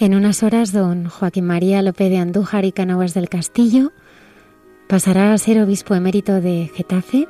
En 0.00 0.14
unas 0.14 0.42
horas, 0.42 0.72
don 0.72 1.04
Joaquín 1.10 1.44
María 1.44 1.82
López 1.82 2.08
de 2.08 2.16
Andújar 2.16 2.64
y 2.64 2.72
Canaguas 2.72 3.12
del 3.12 3.28
Castillo 3.28 3.92
pasará 4.88 5.34
a 5.34 5.38
ser 5.38 5.60
obispo 5.60 5.94
emérito 5.94 6.40
de 6.40 6.70
Getafe, 6.74 7.28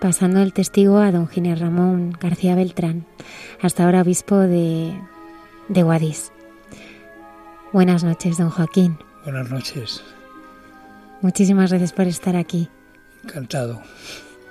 pasando 0.00 0.42
el 0.42 0.52
testigo 0.52 0.98
a 0.98 1.12
don 1.12 1.28
Ginés 1.28 1.60
Ramón 1.60 2.10
García 2.20 2.56
Beltrán, 2.56 3.06
hasta 3.62 3.84
ahora 3.84 4.02
obispo 4.02 4.38
de, 4.38 4.92
de 5.68 5.82
Guadix. 5.84 6.32
Buenas 7.72 8.02
noches, 8.02 8.38
don 8.38 8.50
Joaquín. 8.50 8.98
Buenas 9.22 9.48
noches. 9.48 10.02
Muchísimas 11.20 11.70
gracias 11.70 11.92
por 11.92 12.08
estar 12.08 12.34
aquí. 12.34 12.68
Encantado. 13.22 13.80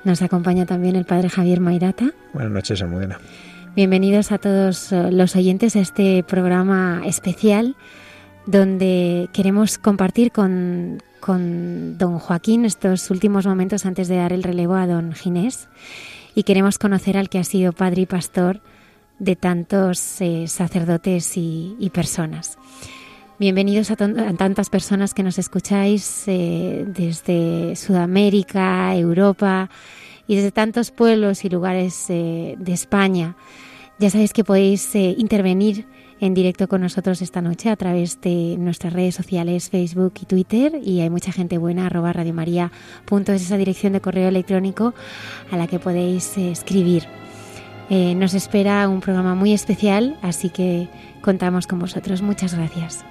Nos 0.05 0.21
acompaña 0.21 0.65
también 0.65 0.95
el 0.95 1.03
padre 1.03 1.27
Javier 1.27 1.59
Mairata. 1.59 2.13
Buenas 2.31 2.53
noches, 2.53 2.81
Almudena. 2.81 3.19
Bienvenidos 3.79 4.33
a 4.33 4.39
todos 4.39 4.91
eh, 4.91 5.09
los 5.09 5.37
oyentes 5.37 5.77
a 5.77 5.79
este 5.79 6.21
programa 6.21 7.01
especial 7.05 7.77
donde 8.45 9.29
queremos 9.31 9.77
compartir 9.77 10.33
con, 10.33 11.01
don 11.97 12.19
Joaquín 12.19 12.65
estos 12.65 13.09
últimos 13.09 13.47
momentos 13.47 13.85
antes 13.85 14.09
de 14.09 14.17
dar 14.17 14.33
el 14.33 14.43
relevo 14.43 14.73
a 14.73 14.85
don 14.85 15.13
Ginés 15.13 15.69
y 16.35 16.43
queremos 16.43 16.77
conocer 16.77 17.15
al 17.15 17.29
que 17.29 17.39
ha 17.39 17.45
sido 17.45 17.71
padre 17.71 18.01
y 18.01 18.05
pastor 18.05 18.59
de 19.17 19.37
tantos 19.37 20.19
eh, 20.19 20.49
sacerdotes 20.49 21.37
y, 21.37 21.89
personas. 21.93 22.57
Bienvenidos 23.39 23.91
a, 23.91 23.95
tantas 23.95 24.69
personas 24.69 25.13
que 25.13 25.23
nos 25.23 25.39
escucháis 25.39 26.25
eh, 26.27 26.83
desde 26.85 27.77
Sudamérica, 27.77 28.93
Europa 28.93 29.69
y 30.27 30.35
desde 30.35 30.51
tantos 30.51 30.91
pueblos 30.91 31.45
y 31.45 31.49
lugares 31.49 32.07
de 32.09 32.73
España. 32.73 33.37
Ya 33.99 34.09
sabéis 34.09 34.31
que 34.31 34.45
podéis 34.45 34.95
eh, 34.95 35.13
intervenir 35.17 35.85
en 36.21 36.33
directo 36.33 36.69
con 36.69 36.79
nosotros 36.79 37.21
esta 37.21 37.41
noche 37.41 37.69
a 37.69 37.75
través 37.75 38.21
de 38.21 38.55
nuestras 38.57 38.93
redes 38.93 39.15
sociales, 39.15 39.69
Facebook 39.69 40.13
y 40.21 40.25
Twitter. 40.25 40.79
Y 40.81 41.01
hay 41.01 41.09
mucha 41.09 41.33
gente 41.33 41.57
buena, 41.57 41.87
arroba 41.87 42.13
radiomaria.es, 42.13 43.41
esa 43.41 43.57
dirección 43.57 43.91
de 43.91 43.99
correo 43.99 44.29
electrónico 44.29 44.93
a 45.51 45.57
la 45.57 45.67
que 45.67 45.79
podéis 45.79 46.37
eh, 46.37 46.49
escribir. 46.51 47.03
Eh, 47.89 48.15
nos 48.15 48.33
espera 48.35 48.87
un 48.87 49.01
programa 49.01 49.35
muy 49.35 49.51
especial, 49.51 50.17
así 50.21 50.49
que 50.49 50.87
contamos 51.21 51.67
con 51.67 51.79
vosotros. 51.79 52.21
Muchas 52.21 52.53
gracias. 52.53 53.03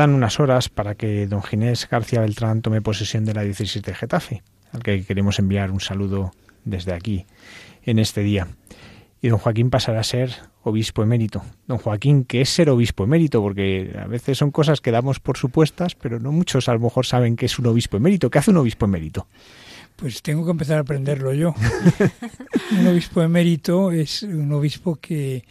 Quedan 0.00 0.14
unas 0.14 0.40
horas 0.40 0.70
para 0.70 0.94
que 0.94 1.26
don 1.26 1.42
Ginés 1.42 1.86
García 1.86 2.22
Beltrán 2.22 2.62
tome 2.62 2.80
posesión 2.80 3.26
de 3.26 3.34
la 3.34 3.42
diócesis 3.42 3.82
de 3.82 3.94
Getafe, 3.94 4.42
al 4.72 4.82
que 4.82 5.04
queremos 5.04 5.38
enviar 5.38 5.70
un 5.70 5.80
saludo 5.80 6.30
desde 6.64 6.94
aquí 6.94 7.26
en 7.84 7.98
este 7.98 8.22
día. 8.22 8.48
y 9.20 9.28
don 9.28 9.38
Joaquín 9.38 9.68
pasará 9.68 10.00
a 10.00 10.02
ser 10.02 10.34
obispo 10.62 11.02
emérito. 11.02 11.42
Don 11.66 11.76
Joaquín, 11.76 12.24
¿qué 12.24 12.40
es 12.40 12.48
ser 12.48 12.70
obispo 12.70 13.04
emérito? 13.04 13.42
Porque 13.42 13.94
a 14.02 14.06
veces 14.06 14.38
son 14.38 14.50
cosas 14.50 14.80
que 14.80 14.90
damos 14.90 15.20
por 15.20 15.36
supuestas, 15.36 15.94
pero 15.96 16.18
no 16.18 16.32
muchos 16.32 16.70
a 16.70 16.72
lo 16.72 16.80
mejor 16.80 17.04
saben 17.04 17.36
qué 17.36 17.44
es 17.44 17.58
un 17.58 17.66
obispo 17.66 17.98
emérito. 17.98 18.30
¿Qué 18.30 18.38
hace 18.38 18.52
un 18.52 18.56
obispo 18.56 18.86
emérito? 18.86 19.26
Pues 19.96 20.22
tengo 20.22 20.46
que 20.46 20.52
empezar 20.52 20.78
a 20.78 20.80
aprenderlo 20.80 21.34
yo. 21.34 21.54
un 22.80 22.86
obispo 22.86 23.20
emérito 23.20 23.90
es 23.90 24.22
un 24.22 24.50
obispo 24.50 24.96
que, 24.96 25.44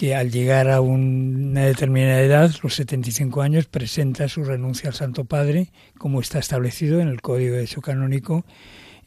que 0.00 0.14
al 0.14 0.30
llegar 0.30 0.70
a 0.70 0.80
una 0.80 1.66
determinada 1.66 2.22
edad, 2.22 2.50
los 2.62 2.74
75 2.76 3.42
años, 3.42 3.66
presenta 3.66 4.28
su 4.28 4.44
renuncia 4.44 4.88
al 4.88 4.94
Santo 4.94 5.26
Padre, 5.26 5.72
como 5.98 6.22
está 6.22 6.38
establecido 6.38 7.00
en 7.00 7.08
el 7.08 7.20
Código 7.20 7.56
de 7.56 7.64
Hecho 7.64 7.82
Canónico, 7.82 8.46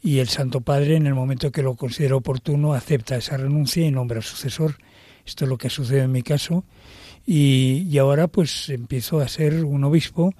y 0.00 0.20
el 0.20 0.28
Santo 0.28 0.60
Padre, 0.60 0.94
en 0.94 1.08
el 1.08 1.14
momento 1.14 1.50
que 1.50 1.64
lo 1.64 1.74
considera 1.74 2.14
oportuno, 2.14 2.74
acepta 2.74 3.16
esa 3.16 3.36
renuncia 3.36 3.84
y 3.84 3.90
nombra 3.90 4.22
sucesor. 4.22 4.76
Esto 5.26 5.46
es 5.46 5.48
lo 5.48 5.58
que 5.58 5.68
sucede 5.68 6.02
en 6.02 6.12
mi 6.12 6.22
caso. 6.22 6.64
Y, 7.26 7.88
y 7.90 7.98
ahora 7.98 8.28
pues 8.28 8.68
empiezo 8.68 9.18
a 9.18 9.26
ser 9.26 9.64
un 9.64 9.82
obispo, 9.82 10.32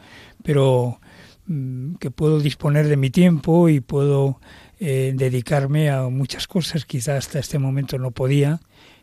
pero 0.44 1.00
mm, 1.46 1.96
que 1.96 2.12
puedo 2.12 2.38
disponer 2.38 2.86
de 2.86 2.96
mi 2.96 3.10
tiempo 3.10 3.68
y 3.68 3.80
puedo 3.80 4.38
eh, 4.78 5.14
dedicarme 5.16 5.90
a 5.90 6.02
muchas 6.02 6.46
cosas, 6.46 6.84
quizás 6.84 7.26
hasta 7.26 7.40
este 7.40 7.58
momento 7.58 7.98
no 7.98 8.12
podía. 8.12 8.60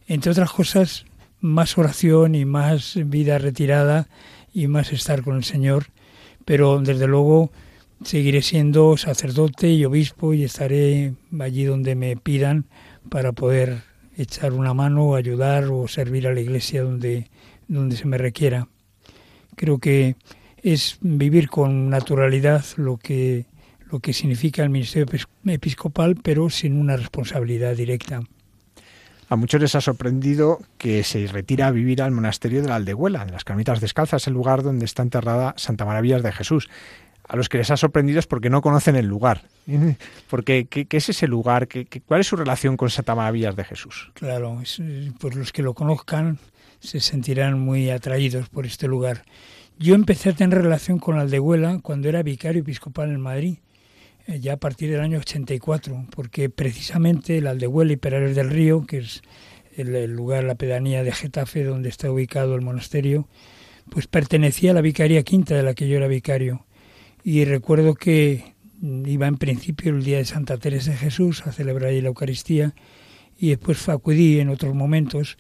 Entre 0.07 0.31
otras 0.31 0.51
cosas, 0.51 1.05
más 1.41 1.77
oración 1.77 2.35
y 2.35 2.45
más 2.45 2.97
vida 3.05 3.37
retirada 3.37 4.07
y 4.53 4.67
más 4.67 4.93
estar 4.93 5.23
con 5.23 5.35
el 5.35 5.43
Señor. 5.43 5.87
Pero 6.45 6.79
desde 6.79 7.07
luego 7.07 7.51
seguiré 8.03 8.41
siendo 8.41 8.97
sacerdote 8.97 9.69
y 9.69 9.85
obispo 9.85 10.33
y 10.33 10.43
estaré 10.43 11.13
allí 11.39 11.65
donde 11.65 11.95
me 11.95 12.15
pidan 12.15 12.65
para 13.09 13.31
poder 13.31 13.83
echar 14.17 14.53
una 14.53 14.73
mano, 14.73 15.15
ayudar 15.15 15.65
o 15.65 15.87
servir 15.87 16.27
a 16.27 16.33
la 16.33 16.41
iglesia 16.41 16.83
donde, 16.83 17.29
donde 17.67 17.95
se 17.95 18.07
me 18.07 18.17
requiera. 18.17 18.67
Creo 19.55 19.79
que 19.79 20.15
es 20.61 20.97
vivir 21.01 21.49
con 21.49 21.89
naturalidad 21.89 22.63
lo 22.77 22.97
que, 22.97 23.45
lo 23.89 23.99
que 23.99 24.13
significa 24.13 24.63
el 24.63 24.69
ministerio 24.69 25.07
episcopal, 25.45 26.15
pero 26.21 26.49
sin 26.49 26.77
una 26.77 26.97
responsabilidad 26.97 27.75
directa. 27.75 28.21
A 29.31 29.37
muchos 29.37 29.61
les 29.61 29.75
ha 29.75 29.79
sorprendido 29.79 30.59
que 30.77 31.05
se 31.05 31.25
retira 31.25 31.67
a 31.67 31.71
vivir 31.71 32.01
al 32.01 32.11
monasterio 32.11 32.61
de 32.61 32.67
la 32.67 32.75
Aldehuela, 32.75 33.23
en 33.23 33.31
las 33.31 33.45
Carmitas 33.45 33.79
Descalzas, 33.79 34.27
el 34.27 34.33
lugar 34.33 34.61
donde 34.61 34.83
está 34.83 35.03
enterrada 35.03 35.53
Santa 35.55 35.85
Maravillas 35.85 36.21
de 36.21 36.33
Jesús 36.33 36.69
a 37.29 37.37
los 37.37 37.47
que 37.47 37.57
les 37.57 37.71
ha 37.71 37.77
sorprendido 37.77 38.19
es 38.19 38.27
porque 38.27 38.49
no 38.49 38.61
conocen 38.61 38.97
el 38.97 39.05
lugar. 39.05 39.43
Porque, 40.29 40.65
¿qué, 40.65 40.85
es 40.89 41.07
ese 41.07 41.27
lugar? 41.27 41.69
¿Qué, 41.69 41.87
cuál 42.05 42.19
es 42.19 42.27
su 42.27 42.35
relación 42.35 42.75
con 42.75 42.89
Santa 42.89 43.15
Maravillas 43.15 43.55
de 43.55 43.63
Jesús? 43.63 44.11
Claro, 44.15 44.61
pues 45.17 45.35
los 45.35 45.53
que 45.53 45.61
lo 45.61 45.75
conozcan 45.75 46.37
se 46.81 46.99
sentirán 46.99 47.57
muy 47.57 47.89
atraídos 47.89 48.49
por 48.49 48.65
este 48.65 48.89
lugar. 48.89 49.23
Yo 49.79 49.95
empecé 49.95 50.31
a 50.31 50.33
tener 50.33 50.61
relación 50.61 50.99
con 50.99 51.17
Aldehuela 51.17 51.79
cuando 51.81 52.09
era 52.09 52.21
vicario 52.21 52.63
episcopal 52.63 53.09
en 53.09 53.21
Madrid, 53.21 53.59
ya 54.39 54.53
a 54.53 54.57
partir 54.57 54.91
del 54.91 55.01
año 55.01 55.19
84, 55.19 56.07
porque 56.15 56.49
precisamente 56.49 57.37
el 57.37 57.47
Aldehuela 57.47 57.93
y 57.93 57.97
Perales 57.97 58.35
del 58.35 58.49
Río, 58.49 58.85
que 58.85 58.99
es 58.99 59.21
el, 59.75 60.11
lugar, 60.11 60.43
la 60.43 60.55
pedanía 60.55 61.03
de 61.03 61.11
Getafe 61.11 61.63
donde 61.63 61.89
está 61.89 62.11
ubicado 62.11 62.55
el 62.55 62.61
monasterio, 62.61 63.27
pues 63.89 64.07
pertenecía 64.07 64.71
a 64.71 64.73
la 64.73 64.81
Vicaría 64.81 65.23
Quinta 65.23 65.55
de 65.55 65.63
la 65.63 65.73
que 65.73 65.87
yo 65.87 65.97
era 65.97 66.07
vicario. 66.07 66.65
Y 67.23 67.45
recuerdo 67.45 67.95
que 67.95 68.55
iba 68.81 69.27
en 69.27 69.37
principio 69.37 69.91
el 69.91 70.03
día 70.03 70.17
de 70.17 70.25
Santa 70.25 70.57
Teresa 70.57 70.91
de 70.91 70.97
Jesús 70.97 71.45
a 71.45 71.51
celebrar 71.51 71.89
ahí 71.89 72.01
la 72.01 72.07
Eucaristía 72.07 72.73
y 73.37 73.49
después 73.49 73.87
acudí 73.89 74.39
en 74.39 74.49
otros 74.49 74.73
momentos 74.73 75.37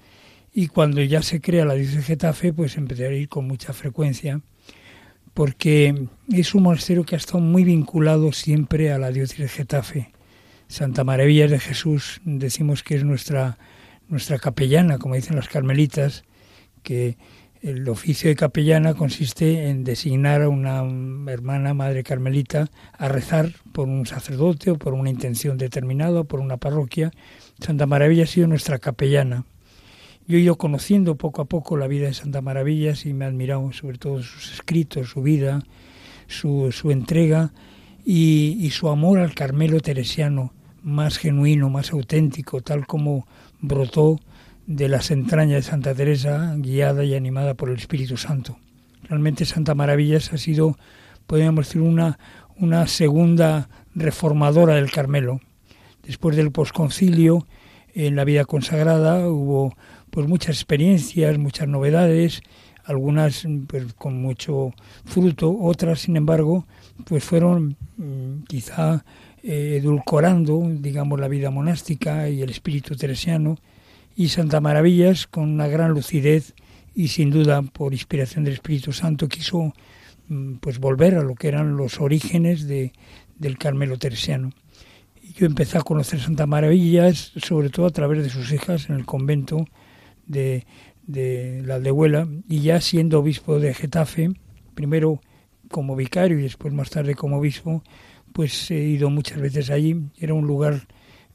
y 0.53 0.67
cuando 0.67 1.01
ya 1.01 1.21
se 1.21 1.41
crea 1.41 1.65
la 1.65 1.73
diócesis 1.73 2.01
de 2.01 2.03
Getafe 2.03 2.53
pues 2.53 2.77
empecé 2.77 3.07
a 3.07 3.11
ir 3.11 3.29
con 3.29 3.47
mucha 3.47 3.73
frecuencia 3.73 4.41
porque 5.41 6.07
es 6.31 6.53
un 6.53 6.61
monasterio 6.61 7.03
que 7.03 7.15
ha 7.15 7.17
estado 7.17 7.39
muy 7.39 7.63
vinculado 7.63 8.31
siempre 8.31 8.91
a 8.91 8.99
la 8.99 9.09
diócesis 9.09 9.39
de 9.39 9.47
Getafe. 9.47 10.11
Santa 10.67 11.03
Maravilla 11.03 11.47
de 11.47 11.57
Jesús 11.57 12.21
decimos 12.25 12.83
que 12.83 12.93
es 12.93 13.03
nuestra 13.03 13.57
nuestra 14.07 14.37
capellana, 14.37 14.99
como 14.99 15.15
dicen 15.15 15.35
las 15.35 15.47
carmelitas, 15.47 16.25
que 16.83 17.17
el 17.63 17.89
oficio 17.89 18.29
de 18.29 18.35
capellana 18.35 18.93
consiste 18.93 19.69
en 19.69 19.83
designar 19.83 20.43
a 20.43 20.49
una 20.49 20.83
hermana 21.31 21.73
madre 21.73 22.03
carmelita 22.03 22.69
a 22.95 23.07
rezar 23.07 23.49
por 23.73 23.87
un 23.87 24.05
sacerdote 24.05 24.69
o 24.69 24.77
por 24.77 24.93
una 24.93 25.09
intención 25.09 25.57
determinada 25.57 26.19
o 26.19 26.25
por 26.25 26.39
una 26.39 26.57
parroquia. 26.57 27.09
Santa 27.59 27.87
Maravilla 27.87 28.25
ha 28.25 28.27
sido 28.27 28.45
nuestra 28.45 28.77
capellana. 28.77 29.45
Yo 30.27 30.37
he 30.37 30.41
ido 30.41 30.57
conociendo 30.57 31.15
poco 31.15 31.41
a 31.41 31.45
poco 31.45 31.77
la 31.77 31.87
vida 31.87 32.07
de 32.07 32.13
Santa 32.13 32.41
Maravilla 32.41 32.93
y 33.03 33.13
me 33.13 33.25
ha 33.25 33.27
admirado 33.27 33.71
sobre 33.73 33.97
todo 33.97 34.21
sus 34.21 34.53
escritos, 34.53 35.09
su 35.09 35.21
vida, 35.21 35.63
su, 36.27 36.71
su 36.71 36.91
entrega 36.91 37.53
y, 38.05 38.57
y 38.59 38.69
su 38.69 38.89
amor 38.89 39.19
al 39.19 39.33
Carmelo 39.33 39.79
teresiano 39.79 40.53
más 40.83 41.17
genuino, 41.17 41.69
más 41.69 41.91
auténtico, 41.91 42.61
tal 42.61 42.87
como 42.87 43.27
brotó 43.59 44.19
de 44.67 44.87
las 44.87 45.11
entrañas 45.11 45.65
de 45.65 45.69
Santa 45.69 45.93
Teresa, 45.93 46.55
guiada 46.57 47.03
y 47.03 47.15
animada 47.15 47.53
por 47.53 47.69
el 47.69 47.77
Espíritu 47.77 48.17
Santo. 48.17 48.57
Realmente 49.03 49.45
Santa 49.45 49.75
Maravillas 49.75 50.31
ha 50.33 50.37
sido, 50.37 50.77
podríamos 51.27 51.67
decir, 51.67 51.81
una, 51.81 52.19
una 52.57 52.87
segunda 52.87 53.69
reformadora 53.93 54.75
del 54.75 54.91
Carmelo. 54.91 55.41
Después 56.03 56.35
del 56.35 56.51
posconcilio, 56.51 57.45
en 57.93 58.15
la 58.15 58.23
vida 58.23 58.45
consagrada 58.45 59.27
hubo 59.27 59.75
pues 60.11 60.27
muchas 60.27 60.57
experiencias, 60.57 61.37
muchas 61.37 61.67
novedades, 61.67 62.43
algunas 62.83 63.47
pues, 63.67 63.93
con 63.93 64.21
mucho 64.21 64.73
fruto, 65.05 65.55
otras, 65.59 66.01
sin 66.01 66.17
embargo, 66.17 66.67
pues 67.05 67.23
fueron 67.23 67.77
mm, 67.97 68.43
quizá 68.47 69.03
eh, 69.43 69.79
edulcorando, 69.81 70.61
digamos, 70.69 71.19
la 71.19 71.27
vida 71.27 71.49
monástica 71.49 72.29
y 72.29 72.41
el 72.41 72.49
espíritu 72.49 72.95
teresiano, 72.95 73.57
y 74.15 74.29
Santa 74.29 74.59
Maravillas, 74.59 75.25
con 75.25 75.49
una 75.49 75.67
gran 75.67 75.91
lucidez 75.91 76.53
y 76.93 77.07
sin 77.07 77.31
duda 77.31 77.61
por 77.61 77.93
inspiración 77.93 78.43
del 78.43 78.55
Espíritu 78.55 78.91
Santo, 78.91 79.29
quiso 79.29 79.73
mm, 80.27 80.55
pues 80.55 80.79
volver 80.79 81.15
a 81.15 81.23
lo 81.23 81.35
que 81.35 81.47
eran 81.47 81.77
los 81.77 82.01
orígenes 82.01 82.67
de, 82.67 82.91
del 83.37 83.57
Carmelo 83.57 83.97
teresiano. 83.97 84.51
Yo 85.35 85.45
empecé 85.45 85.77
a 85.77 85.81
conocer 85.81 86.19
Santa 86.19 86.45
Maravillas, 86.45 87.31
sobre 87.37 87.69
todo 87.69 87.85
a 87.85 87.91
través 87.91 88.21
de 88.23 88.29
sus 88.29 88.51
hijas 88.51 88.89
en 88.89 88.95
el 88.97 89.05
convento 89.05 89.65
de, 90.25 90.65
de 91.07 91.61
la 91.65 91.75
Aldehuela, 91.75 92.27
y 92.47 92.61
ya 92.61 92.81
siendo 92.81 93.19
obispo 93.19 93.59
de 93.59 93.73
Getafe, 93.73 94.31
primero 94.73 95.21
como 95.69 95.95
vicario 95.95 96.39
y 96.39 96.43
después 96.43 96.73
más 96.73 96.89
tarde 96.89 97.15
como 97.15 97.37
obispo, 97.37 97.83
pues 98.33 98.69
he 98.71 98.79
ido 98.79 99.09
muchas 99.09 99.39
veces 99.39 99.69
allí. 99.69 99.95
Era 100.17 100.33
un 100.33 100.45
lugar 100.45 100.87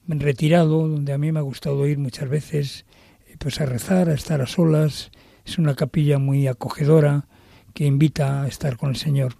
retirado, 0.06 0.86
donde 0.86 1.12
a 1.12 1.18
mí 1.18 1.32
me 1.32 1.40
ha 1.40 1.42
gustado 1.42 1.86
ir 1.86 1.98
muchas 1.98 2.28
veces 2.28 2.86
eh, 3.28 3.36
pues 3.38 3.60
a 3.60 3.66
rezar, 3.66 4.08
a 4.08 4.14
estar 4.14 4.40
a 4.40 4.46
solas. 4.46 5.10
Es 5.44 5.58
una 5.58 5.74
capilla 5.74 6.18
muy 6.18 6.46
acogedora 6.46 7.26
que 7.74 7.86
invita 7.86 8.42
a 8.42 8.48
estar 8.48 8.76
con 8.76 8.90
el 8.90 8.96
Señor. 8.96 9.34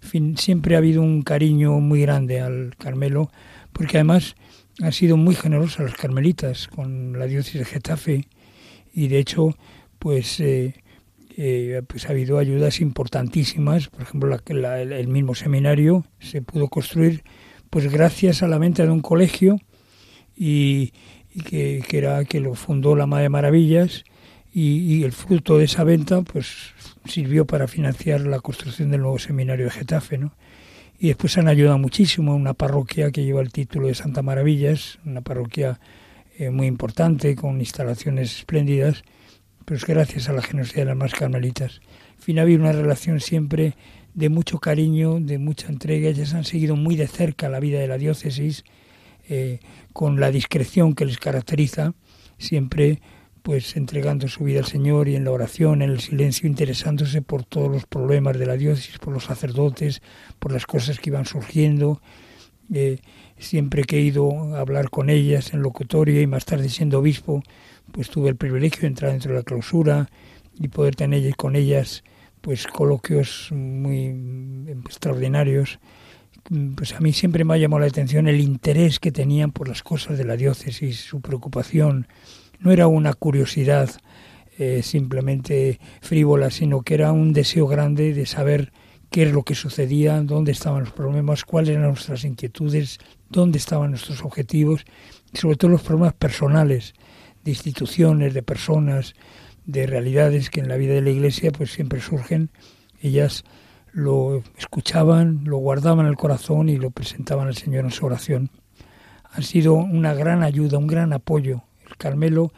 Fin, 0.00 0.36
siempre 0.36 0.74
ha 0.74 0.78
habido 0.78 1.02
un 1.02 1.22
cariño 1.22 1.80
muy 1.80 2.02
grande 2.02 2.40
al 2.40 2.76
Carmelo, 2.76 3.30
porque 3.72 3.98
además 3.98 4.36
ha 4.82 4.92
sido 4.92 5.16
muy 5.16 5.34
generosa 5.34 5.82
las 5.82 5.94
carmelitas 5.94 6.68
con 6.68 7.18
la 7.18 7.26
diócesis 7.26 7.60
de 7.60 7.64
Getafe 7.64 8.28
y 8.96 9.08
de 9.08 9.18
hecho 9.18 9.54
pues 10.00 10.40
eh, 10.40 10.74
eh, 11.36 11.82
pues 11.86 12.06
ha 12.06 12.10
habido 12.10 12.38
ayudas 12.38 12.80
importantísimas 12.80 13.88
por 13.88 14.02
ejemplo 14.02 14.36
la, 14.48 14.80
el 14.80 15.08
mismo 15.08 15.34
seminario 15.34 16.04
se 16.18 16.42
pudo 16.42 16.68
construir 16.68 17.22
pues 17.70 17.92
gracias 17.92 18.42
a 18.42 18.48
la 18.48 18.58
venta 18.58 18.84
de 18.84 18.90
un 18.90 19.02
colegio 19.02 19.60
y, 20.34 20.92
que, 21.44 21.84
era 21.90 22.24
que 22.24 22.40
lo 22.40 22.54
fundó 22.54 22.96
la 22.96 23.06
Madre 23.06 23.28
Maravillas 23.28 24.04
y, 24.52 25.04
el 25.04 25.12
fruto 25.12 25.58
de 25.58 25.64
esa 25.64 25.84
venta 25.84 26.22
pues 26.22 26.72
sirvió 27.04 27.46
para 27.46 27.68
financiar 27.68 28.22
la 28.22 28.40
construcción 28.40 28.90
del 28.90 29.02
nuevo 29.02 29.18
seminario 29.18 29.66
de 29.66 29.70
Getafe, 29.70 30.16
¿no? 30.16 30.34
Y 30.98 31.08
después 31.08 31.36
han 31.36 31.48
ayudado 31.48 31.76
muchísimo 31.76 32.34
una 32.34 32.54
parroquia 32.54 33.10
que 33.10 33.22
lleva 33.22 33.42
el 33.42 33.52
título 33.52 33.88
de 33.88 33.94
Santa 33.94 34.22
Maravillas, 34.22 34.98
una 35.04 35.20
parroquia 35.20 35.78
eh, 36.38 36.50
muy 36.50 36.66
importante 36.66 37.34
con 37.34 37.60
instalaciones 37.60 38.36
espléndidas, 38.36 39.04
pues 39.64 39.86
gracias 39.86 40.28
a 40.28 40.32
la 40.32 40.42
generosidad 40.42 40.82
de 40.82 40.86
las 40.86 40.96
más 40.96 41.14
carmelitas. 41.14 41.80
En 42.16 42.22
fin, 42.22 42.38
ha 42.38 42.42
habido 42.42 42.60
una 42.60 42.72
relación 42.72 43.20
siempre 43.20 43.74
de 44.12 44.28
mucho 44.28 44.58
cariño, 44.58 45.18
de 45.18 45.38
mucha 45.38 45.68
entrega, 45.68 46.08
ellas 46.08 46.34
han 46.34 46.44
seguido 46.44 46.76
muy 46.76 46.94
de 46.96 47.06
cerca 47.06 47.48
la 47.48 47.60
vida 47.60 47.80
de 47.80 47.88
la 47.88 47.98
diócesis, 47.98 48.64
eh, 49.28 49.60
con 49.92 50.20
la 50.20 50.30
discreción 50.30 50.94
que 50.94 51.06
les 51.06 51.18
caracteriza, 51.18 51.94
siempre 52.38 53.00
pues 53.42 53.76
entregando 53.76 54.28
su 54.28 54.44
vida 54.44 54.58
al 54.58 54.66
Señor 54.66 55.08
y 55.08 55.16
en 55.16 55.24
la 55.24 55.30
oración, 55.30 55.80
en 55.80 55.90
el 55.90 56.00
silencio, 56.00 56.48
interesándose 56.48 57.22
por 57.22 57.44
todos 57.44 57.70
los 57.70 57.86
problemas 57.86 58.38
de 58.38 58.44
la 58.44 58.56
diócesis, 58.56 58.98
por 58.98 59.14
los 59.14 59.24
sacerdotes, 59.24 60.02
por 60.38 60.52
las 60.52 60.66
cosas 60.66 60.98
que 60.98 61.10
iban 61.10 61.26
surgiendo. 61.26 62.02
Eh, 62.74 62.98
siempre 63.38 63.84
que 63.84 63.98
he 63.98 64.02
ido 64.02 64.54
a 64.54 64.60
hablar 64.60 64.90
con 64.90 65.10
ellas 65.10 65.52
en 65.52 65.62
locutorio 65.62 66.20
y 66.20 66.26
más 66.26 66.44
tarde 66.44 66.68
siendo 66.68 66.98
obispo, 66.98 67.42
pues 67.92 68.10
tuve 68.10 68.28
el 68.28 68.36
privilegio 68.36 68.82
de 68.82 68.88
entrar 68.88 69.12
dentro 69.12 69.32
de 69.32 69.38
la 69.38 69.44
clausura 69.44 70.08
y 70.58 70.68
poder 70.68 70.96
tener 70.96 71.34
con 71.36 71.56
ellas 71.56 72.02
pues 72.40 72.66
coloquios 72.66 73.50
muy 73.52 74.14
extraordinarios. 74.84 75.78
Pues 76.76 76.92
a 76.92 77.00
mí 77.00 77.12
siempre 77.12 77.44
me 77.44 77.54
ha 77.54 77.58
llamado 77.58 77.80
la 77.80 77.86
atención 77.86 78.28
el 78.28 78.40
interés 78.40 79.00
que 79.00 79.10
tenían 79.10 79.50
por 79.50 79.68
las 79.68 79.82
cosas 79.82 80.16
de 80.16 80.24
la 80.24 80.36
diócesis, 80.36 81.00
su 81.00 81.20
preocupación. 81.20 82.06
No 82.60 82.70
era 82.70 82.86
una 82.86 83.14
curiosidad 83.14 83.90
eh, 84.58 84.82
simplemente 84.82 85.80
frívola, 86.00 86.50
sino 86.50 86.82
que 86.82 86.94
era 86.94 87.12
un 87.12 87.32
deseo 87.32 87.66
grande 87.66 88.14
de 88.14 88.26
saber 88.26 88.72
qué 89.10 89.24
es 89.24 89.32
lo 89.32 89.42
que 89.42 89.54
sucedía, 89.54 90.22
dónde 90.22 90.52
estaban 90.52 90.84
los 90.84 90.92
problemas, 90.92 91.44
cuáles 91.44 91.70
eran 91.70 91.88
nuestras 91.88 92.24
inquietudes, 92.24 92.98
dónde 93.28 93.58
estaban 93.58 93.90
nuestros 93.90 94.22
objetivos, 94.22 94.84
y 95.32 95.38
sobre 95.38 95.56
todo 95.56 95.70
los 95.70 95.82
problemas 95.82 96.14
personales, 96.14 96.94
de 97.44 97.50
instituciones, 97.52 98.34
de 98.34 98.42
personas, 98.42 99.14
de 99.64 99.86
realidades 99.86 100.50
que 100.50 100.60
en 100.60 100.68
la 100.68 100.76
vida 100.76 100.94
de 100.94 101.02
la 101.02 101.10
Iglesia 101.10 101.52
pues 101.52 101.72
siempre 101.72 102.00
surgen. 102.00 102.50
Ellas 103.00 103.44
lo 103.92 104.42
escuchaban, 104.58 105.44
lo 105.44 105.58
guardaban 105.58 106.06
en 106.06 106.10
el 106.10 106.16
corazón 106.16 106.68
y 106.68 106.76
lo 106.76 106.90
presentaban 106.90 107.46
al 107.46 107.56
Señor 107.56 107.84
en 107.84 107.92
su 107.92 108.04
oración. 108.04 108.50
Han 109.32 109.42
sido 109.42 109.74
una 109.74 110.14
gran 110.14 110.42
ayuda, 110.42 110.78
un 110.78 110.86
gran 110.86 111.12
apoyo. 111.12 111.62
El 111.88 111.96
Carmelo 111.96 112.52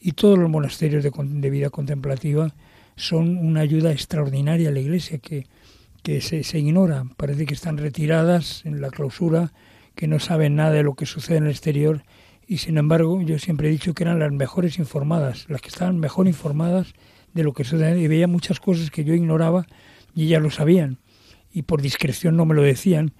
y 0.00 0.12
todos 0.12 0.38
los 0.38 0.48
monasterios 0.48 1.04
de, 1.04 1.50
vida 1.50 1.68
contemplativa 1.68 2.54
son 2.96 3.36
una 3.36 3.60
ayuda 3.60 3.92
extraordinaria 3.92 4.70
a 4.70 4.72
la 4.72 4.80
Iglesia 4.80 5.18
que 5.18 5.46
que 6.02 6.20
se, 6.20 6.42
se 6.44 6.58
ignora, 6.58 7.04
parece 7.16 7.46
que 7.46 7.54
están 7.54 7.76
retiradas 7.76 8.64
en 8.64 8.80
la 8.80 8.90
clausura, 8.90 9.52
que 9.94 10.06
no 10.06 10.18
saben 10.18 10.56
nada 10.56 10.70
de 10.70 10.82
lo 10.82 10.94
que 10.94 11.06
sucede 11.06 11.38
en 11.38 11.44
el 11.44 11.50
exterior 11.50 12.04
y 12.46 12.58
sin 12.58 12.78
embargo 12.78 13.20
yo 13.22 13.38
siempre 13.38 13.68
he 13.68 13.70
dicho 13.70 13.94
que 13.94 14.02
eran 14.02 14.18
las 14.18 14.32
mejores 14.32 14.78
informadas, 14.78 15.46
las 15.48 15.60
que 15.60 15.68
estaban 15.68 15.98
mejor 15.98 16.26
informadas 16.26 16.94
de 17.32 17.44
lo 17.44 17.52
que 17.52 17.64
sucede 17.64 18.00
y 18.00 18.08
veía 18.08 18.26
muchas 18.26 18.60
cosas 18.60 18.90
que 18.90 19.04
yo 19.04 19.14
ignoraba 19.14 19.66
y 20.14 20.24
ellas 20.24 20.42
lo 20.42 20.50
sabían 20.50 20.98
y 21.52 21.62
por 21.62 21.82
discreción 21.82 22.36
no 22.36 22.46
me 22.46 22.54
lo 22.54 22.62
decían 22.62 23.12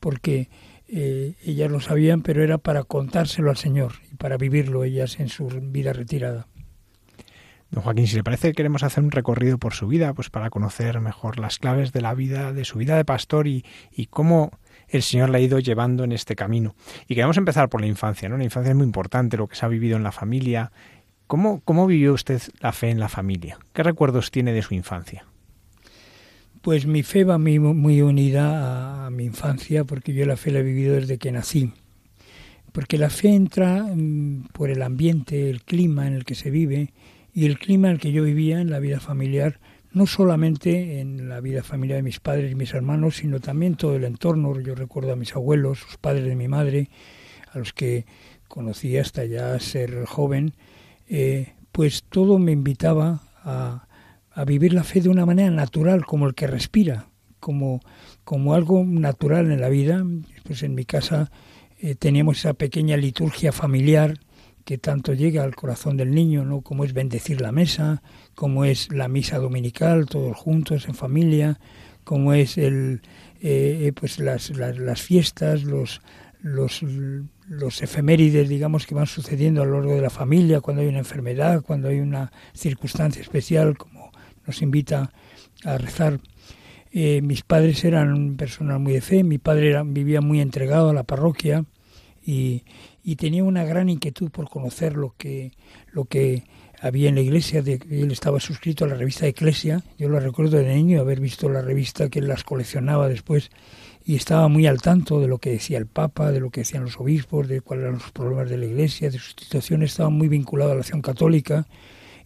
porque 0.00 0.48
eh, 0.86 1.34
ellas 1.44 1.70
lo 1.70 1.80
sabían 1.80 2.22
pero 2.22 2.42
era 2.44 2.58
para 2.58 2.84
contárselo 2.84 3.50
al 3.50 3.56
Señor 3.56 3.94
y 4.12 4.14
para 4.14 4.36
vivirlo 4.36 4.84
ellas 4.84 5.18
en 5.18 5.28
su 5.28 5.48
vida 5.48 5.92
retirada. 5.92 6.46
Don 7.70 7.82
Joaquín, 7.82 8.06
si 8.06 8.16
le 8.16 8.24
parece, 8.24 8.52
queremos 8.52 8.82
hacer 8.82 9.04
un 9.04 9.10
recorrido 9.10 9.58
por 9.58 9.74
su 9.74 9.86
vida, 9.88 10.14
pues 10.14 10.30
para 10.30 10.48
conocer 10.48 11.00
mejor 11.00 11.38
las 11.38 11.58
claves 11.58 11.92
de 11.92 12.00
la 12.00 12.14
vida, 12.14 12.52
de 12.54 12.64
su 12.64 12.78
vida 12.78 12.96
de 12.96 13.04
pastor 13.04 13.46
y, 13.46 13.66
y 13.92 14.06
cómo 14.06 14.52
el 14.88 15.02
Señor 15.02 15.30
le 15.30 15.38
ha 15.38 15.40
ido 15.40 15.58
llevando 15.58 16.04
en 16.04 16.12
este 16.12 16.34
camino. 16.36 16.74
Y 17.06 17.14
queremos 17.14 17.36
empezar 17.36 17.68
por 17.68 17.80
la 17.80 17.86
infancia, 17.86 18.28
¿no? 18.28 18.38
La 18.38 18.44
infancia 18.44 18.70
es 18.70 18.76
muy 18.76 18.86
importante, 18.86 19.36
lo 19.36 19.46
que 19.46 19.56
se 19.56 19.64
ha 19.64 19.68
vivido 19.68 19.96
en 19.96 20.02
la 20.02 20.12
familia. 20.12 20.72
¿Cómo, 21.26 21.60
cómo 21.64 21.86
vivió 21.86 22.14
usted 22.14 22.40
la 22.60 22.72
fe 22.72 22.90
en 22.90 23.00
la 23.00 23.08
familia? 23.08 23.58
¿Qué 23.72 23.82
recuerdos 23.82 24.30
tiene 24.30 24.52
de 24.52 24.62
su 24.62 24.74
infancia? 24.74 25.26
Pues 26.62 26.86
mi 26.86 27.02
fe 27.02 27.24
va 27.24 27.38
muy, 27.38 27.58
muy 27.58 28.02
unida 28.02 29.06
a, 29.06 29.10
mi 29.10 29.24
infancia, 29.24 29.84
porque 29.84 30.12
yo 30.12 30.26
la 30.26 30.36
fe 30.36 30.50
la 30.50 30.60
he 30.60 30.62
vivido 30.62 30.94
desde 30.94 31.18
que 31.18 31.32
nací. 31.32 31.72
Porque 32.72 32.98
la 32.98 33.10
fe 33.10 33.34
entra 33.34 33.82
mm, 33.82 34.48
por 34.52 34.70
el 34.70 34.82
ambiente, 34.82 35.50
el 35.50 35.62
clima 35.62 36.06
en 36.06 36.14
el 36.14 36.24
que 36.24 36.34
se 36.34 36.50
vive, 36.50 36.92
y 37.32 37.46
el 37.46 37.58
clima 37.58 37.88
en 37.88 37.94
el 37.94 38.00
que 38.00 38.12
yo 38.12 38.24
vivía 38.24 38.60
en 38.60 38.70
la 38.70 38.80
vida 38.80 39.00
familiar, 39.00 39.60
no 39.92 40.06
solamente 40.06 41.00
en 41.00 41.28
la 41.28 41.40
vida 41.40 41.62
familiar 41.62 41.98
de 41.98 42.02
mis 42.02 42.20
padres 42.20 42.52
y 42.52 42.54
mis 42.54 42.74
hermanos, 42.74 43.16
sino 43.16 43.40
también 43.40 43.74
todo 43.74 43.96
el 43.96 44.04
entorno. 44.04 44.58
Yo 44.60 44.74
recuerdo 44.74 45.12
a 45.12 45.16
mis 45.16 45.34
abuelos, 45.34 45.82
los 45.86 45.96
padres 45.96 46.24
de 46.24 46.36
mi 46.36 46.48
madre, 46.48 46.90
a 47.52 47.58
los 47.58 47.72
que 47.72 48.06
conocí 48.48 48.96
hasta 48.96 49.24
ya 49.24 49.58
ser 49.58 50.04
joven, 50.04 50.54
eh, 51.08 51.54
pues 51.72 52.04
todo 52.08 52.38
me 52.38 52.52
invitaba 52.52 53.22
a, 53.42 53.86
a, 54.32 54.44
vivir 54.44 54.72
la 54.72 54.84
fe 54.84 55.00
de 55.00 55.08
una 55.08 55.26
manera 55.26 55.50
natural, 55.50 56.04
como 56.04 56.26
el 56.26 56.34
que 56.34 56.46
respira, 56.46 57.08
como, 57.40 57.80
como 58.24 58.54
algo 58.54 58.84
natural 58.84 59.50
en 59.50 59.60
la 59.60 59.68
vida. 59.68 60.04
Pues 60.44 60.62
en 60.62 60.74
mi 60.74 60.84
casa 60.84 61.30
eh, 61.78 61.94
teníamos 61.94 62.38
esa 62.38 62.54
pequeña 62.54 62.96
liturgia 62.96 63.52
familiar 63.52 64.18
que 64.64 64.76
tanto 64.76 65.14
llega 65.14 65.44
al 65.44 65.54
corazón 65.54 65.96
del 65.96 66.10
niño, 66.14 66.44
¿no? 66.44 66.60
Como 66.60 66.84
es 66.84 66.92
bendecir 66.92 67.40
la 67.40 67.52
mesa, 67.52 68.02
como 68.38 68.64
es 68.64 68.92
la 68.92 69.08
misa 69.08 69.38
dominical, 69.38 70.06
todos 70.06 70.36
juntos 70.36 70.86
en 70.86 70.94
familia, 70.94 71.58
como 72.04 72.34
es 72.34 72.56
el, 72.56 73.02
eh, 73.40 73.80
eh, 73.82 73.92
pues 73.92 74.20
las, 74.20 74.50
las, 74.50 75.02
fiestas, 75.02 75.64
los, 75.64 76.02
los, 76.40 76.84
los 77.48 77.82
efemérides, 77.82 78.48
digamos, 78.48 78.86
que 78.86 78.94
van 78.94 79.08
sucediendo 79.08 79.60
a 79.60 79.66
lo 79.66 79.80
largo 79.80 79.96
de 79.96 80.02
la 80.02 80.08
familia, 80.08 80.60
cuando 80.60 80.82
hay 80.82 80.88
una 80.88 81.00
enfermedad, 81.00 81.62
cuando 81.62 81.88
hay 81.88 81.98
una 81.98 82.30
circunstancia 82.54 83.20
especial, 83.20 83.76
como 83.76 84.12
nos 84.46 84.62
invita 84.62 85.10
a 85.64 85.76
rezar. 85.76 86.20
Eh, 86.92 87.20
mis 87.22 87.42
padres 87.42 87.84
eran 87.84 88.36
personas 88.36 88.78
muy 88.78 88.92
de 88.92 89.00
fe, 89.00 89.24
mi 89.24 89.38
padre 89.38 89.82
vivía 89.84 90.20
muy 90.20 90.40
entregado 90.40 90.90
a 90.90 90.94
la 90.94 91.02
parroquia 91.02 91.64
y, 92.24 92.62
y 93.02 93.16
tenía 93.16 93.42
una 93.42 93.64
gran 93.64 93.88
inquietud 93.88 94.30
por 94.30 94.48
conocer 94.48 94.96
lo 94.96 95.16
que, 95.18 95.50
lo 95.90 96.04
que 96.04 96.44
había 96.80 97.08
en 97.08 97.16
la 97.16 97.20
iglesia, 97.20 97.62
de, 97.62 97.80
él 97.90 98.10
estaba 98.12 98.40
suscrito 98.40 98.84
a 98.84 98.88
la 98.88 98.94
revista 98.94 99.26
Eclesia, 99.26 99.82
yo 99.98 100.08
lo 100.08 100.20
recuerdo 100.20 100.58
de 100.58 100.74
niño, 100.74 101.00
haber 101.00 101.20
visto 101.20 101.48
la 101.48 101.62
revista 101.62 102.08
que 102.08 102.20
él 102.20 102.28
las 102.28 102.44
coleccionaba 102.44 103.08
después, 103.08 103.50
y 104.04 104.14
estaba 104.14 104.48
muy 104.48 104.66
al 104.66 104.80
tanto 104.80 105.20
de 105.20 105.28
lo 105.28 105.38
que 105.38 105.50
decía 105.50 105.78
el 105.78 105.86
Papa, 105.86 106.32
de 106.32 106.40
lo 106.40 106.50
que 106.50 106.60
decían 106.60 106.84
los 106.84 106.98
obispos, 106.98 107.48
de 107.48 107.60
cuáles 107.60 107.84
eran 107.84 107.94
los 107.94 108.10
problemas 108.12 108.48
de 108.48 108.58
la 108.58 108.66
iglesia, 108.66 109.10
de 109.10 109.18
su 109.18 109.30
situación, 109.30 109.82
estaba 109.82 110.08
muy 110.08 110.28
vinculado 110.28 110.72
a 110.72 110.74
la 110.74 110.80
acción 110.80 111.02
católica, 111.02 111.66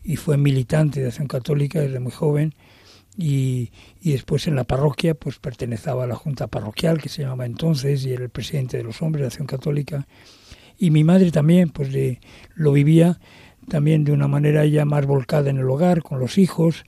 y 0.05 0.17
fue 0.17 0.37
militante 0.37 1.01
de 1.01 1.09
acción 1.09 1.29
católica 1.29 1.81
desde 1.81 2.01
muy 2.01 2.13
joven, 2.13 2.55
y, 3.17 3.71
y, 4.01 4.13
después 4.13 4.47
en 4.47 4.57
la 4.57 4.65
parroquia 4.65 5.13
pues 5.13 5.39
pertenecía 5.39 5.93
a 5.93 6.07
la 6.07 6.15
junta 6.15 6.47
parroquial 6.47 6.99
que 6.99 7.11
se 7.11 7.21
llamaba 7.21 7.45
entonces 7.45 8.07
y 8.07 8.13
era 8.15 8.25
el 8.25 8.31
presidente 8.31 8.79
de 8.79 8.85
los 8.85 9.03
hombres 9.03 9.21
de 9.21 9.27
acción 9.27 9.47
católica. 9.47 10.07
Y 10.79 10.91
mi 10.91 11.05
madre 11.05 11.31
también 11.31 11.69
pues 11.69 11.91
lo 12.55 12.73
vivía 12.73 13.21
también 13.69 14.05
de 14.05 14.13
una 14.13 14.29
manera 14.29 14.65
ya 14.67 14.85
más 14.85 15.07
volcada 15.07 15.51
en 15.51 15.59
el 15.59 15.69
hogar 15.69 16.03
con 16.03 16.19
los 16.19 16.39
hijos 16.39 16.85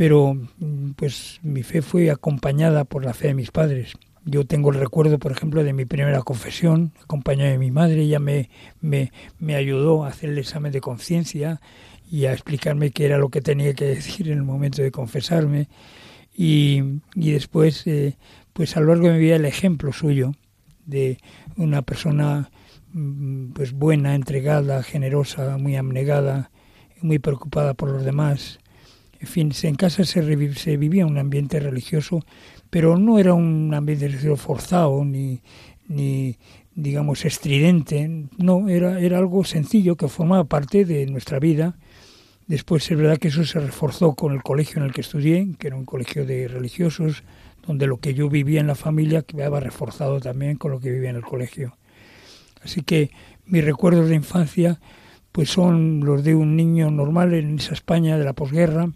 pero 0.00 0.32
mm, 0.32 0.92
pues 0.96 1.40
mi 1.42 1.62
fe 1.62 1.82
fue 1.82 2.10
acompañada 2.10 2.84
por 2.84 3.04
la 3.04 3.12
fe 3.12 3.28
de 3.28 3.34
mis 3.34 3.50
padres. 3.50 3.92
Yo 4.24 4.46
tengo 4.46 4.70
el 4.70 4.78
recuerdo 4.78 5.18
por 5.18 5.30
ejemplo 5.30 5.62
de 5.62 5.74
mi 5.74 5.84
primera 5.84 6.22
confesión 6.22 6.94
acompañada 7.04 7.50
de 7.50 7.58
mi 7.58 7.70
madre. 7.70 8.00
Ella 8.00 8.18
me, 8.18 8.48
me, 8.80 9.12
me 9.38 9.56
ayudó 9.56 10.04
a 10.04 10.08
hacer 10.08 10.30
el 10.30 10.38
examen 10.38 10.72
de 10.72 10.80
conciencia 10.80 11.60
y 12.10 12.24
a 12.24 12.32
explicarme 12.32 12.92
qué 12.92 13.04
era 13.04 13.18
lo 13.18 13.28
que 13.28 13.42
tenía 13.42 13.74
que 13.74 13.84
decir 13.84 14.30
en 14.30 14.38
el 14.38 14.42
momento 14.42 14.80
de 14.80 14.90
confesarme. 14.90 15.68
Y, 16.34 16.82
y 17.14 17.32
después 17.32 17.86
eh, 17.86 18.16
pues 18.54 18.78
a 18.78 18.80
lo 18.80 18.86
largo 18.86 19.08
de 19.08 19.12
mi 19.12 19.18
vida 19.18 19.36
el 19.36 19.44
ejemplo 19.44 19.92
suyo 19.92 20.32
de 20.86 21.18
una 21.58 21.82
persona 21.82 22.50
pues 23.54 23.72
buena, 23.72 24.14
entregada, 24.14 24.82
generosa, 24.82 25.56
muy 25.58 25.76
abnegada, 25.76 26.50
muy 27.02 27.18
preocupada 27.18 27.74
por 27.74 27.90
los 27.90 28.04
demás. 28.04 28.58
En 29.20 29.28
fin, 29.28 29.52
en 29.62 29.74
casa 29.74 30.04
se, 30.04 30.54
se 30.54 30.76
vivía 30.76 31.06
un 31.06 31.18
ambiente 31.18 31.60
religioso, 31.60 32.24
pero 32.70 32.96
no 32.96 33.18
era 33.18 33.34
un 33.34 33.72
ambiente 33.74 34.08
religioso 34.08 34.36
forzado 34.36 35.04
ni, 35.04 35.42
ni 35.88 36.38
digamos 36.74 37.24
estridente, 37.24 38.28
no, 38.38 38.68
era, 38.68 39.00
era 39.00 39.18
algo 39.18 39.44
sencillo 39.44 39.96
que 39.96 40.08
formaba 40.08 40.44
parte 40.44 40.84
de 40.84 41.06
nuestra 41.06 41.38
vida. 41.38 41.76
Después 42.46 42.90
es 42.90 42.96
verdad 42.96 43.18
que 43.18 43.28
eso 43.28 43.44
se 43.44 43.60
reforzó 43.60 44.14
con 44.14 44.32
el 44.32 44.42
colegio 44.42 44.78
en 44.78 44.86
el 44.86 44.92
que 44.92 45.02
estudié, 45.02 45.54
que 45.58 45.68
era 45.68 45.76
un 45.76 45.84
colegio 45.84 46.24
de 46.24 46.48
religiosos, 46.48 47.22
donde 47.66 47.86
lo 47.86 47.98
que 47.98 48.14
yo 48.14 48.28
vivía 48.28 48.60
en 48.60 48.66
la 48.66 48.74
familia 48.74 49.22
quedaba 49.22 49.60
reforzado 49.60 50.20
también 50.20 50.56
con 50.56 50.70
lo 50.70 50.80
que 50.80 50.90
vivía 50.90 51.10
en 51.10 51.16
el 51.16 51.22
colegio. 51.22 51.76
Así 52.62 52.82
que 52.82 53.10
mis 53.46 53.64
recuerdos 53.64 54.08
de 54.08 54.14
infancia 54.14 54.80
pues 55.32 55.50
son 55.50 56.00
los 56.00 56.24
de 56.24 56.34
un 56.34 56.56
niño 56.56 56.90
normal 56.90 57.34
en 57.34 57.58
esa 57.58 57.74
España 57.74 58.18
de 58.18 58.24
la 58.24 58.32
posguerra, 58.32 58.90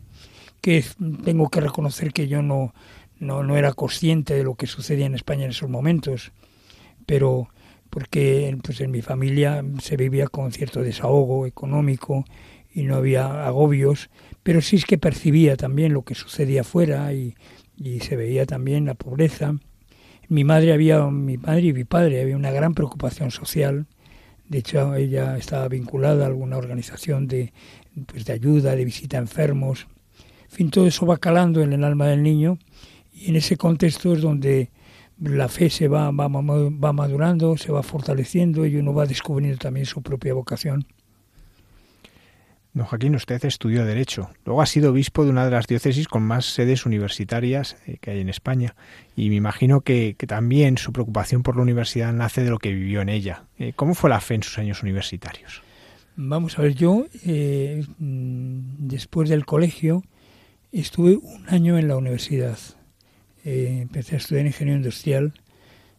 que 0.61 0.85
tengo 1.25 1.49
que 1.49 1.61
reconocer 1.61 2.12
que 2.12 2.26
yo 2.26 2.42
no, 2.42 2.75
no, 3.18 3.42
no 3.42 3.56
era 3.56 3.73
consciente 3.73 4.35
de 4.35 4.44
lo 4.44 4.54
que 4.54 4.66
sucedía 4.66 5.06
en 5.06 5.14
España 5.14 5.44
en 5.44 5.50
esos 5.50 5.71
momentos, 5.71 6.33
pero 7.06 7.49
porque 7.90 8.56
pues 8.64 8.80
en 8.80 8.90
mi 8.90 9.02
familia 9.02 9.64
se 9.80 9.97
vivía 9.97 10.26
con 10.26 10.50
cierto 10.50 10.83
desahogo 10.83 11.47
económico 11.47 12.25
y 12.73 12.83
no 12.83 12.97
había 12.97 13.47
agobios, 13.47 14.11
pero 14.42 14.61
sí 14.61 14.76
es 14.76 14.85
que 14.85 14.99
percibía 14.99 15.56
también 15.56 15.92
lo 15.92 16.02
que 16.02 16.16
sucedía 16.16 16.62
afuera 16.62 17.12
y, 17.12 17.37
y 17.76 18.00
se 18.00 18.16
veía 18.16 18.47
también 18.47 18.87
la 18.87 18.94
pobreza 18.94 19.54
mi 20.34 20.42
madre 20.42 20.72
había, 20.72 21.00
mi 21.06 21.36
madre 21.38 21.68
y 21.68 21.72
mi 21.72 21.84
padre 21.84 22.20
había 22.20 22.36
una 22.36 22.50
gran 22.50 22.74
preocupación 22.74 23.30
social. 23.30 23.86
De 24.48 24.58
hecho, 24.58 24.94
ella 24.96 25.38
estaba 25.38 25.68
vinculada 25.68 26.24
a 26.24 26.26
alguna 26.26 26.56
organización 26.56 27.28
de, 27.28 27.52
pues, 28.06 28.24
de 28.24 28.32
ayuda, 28.32 28.74
de 28.74 28.84
visita 28.84 29.16
a 29.16 29.20
enfermos. 29.20 29.86
En 30.50 30.50
fin, 30.50 30.70
todo 30.70 30.86
eso 30.88 31.06
va 31.06 31.18
calando 31.18 31.62
en 31.62 31.72
el 31.72 31.84
alma 31.84 32.08
del 32.08 32.24
niño 32.24 32.58
y 33.12 33.30
en 33.30 33.36
ese 33.36 33.56
contexto 33.56 34.12
es 34.12 34.22
donde 34.22 34.70
la 35.20 35.48
fe 35.48 35.70
se 35.70 35.86
va, 35.86 36.10
va, 36.10 36.26
va 36.28 36.92
madurando, 36.92 37.56
se 37.56 37.70
va 37.70 37.84
fortaleciendo 37.84 38.66
y 38.66 38.76
uno 38.76 38.92
va 38.92 39.06
descubriendo 39.06 39.58
también 39.58 39.86
su 39.86 40.02
propia 40.02 40.34
vocación. 40.34 40.84
Don 42.75 42.87
Joaquín, 42.87 43.14
usted 43.14 43.45
estudió 43.45 43.85
Derecho. 43.85 44.31
Luego 44.45 44.61
ha 44.61 44.66
sido 44.66 44.90
obispo 44.90 45.23
de 45.23 45.31
una 45.31 45.45
de 45.45 45.52
las 45.52 45.69
diócesis 45.69 46.09
con 46.09 46.25
más 46.25 46.45
sedes 46.45 46.87
universitarias 46.87 47.76
eh, 47.87 47.99
que 48.00 48.11
hay 48.11 48.21
en 48.21 48.28
España. 48.28 48.75
Y 49.14 49.28
me 49.28 49.37
imagino 49.37 49.83
que, 49.83 50.16
también 50.26 50.76
su 50.76 50.93
preocupación 50.93 51.45
por 51.45 51.54
la 51.54 51.62
universidad 51.62 52.12
nace 52.12 52.43
de 52.43 52.50
lo 52.50 52.59
que 52.59 52.73
vivió 52.73 53.00
en 53.00 53.11
ella. 53.11 53.45
Eh, 53.61 53.75
¿Cómo 53.76 53.95
fue 53.95 54.11
la 54.11 54.21
fe 54.21 54.35
en 54.35 54.43
sus 54.43 54.59
años 54.59 54.83
universitarios? 54.83 55.62
Vamos 56.16 56.59
a 56.59 56.62
ver, 56.62 56.75
yo 56.75 57.07
eh, 57.25 57.85
mm, 57.99 58.88
después 58.88 59.28
del 59.28 59.47
colegio 59.47 60.02
estuve 60.73 61.14
un 61.14 61.49
año 61.49 61.78
en 61.78 61.87
la 61.87 61.97
universidad. 61.97 62.59
empecé 63.45 64.16
a 64.16 64.19
estudiar 64.19 64.47
ingeniería 64.47 64.78
industrial, 64.78 65.33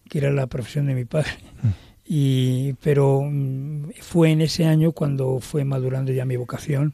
que 0.10 0.17
era 0.17 0.29
la 0.29 0.48
profesión 0.48 0.88
de 0.88 0.96
mi 0.96 1.05
padre. 1.05 1.32
Mm 1.63 1.86
y 2.05 2.74
pero 2.83 3.24
mm, 3.24 3.91
fue 4.01 4.31
en 4.31 4.41
ese 4.41 4.65
año 4.65 4.91
cuando 4.91 5.39
fue 5.39 5.63
madurando 5.65 6.12
ya 6.12 6.25
mi 6.25 6.38
vocación 6.38 6.93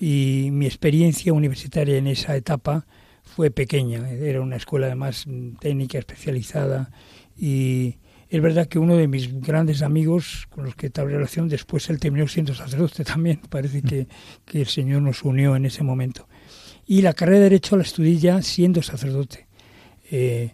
y 0.00 0.48
mi 0.52 0.66
experiencia 0.66 1.32
universitaria 1.32 1.96
en 1.96 2.08
esa 2.08 2.34
etapa 2.36 2.86
fue 3.22 3.50
pequeña. 3.50 4.10
Era 4.10 4.40
una 4.40 4.56
escuela 4.56 4.86
además 4.86 5.26
mm, 5.26 5.56
técnica 5.60 5.98
especializada 5.98 6.90
y 7.36 7.98
es 8.28 8.40
verdad 8.40 8.66
que 8.66 8.78
uno 8.78 8.96
de 8.96 9.08
mis 9.08 9.40
grandes 9.40 9.82
amigos 9.82 10.48
con 10.50 10.64
los 10.64 10.74
que 10.74 10.86
estaba 10.86 11.08
relación 11.08 11.48
después 11.48 11.88
él 11.90 12.00
terminó 12.00 12.26
siendo 12.26 12.54
sacerdote 12.54 13.04
también 13.04 13.40
parece 13.48 13.82
que, 13.82 14.08
que 14.44 14.62
el 14.62 14.66
Señor 14.66 15.02
nos 15.02 15.22
unió 15.22 15.54
en 15.54 15.66
ese 15.66 15.82
momento. 15.82 16.28
Y 16.86 17.02
la 17.02 17.12
carrera 17.12 17.38
de 17.38 17.44
derecho 17.44 17.76
la 17.76 17.84
estudié 17.84 18.16
ya 18.16 18.42
siendo 18.42 18.82
sacerdote. 18.82 19.46
Eh, 20.10 20.52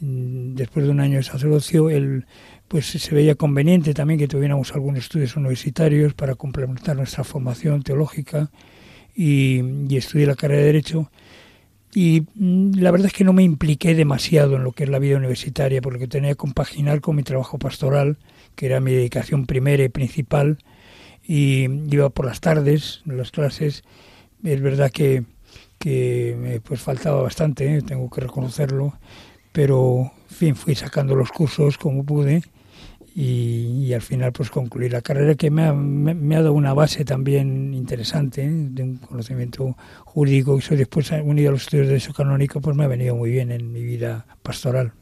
mm, 0.00 0.54
después 0.54 0.84
de 0.84 0.92
un 0.92 1.00
año 1.00 1.16
de 1.16 1.22
sacerdocio 1.22 1.88
el 1.88 2.26
pues 2.70 2.86
se 2.86 3.14
veía 3.16 3.34
conveniente 3.34 3.94
también 3.94 4.20
que 4.20 4.28
tuviéramos 4.28 4.72
algunos 4.72 5.00
estudios 5.00 5.34
universitarios 5.34 6.14
para 6.14 6.36
complementar 6.36 6.96
nuestra 6.96 7.24
formación 7.24 7.82
teológica 7.82 8.48
y, 9.12 9.92
estudié 9.96 10.24
la 10.24 10.36
carrera 10.36 10.60
de 10.60 10.66
Derecho. 10.66 11.10
Y 11.92 12.26
mm, 12.36 12.78
la 12.78 12.92
verdad 12.92 13.08
es 13.08 13.12
que 13.12 13.24
no 13.24 13.32
me 13.32 13.42
impliqué 13.42 13.96
demasiado 13.96 14.54
en 14.54 14.62
lo 14.62 14.70
que 14.70 14.84
es 14.84 14.88
la 14.88 15.00
vida 15.00 15.16
universitaria, 15.16 15.82
porque 15.82 16.06
tenía 16.06 16.30
que 16.30 16.36
compaginar 16.36 17.00
con 17.00 17.16
mi 17.16 17.24
trabajo 17.24 17.58
pastoral, 17.58 18.18
que 18.54 18.66
era 18.66 18.78
mi 18.78 18.92
dedicación 18.92 19.46
primera 19.46 19.82
y 19.82 19.88
principal, 19.88 20.58
y 21.24 21.64
iba 21.92 22.08
por 22.10 22.26
las 22.26 22.40
tardes, 22.40 23.02
las 23.04 23.32
clases. 23.32 23.82
Es 24.44 24.60
verdad 24.60 24.92
que, 24.92 25.24
que 25.80 26.36
me 26.40 26.60
pues 26.60 26.80
faltaba 26.80 27.20
bastante, 27.20 27.78
¿eh? 27.78 27.82
tengo 27.82 28.08
que 28.10 28.20
reconocerlo, 28.20 28.94
pero 29.50 30.12
en 30.30 30.36
fin, 30.36 30.54
fui 30.54 30.76
sacando 30.76 31.16
los 31.16 31.32
cursos 31.32 31.76
como 31.76 32.04
pude 32.04 32.44
y, 33.14 33.92
al 33.92 34.02
final 34.02 34.32
pues 34.32 34.50
concluí 34.50 34.88
la 34.88 35.02
carrera 35.02 35.34
que 35.34 35.50
me 35.50 35.64
ha, 35.64 35.72
me, 35.72 36.36
ha 36.36 36.42
dado 36.42 36.52
una 36.52 36.74
base 36.74 37.04
también 37.04 37.74
interesante 37.74 38.44
¿eh? 38.44 38.50
de 38.50 38.82
un 38.82 38.96
conocimiento 38.96 39.76
jurídico 40.04 40.54
y 40.56 40.58
eso 40.60 40.76
después 40.76 41.10
unido 41.24 41.48
a 41.50 41.52
los 41.52 41.62
estudios 41.62 41.88
de 41.88 41.94
derecho 41.94 42.14
canónico 42.14 42.60
pues 42.60 42.76
me 42.76 42.84
ha 42.84 42.88
venido 42.88 43.16
muy 43.16 43.30
bien 43.30 43.50
en 43.50 43.72
mi 43.72 43.82
vida 43.82 44.26
pastoral. 44.42 44.92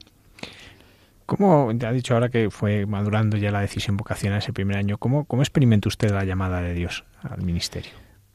¿Cómo, 1.26 1.70
te 1.76 1.84
ha 1.84 1.92
dicho 1.92 2.14
ahora 2.14 2.30
que 2.30 2.50
fue 2.50 2.86
madurando 2.86 3.36
ya 3.36 3.50
la 3.50 3.60
decisión 3.60 3.98
vocacional 3.98 4.38
ese 4.38 4.54
primer 4.54 4.78
año, 4.78 4.96
¿cómo, 4.96 5.26
cómo 5.26 5.42
experimenta 5.42 5.88
usted 5.88 6.10
la 6.10 6.24
llamada 6.24 6.62
de 6.62 6.72
Dios 6.72 7.04
al 7.22 7.42
ministerio? 7.42 7.92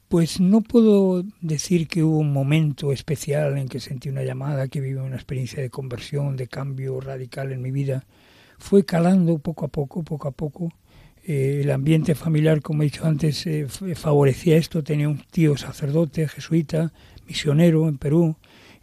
Pues 0.09 0.39
no 0.39 0.61
puedo 0.61 1.23
decir 1.41 1.87
que 1.87 2.03
hubo 2.03 2.19
un 2.19 2.31
momento 2.31 2.91
especial 2.91 3.57
en 3.57 3.67
que 3.67 3.79
sentí 3.79 4.09
una 4.09 4.21
llamada, 4.21 4.67
que 4.67 4.79
viví 4.79 4.99
una 4.99 5.15
experiencia 5.15 5.59
de 5.59 5.71
conversión, 5.71 6.37
de 6.37 6.47
cambio 6.47 7.01
radical 7.01 7.51
en 7.51 7.63
mi 7.63 7.71
vida 7.71 8.05
fue 8.63 8.85
calando 8.85 9.39
poco 9.39 9.65
a 9.65 9.67
poco, 9.67 10.03
poco 10.03 10.29
a 10.29 10.31
poco. 10.31 10.71
Eh, 11.25 11.59
el 11.63 11.69
ambiente 11.69 12.15
familiar, 12.15 12.61
como 12.61 12.81
he 12.81 12.85
dicho 12.85 13.05
antes, 13.05 13.45
eh, 13.45 13.67
favorecía 13.67 14.55
esto. 14.55 14.81
Tenía 14.81 15.09
un 15.09 15.21
tío 15.29 15.57
sacerdote, 15.57 16.29
jesuita, 16.29 16.93
misionero 17.27 17.89
en 17.89 17.97
Perú, 17.97 18.37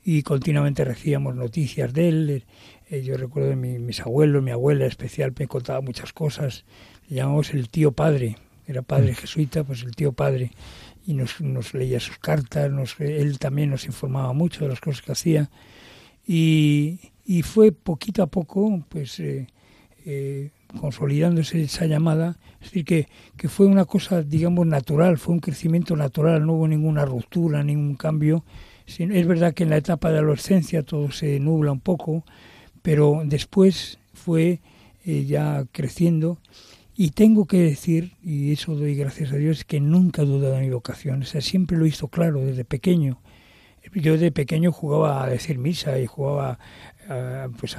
y 0.05 0.23
continuamente 0.23 0.85
recibíamos 0.85 1.35
noticias 1.35 1.95
de 1.95 2.09
él. 2.11 2.45
Eh, 2.91 3.03
yo 3.03 3.17
recuerdo 3.17 3.49
de 3.49 3.57
mis 3.57 4.01
abuelos, 4.01 4.43
mi 4.43 4.51
abuela 4.51 4.85
especial, 4.85 5.33
me 5.39 5.49
contaba 5.49 5.81
muchas 5.81 6.13
cosas. 6.13 6.67
Le 7.09 7.17
llamamos 7.17 7.55
el 7.55 7.71
tío 7.71 7.93
padre, 7.93 8.37
era 8.67 8.83
padre 8.83 9.13
mm. 9.13 9.15
jesuita, 9.15 9.65
pues 9.65 9.83
el 9.83 9.97
tío 9.97 10.13
padre. 10.13 10.51
Y 11.07 11.15
nos, 11.15 11.41
nos 11.41 11.73
leía 11.73 12.01
sus 12.01 12.19
cartas, 12.19 12.71
nos, 12.71 13.01
él 13.01 13.39
también 13.39 13.71
nos 13.71 13.87
informaba 13.87 14.35
mucho 14.35 14.65
de 14.65 14.69
las 14.69 14.81
cosas 14.81 15.01
que 15.01 15.13
hacía. 15.13 15.51
Y, 16.27 17.01
y 17.25 17.41
fue 17.41 17.73
poquito 17.73 18.23
a 18.23 18.27
poco, 18.27 18.85
pues 18.91 19.19
eh, 20.07 20.51
consolidándose 20.81 21.63
esa 21.63 21.87
llamada, 21.87 22.39
es 22.61 22.69
decir, 22.69 22.85
que, 22.85 23.09
que 23.37 23.49
fue 23.49 23.67
una 23.67 23.85
cosa, 23.85 24.23
digamos, 24.23 24.67
natural, 24.67 25.19
fue 25.19 25.35
un 25.35 25.41
crecimiento 25.41 25.97
natural, 25.97 26.47
no 26.47 26.55
hubo 26.55 26.69
ninguna 26.69 27.05
ruptura, 27.05 27.63
ningún 27.63 27.97
cambio. 27.97 28.45
Es 28.87 29.27
verdad 29.27 29.55
que 29.55 29.63
en 29.63 29.71
la 29.71 29.77
etapa 29.77 30.11
de 30.11 30.19
adolescencia 30.19 30.83
todo 30.83 31.11
se 31.13 31.39
nubla 31.39 31.73
un 31.73 31.81
poco, 31.81 32.25
pero 32.83 33.23
después 33.25 33.99
fue 34.15 34.61
eh, 35.05 35.25
ya 35.25 35.65
creciendo 35.71 36.39
y 36.97 37.11
tengo 37.11 37.47
que 37.47 37.59
decir, 37.59 38.13
y 38.23 38.53
eso 38.53 38.75
doy 38.75 38.95
gracias 38.95 39.33
a 39.33 39.37
Dios, 39.37 39.65
que 39.65 39.81
nunca 39.81 40.23
he 40.23 40.27
dudado 40.27 40.57
de 40.57 40.61
mi 40.61 40.71
vocación, 40.71 41.23
o 41.23 41.25
sea, 41.25 41.41
siempre 41.41 41.79
lo 41.79 41.85
visto 41.85 42.09
claro 42.09 42.41
desde 42.45 42.65
pequeño. 42.65 43.21
Yo 43.95 44.19
de 44.19 44.31
pequeño 44.31 44.73
jugaba 44.73 45.25
a 45.25 45.29
decir 45.31 45.59
misa 45.59 45.99
y 45.99 46.07
jugaba, 46.07 46.59
pues 47.59 47.77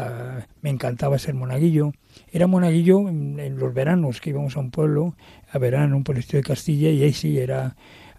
me 0.61 0.71
encantaba 0.71 1.19
ser 1.19 1.35
monaguillo. 1.35 1.93
Era 2.31 2.47
monaguillo 2.47 3.09
en, 3.09 3.57
los 3.57 3.73
veranos 3.73 4.21
que 4.21 4.31
íbamos 4.31 4.55
a 4.55 4.59
un 4.59 4.71
pueblo, 4.71 5.15
a 5.51 5.57
verano, 5.57 5.97
un 5.97 6.03
pueblo 6.03 6.23
de 6.29 6.43
Castilla, 6.43 6.89
y 6.89 7.03
ahí 7.03 7.13
sí 7.13 7.37
era 7.39 7.75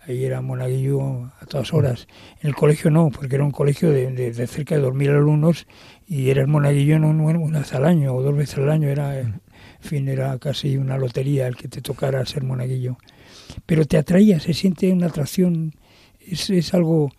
ahí 0.06 0.24
era 0.24 0.40
monaguillo 0.40 1.30
a 1.40 1.46
todas 1.46 1.72
horas. 1.72 2.08
En 2.40 2.48
el 2.48 2.54
colegio 2.54 2.90
no, 2.90 3.10
porque 3.10 3.34
era 3.36 3.44
un 3.44 3.50
colegio 3.50 3.90
de, 3.90 4.32
cerca 4.46 4.76
de 4.76 4.82
2.000 4.82 5.10
alumnos 5.10 5.66
y 6.06 6.30
era 6.30 6.42
el 6.42 6.48
monaguillo 6.48 6.98
no 6.98 7.10
una 7.10 7.60
vez 7.60 7.72
al 7.74 7.84
año 7.84 8.14
o 8.14 8.22
dos 8.22 8.36
veces 8.36 8.58
al 8.58 8.70
año. 8.70 8.88
Era, 8.88 9.40
fin, 9.80 10.08
era 10.08 10.38
casi 10.38 10.76
una 10.76 10.98
lotería 10.98 11.46
el 11.46 11.56
que 11.56 11.68
te 11.68 11.80
tocara 11.80 12.24
ser 12.26 12.42
monaguillo. 12.42 12.98
Pero 13.66 13.84
te 13.84 13.98
atraía, 13.98 14.40
se 14.40 14.54
siente 14.54 14.92
una 14.92 15.06
atracción, 15.06 15.74
es, 16.20 16.50
es 16.50 16.74
algo 16.74 17.10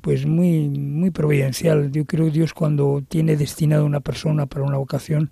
pues 0.00 0.26
muy, 0.26 0.68
muy 0.68 1.10
providencial. 1.10 1.90
Yo 1.90 2.04
creo 2.04 2.26
que 2.26 2.32
Dios 2.32 2.54
cuando 2.54 3.02
tiene 3.06 3.36
destinado 3.36 3.82
a 3.82 3.86
una 3.86 4.00
persona 4.00 4.46
para 4.46 4.64
una 4.64 4.76
vocación 4.76 5.30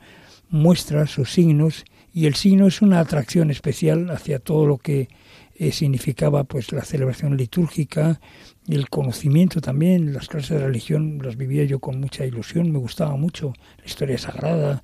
muestra 0.51 1.07
sus 1.07 1.33
signos 1.33 1.85
y 2.13 2.27
el 2.27 2.35
signo 2.35 2.67
es 2.67 2.83
una 2.83 3.01
atracción 3.01 3.51
especial 3.51 4.11
hacia 4.11 4.41
todo 4.41 4.67
lo 4.67 4.79
que 4.79 5.09
eh, 5.55 5.73
significaba 5.73 6.45
pues 6.45 6.73
la 6.73 6.83
celebración 6.83 7.37
litúrgica, 7.37 8.21
el 8.69 8.89
conocimiento 8.89 9.61
también, 9.61 10.13
las 10.13 10.29
clases 10.29 10.59
de 10.59 10.67
religión 10.67 11.21
las 11.23 11.37
vivía 11.37 11.65
yo 11.65 11.79
con 11.79 12.01
mucha 12.01 12.25
ilusión, 12.25 12.73
me 12.73 12.79
gustaba 12.79 13.17
mucho 13.17 13.53
la 13.79 13.85
historia 13.85 14.19
sagrada 14.19 14.83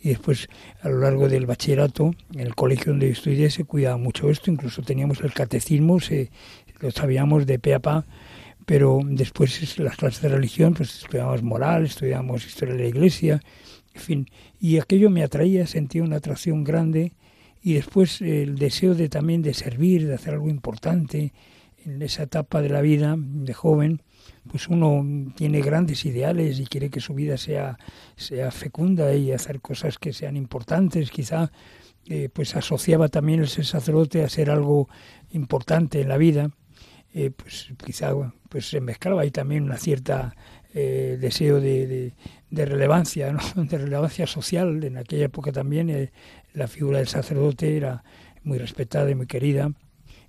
y 0.00 0.10
después 0.10 0.48
a 0.82 0.88
lo 0.88 1.00
largo 1.00 1.28
del 1.28 1.46
bachillerato 1.46 2.14
en 2.34 2.40
el 2.40 2.54
colegio 2.54 2.92
donde 2.92 3.10
estudié 3.10 3.50
se 3.50 3.64
cuidaba 3.64 3.96
mucho 3.96 4.30
esto, 4.30 4.50
incluso 4.50 4.82
teníamos 4.82 5.20
el 5.22 5.32
catecismo, 5.32 5.98
se, 5.98 6.30
lo 6.80 6.90
sabíamos 6.90 7.46
de 7.46 7.58
pe 7.58 7.74
a 7.74 7.80
pa 7.80 8.06
pero 8.68 9.00
después 9.02 9.78
las 9.78 9.96
clases 9.96 10.20
de 10.20 10.28
religión, 10.28 10.74
pues 10.74 11.02
estudiamos 11.02 11.42
moral, 11.42 11.86
estudiamos 11.86 12.44
historia 12.44 12.74
de 12.74 12.82
la 12.82 12.88
iglesia, 12.88 13.40
en 13.98 14.04
fin, 14.04 14.26
y 14.60 14.78
aquello 14.78 15.10
me 15.10 15.24
atraía, 15.24 15.66
sentía 15.66 16.02
una 16.02 16.16
atracción 16.16 16.62
grande 16.62 17.12
y 17.62 17.74
después 17.74 18.20
el 18.20 18.56
deseo 18.56 18.94
de 18.94 19.08
también 19.08 19.42
de 19.42 19.54
servir, 19.54 20.06
de 20.06 20.14
hacer 20.14 20.34
algo 20.34 20.48
importante 20.48 21.32
en 21.84 22.00
esa 22.00 22.22
etapa 22.22 22.62
de 22.62 22.68
la 22.68 22.80
vida 22.80 23.16
de 23.18 23.52
joven, 23.52 24.02
pues 24.50 24.68
uno 24.68 25.04
tiene 25.34 25.60
grandes 25.60 26.04
ideales 26.04 26.60
y 26.60 26.66
quiere 26.66 26.90
que 26.90 27.00
su 27.00 27.14
vida 27.14 27.36
sea, 27.36 27.78
sea 28.16 28.50
fecunda 28.50 29.12
y 29.14 29.32
hacer 29.32 29.60
cosas 29.60 29.98
que 29.98 30.12
sean 30.12 30.36
importantes, 30.36 31.10
quizá 31.10 31.50
eh, 32.06 32.28
pues 32.32 32.54
asociaba 32.54 33.08
también 33.08 33.40
el 33.40 33.48
ser 33.48 33.66
sacerdote 33.66 34.22
a 34.22 34.28
ser 34.28 34.50
algo 34.50 34.88
importante 35.32 36.00
en 36.00 36.08
la 36.08 36.16
vida. 36.16 36.50
Eh, 37.14 37.30
pues 37.30 37.72
quizá 37.84 38.12
pues 38.48 38.68
se 38.68 38.80
mezclaba 38.80 39.22
ahí 39.22 39.30
también 39.30 39.64
una 39.64 39.78
cierta 39.78 40.36
eh, 40.80 41.16
deseo 41.20 41.60
de, 41.60 42.12
relevancia, 42.50 43.36
de 43.56 43.78
relevancia 43.78 44.26
social. 44.26 44.84
En 44.84 44.96
aquella 44.96 45.26
época 45.26 45.50
también 45.52 45.90
eh, 45.90 46.12
la 46.54 46.68
figura 46.68 46.98
del 46.98 47.08
sacerdote 47.08 47.76
era 47.76 48.04
muy 48.44 48.58
respetada 48.58 49.10
y 49.10 49.14
muy 49.14 49.26
querida. 49.26 49.72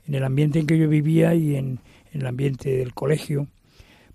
En 0.07 0.15
el 0.15 0.23
ambiente 0.23 0.59
en 0.59 0.65
que 0.65 0.77
yo 0.77 0.89
vivía 0.89 1.35
y 1.35 1.55
en, 1.55 1.79
el 2.11 2.25
ambiente 2.25 2.77
del 2.77 2.95
colegio, 2.95 3.47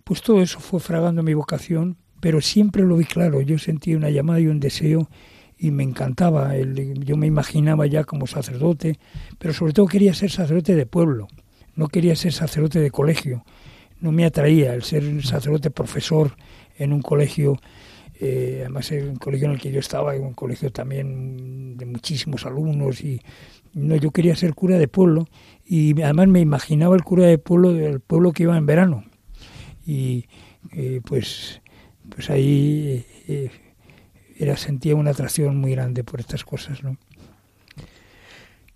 pues 0.02 0.20
todo 0.22 0.42
eso 0.42 0.58
fue 0.58 0.80
fragando 0.80 1.22
mi 1.22 1.34
vocación, 1.34 1.96
pero 2.20 2.40
siempre 2.40 2.82
lo 2.82 2.96
vi 2.96 3.04
claro. 3.04 3.40
Yo 3.40 3.58
sentí 3.58 3.94
una 3.94 4.10
llamada 4.10 4.40
y 4.40 4.48
un 4.48 4.58
deseo 4.58 5.08
y 5.56 5.70
me 5.70 5.84
encantaba. 5.84 6.56
yo 6.56 7.16
me 7.16 7.28
imaginaba 7.28 7.86
ya 7.86 8.02
como 8.02 8.26
sacerdote, 8.26 8.98
pero 9.38 9.54
sobre 9.54 9.72
todo 9.72 9.86
quería 9.86 10.12
ser 10.14 10.32
sacerdote 10.32 10.74
de 10.74 10.86
pueblo 10.86 11.28
no 11.76 11.88
quería 11.88 12.16
ser 12.16 12.32
sacerdote 12.32 12.80
de 12.80 12.90
colegio, 12.90 13.44
no 14.04 14.12
me 14.12 14.26
atraía 14.26 14.74
el 14.74 14.82
ser 14.82 15.24
sacerdote 15.24 15.70
profesor 15.70 16.36
en 16.76 16.92
un 16.92 17.00
colegio. 17.00 17.58
eh, 18.20 18.58
además 18.60 18.92
el 18.92 19.18
colegio 19.18 19.46
en 19.46 19.54
el 19.54 19.60
que 19.60 19.72
yo 19.72 19.80
estaba, 19.80 20.14
un 20.14 20.34
colegio 20.34 20.70
también 20.70 21.78
de 21.78 21.86
muchísimos 21.86 22.44
alumnos 22.44 23.00
y 23.02 23.20
no, 23.72 23.96
yo 23.96 24.10
quería 24.10 24.36
ser 24.36 24.54
cura 24.54 24.76
de 24.76 24.88
pueblo 24.88 25.26
y 25.64 26.00
además 26.02 26.28
me 26.28 26.40
imaginaba 26.40 26.94
el 26.94 27.02
cura 27.02 27.26
de 27.26 27.38
pueblo 27.38 27.72
del 27.72 28.00
pueblo 28.00 28.32
que 28.32 28.42
iba 28.42 28.56
en 28.58 28.66
verano 28.66 29.04
y 29.86 30.26
eh, 30.72 31.00
pues 31.04 31.62
pues 32.10 32.28
ahí 32.28 33.06
eh, 33.26 33.50
era 34.36 34.58
sentía 34.58 34.94
una 34.96 35.12
atracción 35.12 35.56
muy 35.56 35.70
grande 35.72 36.04
por 36.04 36.20
estas 36.20 36.44
cosas, 36.44 36.84
¿no? 36.84 36.98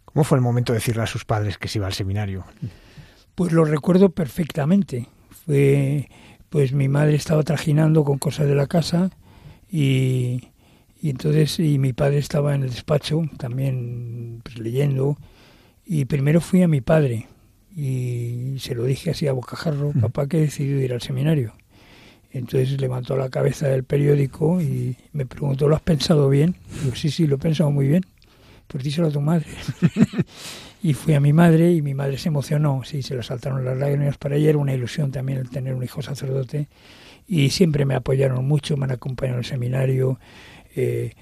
¿Cómo 0.06 0.24
fue 0.24 0.38
el 0.38 0.42
momento 0.42 0.72
de 0.72 0.78
decirle 0.78 1.02
a 1.02 1.06
sus 1.06 1.26
padres 1.26 1.58
que 1.58 1.68
se 1.68 1.78
iba 1.78 1.86
al 1.86 1.92
seminario? 1.92 2.46
Pues 3.34 3.52
lo 3.52 3.64
recuerdo 3.64 4.08
perfectamente. 4.08 5.06
Fue, 5.30 6.08
pues 6.48 6.72
mi 6.72 6.88
madre 6.88 7.14
estaba 7.14 7.42
trajinando 7.42 8.04
con 8.04 8.18
cosas 8.18 8.46
de 8.46 8.54
la 8.54 8.66
casa 8.66 9.10
y, 9.70 10.48
entonces 11.02 11.58
y 11.58 11.78
mi 11.78 11.92
padre 11.92 12.18
estaba 12.18 12.54
en 12.54 12.62
el 12.62 12.70
despacho 12.70 13.22
también 13.36 14.40
pues, 14.42 14.58
leyendo 14.58 15.16
y 15.86 16.04
primero 16.06 16.40
fui 16.40 16.62
a 16.62 16.68
mi 16.68 16.80
padre 16.80 17.26
y 17.74 18.56
se 18.58 18.74
lo 18.74 18.84
dije 18.84 19.10
así 19.10 19.26
a 19.28 19.32
bocajarro, 19.32 19.92
papá 19.92 20.26
que 20.26 20.38
he 20.38 20.40
decidido 20.40 20.80
ir 20.80 20.92
al 20.92 21.00
seminario. 21.00 21.54
Entonces 22.30 22.80
levantó 22.80 23.16
la 23.16 23.30
cabeza 23.30 23.68
del 23.68 23.84
periódico 23.84 24.60
y 24.60 24.96
me 25.12 25.26
preguntó, 25.26 25.68
¿lo 25.68 25.76
has 25.76 25.82
pensado 25.82 26.28
bien? 26.28 26.56
Digo, 26.82 26.94
sí, 26.94 27.10
sí, 27.10 27.26
lo 27.26 27.36
he 27.36 27.38
pensado 27.38 27.70
muy 27.70 27.88
bien. 27.88 28.04
Pues 28.66 28.84
díselo 28.84 29.08
a 29.08 29.10
tu 29.10 29.20
madre. 29.20 29.46
y 30.82 30.94
fui 30.94 31.14
a 31.14 31.20
mi 31.20 31.32
madre 31.32 31.72
y 31.72 31.82
mi 31.82 31.94
madre 31.94 32.18
se 32.18 32.28
emocionó, 32.28 32.82
sí, 32.84 33.02
se 33.02 33.16
le 33.16 33.22
saltaron 33.22 33.64
las 33.64 33.76
lágrimas. 33.76 34.16
Para 34.18 34.36
ella 34.36 34.50
era 34.50 34.58
una 34.58 34.74
ilusión 34.74 35.10
también 35.10 35.38
el 35.38 35.50
tener 35.50 35.74
un 35.74 35.82
hijo 35.82 36.02
sacerdote 36.02 36.68
y 37.26 37.50
siempre 37.50 37.84
me 37.84 37.94
apoyaron 37.94 38.46
mucho, 38.46 38.76
me 38.76 38.84
han 38.84 38.92
acompañado 38.92 39.38
el 39.38 39.44
seminario. 39.44 40.18
Eh, 40.76 41.14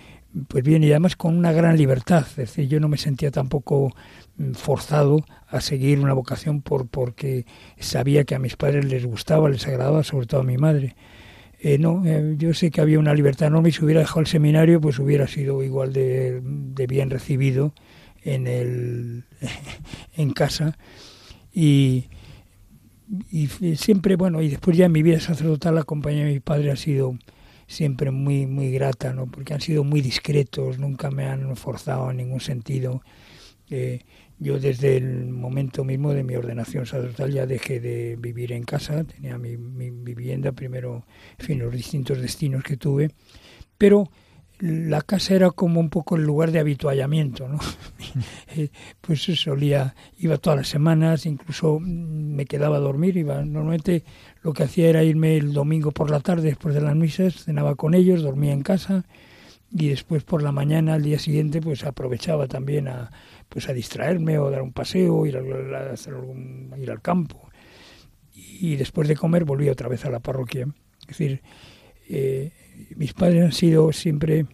pues 0.48 0.62
bien, 0.62 0.84
y 0.84 0.90
además 0.90 1.16
con 1.16 1.36
una 1.36 1.52
gran 1.52 1.78
libertad, 1.78 2.26
es 2.28 2.36
decir, 2.36 2.68
yo 2.68 2.78
no 2.80 2.88
me 2.88 2.98
sentía 2.98 3.30
tampoco 3.30 3.94
mm, 4.36 4.52
forzado 4.52 5.24
a 5.48 5.62
seguir 5.62 5.98
una 6.00 6.12
vocación 6.12 6.60
por 6.60 6.88
porque 6.88 7.46
sabía 7.78 8.24
que 8.24 8.34
a 8.34 8.38
mis 8.38 8.56
padres 8.56 8.84
les 8.84 9.06
gustaba, 9.06 9.48
les 9.48 9.66
agradaba, 9.66 10.04
sobre 10.04 10.26
todo 10.26 10.42
a 10.42 10.44
mi 10.44 10.58
madre. 10.58 10.94
Eh, 11.58 11.78
no, 11.78 12.02
eh, 12.04 12.34
yo 12.36 12.52
sé 12.52 12.70
que 12.70 12.82
había 12.82 12.98
una 12.98 13.14
libertad 13.14 13.48
enorme 13.48 13.70
y 13.70 13.72
si 13.72 13.82
hubiera 13.82 14.00
dejado 14.00 14.20
el 14.20 14.26
seminario, 14.26 14.78
pues 14.80 14.98
hubiera 14.98 15.26
sido 15.26 15.62
igual 15.62 15.94
de, 15.94 16.42
de 16.42 16.86
bien 16.86 17.08
recibido 17.08 17.72
en 18.26 18.46
el 18.46 19.24
en 20.16 20.32
casa. 20.32 20.76
Y, 21.52 22.08
y 23.30 23.46
siempre 23.76 24.16
bueno 24.16 24.42
y 24.42 24.48
después 24.48 24.76
ya 24.76 24.86
en 24.86 24.92
mi 24.92 25.02
vida 25.02 25.20
sacerdotal 25.20 25.76
la 25.76 25.84
compañía 25.84 26.24
de 26.24 26.32
mi 26.32 26.40
padre 26.40 26.72
ha 26.72 26.76
sido 26.76 27.16
siempre 27.68 28.10
muy 28.10 28.46
muy 28.46 28.72
grata 28.72 29.12
no 29.12 29.26
porque 29.26 29.54
han 29.54 29.60
sido 29.60 29.84
muy 29.84 30.00
discretos 30.00 30.78
nunca 30.78 31.10
me 31.10 31.26
han 31.26 31.56
forzado 31.56 32.10
en 32.10 32.18
ningún 32.18 32.40
sentido. 32.40 33.02
Eh, 33.70 34.00
yo 34.38 34.60
desde 34.60 34.98
el 34.98 35.28
momento 35.28 35.82
mismo 35.82 36.12
de 36.12 36.22
mi 36.22 36.36
ordenación 36.36 36.84
sacerdotal 36.84 37.32
ya 37.32 37.46
dejé 37.46 37.80
de 37.80 38.16
vivir 38.16 38.52
en 38.52 38.64
casa 38.64 39.04
tenía 39.04 39.38
mi, 39.38 39.56
mi 39.56 39.90
vivienda 39.90 40.52
primero 40.52 41.06
en 41.38 41.46
fin 41.46 41.58
los 41.60 41.72
distintos 41.72 42.20
destinos 42.20 42.64
que 42.64 42.76
tuve. 42.76 43.12
Pero 43.78 44.10
la 44.58 45.02
casa 45.02 45.34
era 45.34 45.50
como 45.50 45.80
un 45.80 45.90
poco 45.90 46.16
el 46.16 46.22
lugar 46.22 46.50
de 46.50 46.60
habituallamiento, 46.60 47.48
¿no? 47.48 47.58
Pues 49.00 49.22
solía, 49.22 49.94
iba 50.18 50.38
todas 50.38 50.58
las 50.58 50.68
semanas, 50.68 51.26
incluso 51.26 51.78
me 51.78 52.46
quedaba 52.46 52.76
a 52.76 52.80
dormir, 52.80 53.16
iba, 53.16 53.44
normalmente 53.44 54.04
lo 54.42 54.52
que 54.52 54.64
hacía 54.64 54.88
era 54.88 55.02
irme 55.04 55.36
el 55.36 55.52
domingo 55.52 55.92
por 55.92 56.10
la 56.10 56.20
tarde 56.20 56.48
después 56.48 56.74
de 56.74 56.80
las 56.80 56.96
misas, 56.96 57.44
cenaba 57.44 57.74
con 57.74 57.94
ellos, 57.94 58.22
dormía 58.22 58.52
en 58.52 58.62
casa 58.62 59.04
y 59.70 59.88
después 59.88 60.24
por 60.24 60.42
la 60.42 60.52
mañana 60.52 60.94
al 60.94 61.02
día 61.02 61.18
siguiente 61.18 61.60
pues 61.60 61.84
aprovechaba 61.84 62.46
también 62.46 62.88
a 62.88 63.10
pues 63.48 63.68
a 63.68 63.72
distraerme 63.72 64.38
o 64.38 64.50
dar 64.50 64.62
un 64.62 64.72
paseo, 64.72 65.26
ir, 65.26 65.36
a, 65.36 65.92
hacer 65.92 66.14
ir 66.78 66.90
al 66.90 67.02
campo 67.02 67.50
y 68.34 68.76
después 68.76 69.08
de 69.08 69.16
comer 69.16 69.44
volví 69.44 69.68
otra 69.68 69.88
vez 69.88 70.04
a 70.04 70.10
la 70.10 70.20
parroquia. 70.20 70.66
Es 71.02 71.06
decir, 71.06 71.42
eh, 72.08 72.52
mis 72.96 73.12
padres 73.12 73.44
han 73.44 73.52
sido 73.52 73.92
siempre 73.92 74.46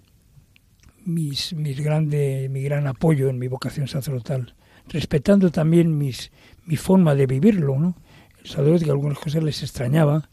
mis, 1.04 1.52
mis 1.54 1.80
grande, 1.80 2.48
mi 2.50 2.62
gran 2.62 2.86
apoyo 2.86 3.28
en 3.28 3.38
mi 3.38 3.48
vocación 3.48 3.88
sacerdotal, 3.88 4.54
respetando 4.88 5.50
también 5.50 5.96
mis, 5.96 6.30
mi 6.64 6.76
forma 6.76 7.14
de 7.14 7.26
vivirlo, 7.26 7.78
¿no? 7.78 7.96
El 8.40 8.46
sacerdote 8.46 8.84
que 8.84 8.90
algunas 8.90 9.18
cosas 9.18 9.42
les 9.42 9.62
extrañaba. 9.62 10.28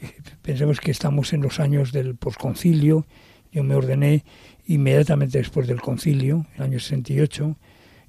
Eh, 0.00 0.10
pensemos 0.42 0.80
que 0.80 0.90
estamos 0.90 1.32
en 1.32 1.42
los 1.42 1.60
años 1.60 1.92
del 1.92 2.16
posconcilio. 2.16 3.06
Yo 3.52 3.62
me 3.62 3.74
ordené 3.74 4.24
inmediatamente 4.66 5.38
después 5.38 5.66
del 5.66 5.80
concilio, 5.80 6.46
el 6.56 6.62
año 6.62 6.80
68, 6.80 7.56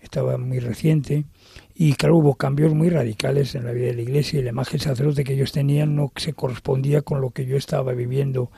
estaba 0.02 0.38
muy 0.38 0.60
reciente, 0.60 1.26
y 1.74 1.94
claro, 1.94 2.18
hubo 2.18 2.36
cambios 2.36 2.74
muy 2.74 2.90
radicales 2.90 3.56
en 3.56 3.66
la 3.66 3.72
vida 3.72 3.88
de 3.88 3.96
la 3.96 4.02
iglesia 4.02 4.40
y 4.40 4.44
la 4.44 4.50
imagen 4.50 4.80
sacerdote 4.80 5.24
que 5.24 5.34
ellos 5.34 5.52
tenían 5.52 5.96
no 5.96 6.12
se 6.16 6.34
correspondía 6.34 7.02
con 7.02 7.22
lo 7.22 7.32
que 7.32 7.46
yo 7.46 7.58
estaba 7.58 7.94
viviendo 7.94 8.52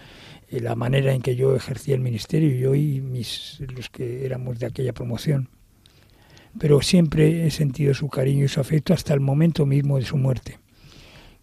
la 0.49 0.75
manera 0.75 1.13
en 1.13 1.21
que 1.21 1.35
yo 1.35 1.55
ejercía 1.55 1.95
el 1.95 2.01
ministerio, 2.01 2.55
yo 2.55 2.75
y 2.75 3.01
mis, 3.01 3.59
los 3.75 3.89
que 3.89 4.25
éramos 4.25 4.59
de 4.59 4.67
aquella 4.67 4.93
promoción. 4.93 5.49
Pero 6.59 6.81
siempre 6.81 7.45
he 7.45 7.51
sentido 7.51 7.93
su 7.93 8.07
cariño 8.07 8.45
y 8.45 8.47
su 8.47 8.61
afecto 8.61 8.93
hasta 8.93 9.13
el 9.13 9.19
momento 9.19 9.65
mismo 9.65 9.97
de 9.97 10.05
su 10.05 10.17
muerte, 10.17 10.59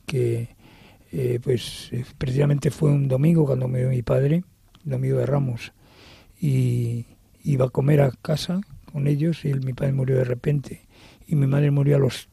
que 0.06 0.48
eh, 1.12 1.38
pues 1.42 1.90
eh, 1.92 2.04
precisamente 2.16 2.70
fue 2.70 2.90
un 2.90 3.08
domingo 3.08 3.44
cuando 3.44 3.68
murió 3.68 3.90
mi 3.90 4.02
padre, 4.02 4.44
domingo 4.84 5.18
de 5.18 5.26
Ramos, 5.26 5.72
y 6.40 7.04
iba 7.44 7.66
a 7.66 7.70
comer 7.70 8.00
a 8.00 8.10
casa 8.10 8.60
con 8.90 9.06
ellos 9.06 9.44
y 9.44 9.52
mi 9.54 9.72
padre 9.74 9.92
murió 9.92 10.16
de 10.16 10.24
repente 10.24 10.86
y 11.26 11.36
mi 11.36 11.46
madre 11.46 11.70
murió 11.70 11.96
a 11.96 11.98
los 11.98 12.28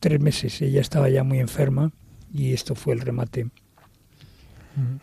tres 0.00 0.20
meses, 0.20 0.60
ella 0.62 0.80
estaba 0.80 1.08
ya 1.08 1.24
muy 1.24 1.38
enferma 1.38 1.92
y 2.32 2.52
esto 2.52 2.74
fue 2.74 2.94
el 2.94 3.00
remate 3.00 3.48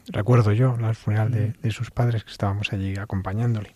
Recuerdo 0.07 0.51
yo 0.51 0.75
la 0.77 0.93
funeral 0.93 1.55
de, 1.61 1.71
sus 1.71 1.91
padres 1.91 2.23
que 2.23 2.31
estábamos 2.31 2.73
allí 2.73 2.95
acompañándole. 2.97 3.75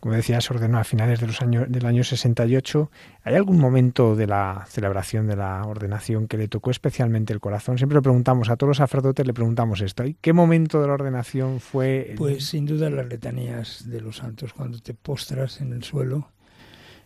Como 0.00 0.16
decía, 0.16 0.40
se 0.40 0.52
ordenó 0.52 0.78
a 0.78 0.84
finales 0.84 1.20
de 1.20 1.28
los 1.28 1.40
años, 1.42 1.66
del 1.68 1.86
año 1.86 2.02
68. 2.02 2.90
¿Hay 3.22 3.36
algún 3.36 3.60
momento 3.60 4.16
de 4.16 4.26
la 4.26 4.64
celebración 4.68 5.28
de 5.28 5.36
la 5.36 5.62
ordenación 5.64 6.26
que 6.26 6.36
le 6.36 6.48
tocó 6.48 6.72
especialmente 6.72 7.32
el 7.32 7.38
corazón? 7.38 7.78
Siempre 7.78 7.94
le 7.94 8.02
preguntamos, 8.02 8.50
a 8.50 8.56
todos 8.56 8.70
los 8.70 8.76
sacerdotes 8.78 9.24
le 9.24 9.32
preguntamos 9.32 9.80
esto. 9.80 10.04
¿Y 10.04 10.14
qué 10.14 10.32
momento 10.32 10.80
de 10.80 10.88
la 10.88 10.94
ordenación 10.94 11.60
fue? 11.60 12.14
Pues 12.16 12.46
sin 12.46 12.66
duda 12.66 12.90
las 12.90 13.06
letanías 13.06 13.88
de 13.88 14.00
los 14.00 14.16
santos, 14.16 14.52
cuando 14.52 14.80
te 14.80 14.92
postras 14.92 15.60
en 15.60 15.72
el 15.72 15.84
suelo 15.84 16.32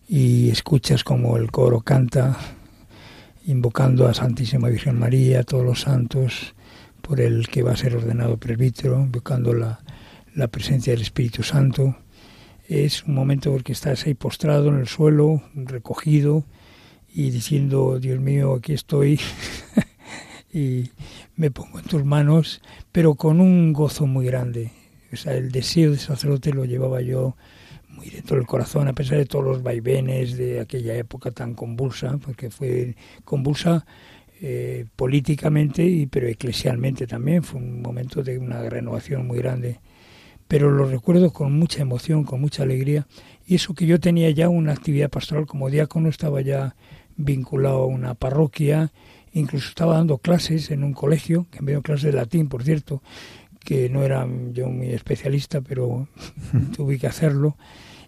y 0.09 0.51
escuchas 0.51 1.05
como 1.05 1.37
el 1.37 1.51
coro 1.51 1.83
canta, 1.83 2.39
invocando 3.45 4.09
a 4.09 4.15
Santísima 4.15 4.69
Virgen 4.69 4.99
María, 4.99 5.41
a 5.41 5.45
todos 5.45 5.65
los 5.65 5.83
santos, 5.83 6.55
por 7.07 7.21
el 7.21 7.47
que 7.47 7.63
va 7.63 7.73
a 7.73 7.77
ser 7.77 7.95
ordenado 7.95 8.37
presbítero, 8.37 9.07
buscando 9.09 9.55
la, 9.55 9.79
la 10.35 10.49
presencia 10.49 10.93
del 10.93 11.03
Espíritu 11.03 11.45
Santo. 11.45 11.97
Es 12.69 13.05
un 13.05 13.15
momento 13.15 13.53
porque 13.53 13.73
estás 13.73 14.07
ahí 14.07 14.15
postrado 14.15 14.69
en 14.71 14.77
el 14.77 14.89
suelo, 14.89 15.43
recogido 15.55 16.45
y 17.09 17.31
diciendo, 17.31 18.01
Dios 18.01 18.19
mío, 18.19 18.55
aquí 18.55 18.73
estoy 18.73 19.21
y 20.53 20.91
me 21.37 21.53
pongo 21.53 21.79
en 21.79 21.85
tus 21.85 22.05
manos, 22.05 22.61
pero 22.91 23.15
con 23.15 23.41
un 23.41 23.73
gozo 23.73 24.07
muy 24.07 24.27
grande. 24.27 24.73
O 25.13 25.17
sea, 25.17 25.35
el 25.35 25.53
deseo 25.53 25.93
de 25.93 25.99
sacerdote 25.99 26.53
lo 26.53 26.65
llevaba 26.65 27.03
yo 27.03 27.37
muy 27.89 28.11
dentro 28.11 28.37
del 28.37 28.47
corazón, 28.47 28.89
a 28.89 28.95
pesar 28.95 29.19
de 29.19 29.27
todos 29.27 29.45
los 29.45 29.63
vaivenes 29.63 30.37
de 30.37 30.59
aquella 30.59 30.97
época 30.97 31.31
tan 31.31 31.55
convulsa, 31.55 32.19
porque 32.19 32.51
fue 32.51 32.97
convulsa 33.25 33.87
eh, 34.41 34.85
políticamente, 34.97 35.85
y, 35.85 36.07
pero 36.07 36.27
eclesialmente 36.27 37.07
también. 37.07 37.43
Fue 37.43 37.61
un 37.61 37.83
momento 37.83 38.23
de 38.23 38.39
una 38.39 38.69
renovación 38.69 39.27
muy 39.27 39.39
grande. 39.39 39.81
Pero 40.49 40.71
lo 40.71 40.87
recuerdo 40.87 41.33
con 41.33 41.59
mucha 41.59 41.83
emoción, 41.83 42.25
con 42.25 42.41
mucha 42.41 42.63
alegría. 42.63 43.07
Y 43.47 43.55
eso 43.55 43.75
que 43.75 43.87
yo 43.87 43.99
tenía 43.99 44.31
ya 44.31 44.49
una 44.49 44.73
actividad 44.73 45.11
pastoral 45.11 45.47
como 45.47 45.71
diácono, 45.71 46.09
estaba 46.09 46.41
ya 46.41 46.77
vinculado 47.17 47.83
a 47.83 47.87
una 47.87 48.15
parroquia, 48.15 48.93
incluso 49.33 49.69
estaba 49.69 49.97
dando 49.97 50.19
clases 50.19 50.71
en 50.71 50.85
un 50.85 50.93
colegio, 50.93 51.47
que 51.51 51.63
me 51.63 51.73
dio 51.73 51.83
clases 51.83 52.13
de 52.13 52.13
latín, 52.13 52.49
por 52.49 52.63
cierto, 52.63 53.03
que 53.65 53.89
no 53.89 54.03
era 54.03 54.27
yo 54.53 54.69
muy 54.69 54.91
especialista, 54.91 55.61
pero 55.61 56.09
tuve 56.77 56.99
que 56.99 57.07
hacerlo. 57.07 57.57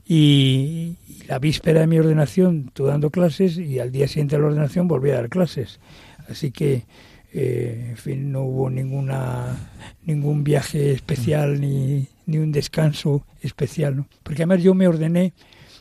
Y, 0.06 0.96
y, 1.06 1.24
la 1.26 1.38
víspera 1.38 1.80
de 1.80 1.86
mi 1.86 1.98
ordenación 1.98 2.66
estuve 2.68 2.88
dando 2.88 3.10
clases 3.10 3.58
y 3.58 3.78
al 3.78 3.92
día 3.92 4.08
siguiente 4.08 4.36
de 4.36 4.42
la 4.42 4.48
ordenación 4.48 4.88
volví 4.88 5.10
a 5.10 5.16
dar 5.16 5.28
clases. 5.28 5.80
Así 6.28 6.50
que, 6.50 6.84
eh, 7.32 7.86
en 7.90 7.96
fin, 7.96 8.30
no 8.30 8.42
hubo 8.42 8.70
ninguna, 8.70 9.70
ningún 10.04 10.44
viaje 10.44 10.92
especial 10.92 11.60
ni, 11.60 12.06
ni 12.26 12.38
un 12.38 12.52
descanso 12.52 13.26
especial. 13.40 14.06
Porque 14.22 14.42
además 14.42 14.62
yo 14.62 14.74
me 14.74 14.86
ordené, 14.86 15.32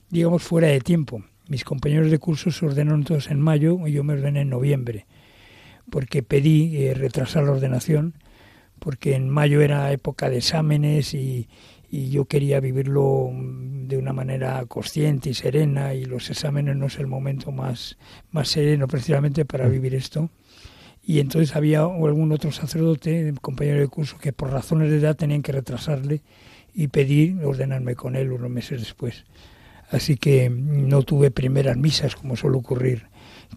digamos, 0.10 0.44
fuera 0.44 0.68
de 0.70 0.80
tiempo. 0.80 1.24
Mis 1.48 1.64
compañeros 1.64 2.12
de 2.12 2.20
curso 2.20 2.52
se 2.52 2.66
ordenaron 2.66 3.04
todos 3.04 3.30
en 3.30 3.40
mayo 3.40 3.88
y 3.88 3.92
yo 3.92 4.04
me 4.04 4.14
ordené 4.14 4.42
en 4.42 4.50
noviembre, 4.50 5.06
porque 5.90 6.24
pedí 6.24 6.78
eh, 6.78 6.94
retrasar 6.94 7.44
la 7.44 7.52
ordenación 7.52 8.16
porque 8.80 9.16
en 9.16 9.30
mayo 9.30 9.62
era 9.62 9.92
época 9.92 10.30
de 10.30 10.38
exámenes 10.38 11.14
y, 11.14 11.48
y 11.90 12.10
yo 12.10 12.26
quería 12.26 12.60
vivirlo 12.60 13.30
de 13.34 13.98
una 13.98 14.14
manera 14.14 14.66
consciente 14.66 15.30
y 15.30 15.34
serena 15.34 15.94
y 15.94 16.06
los 16.06 16.30
exámenes 16.30 16.76
no 16.76 16.88
es 16.88 17.00
el 17.00 17.08
momento 17.08 17.52
más, 17.52 17.98
más 18.32 18.50
sereno 18.50 18.88
precisamente 18.88 19.46
para 19.46 19.68
mm. 19.68 19.72
vivir 19.72 19.96
esto. 19.96 20.30
Y 21.02 21.20
entonces 21.22 21.56
había 21.56 21.84
algún 21.84 22.34
otro 22.34 22.52
sacerdote, 22.52 23.34
compañero 23.42 23.80
de 23.80 23.88
curso, 23.88 24.18
que 24.18 24.34
por 24.34 24.52
razones 24.52 24.92
de 24.92 24.98
edad 24.98 25.16
tenían 25.16 25.42
que 25.42 25.54
retrasarle 25.54 26.22
y 26.74 26.90
pedir 26.90 27.42
ordenarme 27.46 27.96
con 27.96 28.18
él 28.18 28.34
unos 28.34 28.50
meses 28.50 28.82
después. 28.82 29.24
Así 29.90 30.18
que 30.18 30.50
no 30.50 31.04
tuve 31.04 31.32
primeras 31.32 31.78
misas 31.78 32.18
como 32.18 32.36
suele 32.36 32.58
ocurrir, 32.58 33.08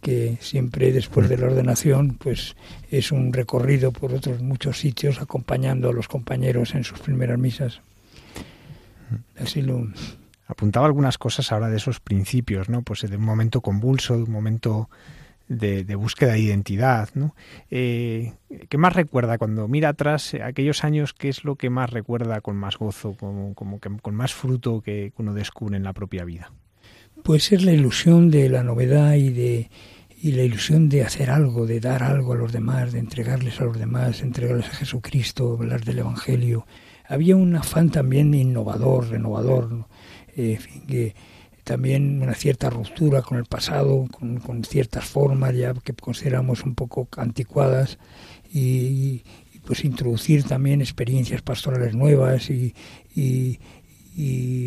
que 0.01 0.38
siempre 0.40 0.93
después 0.93 1.29
de 1.29 1.38
la 1.38 1.47
ordenación 1.47 2.16
pues 2.19 2.55
es 2.88 3.11
un 3.11 3.33
recorrido 3.33 3.90
por 3.90 4.14
otros 4.14 4.40
muchos 4.40 4.79
sitios 4.79 5.21
acompañando 5.21 5.88
a 5.88 5.93
los 5.93 6.07
compañeros 6.07 6.77
en 6.77 6.85
sus 6.85 7.01
primeras 7.01 7.38
misas. 7.40 7.81
Lo... 9.57 9.88
Apuntaba 10.46 10.87
algunas 10.87 11.18
cosas 11.18 11.53
ahora 11.53 11.68
de 11.68 11.77
esos 11.77 12.01
principios, 12.01 12.68
¿no? 12.68 12.83
Pues 12.83 13.03
de 13.03 13.16
un 13.16 13.25
momento 13.25 13.61
convulso, 13.61 14.16
de 14.16 14.25
un 14.25 14.33
momento 14.33 14.90
de, 15.49 15.94
búsqueda 15.94 16.33
de 16.33 16.40
identidad, 16.40 17.09
¿no? 17.14 17.35
Eh, 17.70 18.35
¿Qué 18.68 18.79
más 18.79 18.94
recuerda 18.94 19.38
cuando 19.38 19.68
mira 19.68 19.90
atrás 19.90 20.35
eh, 20.35 20.42
aquellos 20.42 20.85
años? 20.85 21.12
¿Qué 21.12 21.29
es 21.29 21.44
lo 21.44 21.57
que 21.57 21.70
más 21.70 21.90
recuerda 21.90 22.40
con 22.40 22.57
más 22.57 22.79
gozo, 22.79 23.14
como, 23.18 23.55
como 23.55 23.81
que, 23.81 23.90
con 24.01 24.14
más 24.14 24.35
fruto 24.35 24.81
que 24.81 25.12
uno 25.18 25.35
descubre 25.35 25.77
en 25.77 25.85
la 25.85 25.92
propia 25.92 26.25
vida? 26.25 26.53
Pues 27.23 27.53
es 27.53 27.64
la 27.64 27.73
ilusión 27.73 28.31
de 28.31 28.49
la 28.49 28.62
novedad 28.62 29.14
y 29.14 29.31
de 29.31 29.70
y 30.23 30.33
la 30.33 30.42
ilusión 30.42 30.88
de 30.90 31.03
hacer 31.03 31.31
algo, 31.31 31.66
de 31.66 31.81
dar 31.81 32.03
algo 32.03 32.35
a 32.35 32.37
los 32.37 32.53
demás, 32.53 32.92
de 32.92 32.99
entregarles 32.99 33.59
a 33.61 33.64
los 33.64 33.79
demás, 33.79 34.20
entregarles 34.20 34.68
a 34.68 34.75
Jesucristo, 34.75 35.57
hablar 35.59 35.83
del 35.83 36.01
Evangelio, 36.01 36.66
había 37.11 37.35
un 37.35 37.57
afán 37.57 37.90
también 37.90 38.33
innovador, 38.35 39.09
renovador, 39.09 39.87
eh, 40.37 40.61
que 40.87 41.14
también 41.64 42.23
una 42.23 42.35
cierta 42.35 42.70
ruptura 42.70 43.20
con 43.20 43.37
el 43.37 43.46
pasado, 43.46 44.07
con, 44.12 44.64
ciertas 44.64 45.07
formas 45.07 45.55
ya 45.57 45.75
que 45.75 45.92
consideramos 45.92 46.62
un 46.64 46.77
poco 46.77 47.09
anticuadas 47.16 47.99
y, 48.53 49.23
pues 49.66 49.85
introducir 49.85 50.44
también 50.44 50.81
experiencias 50.81 51.42
pastorales 51.42 51.94
nuevas 51.94 52.49
y, 52.49 52.75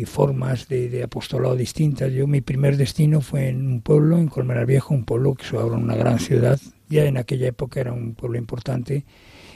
formas 0.06 0.68
de, 0.68 1.02
apostolado 1.02 1.56
distintas. 1.56 2.12
Yo 2.12 2.26
mi 2.26 2.42
primer 2.42 2.76
destino 2.76 3.22
fue 3.22 3.48
en 3.48 3.66
un 3.66 3.80
pueblo, 3.80 4.18
en 4.18 4.28
Colmenar 4.28 4.66
Viejo, 4.66 4.92
un 4.92 5.04
pueblo 5.04 5.34
que 5.34 5.46
es 5.46 5.52
ahora 5.54 5.76
una 5.76 5.96
gran 5.96 6.18
ciudad, 6.18 6.60
ya 6.90 7.04
en 7.06 7.16
aquella 7.16 7.48
época 7.48 7.80
era 7.80 7.92
un 7.92 8.14
pueblo 8.14 8.36
importante 8.36 9.04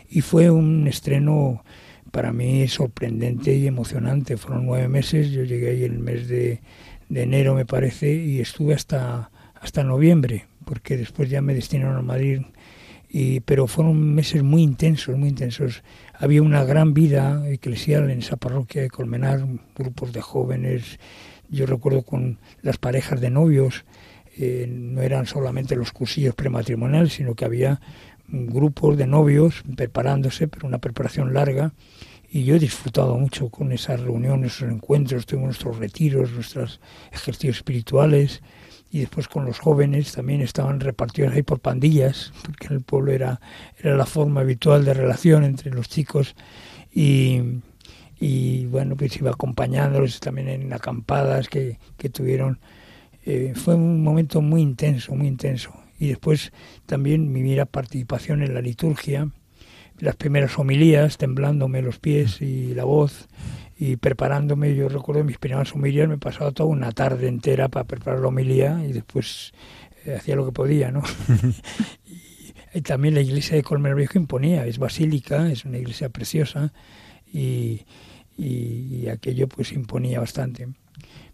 y 0.09 0.23
fue 0.23 0.51
un 0.51 0.89
estreno 0.89 1.63
para 2.11 2.33
mí 2.33 2.67
sorprendente 2.69 3.55
y 3.55 3.67
emocionante. 3.67 4.37
Fueron 4.37 4.67
nueve 4.67 4.89
meses, 4.89 5.31
yo 5.31 5.45
llegué 5.45 5.71
ahí 5.71 5.85
el 5.85 5.99
mes 5.99 6.29
de, 6.29 6.61
enero, 7.11 7.55
me 7.55 7.67
parece, 7.67 8.13
y 8.15 8.41
estuve 8.41 8.75
hasta, 8.75 9.31
hasta 9.61 9.85
noviembre, 9.85 10.47
porque 10.65 10.97
después 10.97 11.31
ya 11.31 11.41
me 11.41 11.55
destinaron 11.55 11.97
a 11.97 12.03
Madrid. 12.03 12.43
Y, 13.11 13.41
pero 13.41 13.67
fueron 13.67 14.15
meses 14.15 14.43
muy 14.43 14.63
intensos, 14.63 15.17
muy 15.17 15.31
intensos. 15.31 15.83
Había 16.15 16.43
una 16.43 16.65
gran 16.65 16.93
vida 16.93 17.49
eclesial 17.49 18.11
en 18.11 18.19
esa 18.19 18.37
parroquia 18.37 18.83
de 18.83 18.91
Colmenar, 18.91 19.47
grupos 19.75 20.13
de 20.13 20.21
jóvenes. 20.21 20.99
Yo 21.49 21.65
recuerdo 21.65 22.03
con 22.03 22.39
las 22.61 22.77
parejas 22.77 23.21
de 23.23 23.31
novios, 23.31 23.87
eh, 24.37 24.67
no 24.69 25.01
eran 25.01 25.27
solamente 25.27 25.75
los 25.75 25.91
cursillos 25.91 26.35
prematrimoniales, 26.35 27.15
sino 27.15 27.35
que 27.35 27.47
había 27.47 27.81
grupos 28.29 28.97
de 28.97 29.07
novios 29.07 29.65
preparándose, 29.77 30.49
pero 30.49 30.69
una 30.69 30.79
preparación 30.79 31.33
larga. 31.33 31.73
Y 32.31 32.45
yo 32.45 32.57
he 32.57 32.59
disfrutado 32.59 33.17
mucho 33.17 33.49
con 33.49 33.73
esas 33.73 34.01
reuniones, 34.01 34.57
esos 34.57 34.71
encuentros, 34.71 35.25
tuvimos 35.25 35.47
nuestros 35.49 35.79
retiros, 35.79 36.31
nuestros 36.33 36.81
ejercicios 37.11 37.57
espirituales. 37.57 38.43
Y 38.91 39.01
después 39.01 39.29
con 39.29 39.45
los 39.45 39.59
jóvenes 39.59 40.13
también 40.13 40.41
estaban 40.41 40.81
repartidos 40.81 41.35
ahí 41.35 41.43
por 41.43 41.61
pandillas, 41.61 42.33
porque 42.43 42.69
en 42.69 42.75
el 42.75 42.81
pueblo 42.83 43.13
era, 43.13 43.41
era 43.79 43.97
la 43.97 44.07
forma 44.07 44.41
habitual 44.41 44.85
de 44.85 44.95
relación 44.95 45.45
entre 45.45 45.71
los 45.71 45.89
chicos. 45.89 46.35
Y, 46.93 47.41
y 48.19 48.67
bueno, 48.67 48.97
pues 48.97 49.17
iba 49.17 49.31
acompañándolos 49.31 50.21
también 50.21 50.49
en 50.49 50.73
acampadas 50.73 51.49
que, 51.49 51.79
que 51.97 52.09
tuvieron. 52.09 52.61
Eh, 53.25 53.53
fue 53.55 53.75
un 53.75 54.03
momento 54.03 54.41
muy 54.41 54.63
intenso, 54.63 55.15
muy 55.15 55.29
intenso 55.29 55.73
y 55.99 56.09
después 56.09 56.53
también 56.87 57.33
mi 57.33 57.57
participación 57.67 58.43
en 58.43 58.55
la 58.55 58.61
liturgia, 58.61 59.29
las 59.99 60.17
primeras 60.17 60.59
homilías, 60.59 61.19
temblándome 61.19 61.83
los 61.83 61.99
pies 61.99 62.41
y 62.41 62.75
la 62.75 62.85
voz 62.85 63.29
y 63.79 63.97
preparándome. 63.97 64.75
Yo 64.75 64.89
recuerdo 64.89 65.25
mis 65.25 65.39
primeras 65.39 65.75
homilías, 65.75 66.09
me 66.09 66.19
pasaba 66.19 66.53
toda 66.53 66.69
una 66.69 66.93
tarde 66.93 67.29
entera 67.29 67.69
para 67.69 67.85
preparar 67.85 68.21
la 68.21 68.29
homilía 68.29 68.85
y 68.87 68.93
después 68.93 69.53
eh, 70.05 70.17
hacía 70.17 70.37
lo 70.37 70.47
que 70.47 70.53
podía, 70.53 70.91
¿no? 70.91 71.03
y, 72.75 72.81
también 72.83 73.15
la 73.15 73.21
iglesia 73.21 73.57
de 73.57 73.65
Colmer 73.65 73.95
Viejo 73.95 74.19
imponía, 74.19 74.65
es 74.67 74.79
basílica, 74.79 75.51
es 75.51 75.65
una 75.65 75.79
iglesia 75.79 76.11
preciosa 76.11 76.73
y, 77.33 77.83
y 78.37 79.09
aquello 79.09 79.49
pues 79.49 79.73
imponía 79.73 80.21
bastante 80.21 80.69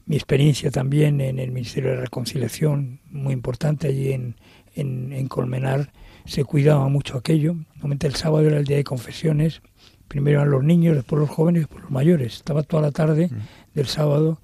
mi 0.06 0.16
experiencia 0.16 0.70
también 0.70 1.20
en 1.20 1.38
el 1.38 1.50
Ministerio 1.50 1.90
de 1.90 1.96
Reconciliación, 1.96 3.00
muy 3.10 3.32
importante 3.32 3.88
allí 3.88 4.12
en, 4.12 4.36
en, 4.74 5.28
Colmenar, 5.28 5.92
se 6.26 6.44
cuidaba 6.44 6.88
mucho 6.88 7.16
aquello. 7.16 7.56
Normalmente 7.84 8.06
el 8.06 8.14
sábado 8.14 8.46
era 8.46 8.56
el 8.56 8.64
día 8.64 8.78
de 8.78 8.84
confesiones, 8.84 9.60
primero 10.08 10.40
eran 10.40 10.50
los 10.50 10.64
niños, 10.64 10.96
después 10.96 11.20
los 11.20 11.28
jóvenes, 11.28 11.64
después 11.64 11.82
los 11.82 11.90
mayores. 11.90 12.36
Estaba 12.36 12.62
toda 12.62 12.80
la 12.80 12.92
tarde 12.92 13.28
mm. 13.30 13.74
del 13.74 13.86
sábado 13.88 14.40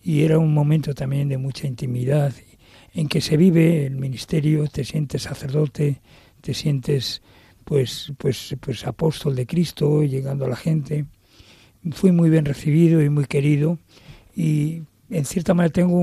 y 0.00 0.22
era 0.22 0.38
un 0.38 0.54
momento 0.54 0.94
también 0.94 1.28
de 1.28 1.36
mucha 1.36 1.66
intimidad 1.66 2.32
en 2.92 3.08
que 3.08 3.20
se 3.20 3.36
vive 3.36 3.84
el 3.84 3.96
ministerio, 3.96 4.68
te 4.68 4.84
sientes 4.84 5.22
sacerdote, 5.22 6.02
te 6.40 6.54
sientes 6.54 7.20
pues 7.64 8.12
pues 8.16 8.54
pues 8.60 8.86
apóstol 8.86 9.34
de 9.34 9.44
Cristo, 9.44 10.04
llegando 10.04 10.44
a 10.44 10.48
la 10.48 10.56
gente. 10.56 11.06
Fui 11.90 12.12
muy 12.12 12.30
bien 12.30 12.44
recibido 12.44 13.02
y 13.02 13.08
muy 13.08 13.24
querido 13.24 13.76
y 14.36 14.82
en 15.10 15.24
cierta 15.24 15.52
manera 15.52 15.72
tengo 15.72 15.98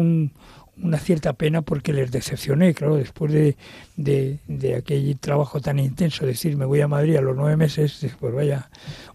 una 0.81 0.97
cierta 0.97 1.33
pena 1.33 1.61
porque 1.61 1.93
les 1.93 2.11
decepcioné, 2.11 2.73
claro, 2.73 2.95
después 2.95 3.31
de, 3.31 3.55
de, 3.95 4.75
aquel 4.75 5.17
trabajo 5.19 5.61
tan 5.61 5.79
intenso, 5.79 6.25
decir, 6.25 6.57
me 6.57 6.65
voy 6.65 6.81
a 6.81 6.87
Madrid 6.87 7.15
a 7.15 7.21
los 7.21 7.35
nueve 7.35 7.57
meses, 7.57 8.05
pues 8.19 8.33
vaya, 8.33 8.69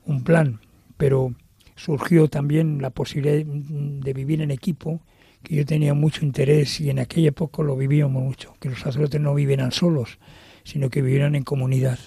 un 0.04 0.22
plan, 0.22 0.60
pero 0.96 1.34
surgió 1.74 2.28
también 2.28 2.80
la 2.80 2.90
posibilidad 2.90 3.44
de 3.44 4.12
vivir 4.12 4.42
en 4.42 4.50
equipo, 4.50 5.00
que 5.42 5.56
yo 5.56 5.66
tenía 5.66 5.94
mucho 5.94 6.24
interés 6.24 6.80
y 6.80 6.90
en 6.90 6.98
aquella 6.98 7.28
época 7.28 7.62
lo 7.62 7.76
vivíamos 7.76 8.22
mucho, 8.22 8.54
que 8.60 8.70
los 8.70 8.80
sacerdotes 8.80 9.20
no 9.20 9.34
vivieran 9.34 9.72
solos, 9.72 10.18
sino 10.64 10.90
que 10.90 11.02
vivieran 11.02 11.34
en 11.34 11.44
comunidad. 11.44 11.98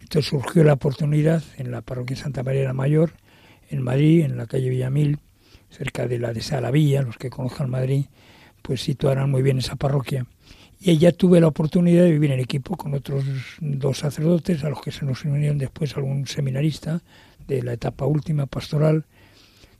Entonces 0.00 0.30
surgió 0.30 0.64
la 0.64 0.74
oportunidad 0.74 1.42
en 1.58 1.70
la 1.70 1.82
parroquia 1.82 2.16
Santa 2.16 2.42
María 2.42 2.64
la 2.64 2.72
Mayor, 2.72 3.12
en 3.68 3.82
Madrid, 3.82 4.24
en 4.24 4.38
la 4.38 4.46
calle 4.46 4.70
Villamil, 4.70 5.18
cerca 5.68 6.06
de 6.06 6.18
la 6.18 6.32
de 6.32 6.40
Salavilla, 6.40 7.02
los 7.02 7.18
que 7.18 7.28
conozcan 7.28 7.68
Madrid, 7.68 8.06
pues 8.62 8.82
situarán 8.82 9.30
muy 9.30 9.42
bien 9.42 9.58
esa 9.58 9.76
parroquia. 9.76 10.26
Y 10.80 10.90
ella 10.92 11.12
tuve 11.12 11.40
la 11.40 11.48
oportunidad 11.48 12.04
de 12.04 12.12
vivir 12.12 12.30
en 12.30 12.40
equipo 12.40 12.76
con 12.76 12.94
otros 12.94 13.24
dos 13.60 13.98
sacerdotes, 13.98 14.62
a 14.62 14.70
los 14.70 14.80
que 14.80 14.92
se 14.92 15.04
nos 15.04 15.24
unieron 15.24 15.58
después 15.58 15.96
algún 15.96 16.26
seminarista 16.26 17.02
de 17.48 17.62
la 17.62 17.72
etapa 17.72 18.06
última 18.06 18.46
pastoral. 18.46 19.06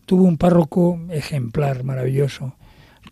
Tuvo 0.07 0.25
un 0.25 0.39
párroco 0.39 0.99
ejemplar, 1.11 1.85
maravilloso, 1.85 2.57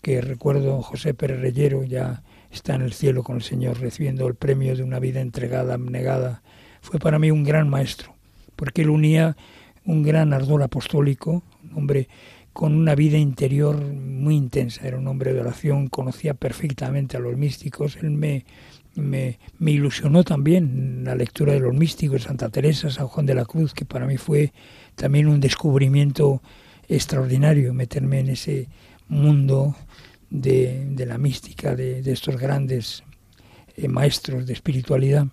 que 0.02 0.20
recuerdo 0.20 0.82
José 0.82 1.14
Pérez 1.14 1.40
Reyero, 1.40 1.84
ya 1.84 2.22
está 2.50 2.74
en 2.74 2.82
el 2.82 2.92
cielo 2.92 3.22
con 3.22 3.36
el 3.36 3.42
Señor, 3.42 3.78
recibiendo 3.78 4.26
el 4.26 4.34
premio 4.34 4.74
de 4.74 4.82
una 4.82 4.98
vida 4.98 5.20
entregada, 5.20 5.74
abnegada. 5.74 6.42
Fue 6.80 6.98
para 6.98 7.18
mí 7.18 7.30
un 7.30 7.44
gran 7.44 7.68
maestro, 7.68 8.14
porque 8.56 8.82
él 8.82 8.90
unía 8.90 9.36
un 9.84 10.02
gran 10.02 10.32
ardor 10.32 10.62
apostólico, 10.62 11.44
un 11.62 11.78
hombre 11.78 12.08
con 12.56 12.74
una 12.74 12.94
vida 12.94 13.18
interior 13.18 13.76
muy 13.76 14.34
intensa. 14.34 14.88
Era 14.88 14.96
un 14.96 15.06
hombre 15.08 15.34
de 15.34 15.40
oración, 15.40 15.88
conocía 15.88 16.32
perfectamente 16.32 17.18
a 17.18 17.20
los 17.20 17.36
místicos. 17.36 17.98
Él 18.00 18.12
me, 18.12 18.46
me, 18.94 19.36
ilusionó 19.60 20.24
también 20.24 21.02
la 21.04 21.14
lectura 21.14 21.52
de 21.52 21.60
los 21.60 21.74
místicos, 21.74 22.22
Santa 22.22 22.48
Teresa, 22.48 22.88
San 22.88 23.08
Juan 23.08 23.26
de 23.26 23.34
la 23.34 23.44
Cruz, 23.44 23.74
que 23.74 23.84
para 23.84 24.06
mí 24.06 24.16
fue 24.16 24.54
también 24.94 25.28
un 25.28 25.38
descubrimiento 25.38 26.40
extraordinario, 26.88 27.74
meterme 27.74 28.20
en 28.20 28.30
ese 28.30 28.70
mundo 29.06 29.76
de, 30.30 30.94
la 31.06 31.18
mística, 31.18 31.76
de, 31.76 32.00
estos 32.10 32.38
grandes 32.38 33.04
eh, 33.76 33.86
maestros 33.86 34.46
de 34.46 34.54
espiritualidad. 34.54 35.26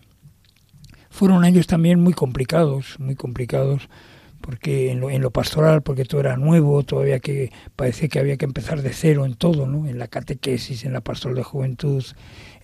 Fueron 1.09 1.45
años 1.45 1.67
también 1.67 2.01
muy 2.01 2.11
complicados, 2.11 2.99
muy 2.99 3.15
complicados, 3.15 3.87
porque 4.43 4.91
en 4.91 4.99
lo, 4.99 5.09
en 5.09 5.21
lo, 5.21 5.31
pastoral, 5.31 5.83
porque 5.83 6.03
todo 6.03 6.19
era 6.19 6.35
nuevo, 6.35 6.83
todavía 6.83 7.19
que 7.19 7.49
parece 7.77 8.09
que 8.09 8.19
había 8.19 8.35
que 8.35 8.43
empezar 8.43 8.81
de 8.81 8.91
cero 8.91 9.25
en 9.25 9.35
todo, 9.35 9.67
¿no? 9.67 9.87
En 9.87 9.97
la 9.97 10.09
catequesis, 10.09 10.83
en 10.83 10.91
la 10.91 10.99
pastoral 10.99 11.37
de 11.37 11.43
juventud, 11.43 12.03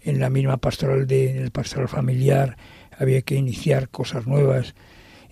en 0.03 0.19
la 0.19 0.29
misma 0.29 0.57
pastoral 0.57 1.07
de, 1.07 1.31
en 1.31 1.37
el 1.37 1.51
pastoral 1.51 1.87
familiar, 1.87 2.57
había 2.97 3.21
que 3.21 3.35
iniciar 3.35 3.87
cosas 3.87 4.27
nuevas 4.27 4.75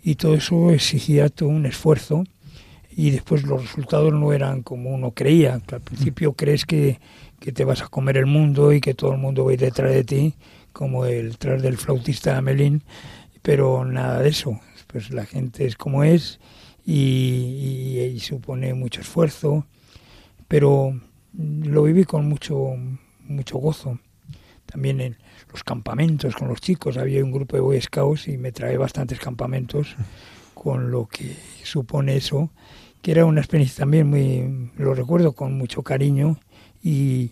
y 0.02 0.16
todo 0.16 0.36
eso 0.36 0.72
exigía 0.72 1.28
todo 1.28 1.50
un 1.50 1.66
esfuerzo 1.66 2.24
y 2.90 3.10
después 3.10 3.44
los 3.44 3.64
resultados 3.64 4.14
no 4.14 4.32
eran 4.32 4.64
como 4.64 4.92
uno 4.92 5.12
creía. 5.12 5.60
Al 5.70 5.82
principio 5.82 6.32
crees 6.32 6.66
que, 6.66 7.02
que 7.42 7.52
te 7.52 7.66
vas 7.66 7.82
a 7.82 7.90
comer 7.90 8.16
el 8.16 8.26
mundo 8.26 8.72
y 8.72 8.80
que 8.80 8.94
todo 8.94 9.12
el 9.12 9.18
mundo 9.18 9.44
va 9.44 9.52
a 9.52 9.56
ir 9.56 9.60
detrás 9.60 9.92
de 9.92 10.06
ti, 10.06 10.34
como 10.72 11.06
el 11.06 11.38
tras 11.38 11.62
del 11.62 11.76
flautista 11.76 12.38
Amelín, 12.38 12.84
pero 13.42 13.84
nada 13.84 14.22
de 14.22 14.30
eso. 14.30 14.62
Pues 14.88 15.12
la 15.12 15.26
gente 15.26 15.66
es 15.66 15.76
como 15.76 16.04
es 16.04 16.40
y, 16.86 18.18
supone 18.22 18.74
mucho 18.74 19.02
esfuerzo, 19.02 19.66
pero 20.48 21.00
lo 21.34 21.84
viví 21.84 22.06
con 22.06 22.28
mucho, 22.28 22.74
mucho 23.28 23.58
gozo. 23.58 24.00
También 24.66 25.02
en 25.02 25.18
los 25.52 25.64
campamentos 25.64 26.36
con 26.36 26.48
los 26.48 26.62
chicos, 26.62 26.98
había 26.98 27.24
un 27.24 27.32
grupo 27.32 27.56
de 27.56 27.62
Boy 27.62 27.82
Scouts 27.82 28.28
y 28.30 28.38
me 28.38 28.52
trae 28.52 28.78
bastantes 28.78 29.20
campamentos 29.20 29.96
con 30.54 30.92
lo 30.92 31.08
que 31.08 31.36
supone 31.64 32.16
eso, 32.16 32.50
que 33.02 33.12
era 33.12 33.26
una 33.26 33.42
experiencia 33.42 33.84
también 33.84 34.08
muy, 34.10 34.72
lo 34.78 34.94
recuerdo 34.94 35.34
con 35.34 35.58
mucho 35.58 35.84
cariño 35.84 36.40
y, 36.82 37.32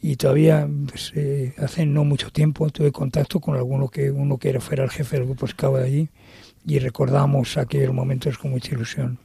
y 0.00 0.16
todavía 0.16 0.68
pues, 0.88 1.12
eh, 1.14 1.54
hace 1.58 1.86
no 1.86 2.04
mucho 2.04 2.30
tiempo 2.30 2.70
tuve 2.70 2.92
contacto 2.92 3.40
con 3.40 3.56
alguno 3.56 3.88
que 3.88 4.10
uno 4.10 4.38
que 4.38 4.50
era 4.50 4.60
fuera 4.60 4.84
el 4.84 4.90
jefe 4.90 5.16
del 5.16 5.26
grupo 5.26 5.46
Scout 5.46 5.78
de 5.78 5.84
allí 5.84 6.08
y 6.66 6.80
recordamos 6.80 7.56
aquellos 7.56 7.94
momentos 7.94 8.38
con 8.38 8.50
mucha 8.50 8.74
ilusión. 8.74 9.18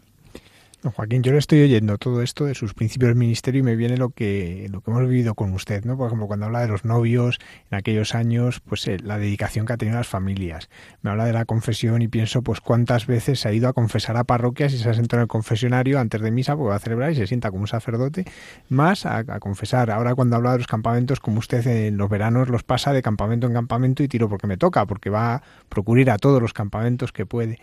Joaquín, 0.89 1.21
yo 1.21 1.31
le 1.31 1.37
estoy 1.37 1.61
oyendo 1.61 1.99
todo 1.99 2.23
esto 2.23 2.45
de 2.45 2.55
sus 2.55 2.73
principios 2.73 3.09
del 3.09 3.15
ministerio 3.15 3.59
y 3.59 3.63
me 3.63 3.75
viene 3.75 3.97
lo 3.97 4.09
que, 4.09 4.67
lo 4.71 4.81
que 4.81 4.89
hemos 4.89 5.07
vivido 5.07 5.35
con 5.35 5.53
usted, 5.53 5.85
¿no? 5.85 5.95
Por 5.95 6.07
ejemplo, 6.07 6.25
cuando 6.25 6.47
habla 6.47 6.61
de 6.61 6.69
los 6.69 6.85
novios 6.85 7.37
en 7.69 7.77
aquellos 7.77 8.15
años, 8.15 8.61
pues 8.61 8.87
eh, 8.87 8.97
la 9.03 9.19
dedicación 9.19 9.67
que 9.67 9.73
ha 9.73 9.77
tenido 9.77 9.97
las 9.97 10.07
familias. 10.07 10.69
Me 11.03 11.11
habla 11.11 11.25
de 11.25 11.33
la 11.33 11.45
confesión 11.45 12.01
y 12.01 12.07
pienso, 12.07 12.41
pues 12.41 12.61
cuántas 12.61 13.05
veces 13.05 13.41
se 13.41 13.47
ha 13.47 13.53
ido 13.53 13.69
a 13.69 13.73
confesar 13.73 14.17
a 14.17 14.23
parroquias 14.23 14.73
y 14.73 14.79
se 14.79 14.89
ha 14.89 14.95
sentado 14.95 15.19
en 15.19 15.23
el 15.23 15.27
confesionario 15.27 15.99
antes 15.99 16.19
de 16.19 16.31
misa 16.31 16.55
porque 16.55 16.69
va 16.69 16.75
a 16.77 16.79
celebrar 16.79 17.11
y 17.11 17.15
se 17.15 17.27
sienta 17.27 17.51
como 17.51 17.61
un 17.61 17.67
sacerdote, 17.67 18.25
más 18.67 19.05
a, 19.05 19.17
a 19.17 19.39
confesar. 19.39 19.91
Ahora 19.91 20.15
cuando 20.15 20.35
habla 20.35 20.53
de 20.53 20.59
los 20.59 20.67
campamentos, 20.67 21.19
como 21.19 21.37
usted 21.37 21.65
en 21.67 21.97
los 21.97 22.09
veranos 22.09 22.49
los 22.49 22.63
pasa 22.63 22.91
de 22.91 23.03
campamento 23.03 23.45
en 23.45 23.53
campamento 23.53 24.01
y 24.01 24.07
tiro 24.07 24.29
porque 24.29 24.47
me 24.47 24.57
toca, 24.57 24.87
porque 24.87 25.11
va 25.11 25.35
a 25.35 25.43
procurar 25.69 26.09
a 26.09 26.17
todos 26.17 26.41
los 26.41 26.53
campamentos 26.53 27.11
que 27.11 27.27
puede. 27.27 27.59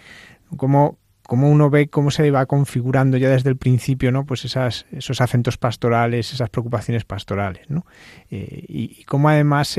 Como 0.57 0.99
cómo 1.29 1.51
uno 1.51 1.69
ve 1.69 1.89
cómo 1.89 2.11
se 2.11 2.31
va 2.31 2.47
configurando 2.47 3.19
ya 3.19 3.29
desde 3.29 3.51
el 3.51 3.59
principio, 3.59 4.11
¿no? 4.11 4.25
Pues 4.25 4.47
esas, 4.47 4.87
esos 4.93 5.21
acentos 5.21 5.59
pastorales, 5.59 6.33
esas 6.33 6.49
preocupaciones 6.49 7.05
pastorales, 7.05 7.69
¿no? 7.69 7.85
Eh, 8.31 8.65
y, 8.67 9.05
cómo 9.05 9.29
además, 9.29 9.79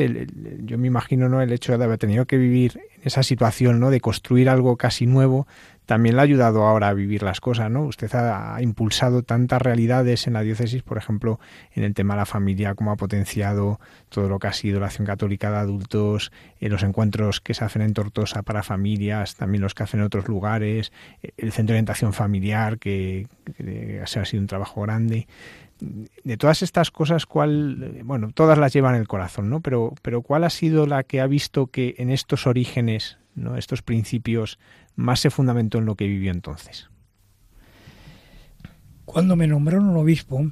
yo 0.59 0.77
me 0.77 0.85
imagino, 0.85 1.27
¿no? 1.27 1.41
El 1.41 1.51
hecho 1.51 1.75
de 1.75 1.83
haber 1.83 1.97
tenido 1.97 2.27
que 2.27 2.37
vivir 2.37 2.79
en 2.95 3.01
esa 3.03 3.23
situación, 3.23 3.79
¿no? 3.79 3.89
De 3.89 3.99
construir 3.99 4.47
algo 4.47 4.77
casi 4.77 5.07
nuevo, 5.07 5.47
también 5.89 6.17
le 6.17 6.21
ha 6.21 6.23
ayudado 6.23 6.65
ahora 6.67 6.89
a 6.89 6.93
vivir 6.93 7.23
las 7.23 7.41
cosas, 7.41 7.71
¿no? 7.71 7.81
Usted 7.81 8.13
ha, 8.13 8.61
impulsado 8.61 9.23
tantas 9.23 9.59
realidades 9.59 10.27
en 10.27 10.33
la 10.33 10.41
diócesis, 10.41 10.83
por 10.83 10.99
ejemplo, 10.99 11.39
en 11.73 11.83
el 11.83 11.95
tema 11.95 12.13
de 12.13 12.19
la 12.19 12.25
familia, 12.27 12.75
cómo 12.75 12.91
ha 12.91 12.95
potenciado 12.95 13.79
todo 14.09 14.29
lo 14.29 14.37
que 14.37 14.45
ha 14.45 14.53
sido 14.53 14.79
la 14.79 14.85
acción 14.85 15.07
católica 15.07 15.49
de 15.49 15.57
adultos, 15.57 16.31
los 16.59 16.83
encuentros 16.83 17.41
que 17.41 17.55
se 17.55 17.65
hacen 17.65 17.81
en 17.81 17.95
Tortosa 17.95 18.43
para 18.43 18.61
familias, 18.61 19.35
también 19.35 19.63
los 19.63 19.73
que 19.73 19.81
hacen 19.81 20.01
en 20.01 20.05
otros 20.05 20.27
lugares, 20.27 20.91
el 21.37 21.51
centro 21.51 21.73
de 21.73 21.77
orientación 21.77 22.13
familiar, 22.13 22.77
que, 22.77 23.25
que 23.57 23.99
ha 23.99 24.25
sido 24.25 24.41
un 24.41 24.47
trabajo 24.47 24.83
grande 24.83 25.25
de 25.79 26.37
todas 26.37 26.61
estas 26.61 26.91
cosas, 26.91 27.25
¿cuál, 27.25 28.01
bueno, 28.03 28.31
todas 28.31 28.57
las 28.57 28.73
llevan 28.73 28.95
el 28.95 29.07
corazón, 29.07 29.49
¿no? 29.49 29.61
Pero, 29.61 29.93
pero 30.01 30.21
¿cuál 30.21 30.43
ha 30.43 30.49
sido 30.49 30.85
la 30.85 31.03
que 31.03 31.21
ha 31.21 31.25
visto 31.25 31.67
que 31.67 31.95
en 31.97 32.09
estos 32.09 32.47
orígenes, 32.47 33.17
¿no? 33.35 33.57
estos 33.57 33.81
principios, 33.81 34.59
más 34.95 35.19
se 35.19 35.29
fundamentó 35.29 35.77
en 35.77 35.85
lo 35.85 35.95
que 35.95 36.07
vivió 36.07 36.31
entonces? 36.31 36.89
Cuando 39.05 39.35
me 39.35 39.47
nombraron 39.47 39.95
obispo, 39.95 40.51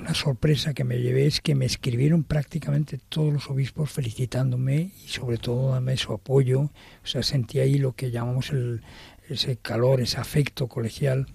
una 0.00 0.14
sorpresa 0.14 0.72
que 0.72 0.84
me 0.84 0.98
llevé 0.98 1.26
es 1.26 1.42
que 1.42 1.54
me 1.54 1.66
escribieron 1.66 2.24
prácticamente 2.24 2.98
todos 3.10 3.32
los 3.32 3.50
obispos 3.50 3.90
felicitándome 3.90 4.92
y 5.04 5.08
sobre 5.08 5.36
todo 5.36 5.72
dame 5.72 5.98
su 5.98 6.14
apoyo. 6.14 6.60
O 6.60 6.72
sea, 7.06 7.22
sentí 7.22 7.58
ahí 7.58 7.74
lo 7.74 7.92
que 7.92 8.10
llamamos 8.10 8.50
el, 8.50 8.80
ese 9.28 9.56
calor, 9.56 10.00
ese 10.00 10.18
afecto 10.18 10.68
colegial. 10.68 11.26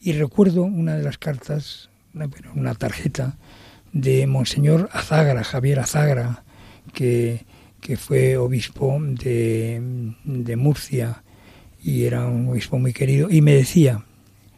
Y 0.00 0.12
recuerdo 0.12 0.62
una 0.62 0.96
de 0.96 1.02
las 1.02 1.18
cartas, 1.18 1.90
una 2.54 2.74
tarjeta 2.74 3.36
de 3.92 4.26
Monseñor 4.26 4.88
Azagra, 4.92 5.44
Javier 5.44 5.80
Azagra, 5.80 6.44
que, 6.94 7.44
que 7.80 7.96
fue 7.96 8.36
obispo 8.36 8.98
de, 9.00 10.14
de 10.24 10.56
Murcia 10.56 11.22
y 11.82 12.04
era 12.04 12.26
un 12.26 12.48
obispo 12.48 12.78
muy 12.78 12.92
querido, 12.92 13.30
y 13.30 13.40
me 13.40 13.54
decía, 13.54 14.04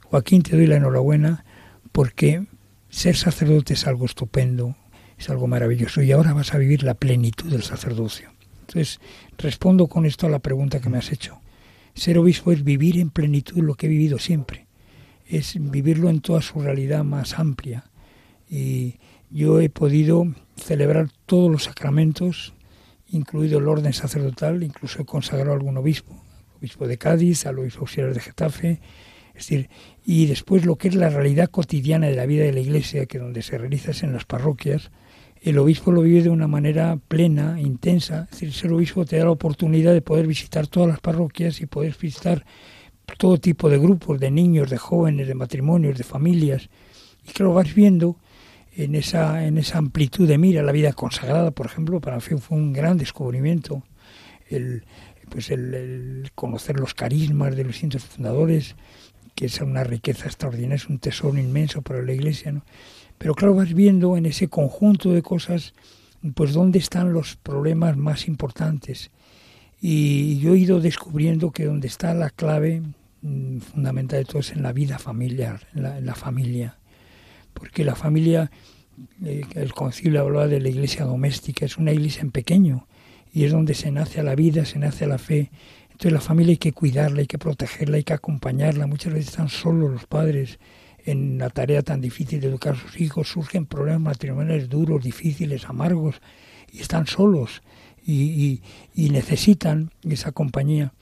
Joaquín, 0.05 0.43
te 0.43 0.57
doy 0.57 0.67
la 0.67 0.77
enhorabuena 0.77 1.45
porque 1.93 2.47
ser 2.89 3.17
sacerdote 3.17 3.75
es 3.75 3.87
algo 3.87 4.07
estupendo, 4.07 4.77
es 5.19 5.29
algo 5.31 5.47
maravilloso, 5.47 6.03
y 6.03 6.13
ahora 6.13 6.33
vas 6.33 6.55
a 6.55 6.59
vivir 6.59 6.83
la 6.83 6.95
plenitud 6.95 7.51
del 7.51 7.63
sacerdocio. 7.63 8.31
Entonces, 8.61 9.01
respondo 9.37 9.87
con 9.87 10.07
esto 10.07 10.27
a 10.27 10.31
la 10.31 10.39
pregunta 10.39 10.81
que 10.81 10.89
me 10.89 10.99
has 10.99 11.13
hecho. 11.13 11.41
Ser 11.95 12.19
obispo 12.19 12.53
es 12.53 12.65
vivir 12.65 12.99
en 12.99 13.11
plenitud 13.11 13.59
lo 13.59 13.75
que 13.75 13.87
he 13.87 13.89
vivido 13.91 14.19
siempre, 14.19 14.67
es 15.27 15.55
vivirlo 15.59 16.09
en 16.09 16.21
toda 16.21 16.41
su 16.41 16.61
realidad 16.61 17.05
más 17.05 17.39
amplia. 17.39 17.85
Y 18.49 18.97
yo 19.31 19.61
he 19.61 19.69
podido 19.69 20.25
celebrar 20.57 21.11
todos 21.27 21.51
los 21.51 21.65
sacramentos, 21.65 22.55
incluido 23.12 23.59
el 23.59 23.68
orden 23.68 23.92
sacerdotal, 23.92 24.62
incluso 24.62 25.03
he 25.03 25.05
consagrado 25.05 25.53
a 25.53 25.55
algún 25.55 25.77
obispo, 25.77 26.14
obispo 26.59 26.87
de 26.87 26.99
Cádiz, 26.99 27.46
al 27.46 27.59
obispo 27.59 27.81
auxiliar 27.81 28.14
de 28.14 28.20
Getafe, 28.20 28.81
es 29.35 29.46
decir, 29.46 29.70
y 30.05 30.27
después 30.27 30.64
lo 30.66 30.77
que 30.77 30.88
es 30.88 30.94
la 30.94 31.09
realidad 31.09 31.49
cotidiana 31.49 32.09
de 32.09 32.16
la 32.16 32.27
vida 32.27 32.44
de 32.44 32.53
la 32.53 32.61
iglesia, 32.61 33.07
que 33.07 33.18
donde 33.18 33.42
se 33.42 33.57
realiza 33.59 33.92
es 33.92 34.03
en 34.03 34.12
las 34.12 34.25
parroquias, 34.25 34.90
el 35.40 35.59
obispo 35.59 35.90
lo 35.90 36.03
vive 36.03 36.23
de 36.23 36.29
una 36.29 36.46
manera 36.46 36.99
plena, 37.09 37.59
intensa, 37.59 38.25
es 38.25 38.40
decir, 38.40 38.53
ser 38.53 38.73
obispo 38.73 39.07
te 39.07 39.16
da 39.16 39.25
la 39.25 39.31
oportunidad 39.31 39.94
de 39.94 40.03
poder 40.03 40.27
visitar 40.27 40.66
todas 40.66 40.90
las 40.90 41.01
parroquias 41.01 41.62
y 41.62 41.66
poder 41.66 41.96
visitar 41.99 42.44
todo 43.18 43.38
tipo 43.38 43.70
de 43.70 43.79
grupos, 43.79 44.20
de 44.20 44.31
niños, 44.31 44.68
de 44.68 44.77
jóvenes, 44.77 45.27
de 45.27 45.35
matrimonios, 45.35 45.96
de 45.96 46.05
familias, 46.05 46.68
y 47.27 47.33
que 47.33 47.42
lo 47.42 47.55
vas 47.55 47.75
viendo 47.75 48.16
en 48.85 48.95
esa, 48.95 49.47
en 49.47 49.59
esa 49.59 49.79
amplitud 49.79 50.27
de 50.29 50.38
mira, 50.38 50.62
la 50.62 50.73
vida 50.73 50.93
consagrada, 50.93 51.51
por 51.51 51.66
ejemplo, 51.66 52.01
para 52.01 52.16
mí 52.16 52.23
fue 52.38 52.57
un 52.57 52.73
gran 52.73 52.99
descubrimiento. 52.99 53.83
El, 54.49 54.85
pues 55.29 55.51
el, 55.51 56.31
conocer 56.35 56.79
los 56.79 56.95
carismas 56.95 57.57
de 57.57 57.64
los 57.64 57.73
distintos 57.73 58.05
fundadores, 58.05 58.77
que 59.35 59.47
es 59.47 59.61
una 59.61 59.85
riqueza 59.85 60.27
extraordinaria, 60.27 60.77
es 60.77 60.88
un 60.88 60.99
tesoro 60.99 61.38
inmenso 61.38 61.83
para 61.83 62.03
la 62.03 62.12
Iglesia, 62.12 62.53
¿no? 62.53 62.64
Pero 63.16 63.35
claro, 63.35 63.55
vas 63.55 63.75
viendo 63.75 64.16
en 64.16 64.27
ese 64.27 64.49
conjunto 64.49 65.12
de 65.12 65.23
cosas, 65.23 65.75
pues 66.35 66.55
dónde 66.55 66.79
están 66.79 67.12
los 67.12 67.37
problemas 67.37 67.97
más 67.97 68.27
importantes. 68.27 69.11
Y 69.81 70.38
yo 70.38 70.55
he 70.55 70.59
ido 70.59 70.81
descubriendo 70.81 71.51
que 71.51 71.66
donde 71.66 71.87
está 71.87 72.14
la 72.14 72.31
clave 72.31 72.83
mm, 73.23 73.59
fundamental 73.59 74.21
de 74.21 74.25
todo 74.25 74.40
es 74.40 74.53
en 74.53 74.62
la 74.62 74.73
vida 74.73 74.99
familiar, 74.99 75.66
en 75.75 76.07
la, 76.07 76.14
familia. 76.14 76.79
Porque 77.61 77.85
la 77.85 77.94
familia, 77.94 78.51
eh, 79.23 79.42
el 79.55 79.75
concilio 79.75 80.23
hablaba 80.23 80.49
de 80.49 80.61
la 80.61 80.70
iglesia 80.70 81.05
doméstica, 81.05 81.66
es 81.66 81.77
una 81.77 81.92
iglesia 81.92 82.23
en 82.23 82.31
pequeño, 82.31 82.89
y 83.32 83.45
es 83.45 83.53
donde 83.53 83.74
se 83.74 83.93
nace 83.93 84.18
a 84.18 84.22
la 84.22 84.35
vida, 84.35 84.64
se 84.64 84.78
nace 84.78 85.05
a 85.05 85.09
la 85.09 85.18
fe. 85.18 85.51
Entonces 85.85 86.12
la 86.12 86.22
familia 86.22 86.53
hay 86.53 86.57
que 86.57 86.72
cuidarla, 86.72 87.20
hay 87.20 87.26
que 87.26 87.39
protegerla, 87.39 87.99
hay 87.99 88.05
que 88.05 88.14
acompañarla. 88.14 88.87
Muchas 88.87 89.12
veces 89.12 89.28
están 89.28 89.51
solos 89.51 89.93
los 89.93 90.07
padres 90.07 90.59
en 91.05 91.37
la 91.37 91.51
tarea 91.51 91.82
tan 91.82 92.01
difícil 92.01 92.41
de 92.41 92.49
educar 92.49 92.74
a 92.74 92.78
sus 92.78 92.99
hijos, 92.99 93.28
surgen 93.28 93.66
problemas 93.66 94.01
matrimoniales 94.01 94.70
duros, 94.70 95.05
difíciles, 95.05 95.66
amargos, 95.66 96.22
y 96.72 96.80
están 96.80 97.07
solos 97.07 97.62
y, 98.07 98.62
necesitan 98.97 99.91
esa 100.03 100.32
compañía. 100.32 100.95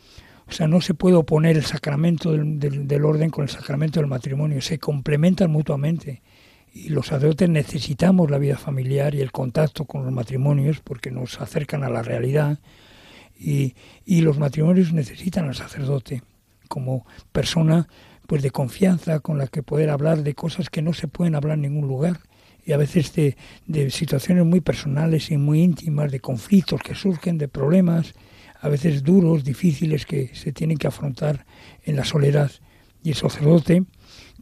O 0.49 0.53
sea, 0.53 0.67
no 0.67 0.81
se 0.81 0.95
puede 0.95 1.15
oponer 1.17 1.57
el 1.57 1.65
sacramento 1.65 2.33
del 2.33 3.05
orden 3.05 3.31
con 3.31 3.45
el 3.45 3.51
sacramento 3.51 4.01
del 4.01 4.09
matrimonio, 4.09 4.61
se 4.61 4.79
complementan 4.79 5.51
mutuamente 5.51 6.23
y 6.79 6.91
los 6.91 7.09
sacerdotes 7.09 7.49
necesitamos 7.49 8.31
la 8.31 8.39
vida 8.39 8.57
familiar 8.57 9.15
y 9.15 9.21
el 9.21 9.33
contacto 9.33 9.85
con 9.85 10.05
los 10.05 10.13
matrimonios 10.13 10.81
porque 10.81 11.11
nos 11.11 11.41
acercan 11.41 11.83
a 11.83 11.91
la 11.91 12.03
realidad 12.03 12.59
y, 13.37 13.75
y 14.05 14.21
los 14.21 14.39
matrimonios 14.39 14.93
necesitan 14.93 15.47
al 15.47 15.57
sacerdote 15.57 16.23
como 16.69 17.05
persona 17.33 17.89
pues 18.29 18.43
de 18.43 18.53
confianza 18.53 19.19
con 19.21 19.39
la 19.39 19.49
que 19.49 19.63
poder 19.63 19.91
hablar 19.91 20.23
de 20.23 20.35
cosas 20.35 20.71
que 20.71 20.83
no 20.83 20.93
se 20.93 21.09
pueden 21.09 21.35
hablar 21.35 21.57
en 21.57 21.63
ningún 21.63 21.89
lugar 21.89 22.21
y 22.65 22.73
a 22.73 22.77
veces 22.77 23.13
de, 23.15 23.37
de 23.67 23.91
situaciones 23.91 24.45
muy 24.45 24.61
personales 24.61 25.31
y 25.31 25.37
muy 25.37 25.63
íntimas, 25.63 26.13
de 26.13 26.21
conflictos 26.21 26.81
que 26.83 26.95
surgen, 26.95 27.39
de 27.39 27.49
problemas, 27.49 28.15
a 28.61 28.69
veces 28.69 29.03
duros, 29.03 29.43
difíciles 29.43 30.05
que 30.05 30.35
se 30.35 30.53
tienen 30.53 30.77
que 30.77 30.87
afrontar 30.87 31.47
en 31.85 31.97
la 31.97 32.05
soledad. 32.05 32.51
Y 33.03 33.11
el 33.11 33.15
sacerdote 33.15 33.85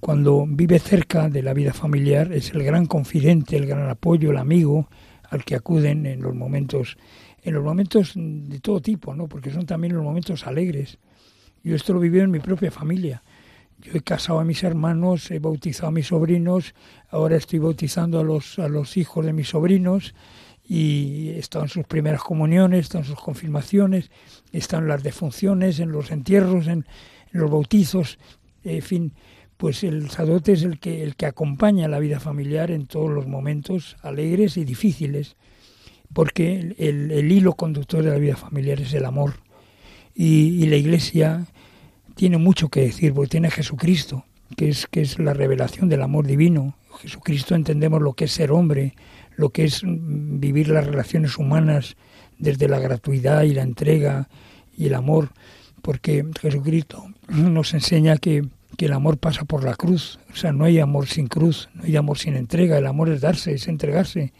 cuando 0.00 0.44
vive 0.46 0.78
cerca 0.78 1.28
de 1.28 1.42
la 1.42 1.54
vida 1.54 1.72
familiar, 1.72 2.32
es 2.32 2.50
el 2.52 2.62
gran 2.62 2.86
confidente, 2.86 3.56
el 3.56 3.66
gran 3.66 3.88
apoyo, 3.88 4.30
el 4.30 4.36
amigo 4.36 4.88
al 5.30 5.44
que 5.44 5.54
acuden 5.54 6.06
en 6.06 6.22
los 6.22 6.34
momentos, 6.34 6.96
en 7.42 7.54
los 7.54 7.64
momentos 7.64 8.12
de 8.14 8.60
todo 8.60 8.80
tipo, 8.80 9.14
¿no? 9.14 9.26
Porque 9.26 9.50
son 9.50 9.66
también 9.66 9.94
los 9.94 10.04
momentos 10.04 10.46
alegres. 10.46 10.98
Yo 11.62 11.74
esto 11.74 11.92
lo 11.92 12.00
viví 12.00 12.20
en 12.20 12.30
mi 12.30 12.40
propia 12.40 12.70
familia. 12.70 13.22
Yo 13.78 13.92
he 13.94 14.00
casado 14.00 14.38
a 14.38 14.44
mis 14.44 14.62
hermanos, 14.62 15.30
he 15.30 15.38
bautizado 15.38 15.88
a 15.88 15.92
mis 15.92 16.06
sobrinos, 16.06 16.74
ahora 17.10 17.36
estoy 17.36 17.58
bautizando 17.58 18.20
a 18.20 18.24
los, 18.24 18.58
a 18.58 18.68
los 18.68 18.96
hijos 18.96 19.24
de 19.26 19.32
mis 19.32 19.48
sobrinos 19.48 20.14
y 20.68 21.30
están 21.30 21.62
en 21.62 21.68
sus 21.68 21.86
primeras 21.86 22.22
comuniones, 22.22 22.86
están 22.86 23.02
en 23.02 23.08
sus 23.08 23.20
confirmaciones, 23.20 24.10
están 24.52 24.82
en 24.82 24.88
las 24.88 25.02
defunciones, 25.02 25.78
en 25.78 25.92
los 25.92 26.10
entierros, 26.10 26.66
en, 26.66 26.86
los 27.32 27.50
bautizos, 27.50 28.18
en 28.64 28.82
fin, 28.82 29.12
pues 29.56 29.84
el 29.84 30.10
sacerdote 30.10 30.52
es 30.52 30.62
el 30.62 30.78
que, 30.78 31.02
el 31.02 31.16
que 31.16 31.26
acompaña 31.26 31.88
la 31.88 31.98
vida 31.98 32.20
familiar 32.20 32.70
en 32.70 32.86
todos 32.86 33.10
los 33.10 33.26
momentos 33.26 33.96
alegres 34.02 34.56
y 34.56 34.64
difíciles, 34.64 35.36
porque 36.12 36.74
el, 36.78 37.10
el, 37.10 37.32
hilo 37.32 37.54
conductor 37.54 38.02
de 38.04 38.10
la 38.10 38.18
vida 38.18 38.36
familiar 38.36 38.80
es 38.80 38.92
el 38.94 39.04
amor. 39.04 39.34
Y, 40.14 40.62
y, 40.62 40.66
la 40.66 40.76
Iglesia 40.76 41.46
tiene 42.14 42.38
mucho 42.38 42.68
que 42.68 42.80
decir, 42.80 43.12
porque 43.12 43.30
tiene 43.30 43.50
Jesucristo, 43.50 44.24
que 44.56 44.68
es, 44.68 44.86
que 44.86 45.02
es 45.02 45.18
la 45.18 45.34
revelación 45.34 45.88
del 45.88 46.02
amor 46.02 46.26
divino. 46.26 46.76
Jesucristo 47.00 47.54
entendemos 47.54 48.00
lo 48.00 48.12
que 48.12 48.24
es 48.24 48.32
ser 48.32 48.52
hombre, 48.52 48.94
lo 49.36 49.50
que 49.50 49.64
es 49.64 49.82
vivir 49.84 50.68
las 50.68 50.86
relaciones 50.86 51.36
humanas 51.36 51.96
desde 52.38 52.68
la 52.68 52.78
gratuidad 52.78 53.42
y 53.42 53.52
la 53.52 53.62
entrega 53.62 54.28
y 54.76 54.86
el 54.86 54.94
amor, 54.94 55.30
porque 55.82 56.24
Jesucristo 56.40 57.06
nos 57.28 57.74
enseña 57.74 58.16
que, 58.16 58.44
que 58.76 58.86
el 58.86 58.92
amor 58.92 59.18
pasa 59.18 59.44
por 59.44 59.64
la 59.64 59.74
cruz, 59.74 60.18
o 60.32 60.36
sea, 60.36 60.52
no 60.52 60.64
hay 60.64 60.78
amor 60.78 61.06
sin 61.06 61.26
cruz, 61.26 61.68
no 61.74 61.84
hay 61.84 61.96
amor 61.96 62.18
sin 62.18 62.36
entrega, 62.36 62.78
el 62.78 62.86
amor 62.86 63.08
es 63.08 63.20
darse, 63.20 63.54
es 63.54 63.68
entregarse. 63.68 64.32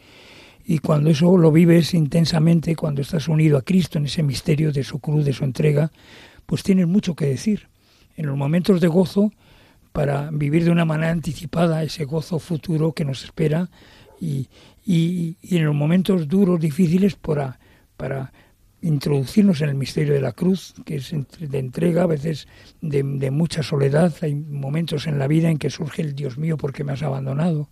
Y 0.65 0.79
cuando 0.79 1.11
eso 1.11 1.37
lo 1.37 1.53
vives 1.53 1.95
intensamente, 1.95 2.75
cuando 2.77 3.01
estás 3.01 3.29
unido 3.29 3.57
a 3.57 3.63
Cristo 3.63 3.99
en 3.99 4.07
ese 4.07 4.23
misterio 4.23 4.73
de 4.73 4.83
su 4.85 4.99
cruz, 4.99 5.25
de 5.25 5.33
su 5.33 5.45
entrega, 5.45 5.93
pues 6.45 6.63
tienes 6.63 6.87
mucho 6.87 7.15
que 7.15 7.27
decir. 7.27 7.69
En 8.17 8.27
los 8.27 8.37
momentos 8.37 8.81
de 8.81 8.89
gozo, 8.89 9.33
para 9.93 10.31
vivir 10.33 10.65
de 10.65 10.71
una 10.71 10.85
manera 10.85 11.11
anticipada 11.11 11.83
ese 11.83 12.05
gozo 12.05 12.39
futuro 12.39 12.93
que 12.93 13.05
nos 13.05 13.25
espera 13.25 13.71
y, 14.21 14.49
y, 14.85 15.37
en 15.43 15.65
los 15.65 15.75
momentos 15.75 16.29
duros, 16.29 16.61
difíciles, 16.61 17.15
para, 17.15 17.59
para 17.97 18.33
introducirnos 18.83 19.61
en 19.63 19.71
el 19.71 19.75
misterio 19.75 20.15
de 20.15 20.21
la 20.21 20.33
cruz, 20.33 20.75
que 20.85 20.97
es 20.97 21.11
de 21.11 21.59
entrega, 21.59 22.03
a 22.03 22.07
veces 22.07 22.47
de, 22.81 23.03
de, 23.03 23.31
mucha 23.31 23.63
soledad. 23.63 24.15
Hay 24.23 24.35
momentos 24.35 25.07
en 25.07 25.19
la 25.19 25.27
vida 25.27 25.51
en 25.51 25.59
que 25.59 25.71
surge 25.71 26.03
el 26.03 26.15
Dios 26.15 26.39
mío, 26.39 26.57
porque 26.57 26.85
me 26.85 26.93
has 26.93 27.03
abandonado? 27.03 27.69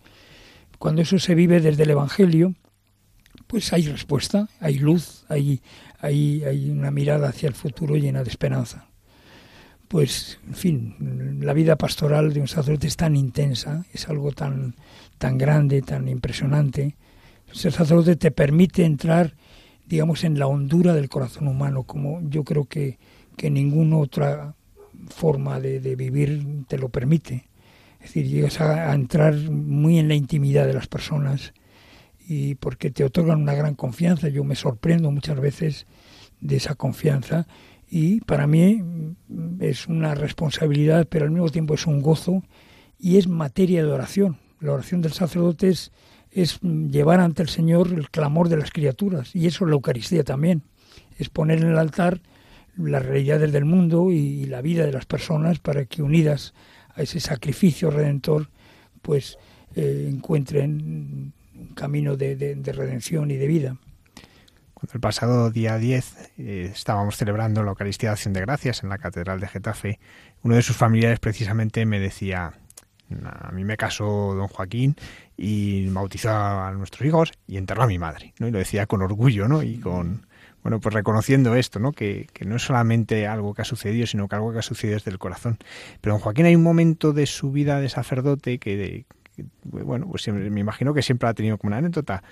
Cuando 0.79 1.01
eso 1.01 1.19
se 1.19 1.35
vive 1.35 1.61
desde 1.61 1.83
el 1.83 1.91
Evangelio, 1.91 2.53
pues 3.47 3.71
hay 3.73 3.87
respuesta, 3.87 4.49
hay 4.59 4.79
luz, 4.79 5.25
hay, 5.29 5.61
hay, 5.99 6.43
hay 6.43 6.69
una 6.69 6.91
mirada 6.91 7.29
hacia 7.29 7.47
el 7.47 7.55
futuro 7.55 7.95
llena 7.95 8.23
de 8.23 8.29
esperanza. 8.29 8.87
Pues, 9.87 10.39
en 10.47 10.55
fin, 10.55 11.39
la 11.41 11.53
vida 11.53 11.75
pastoral 11.77 12.33
de 12.33 12.41
un 12.41 12.47
sacerdote 12.47 12.87
es 12.87 12.97
tan 12.97 13.15
intensa, 13.15 13.85
es 13.93 14.09
algo 14.09 14.31
tan, 14.31 14.75
tan 15.17 15.37
grande, 15.37 15.81
tan 15.81 16.07
impresionante. 16.07 16.95
Ser 17.51 17.71
sacerdote 17.71 18.15
te 18.15 18.31
permite 18.31 18.83
entrar, 18.83 19.35
digamos, 19.87 20.23
en 20.23 20.39
la 20.39 20.47
hondura 20.47 20.93
del 20.93 21.09
corazón 21.09 21.47
humano, 21.47 21.83
como 21.83 22.21
yo 22.29 22.43
creo 22.43 22.65
que, 22.65 22.97
que 23.37 23.49
ninguna 23.49 23.97
otra 23.97 24.55
forma 25.09 25.59
de, 25.59 25.79
de, 25.79 25.95
vivir 25.95 26.65
te 26.67 26.77
lo 26.77 26.89
permite. 26.89 27.47
Es 27.99 28.07
decir, 28.07 28.27
llegas 28.27 28.61
a, 28.61 28.91
a 28.91 28.95
entrar 28.95 29.35
muy 29.35 29.99
en 29.99 30.07
la 30.07 30.15
intimidad 30.15 30.65
de 30.65 30.73
las 30.73 30.87
personas 30.87 31.53
y 32.27 32.55
porque 32.55 32.91
te 32.91 33.03
otorgan 33.03 33.41
una 33.41 33.53
gran 33.53 33.75
confianza. 33.75 34.29
Yo 34.29 34.43
me 34.43 34.55
sorprendo 34.55 35.11
muchas 35.11 35.39
veces 35.39 35.85
de 36.41 36.57
esa 36.57 36.75
confianza 36.75 37.47
y 37.89 38.21
para 38.21 38.47
mí 38.47 38.81
mm, 38.81 39.61
es 39.61 39.87
una 39.87 40.15
responsabilidad, 40.15 41.07
pero 41.09 41.25
al 41.25 41.31
mismo 41.31 41.49
tiempo 41.49 41.75
es 41.75 41.85
un 41.85 42.01
gozo 42.01 42.43
y 42.99 43.17
es 43.17 43.27
materia 43.27 43.83
de 43.83 43.91
oración. 43.91 44.37
La 44.59 44.73
oración 44.73 45.01
del 45.01 45.13
sacerdote 45.13 45.69
es, 45.69 45.91
es 46.35 46.59
llevar 46.61 47.21
ante 47.21 47.41
el 47.41 47.49
Señor 47.49 47.93
el 47.93 48.09
clamor 48.09 48.49
de 48.49 48.57
las 48.57 48.71
criaturas 48.71 49.33
y 49.33 49.47
eso 49.47 49.63
es 49.63 49.69
la 49.69 49.75
Eucaristía 49.75 50.23
también. 50.23 50.63
Es 51.17 51.29
poner 51.29 51.59
en 51.61 51.69
el 51.69 51.77
altar 51.77 52.19
las 52.77 53.05
realidades 53.05 53.53
del 53.53 53.63
mundo 53.63 54.11
y 54.11 54.45
la 54.45 54.61
vida 54.61 54.85
de 54.85 54.91
las 54.91 55.05
personas 55.05 55.59
para 55.59 55.85
que 55.85 56.03
unidas 56.03 56.53
a 56.93 57.03
ese 57.03 57.21
sacrificio 57.21 57.89
redentor 57.89 58.49
pues 59.01 59.37
eh, 59.75 60.09
encuentren 60.11 61.33
un 61.57 61.67
camino 61.73 62.17
de, 62.17 62.35
de, 62.35 62.71
redención 62.73 63.31
y 63.31 63.37
de 63.37 63.47
vida. 63.47 63.77
Cuando 64.73 64.91
el 64.93 64.99
pasado 64.99 65.51
día 65.51 65.77
10 65.77 66.31
eh, 66.37 66.71
estábamos 66.73 67.15
celebrando 67.15 67.63
la 67.63 67.69
Eucaristía 67.69 68.09
de 68.09 68.13
Acción 68.13 68.33
de 68.33 68.41
Gracias 68.41 68.83
en 68.83 68.89
la 68.89 68.97
Catedral 68.97 69.39
de 69.39 69.47
Getafe, 69.47 69.99
uno 70.43 70.55
de 70.55 70.61
sus 70.61 70.75
familiares 70.75 71.19
precisamente 71.21 71.85
me 71.85 72.01
decía, 72.01 72.51
a 73.23 73.51
mí 73.51 73.63
me 73.63 73.77
casó 73.77 74.33
don 74.35 74.47
Joaquín 74.47 74.95
y 75.37 75.87
bautizó 75.89 76.29
a 76.31 76.71
nuestros 76.71 77.05
hijos 77.07 77.31
y 77.47 77.57
enterró 77.57 77.83
a 77.83 77.87
mi 77.87 77.99
madre, 77.99 78.33
¿no? 78.39 78.47
Y 78.47 78.51
lo 78.51 78.59
decía 78.59 78.85
con 78.85 79.01
orgullo, 79.01 79.47
¿no? 79.47 79.63
Y 79.63 79.77
con, 79.77 80.27
bueno, 80.63 80.79
pues 80.79 80.93
reconociendo 80.93 81.55
esto, 81.55 81.79
¿no? 81.79 81.91
Que, 81.91 82.27
que, 82.33 82.45
no 82.45 82.55
es 82.55 82.63
solamente 82.63 83.27
algo 83.27 83.53
que 83.53 83.61
ha 83.61 83.65
sucedido, 83.65 84.07
sino 84.07 84.27
que 84.27 84.35
algo 84.35 84.53
que 84.53 84.59
ha 84.59 84.63
sucedido 84.63 84.95
desde 84.95 85.11
el 85.11 85.19
corazón. 85.19 85.57
Pero 86.01 86.13
don 86.13 86.21
Joaquín 86.21 86.45
hay 86.45 86.55
un 86.55 86.63
momento 86.63 87.13
de 87.13 87.25
su 87.25 87.51
vida 87.51 87.79
de 87.79 87.89
sacerdote 87.89 88.59
que, 88.59 89.05
bueno, 89.63 90.07
pues 90.09 90.27
me 90.27 90.59
imagino 90.59 90.93
que 90.93 91.01
siempre 91.01 91.27
ha 91.27 91.33
tenido 91.33 91.57
como 91.57 91.69
una 91.69 91.77
anécdota, 91.77 92.23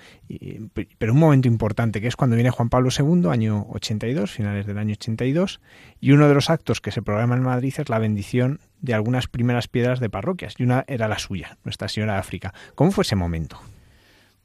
pero 0.98 1.12
un 1.12 1.18
momento 1.18 1.48
importante, 1.48 2.00
que 2.00 2.08
es 2.08 2.16
cuando 2.16 2.36
viene 2.36 2.50
Juan 2.50 2.68
Pablo 2.68 2.90
II, 2.96 3.28
año 3.28 3.66
82, 3.70 4.30
finales 4.30 4.66
del 4.66 4.78
año 4.78 4.92
82, 4.92 5.60
y 6.00 6.12
uno 6.12 6.28
de 6.28 6.34
los 6.34 6.50
actos 6.50 6.80
que 6.80 6.90
se 6.90 7.02
programa 7.02 7.34
en 7.34 7.42
Madrid 7.42 7.74
es 7.76 7.88
la 7.88 7.98
bendición 7.98 8.60
de 8.84 8.92
algunas 8.92 9.28
primeras 9.28 9.66
piedras 9.66 9.98
de 9.98 10.10
parroquias, 10.10 10.54
y 10.58 10.62
una 10.62 10.84
era 10.86 11.08
la 11.08 11.18
suya, 11.18 11.56
Nuestra 11.64 11.88
Señora 11.88 12.14
de 12.14 12.18
África. 12.18 12.52
¿Cómo 12.74 12.90
fue 12.90 13.00
ese 13.02 13.16
momento? 13.16 13.58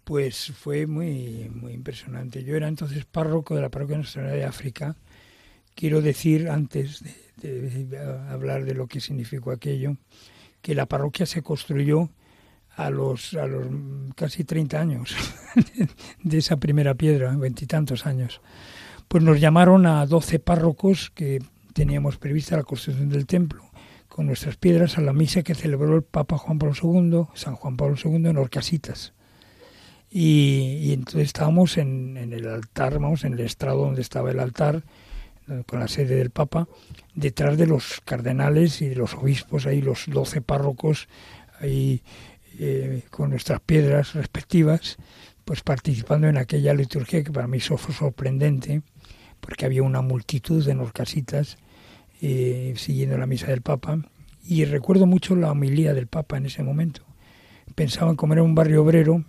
Pues 0.06 0.54
fue 0.58 0.88
muy, 0.88 1.52
muy 1.54 1.74
impresionante. 1.74 2.46
Yo 2.46 2.56
era 2.56 2.70
entonces 2.70 3.04
párroco 3.04 3.54
de 3.56 3.62
la 3.62 3.70
parroquia 3.70 3.98
Nuestra 3.98 4.24
de 4.32 4.46
África. 4.46 4.96
Quiero 5.76 6.02
decir, 6.02 6.50
antes 6.50 7.04
de, 7.36 7.86
de 7.86 8.00
hablar 8.30 8.64
de 8.64 8.76
lo 8.76 8.88
que 8.88 9.02
significó 9.02 9.52
aquello, 9.52 9.98
que 10.62 10.74
la 10.74 10.86
parroquia 10.86 11.26
se 11.26 11.42
construyó 11.42 12.10
a 12.78 12.90
los, 12.90 13.34
a 13.34 13.46
los 13.46 13.68
casi 14.16 14.46
30 14.46 14.80
años 14.80 15.18
de 16.24 16.38
esa 16.38 16.56
primera 16.56 16.96
piedra, 16.96 17.36
veintitantos 17.36 18.06
años. 18.06 18.40
Pues 19.10 19.22
nos 19.22 19.42
llamaron 19.42 19.86
a 19.86 20.06
12 20.06 20.40
párrocos 20.40 21.10
que 21.10 21.40
teníamos 21.74 22.18
prevista 22.18 22.56
la 22.56 22.64
construcción 22.64 23.10
del 23.10 23.26
templo 23.26 23.68
con 24.20 24.26
nuestras 24.26 24.57
piedras 24.57 24.97
a 24.97 25.01
la 25.01 25.13
misa 25.13 25.43
que 25.43 25.55
celebró 25.55 25.95
el 25.95 26.03
Papa 26.03 26.38
Juan 26.38 26.59
Pablo 26.59 26.76
II, 26.76 27.28
San 27.36 27.55
Juan 27.55 27.78
Pablo 27.78 27.95
II, 28.03 28.15
en 28.15 28.36
Orcasitas. 28.36 29.13
Y, 30.11 30.91
entonces 30.91 31.28
estábamos 31.28 31.78
en, 31.78 32.17
en, 32.17 32.34
el 32.34 32.45
altar, 32.49 32.99
vamos, 32.99 33.24
en 33.24 33.32
el 33.32 33.39
estrado 33.39 33.86
donde 33.86 34.01
estaba 34.01 34.30
el 34.32 34.41
altar, 34.41 34.84
con 35.65 35.80
la 35.80 35.88
sede 35.88 36.17
del 36.17 36.32
Papa, 36.32 36.67
detrás 37.15 37.57
de 37.57 37.65
los 37.65 38.01
cardenales 38.03 38.82
y 38.82 38.89
de 38.89 38.95
los 38.95 39.13
obispos, 39.13 39.65
ahí 39.65 39.82
los 39.82 40.03
doce 40.07 40.41
párrocos, 40.41 41.07
ahí 41.61 42.03
eh, 42.59 43.03
con 43.11 43.30
nuestras 43.30 43.61
piedras 43.61 44.15
respectivas, 44.15 44.97
pues 45.45 45.61
participando 45.61 46.28
en 46.28 46.38
aquella 46.38 46.74
liturgia 46.74 47.24
que 47.24 47.32
para 47.32 47.47
mí 47.47 47.61
fue 47.61 47.95
sorprendente, 47.95 48.82
porque 49.39 49.65
había 49.65 49.84
una 49.84 50.01
multitud 50.01 50.65
de 50.65 50.76
norcasitas 50.76 51.57
eh, 52.22 52.74
siguiendo 52.78 53.17
la 53.17 53.26
misa 53.26 53.47
del 53.47 53.61
Papa, 53.61 53.99
y 54.45 54.65
recuerdo 54.65 55.05
mucho 55.05 55.36
la 55.36 55.51
homilía 55.51 55.93
del 55.93 56.07
Papa 56.07 56.38
en 56.38 56.45
ese 56.45 56.63
momento. 56.63 57.03
Pensaban, 57.76 58.15
como 58.15 58.34
era 58.34 58.43
un 58.43 58.55
barrio 58.55 58.84
obrero, 58.84 59.24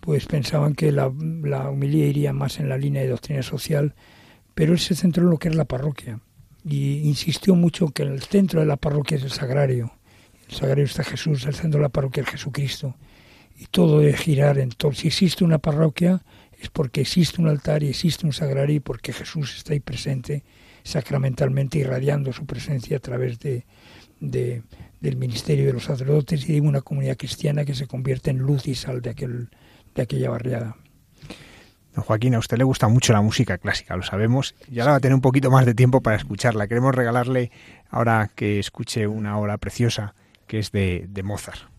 pues 0.00 0.26
pensaban 0.26 0.74
que 0.74 0.92
la, 0.92 1.12
la 1.42 1.68
homilía 1.68 2.06
iría 2.06 2.32
más 2.32 2.58
en 2.58 2.68
la 2.68 2.78
línea 2.78 3.02
de 3.02 3.08
doctrina 3.08 3.42
social, 3.42 3.94
pero 4.54 4.72
él 4.72 4.78
se 4.78 4.94
centró 4.94 5.24
en 5.24 5.30
lo 5.30 5.38
que 5.38 5.48
es 5.48 5.54
la 5.54 5.64
parroquia, 5.64 6.20
y 6.64 7.08
insistió 7.08 7.54
mucho 7.54 7.88
que 7.88 8.02
el 8.02 8.22
centro 8.22 8.60
de 8.60 8.66
la 8.66 8.76
parroquia 8.76 9.16
es 9.16 9.22
el 9.22 9.30
sagrario, 9.30 9.92
el 10.50 10.56
sagrario 10.56 10.84
está 10.84 11.04
Jesús, 11.04 11.46
el 11.46 11.54
centro 11.54 11.78
de 11.78 11.84
la 11.84 11.90
parroquia 11.90 12.24
es 12.24 12.28
Jesucristo. 12.28 12.96
Y 13.56 13.66
todo 13.66 14.00
debe 14.00 14.14
girar 14.14 14.58
en 14.58 14.70
torno. 14.70 14.96
Si 14.96 15.06
existe 15.06 15.44
una 15.44 15.58
parroquia 15.58 16.22
es 16.58 16.70
porque 16.70 17.02
existe 17.02 17.40
un 17.40 17.48
altar 17.48 17.82
y 17.82 17.88
existe 17.88 18.26
un 18.26 18.32
sagrario 18.32 18.76
y 18.76 18.80
porque 18.80 19.12
Jesús 19.12 19.56
está 19.56 19.74
ahí 19.74 19.80
presente 19.80 20.42
sacramentalmente 20.90 21.78
irradiando 21.78 22.32
su 22.32 22.46
presencia 22.46 22.98
a 22.98 23.00
través 23.00 23.38
de, 23.38 23.64
de, 24.20 24.62
del 25.00 25.16
ministerio 25.16 25.66
de 25.66 25.72
los 25.72 25.84
sacerdotes 25.84 26.48
y 26.48 26.54
de 26.54 26.60
una 26.60 26.82
comunidad 26.82 27.16
cristiana 27.16 27.64
que 27.64 27.74
se 27.74 27.86
convierte 27.86 28.30
en 28.30 28.38
luz 28.38 28.66
y 28.66 28.74
sal 28.74 29.00
de, 29.00 29.10
aquel, 29.10 29.48
de 29.94 30.02
aquella 30.02 30.30
barriada. 30.30 30.76
Don 31.94 32.04
Joaquín, 32.04 32.34
a 32.34 32.38
usted 32.38 32.58
le 32.58 32.64
gusta 32.64 32.86
mucho 32.88 33.12
la 33.12 33.20
música 33.20 33.58
clásica, 33.58 33.96
lo 33.96 34.02
sabemos, 34.02 34.54
y 34.70 34.78
ahora 34.78 34.92
va 34.92 34.98
a 34.98 35.00
tener 35.00 35.14
un 35.14 35.20
poquito 35.20 35.50
más 35.50 35.66
de 35.66 35.74
tiempo 35.74 36.00
para 36.02 36.16
escucharla. 36.16 36.68
Queremos 36.68 36.94
regalarle 36.94 37.50
ahora 37.88 38.30
que 38.34 38.58
escuche 38.60 39.06
una 39.06 39.38
obra 39.38 39.58
preciosa 39.58 40.14
que 40.46 40.58
es 40.58 40.70
de 40.72 41.22
Mozart. 41.24 41.69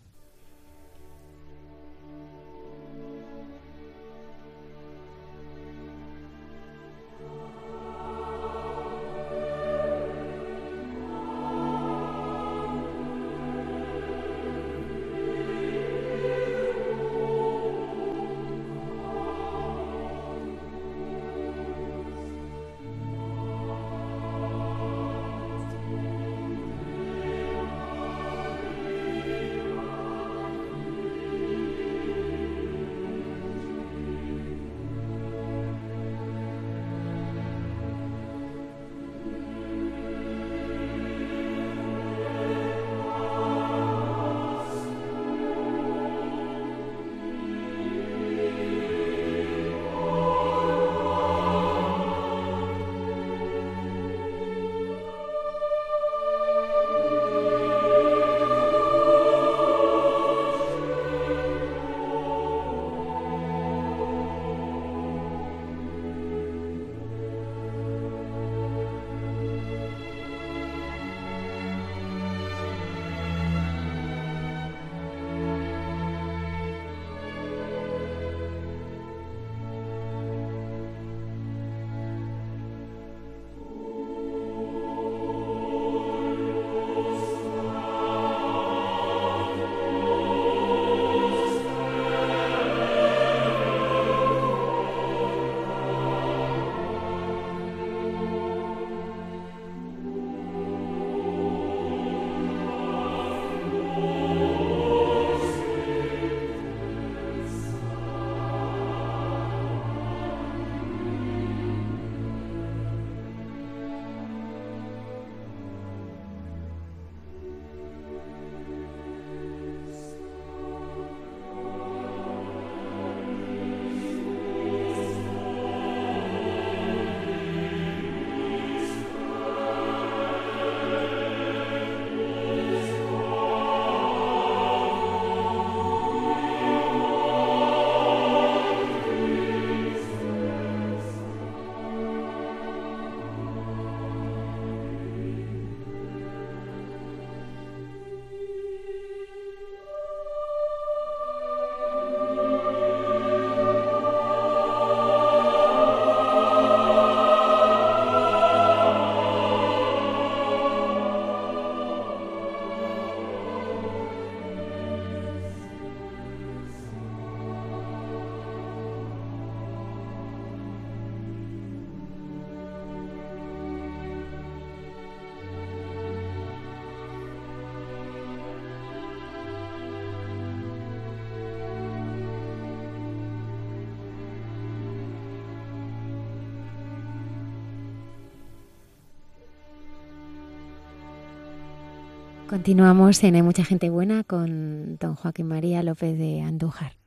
Continuamos 192.52 193.24
en 193.24 193.36
Hay 193.36 193.44
mucha 193.44 193.64
gente 193.64 193.90
buena 193.90 194.26
con 194.26 194.98
don 194.98 195.16
Joaquín 195.16 195.48
María 195.48 195.82
López 195.84 196.18
de 196.18 196.42
Andújar. 196.42 196.98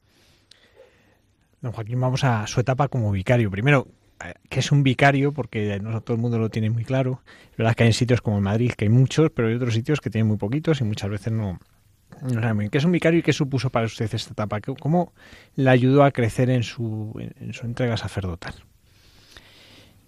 Don 1.61 1.73
Joaquín, 1.73 2.01
vamos 2.01 2.25
a 2.25 2.47
su 2.47 2.61
etapa 2.61 2.89
como 2.89 3.13
vicario. 3.13 3.51
Primero, 3.51 3.87
eh, 4.25 4.33
¿qué 4.49 4.61
es 4.61 4.73
un 4.73 4.83
vicario? 4.83 5.33
Porque 5.33 5.79
no 5.81 6.01
todo 6.01 6.17
el 6.17 6.23
mundo 6.23 6.39
lo 6.39 6.49
tiene 6.49 6.71
muy 6.71 6.83
claro. 6.87 7.21
Es 7.51 7.59
verdad 7.59 7.75
que 7.75 7.85
hay 7.85 7.93
sitios 7.93 8.23
como 8.23 8.41
Madrid 8.41 8.73
que 8.73 8.87
hay 8.87 8.89
muchos, 8.89 9.29
pero 9.35 9.49
hay 9.49 9.55
otros 9.57 9.75
sitios 9.75 10.01
que 10.01 10.09
tienen 10.09 10.29
muy 10.29 10.39
poquitos 10.39 10.81
y 10.81 10.85
muchas 10.85 11.11
veces 11.11 11.31
no, 11.31 11.59
no 12.23 12.31
saben 12.31 12.55
muy 12.55 12.63
bien. 12.63 12.71
¿Qué 12.71 12.79
es 12.79 12.85
un 12.87 12.93
vicario 12.93 13.21
y 13.21 13.23
qué 13.23 13.35
supuso 13.35 13.69
para 13.69 13.85
usted 13.85 14.09
esta 14.15 14.33
etapa? 14.33 14.63
¿Cómo 14.63 15.13
le 15.57 15.69
ayudó 15.69 16.05
a 16.05 16.11
crecer 16.11 16.49
en 16.49 16.63
su, 16.63 17.13
en 17.39 17.53
su 17.53 17.67
entrega 17.67 17.99
sacerdotal? 17.99 18.55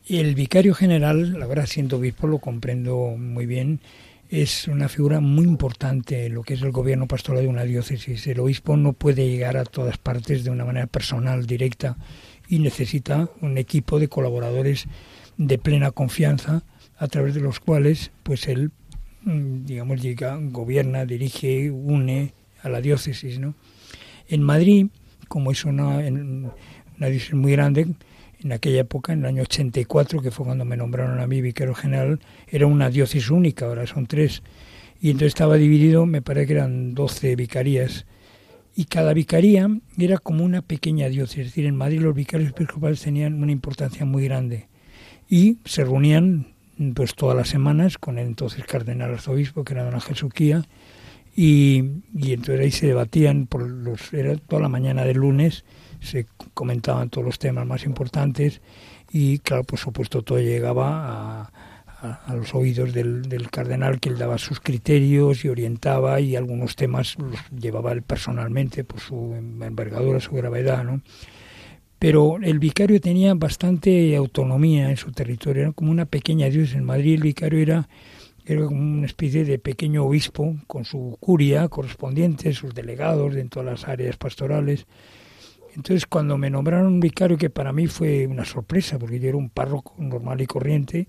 El 0.09 0.35
vicario 0.35 0.73
general, 0.73 1.39
la 1.39 1.47
verdad, 1.47 1.67
siendo 1.67 1.99
obispo, 1.99 2.27
lo 2.27 2.39
comprendo 2.39 3.17
muy 3.19 3.45
bien 3.45 3.81
es 4.29 4.69
una 4.69 4.89
figura 4.89 5.21
muy 5.21 5.45
importante 5.45 6.29
lo 6.29 6.43
que 6.43 6.55
es 6.55 6.63
el 6.63 6.73
gobierno 6.73 7.07
pastoral 7.07 7.43
de 7.43 7.49
una 7.49 7.65
diócesis. 7.65 8.27
El 8.27 8.41
obispo 8.41 8.77
no 8.77 8.93
puede 8.93 9.29
llegar 9.29 9.57
a 9.57 9.65
todas 9.65 9.99
partes 9.99 10.45
de 10.45 10.51
una 10.51 10.65
manera 10.65 10.87
personal, 10.87 11.47
directa, 11.47 11.97
y 12.49 12.59
necesita 12.59 13.31
un 13.41 13.59
equipo 13.59 13.99
de 13.99 14.09
colaboradores 14.09 14.87
de 15.37 15.59
plena 15.59 15.91
confianza 15.91 16.63
a 16.99 17.09
través 17.09 17.35
de 17.35 17.41
los 17.41 17.61
cuales 17.61 18.11
pues 18.23 18.49
él 18.49 18.71
mm, 19.23 19.65
digamos 19.65 20.01
llega, 20.01 20.39
gobierna, 20.41 21.05
dirige, 21.05 21.71
une 21.71 22.33
a 22.63 22.69
la 22.69 22.81
diócesis, 22.81 23.39
¿no? 23.39 23.55
En 24.29 24.43
Madrid, 24.43 24.87
como 25.29 25.53
es 25.53 25.65
una, 25.65 25.99
una 25.99 27.07
diócesis 27.09 27.35
muy 27.35 27.53
grande, 27.53 27.95
en 28.41 28.53
aquella 28.53 28.81
época, 28.81 29.13
en 29.13 29.21
el 29.21 29.27
año 29.27 29.43
84, 29.43 30.21
que 30.21 30.31
fue 30.31 30.47
cuando 30.47 30.65
me 30.65 30.77
nombraron 30.77 31.21
a 31.21 31.27
mí 31.27 31.41
vicario 31.41 31.75
general, 31.75 32.21
era 32.49 32.67
una 32.67 32.91
diócesis 32.91 33.31
única, 33.31 33.67
ahora 33.67 33.87
son 33.87 34.07
tres. 34.07 34.43
Y 35.01 35.11
entonces 35.11 35.29
estaba 35.29 35.57
dividido, 35.57 36.07
me 36.07 36.23
parece 36.23 36.47
que 36.47 36.53
eran 36.55 36.95
12 36.95 37.37
vicarías. 37.37 38.07
Y 38.75 38.85
cada 38.85 39.15
vicaría 39.15 39.69
era 39.99 40.19
como 40.19 40.45
una 40.45 40.63
pequeña 40.63 41.09
diócesis. 41.09 41.41
Es 41.41 41.47
decir, 41.49 41.67
en 41.67 41.77
Madrid 41.77 42.01
los 42.01 42.15
vicarios 42.15 42.51
episcopales 42.51 43.01
tenían 43.01 43.43
una 43.43 43.53
importancia 43.53 44.05
muy 44.05 44.25
grande. 44.25 44.69
Y 45.29 45.59
se 45.65 45.85
reunían 45.85 46.55
pues 46.95 47.15
todas 47.15 47.37
las 47.37 47.49
semanas 47.49 47.97
con 47.99 48.19
el 48.19 48.27
entonces 48.27 48.65
cardenal 48.65 49.13
arzobispo, 49.15 49.65
que 49.65 49.73
era 49.73 49.85
don 49.85 49.95
Ángel 49.95 50.17
Suquía, 50.17 50.63
y, 51.35 51.85
y 52.15 52.33
entonces 52.33 52.61
ahí 52.61 52.71
se 52.71 52.87
debatían, 52.87 53.47
por 53.47 53.69
los, 53.69 54.13
era 54.13 54.37
toda 54.37 54.63
la 54.63 54.69
mañana 54.69 55.05
del 55.05 55.19
lunes, 55.19 55.65
se 56.07 56.27
comentaban 56.55 57.11
todos 57.11 57.25
los 57.25 57.39
temas 57.39 57.67
más 57.67 57.85
importantes 57.85 58.61
y 59.11 59.39
claro, 59.39 59.65
por 59.65 59.79
supuesto 59.79 60.23
todo 60.23 60.41
llegaba 60.41 61.43
a, 61.43 62.35
los 62.35 62.55
oídos 62.55 62.93
del, 62.93 63.49
cardenal 63.51 63.99
que 63.99 64.11
él 64.11 64.19
daba 64.19 64.39
sus 64.39 64.61
criterios 64.61 65.45
y 65.45 65.49
orientaba 65.49 66.21
y 66.21 66.37
algunos 66.37 66.77
temas 66.77 67.17
los 67.19 67.39
llevaba 67.51 67.93
él 67.93 68.03
personalmente 68.03 68.85
por 68.85 69.01
su 69.01 69.35
envergadura, 69.35 70.21
su 70.21 70.33
gravedad, 70.33 70.85
¿no? 70.85 71.01
Pero 71.99 72.37
el 72.43 72.59
vicario 72.59 73.01
tenía 73.01 73.33
bastante 73.35 74.15
autonomía 74.15 74.91
en 74.91 74.99
su 74.99 75.13
territorio, 75.13 75.63
era 75.63 75.73
como 75.73 75.91
una 75.91 76.05
pequeña 76.05 76.51
diócesis. 76.51 76.77
En 76.77 76.85
Madrid 76.85 77.15
el 77.15 77.23
vicario 77.23 77.59
era, 77.59 77.89
era 78.45 78.67
como 78.67 78.81
una 78.81 79.07
especie 79.07 79.45
de 79.45 79.59
pequeño 79.59 80.05
obispo 80.05 80.57
con 80.67 80.85
su 80.85 81.17
curia 81.19 81.69
correspondiente, 81.69 82.53
sus 82.53 82.75
delegados 82.75 83.35
en 83.37 83.49
todas 83.49 83.67
las 83.67 83.89
áreas 83.89 84.19
pastorales 84.19 84.87
entonces, 85.77 86.07
cuando 86.07 86.39
me 86.39 86.49
nombraron 86.49 86.87
un 86.87 87.01
vicario, 87.01 87.37
que 87.37 87.51
para 87.51 87.71
mí 87.71 87.87
fue 87.87 88.27
una 88.27 88.47
sorpresa, 88.47 88.99
porque 88.99 89.21
yo 89.21 89.29
era 89.29 89.37
un 89.37 89.51
párroco 89.51 89.95
normal 89.99 90.41
y 90.41 90.47
corriente, 90.47 91.07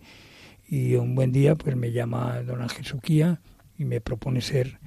y 0.67 0.95
un 0.95 1.15
buen 1.15 1.31
día 1.31 1.55
pues 1.55 1.77
me 1.77 1.93
llama 1.93 2.41
don 2.43 2.61
Ángel 2.61 2.83
Suquía 2.83 3.39
y 3.77 3.85
me 3.85 4.01
propone 4.01 4.41
ser 4.41 4.79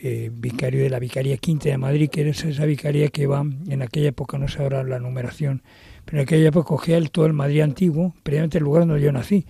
eh, 0.00 0.30
vicario 0.32 0.84
de 0.84 0.90
la 0.90 1.00
Vicaría 1.00 1.36
Quinta 1.36 1.68
de 1.68 1.76
Madrid, 1.78 2.08
que 2.08 2.20
era 2.20 2.30
esa 2.30 2.64
vicaría 2.64 3.08
que 3.08 3.26
va, 3.26 3.40
en 3.40 3.82
aquella 3.82 4.10
época 4.10 4.38
no 4.38 4.46
sé 4.46 4.62
ahora 4.62 4.84
la 4.84 5.00
numeración, 5.00 5.64
pero 6.04 6.18
en 6.18 6.22
aquella 6.22 6.50
época 6.50 6.68
cogía 6.68 6.96
el, 6.96 7.10
todo 7.10 7.26
el 7.26 7.32
Madrid 7.32 7.62
antiguo, 7.62 8.14
previamente 8.22 8.58
el 8.58 8.64
lugar 8.64 8.86
donde 8.86 9.02
yo 9.02 9.10
nací, 9.10 9.44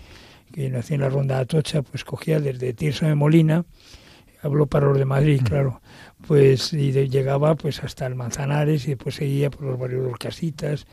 que 0.50 0.70
nací 0.70 0.94
en 0.94 1.02
la 1.02 1.10
Ronda 1.10 1.36
de 1.36 1.42
Atocha, 1.42 1.82
pues 1.82 2.04
cogía 2.04 2.40
desde 2.40 2.72
Tirso 2.72 3.04
de 3.04 3.14
Molina, 3.14 3.66
habló 4.40 4.64
para 4.64 4.86
los 4.86 4.96
de 4.96 5.04
Madrid, 5.04 5.42
claro, 5.44 5.82
pues 6.28 6.74
y 6.74 6.92
llegaba 6.92 7.54
pues 7.54 7.82
hasta 7.82 8.04
el 8.04 8.14
Manzanares 8.14 8.84
y 8.84 8.88
después 8.88 9.14
seguía 9.14 9.48
por 9.48 9.62
los 9.62 9.78
barrios 9.78 10.04
de 10.04 10.10
los 10.10 10.18
Casitas 10.18 10.86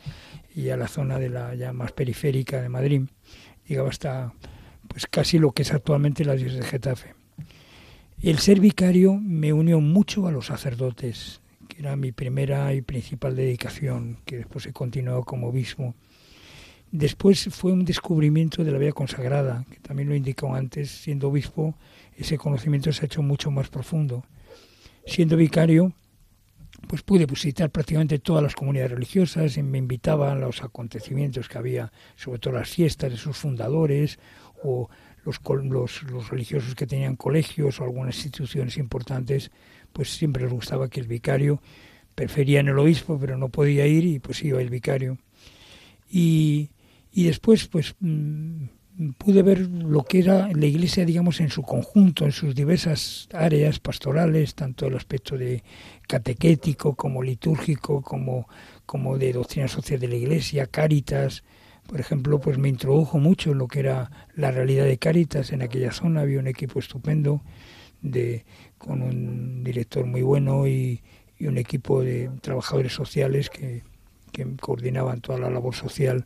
y 0.54 0.70
a 0.70 0.78
la 0.78 0.88
zona 0.88 1.18
de 1.18 1.28
la 1.28 1.54
ya 1.54 1.74
más 1.74 1.92
periférica 1.92 2.62
de 2.62 2.70
Madrid. 2.70 3.02
Llegaba 3.68 3.90
hasta 3.90 4.32
pues 4.88 5.06
casi 5.06 5.38
lo 5.38 5.52
que 5.52 5.60
es 5.60 5.74
actualmente 5.74 6.24
la 6.24 6.36
diócesis 6.36 6.60
de 6.60 6.66
Getafe. 6.66 7.14
El 8.22 8.38
ser 8.38 8.60
vicario 8.60 9.12
me 9.20 9.52
unió 9.52 9.78
mucho 9.78 10.26
a 10.26 10.32
los 10.32 10.46
sacerdotes, 10.46 11.42
que 11.68 11.80
era 11.82 11.96
mi 11.96 12.12
primera 12.12 12.72
y 12.72 12.80
principal 12.80 13.36
dedicación, 13.36 14.20
que 14.24 14.38
después 14.38 14.64
he 14.64 14.72
continuado 14.72 15.22
como 15.24 15.48
obispo. 15.48 15.94
Después 16.90 17.50
fue 17.50 17.72
un 17.72 17.84
descubrimiento 17.84 18.64
de 18.64 18.72
la 18.72 18.78
vida 18.78 18.92
consagrada, 18.92 19.66
que 19.70 19.80
también 19.80 20.08
lo 20.08 20.14
indicó 20.14 20.54
antes, 20.54 20.90
siendo 20.90 21.28
obispo, 21.28 21.76
ese 22.16 22.38
conocimiento 22.38 22.90
se 22.90 23.02
ha 23.02 23.04
hecho 23.04 23.20
mucho 23.20 23.50
más 23.50 23.68
profundo 23.68 24.24
siendo 25.06 25.36
vicario, 25.36 25.92
pues 26.88 27.02
pude 27.02 27.26
visitar 27.26 27.70
prácticamente 27.70 28.18
todas 28.18 28.42
las 28.42 28.54
comunidades 28.54 28.92
religiosas 28.92 29.56
y 29.56 29.62
me 29.62 29.78
invitaban 29.78 30.38
a 30.38 30.46
los 30.46 30.62
acontecimientos 30.62 31.48
que 31.48 31.58
había, 31.58 31.92
sobre 32.16 32.38
todo 32.38 32.54
las 32.54 32.68
fiestas 32.68 33.10
de 33.10 33.16
sus 33.16 33.36
fundadores 33.36 34.18
o 34.62 34.88
los, 35.24 35.40
los, 36.02 36.30
religiosos 36.30 36.74
que 36.74 36.86
tenían 36.86 37.16
colegios 37.16 37.80
o 37.80 37.84
algunas 37.84 38.14
instituciones 38.16 38.76
importantes, 38.76 39.50
pues 39.92 40.14
siempre 40.14 40.44
les 40.44 40.52
gustaba 40.52 40.88
que 40.88 41.00
el 41.00 41.08
vicario 41.08 41.60
prefería 42.14 42.60
en 42.60 42.68
el 42.68 42.78
obispo, 42.78 43.18
pero 43.18 43.36
no 43.36 43.48
podía 43.48 43.86
ir 43.86 44.04
y 44.04 44.18
pues 44.18 44.42
iba 44.44 44.60
el 44.60 44.70
vicario. 44.70 45.18
Y, 46.08 46.70
y 47.12 47.24
después, 47.24 47.66
pues 47.66 47.96
mm, 47.98 48.66
pude 49.18 49.42
ver 49.42 49.60
lo 49.60 50.04
que 50.04 50.20
era 50.20 50.48
la 50.52 50.66
iglesia, 50.66 51.04
digamos, 51.04 51.40
en 51.40 51.50
su 51.50 51.62
conjunto, 51.62 52.24
en 52.24 52.32
sus 52.32 52.54
diversas 52.54 53.28
áreas 53.32 53.78
pastorales, 53.78 54.54
tanto 54.54 54.86
el 54.86 54.96
aspecto 54.96 55.36
de 55.36 55.62
catequético 56.08 56.94
como 56.94 57.22
litúrgico, 57.22 58.02
como, 58.02 58.48
como 58.86 59.18
de 59.18 59.32
doctrina 59.32 59.68
social 59.68 60.00
de 60.00 60.08
la 60.08 60.16
iglesia, 60.16 60.66
Cáritas. 60.66 61.44
Por 61.86 62.00
ejemplo, 62.00 62.40
pues 62.40 62.58
me 62.58 62.68
introdujo 62.68 63.18
mucho 63.18 63.52
en 63.52 63.58
lo 63.58 63.68
que 63.68 63.80
era 63.80 64.10
la 64.34 64.50
realidad 64.50 64.86
de 64.86 64.98
Cáritas 64.98 65.52
en 65.52 65.62
aquella 65.62 65.92
zona. 65.92 66.22
Había 66.22 66.40
un 66.40 66.48
equipo 66.48 66.78
estupendo 66.78 67.42
de, 68.00 68.44
con 68.78 69.02
un 69.02 69.62
director 69.62 70.06
muy 70.06 70.22
bueno 70.22 70.66
y, 70.66 71.02
y 71.38 71.46
un 71.46 71.58
equipo 71.58 72.02
de 72.02 72.30
trabajadores 72.40 72.94
sociales 72.94 73.50
que, 73.50 73.82
que 74.32 74.46
coordinaban 74.56 75.20
toda 75.20 75.38
la 75.38 75.50
labor 75.50 75.74
social 75.74 76.24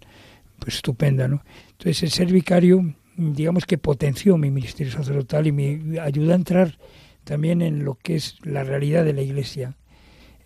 pues 0.61 0.77
estupenda, 0.77 1.27
¿no? 1.27 1.43
Entonces 1.73 2.03
el 2.05 2.11
ser 2.11 2.33
vicario, 2.33 2.95
digamos 3.17 3.67
que 3.67 3.79
potenció 3.79 4.37
mi 4.37 4.51
ministerio 4.51 4.93
sacerdotal 4.93 5.47
y 5.47 5.53
me 5.53 5.99
ayudó 5.99 6.33
a 6.33 6.37
entrar 6.37 6.79
también 7.25 7.63
en 7.63 7.85
lo 7.85 7.97
que 7.97 8.17
es 8.17 8.37
la 8.43 8.65
realidad 8.65 9.05
de 9.05 9.13
la 9.13 9.23
Iglesia, 9.23 9.77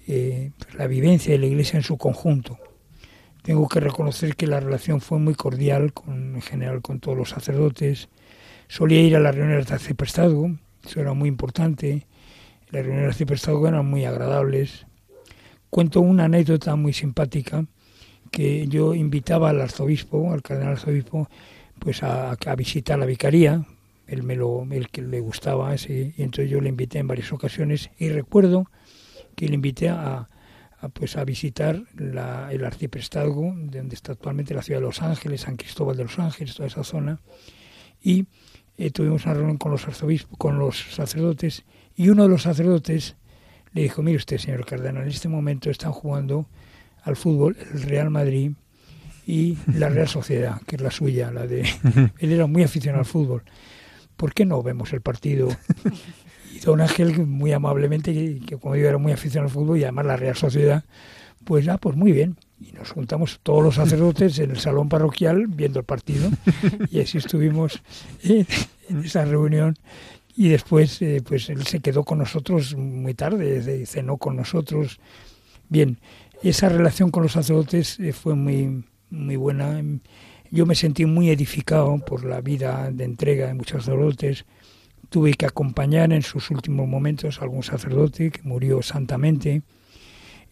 eh, 0.07 0.51
pues, 0.59 0.75
la 0.75 0.87
vivencia 0.87 1.33
de 1.33 1.39
la 1.39 1.47
Iglesia 1.47 1.77
en 1.77 1.83
su 1.83 1.97
conjunto. 1.99 2.59
Tengo 3.43 3.69
que 3.69 3.81
reconocer 3.81 4.37
que 4.37 4.47
la 4.47 4.61
relación 4.61 5.01
fue 5.01 5.19
muy 5.19 5.35
cordial, 5.35 5.93
con, 5.93 6.37
en 6.37 6.43
general 6.43 6.81
con 6.81 7.01
todos 7.01 7.17
los 7.17 7.29
sacerdotes. 7.29 8.09
Solía 8.69 9.03
ir 9.03 9.17
a 9.17 9.21
las 9.21 9.35
reuniones 9.35 9.67
de 9.67 9.75
arciprestazgo, 9.75 10.51
eso 10.85 11.01
era 11.01 11.13
muy 11.13 11.29
importante. 11.29 12.07
Las 12.71 12.83
reuniones 12.83 13.03
de 13.03 13.09
arciprestazgo 13.09 13.69
eran 13.69 13.87
muy 13.87 14.05
agradables. 14.05 14.87
Cuento 15.69 16.01
una 16.01 16.25
anécdota 16.25 16.75
muy 16.77 16.93
simpática 16.93 17.67
que 18.35 18.67
yo 18.67 18.97
invitaba 18.97 19.51
al 19.51 19.61
arzobispo, 19.61 20.33
al 20.33 20.43
cardenal 20.43 20.73
arzobispo, 20.73 21.29
pues 21.79 22.03
a, 22.03 22.37
visitar 22.57 22.99
la 22.99 23.07
vicaría, 23.07 23.65
él 24.09 24.25
me 24.25 24.35
lo, 24.35 24.67
el 24.73 24.89
que 24.89 25.03
le 25.03 25.21
gustaba, 25.21 25.73
ese, 25.73 26.13
y 26.17 26.23
entonces 26.23 26.51
yo 26.51 26.61
le 26.61 26.69
invité 26.69 26.99
en 26.99 27.07
varias 27.07 27.33
ocasiones. 27.33 27.91
Y 27.97 28.09
recuerdo 28.09 28.69
que 29.37 29.47
le 29.47 29.55
invité 29.55 29.89
a, 29.89 30.29
pues 30.95 31.17
a 31.17 31.25
visitar 31.25 31.81
la, 31.97 32.49
el 32.51 32.65
arciprestazgo, 32.65 33.55
de 33.57 33.79
donde 33.79 33.95
está 33.95 34.13
actualmente 34.13 34.53
la 34.53 34.63
ciudad 34.63 34.81
de 34.81 34.87
Los 34.87 35.01
Ángeles, 35.01 35.43
San 35.43 35.55
Cristóbal 35.55 35.97
de 35.97 36.03
los 36.03 36.19
Ángeles, 36.19 36.57
toda 36.57 36.67
esa 36.67 36.83
zona, 36.83 37.21
y 38.03 38.27
eh, 38.79 38.91
tuvimos 38.91 39.27
una 39.27 39.35
reunión 39.35 39.59
con 39.59 39.71
los 39.71 39.87
arzobispos, 39.87 40.37
con 40.37 40.59
los 40.59 40.93
sacerdotes, 40.93 41.65
y 41.95 42.09
uno 42.09 42.25
de 42.25 42.31
los 42.31 42.43
sacerdotes 42.43 43.15
le 43.75 43.83
dijo, 43.83 44.03
mire 44.03 44.17
usted, 44.17 44.39
señor 44.39 44.67
cardenal, 44.67 45.05
en 45.05 45.11
este 45.11 45.29
momento 45.29 45.71
están 45.71 45.93
jugando 45.93 46.49
al 47.05 47.17
fútbol 47.17 47.57
el 47.73 47.83
Real 47.83 48.11
Madrid 48.11 48.53
y 49.27 49.57
la 49.73 49.89
Real 49.89 50.09
Sociedad, 50.09 50.61
que 50.67 50.77
es 50.77 50.83
la 50.83 50.91
suya, 50.91 51.31
la 51.31 51.47
de... 51.47 51.63
Él 52.19 52.33
era 52.33 52.47
muy 52.47 52.63
aficionado 52.63 53.01
al 53.01 53.07
fútbol. 53.07 53.43
¿Por 54.17 54.35
qué 54.35 54.45
no 54.45 54.63
vemos 54.63 54.93
el 54.93 55.01
partido? 55.01 55.49
Y 56.55 56.61
don 56.61 56.81
Ángel, 56.81 57.27
muy 57.27 57.53
amablemente, 57.53 58.13
que 58.47 58.57
como 58.59 58.75
digo, 58.75 58.89
era 58.89 58.99
muy 58.99 59.13
aficionado 59.13 59.49
al 59.49 59.55
fútbol 59.55 59.79
y 59.79 59.83
además 59.85 60.07
la 60.07 60.17
Real 60.17 60.37
Sociedad, 60.37 60.85
pues 61.45 61.67
ah, 61.69 61.79
pues 61.79 61.97
muy 61.97 62.13
bien. 62.13 62.37
Y 62.61 62.73
nos 62.73 62.93
juntamos 62.93 63.41
todos 63.43 63.63
los 63.63 63.75
sacerdotes 63.75 64.39
en 64.39 64.51
el 64.53 64.59
salón 64.59 64.89
parroquial 64.89 65.47
viendo 65.49 65.81
el 65.81 65.85
partido 65.85 66.31
y 66.91 67.01
así 67.01 67.19
estuvimos 67.19 67.83
en 68.23 68.47
esa 69.05 69.25
reunión 69.25 69.77
y 70.37 70.49
después 70.49 71.01
eh, 71.03 71.23
pues 71.27 71.49
él 71.51 71.67
se 71.67 71.81
quedó 71.81 72.05
con 72.05 72.19
nosotros 72.19 72.75
muy 72.77 73.15
tarde, 73.15 73.85
cenó 73.87 74.17
con 74.17 74.37
nosotros. 74.37 75.01
Bien, 75.69 75.99
esa 76.49 76.69
relación 76.69 77.11
con 77.11 77.23
los 77.23 77.33
sacerdotes 77.33 77.99
eh, 78.01 78.13
fue 78.13 78.35
muy, 78.35 78.85
muy 79.11 79.37
buena. 79.37 79.83
Yo 80.51 80.67
me 80.67 80.75
sentí 80.75 81.07
muy 81.07 81.31
edificado 81.31 81.99
por 81.99 82.25
la 82.25 82.41
vida 82.41 82.91
de 82.93 83.05
entrega 83.05 83.47
de 83.47 83.55
muchos 83.55 83.85
sacerdotes. 83.85 84.45
Tuve 85.11 85.35
que 85.35 85.47
acompañar 85.47 86.13
en 86.13 86.23
sus 86.23 86.51
últimos 86.51 86.89
momentos 86.89 87.39
a 87.39 87.45
algún 87.45 87.63
sacerdote 87.63 88.31
que 88.31 88.43
murió 88.43 88.83
santamente 88.83 89.63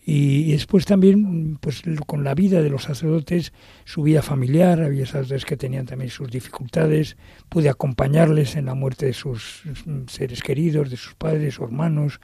y, 0.05 0.51
después 0.51 0.85
también, 0.85 1.59
pues 1.61 1.83
con 2.07 2.25
la 2.25 2.35
vida 2.35 2.61
de 2.61 2.71
los 2.71 2.83
sacerdotes, 2.83 3.53
su 3.85 4.03
vida 4.03 4.21
familiar, 4.21 4.83
había 4.83 5.07
sacerdotes 5.07 5.45
que 5.45 5.57
tenían 5.57 5.87
también 5.87 6.11
sus 6.11 6.29
dificultades, 6.29 7.17
pude 7.49 7.69
acompañarles 7.69 8.57
en 8.57 8.67
la 8.67 8.75
muerte 8.75 9.07
de 9.07 9.13
sus 9.13 9.63
seres 10.09 10.43
queridos, 10.43 10.91
de 10.91 10.97
sus 10.97 11.15
padres 11.15 11.61
o 11.61 11.65
hermanos 11.65 12.21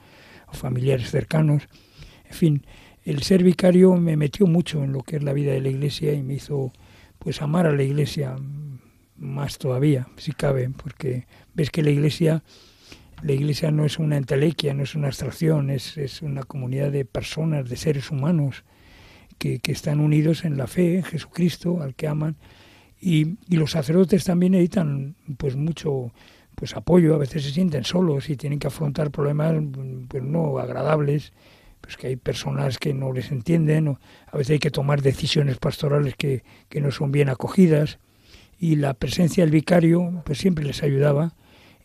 o 0.47 0.53
familiares 0.55 1.09
cercanos. 1.09 1.69
En 2.25 2.33
fin, 2.33 2.65
el 3.09 3.23
ser 3.23 3.43
vicario 3.43 3.95
me 3.95 4.15
metió 4.17 4.45
mucho 4.45 4.83
en 4.83 4.93
lo 4.93 5.01
que 5.01 5.15
es 5.15 5.23
la 5.23 5.33
vida 5.33 5.51
de 5.51 5.61
la 5.61 5.69
iglesia 5.69 6.13
y 6.13 6.21
me 6.21 6.35
hizo 6.35 6.71
pues 7.17 7.41
amar 7.41 7.65
a 7.65 7.71
la 7.71 7.81
iglesia 7.81 8.35
más 9.17 9.57
todavía, 9.57 10.07
si 10.17 10.31
cabe, 10.31 10.69
porque 10.69 11.25
ves 11.55 11.71
que 11.71 11.81
la 11.81 11.89
iglesia 11.89 12.43
la 13.23 13.33
iglesia 13.33 13.71
no 13.71 13.83
es 13.83 13.97
una 13.97 14.15
entelequia, 14.15 14.73
no 14.75 14.83
es 14.83 14.93
una 14.93 15.07
abstracción, 15.07 15.71
es, 15.71 15.97
es 15.97 16.21
una 16.21 16.43
comunidad 16.43 16.91
de 16.91 17.03
personas, 17.03 17.67
de 17.67 17.75
seres 17.77 18.11
humanos 18.11 18.63
que, 19.39 19.59
que, 19.59 19.71
están 19.71 19.99
unidos 19.99 20.45
en 20.45 20.55
la 20.55 20.67
fe 20.67 20.97
en 20.97 21.03
Jesucristo, 21.03 21.81
al 21.81 21.95
que 21.95 22.07
aman. 22.07 22.37
Y, 23.01 23.37
y 23.49 23.57
los 23.57 23.71
sacerdotes 23.71 24.23
también 24.23 24.53
necesitan 24.53 25.15
pues 25.37 25.55
mucho 25.55 26.13
pues 26.55 26.75
apoyo, 26.75 27.15
a 27.15 27.17
veces 27.17 27.43
se 27.43 27.51
sienten 27.51 27.85
solos 27.85 28.29
y 28.29 28.37
tienen 28.37 28.59
que 28.59 28.67
afrontar 28.67 29.11
problemas 29.11 29.55
pues 30.07 30.23
no 30.23 30.59
agradables, 30.59 31.33
pues 31.89 31.97
que 31.97 32.05
hay 32.05 32.17
personas 32.17 32.77
que 32.77 32.93
no 32.93 33.11
les 33.11 33.31
entienden, 33.31 33.87
o 33.87 33.99
a 34.31 34.37
veces 34.37 34.51
hay 34.51 34.59
que 34.59 34.69
tomar 34.69 35.01
decisiones 35.01 35.57
pastorales 35.57 36.13
que, 36.15 36.43
que 36.69 36.81
no 36.81 36.91
son 36.91 37.11
bien 37.11 37.29
acogidas 37.29 37.97
y 38.59 38.75
la 38.75 38.93
presencia 38.93 39.43
del 39.43 39.49
vicario 39.49 40.21
pues 40.23 40.37
siempre 40.37 40.63
les 40.63 40.83
ayudaba 40.83 41.33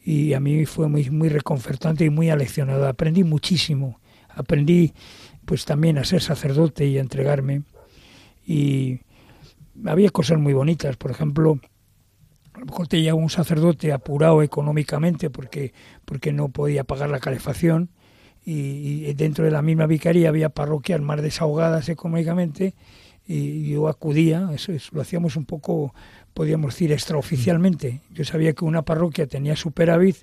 y 0.04 0.34
a 0.34 0.40
mí 0.40 0.66
fue 0.66 0.88
muy, 0.88 1.08
muy 1.08 1.30
reconfortante 1.30 2.04
y 2.04 2.10
muy 2.10 2.28
aleccionado. 2.28 2.86
Aprendí 2.86 3.24
muchísimo. 3.24 3.98
Aprendí 4.28 4.92
pues 5.46 5.64
también 5.64 5.96
a 5.96 6.04
ser 6.04 6.20
sacerdote 6.20 6.84
y 6.84 6.98
a 6.98 7.00
entregarme. 7.00 7.62
Y 8.46 9.00
había 9.86 10.10
cosas 10.10 10.38
muy 10.38 10.52
bonitas. 10.52 10.98
Por 10.98 11.12
ejemplo, 11.12 11.58
a 12.52 12.58
lo 12.58 12.66
mejor 12.66 12.88
te 12.88 13.00
llega 13.00 13.14
un 13.14 13.30
sacerdote 13.30 13.90
apurado 13.90 14.42
económicamente 14.42 15.30
porque, 15.30 15.72
porque 16.04 16.34
no 16.34 16.50
podía 16.50 16.84
pagar 16.84 17.08
la 17.08 17.20
calefacción 17.20 17.88
y, 18.44 19.06
y 19.06 19.14
dentro 19.14 19.44
de 19.44 19.50
la 19.50 19.62
misma 19.62 19.86
vicaría 19.86 20.28
había 20.28 20.48
parroquias 20.48 21.00
más 21.00 21.22
desahogadas 21.22 21.88
económicamente 21.88 22.74
y 23.26 23.70
yo 23.70 23.88
acudía, 23.88 24.50
eso, 24.52 24.72
eso, 24.72 24.90
lo 24.92 25.00
hacíamos 25.00 25.36
un 25.36 25.46
poco 25.46 25.94
podríamos 26.34 26.74
decir, 26.74 26.92
extraoficialmente. 26.92 28.00
Yo 28.12 28.24
sabía 28.24 28.52
que 28.52 28.64
una 28.64 28.82
parroquia 28.82 29.26
tenía 29.26 29.54
superávit 29.54 30.16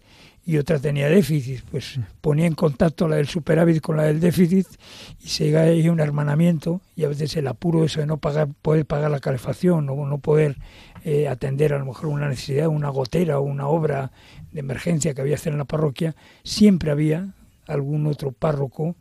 y 0.46 0.58
otra 0.58 0.78
tenía 0.78 1.08
déficit, 1.08 1.62
pues 1.72 2.00
ponía 2.20 2.46
en 2.46 2.54
contacto 2.54 3.08
la 3.08 3.16
del 3.16 3.28
superávit 3.28 3.80
con 3.82 3.96
la 3.96 4.04
del 4.04 4.20
déficit 4.20 4.68
y 5.24 5.30
se 5.30 5.46
llega 5.46 5.62
ahí 5.62 5.88
un 5.88 6.00
hermanamiento 6.00 6.82
y 6.96 7.06
a 7.06 7.08
veces 7.08 7.36
el 7.38 7.48
apuro 7.48 7.86
eso 7.86 8.02
de 8.02 8.08
no 8.08 8.18
pagar, 8.18 8.50
poder 8.62 8.86
pagar 8.86 9.12
la 9.12 9.20
calefacción 9.20 9.88
o 9.90 10.06
no 10.06 10.18
poder 10.18 10.58
eh, 11.06 11.28
atender 11.28 11.74
a 11.74 11.80
lo 11.80 11.86
mejor 11.86 12.08
una 12.08 12.28
necesidad, 12.28 12.68
una 12.68 12.90
gotera 12.90 13.40
o 13.40 13.44
una 13.44 13.68
obra 13.68 14.12
de 14.52 14.60
emergencia 14.60 15.14
que 15.14 15.22
había 15.22 15.36
que 15.36 15.42
hacer 15.42 15.54
en 15.54 15.60
la 15.60 15.66
parroquia, 15.66 16.16
siempre 16.44 16.92
había 16.92 17.30
algún 17.72 18.08
otro 18.08 18.32
párroco 18.32 18.96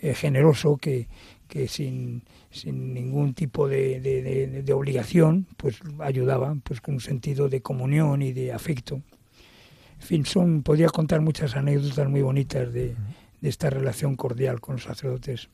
eh, 0.00 0.14
generoso 0.14 0.76
que, 0.76 1.08
que 1.48 1.68
sin 1.68 2.22
sin 2.54 2.94
ningún 2.94 3.34
tipo 3.34 3.68
de, 3.68 4.00
de, 4.00 4.72
obligación, 4.72 5.46
pues 5.56 5.80
ayudaban 5.98 6.60
pues 6.60 6.80
con 6.80 6.94
un 6.94 7.00
sentido 7.00 7.48
de 7.48 7.62
comunión 7.62 8.22
y 8.22 8.32
de 8.32 8.52
afecto. 8.52 9.02
En 10.00 10.06
fin, 10.06 10.24
son, 10.24 10.62
podría 10.62 10.88
contar 10.88 11.20
muchas 11.20 11.56
anécdotas 11.56 12.08
muy 12.08 12.22
bonitas 12.22 12.72
de, 12.72 12.94
de 13.40 13.48
esta 13.48 13.70
relación 13.70 14.14
cordial 14.14 14.60
con 14.60 14.76
los 14.76 14.84
sacerdotes. 14.84 15.48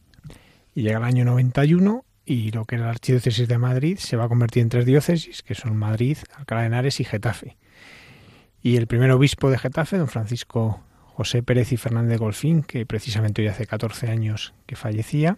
Y 0.74 0.82
llega 0.82 0.98
el 0.98 1.04
año 1.04 1.24
91 1.24 2.04
y 2.26 2.50
lo 2.50 2.66
que 2.66 2.74
era 2.74 2.84
la 2.84 2.90
Archidiócesis 2.90 3.48
de 3.48 3.58
Madrid 3.58 3.96
se 3.98 4.16
va 4.16 4.24
a 4.24 4.28
convertir 4.28 4.62
en 4.62 4.68
tres 4.68 4.84
diócesis, 4.84 5.42
que 5.42 5.54
son 5.54 5.76
Madrid, 5.76 6.18
Alcalá 6.36 6.60
de 6.60 6.66
Henares 6.66 7.00
y 7.00 7.04
Getafe. 7.04 7.56
Y 8.62 8.76
el 8.76 8.86
primer 8.86 9.10
obispo 9.10 9.48
de 9.48 9.58
Getafe, 9.58 9.96
don 9.96 10.08
Francisco 10.08 10.80
José 11.20 11.42
Pérez 11.42 11.70
y 11.70 11.76
Fernández 11.76 12.18
Golfín, 12.18 12.62
que 12.62 12.86
precisamente 12.86 13.42
hoy 13.42 13.48
hace 13.48 13.66
14 13.66 14.08
años 14.08 14.54
que 14.64 14.74
fallecía, 14.74 15.36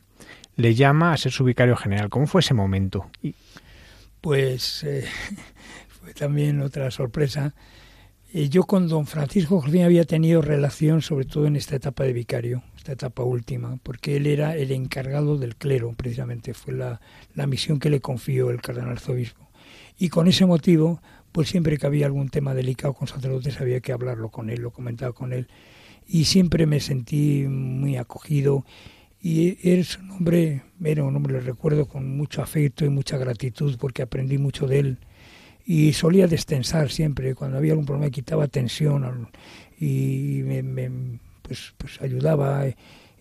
le 0.54 0.76
llama 0.76 1.12
a 1.12 1.16
ser 1.16 1.32
su 1.32 1.42
vicario 1.42 1.74
general. 1.74 2.08
¿Cómo 2.08 2.28
fue 2.28 2.40
ese 2.40 2.54
momento? 2.54 3.10
Pues 4.20 4.84
eh, 4.84 5.04
fue 5.88 6.14
también 6.14 6.60
otra 6.60 6.88
sorpresa. 6.92 7.56
Eh, 8.32 8.48
yo 8.48 8.62
con 8.62 8.86
don 8.86 9.08
Francisco 9.08 9.60
José 9.60 9.82
había 9.82 10.04
tenido 10.04 10.40
relación, 10.40 11.02
sobre 11.02 11.24
todo 11.24 11.46
en 11.46 11.56
esta 11.56 11.74
etapa 11.74 12.04
de 12.04 12.12
vicario, 12.12 12.62
esta 12.76 12.92
etapa 12.92 13.24
última, 13.24 13.76
porque 13.82 14.18
él 14.18 14.28
era 14.28 14.54
el 14.54 14.70
encargado 14.70 15.36
del 15.36 15.56
clero, 15.56 15.92
precisamente, 15.96 16.54
fue 16.54 16.74
la, 16.74 17.00
la 17.34 17.48
misión 17.48 17.80
que 17.80 17.90
le 17.90 18.00
confió 18.00 18.50
el 18.50 18.62
cardenal 18.62 18.92
arzobispo. 18.92 19.50
Y 19.98 20.10
con 20.10 20.28
ese 20.28 20.46
motivo, 20.46 21.02
pues 21.32 21.48
siempre 21.48 21.78
que 21.78 21.86
había 21.86 22.06
algún 22.06 22.28
tema 22.28 22.54
delicado 22.54 22.92
con 22.94 23.08
sacerdotes 23.08 23.60
había 23.60 23.80
que 23.80 23.92
hablarlo 23.92 24.28
con 24.30 24.50
él, 24.50 24.60
lo 24.60 24.70
comentaba 24.70 25.12
con 25.12 25.32
él. 25.32 25.48
Y 26.06 26.24
siempre 26.24 26.66
me 26.66 26.80
sentí 26.80 27.46
muy 27.48 27.96
acogido 27.96 28.64
y 29.22 29.56
es 29.62 29.98
un 29.98 30.10
hombre, 30.10 30.62
era 30.82 31.04
un 31.04 31.14
hombre, 31.14 31.34
lo 31.34 31.40
recuerdo 31.40 31.86
con 31.86 32.16
mucho 32.16 32.42
afecto 32.42 32.84
y 32.84 32.88
mucha 32.88 33.16
gratitud 33.16 33.76
porque 33.78 34.02
aprendí 34.02 34.36
mucho 34.36 34.66
de 34.66 34.80
él. 34.80 34.98
Y 35.64 35.92
solía 35.92 36.26
destensar 36.26 36.90
siempre, 36.90 37.36
cuando 37.36 37.56
había 37.56 37.72
algún 37.72 37.86
problema 37.86 38.10
quitaba 38.10 38.48
tensión 38.48 39.28
y 39.78 40.42
me, 40.44 40.90
pues, 41.42 41.72
pues 41.78 42.02
ayudaba. 42.02 42.64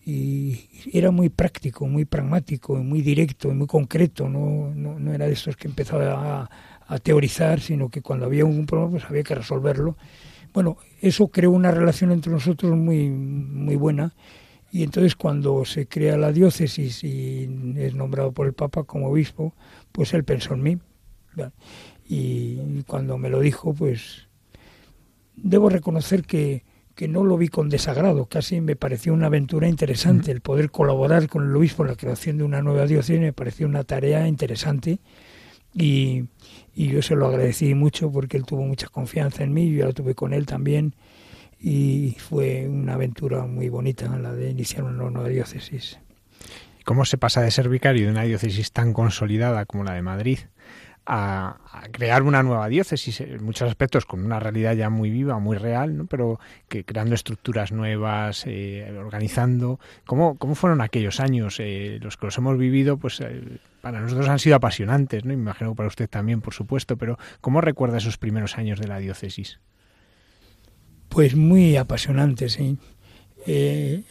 Y 0.03 0.69
era 0.91 1.11
muy 1.11 1.29
práctico, 1.29 1.85
muy 1.85 2.05
pragmático, 2.05 2.75
muy 2.77 3.01
directo, 3.01 3.53
muy 3.53 3.67
concreto. 3.67 4.27
No, 4.27 4.73
no, 4.73 4.97
no 4.97 5.13
era 5.13 5.27
de 5.27 5.33
estos 5.33 5.55
que 5.55 5.67
empezaba 5.67 6.41
a, 6.41 6.49
a 6.91 6.99
teorizar, 6.99 7.61
sino 7.61 7.87
que 7.87 8.01
cuando 8.01 8.25
había 8.25 8.43
un 8.43 8.65
problema 8.65 8.91
pues 8.91 9.05
había 9.05 9.23
que 9.23 9.33
resolverlo. 9.33 9.95
Bueno, 10.53 10.75
eso 10.99 11.29
creó 11.29 11.51
una 11.51 11.71
relación 11.71 12.11
entre 12.11 12.33
nosotros 12.33 12.75
muy, 12.75 13.09
muy 13.09 13.77
buena. 13.77 14.13
Y 14.73 14.83
entonces 14.83 15.15
cuando 15.15 15.63
se 15.63 15.87
crea 15.87 16.17
la 16.17 16.33
diócesis 16.33 17.01
y 17.05 17.75
es 17.77 17.95
nombrado 17.95 18.33
por 18.33 18.45
el 18.45 18.53
Papa 18.53 18.83
como 18.83 19.07
obispo, 19.07 19.55
pues 19.93 20.13
él 20.13 20.25
pensó 20.25 20.53
en 20.53 20.63
mí. 20.63 20.77
Y 22.09 22.83
cuando 22.83 23.17
me 23.17 23.29
lo 23.29 23.39
dijo, 23.39 23.73
pues 23.73 24.27
debo 25.37 25.69
reconocer 25.69 26.23
que, 26.23 26.65
que 26.93 27.07
no 27.07 27.23
lo 27.23 27.37
vi 27.37 27.47
con 27.47 27.69
desagrado, 27.69 28.25
casi 28.25 28.59
me 28.59 28.75
pareció 28.75 29.13
una 29.13 29.27
aventura 29.27 29.69
interesante, 29.69 30.29
el 30.29 30.41
poder 30.41 30.71
colaborar 30.71 31.29
con 31.29 31.47
el 31.47 31.55
obispo 31.55 31.83
en 31.83 31.89
la 31.89 31.95
creación 31.95 32.37
de 32.37 32.43
una 32.43 32.61
nueva 32.61 32.85
diócesis. 32.85 33.21
Me 33.21 33.31
pareció 33.31 33.65
una 33.65 33.85
tarea 33.85 34.27
interesante. 34.27 34.99
Y, 35.73 36.25
y 36.73 36.87
yo 36.87 37.01
se 37.01 37.15
lo 37.15 37.27
agradecí 37.27 37.73
mucho 37.75 38.11
porque 38.11 38.37
él 38.37 38.45
tuvo 38.45 38.63
mucha 38.63 38.87
confianza 38.87 39.43
en 39.43 39.53
mí, 39.53 39.71
yo 39.71 39.85
la 39.85 39.93
tuve 39.93 40.15
con 40.15 40.33
él 40.33 40.45
también 40.45 40.95
y 41.59 42.15
fue 42.19 42.67
una 42.67 42.93
aventura 42.93 43.45
muy 43.45 43.69
bonita 43.69 44.07
la 44.17 44.33
de 44.33 44.49
iniciar 44.49 44.83
una 44.83 45.09
nueva 45.09 45.29
diócesis. 45.29 45.99
¿Cómo 46.83 47.05
se 47.05 47.17
pasa 47.17 47.41
de 47.41 47.51
ser 47.51 47.69
vicario 47.69 48.05
de 48.05 48.11
una 48.11 48.23
diócesis 48.23 48.71
tan 48.71 48.93
consolidada 48.93 49.65
como 49.65 49.83
la 49.83 49.93
de 49.93 50.01
Madrid 50.01 50.39
a, 51.05 51.57
crear 51.91 52.23
una 52.23 52.43
nueva 52.43 52.67
diócesis, 52.67 53.21
en 53.21 53.43
muchos 53.43 53.67
aspectos 53.67 54.05
con 54.05 54.23
una 54.23 54.39
realidad 54.39 54.75
ya 54.75 54.89
muy 54.89 55.09
viva, 55.09 55.39
muy 55.39 55.57
real, 55.57 55.97
¿no? 55.97 56.05
pero 56.05 56.39
que 56.69 56.83
creando 56.85 57.15
estructuras 57.15 57.71
nuevas, 57.71 58.43
eh, 58.45 58.93
organizando. 58.97 59.79
¿Cómo, 60.05 60.37
¿Cómo 60.37 60.55
fueron 60.55 60.81
aquellos 60.81 61.19
años? 61.19 61.57
Eh, 61.59 61.99
los 62.01 62.17
que 62.17 62.27
los 62.27 62.37
hemos 62.37 62.57
vivido, 62.57 62.97
pues 62.97 63.19
eh, 63.21 63.59
para 63.81 63.99
nosotros 63.99 64.29
han 64.29 64.39
sido 64.39 64.55
apasionantes, 64.55 65.25
¿no? 65.25 65.33
imagino 65.33 65.75
para 65.75 65.87
usted 65.87 66.09
también, 66.09 66.41
por 66.41 66.53
supuesto, 66.53 66.97
pero 66.97 67.17
¿cómo 67.41 67.61
recuerda 67.61 67.97
esos 67.97 68.17
primeros 68.17 68.57
años 68.57 68.79
de 68.79 68.87
la 68.87 68.99
diócesis? 68.99 69.59
Pues 71.09 71.35
muy 71.35 71.75
apasionante, 71.75 72.47
sí. 72.47 72.77
Eh, 73.45 74.03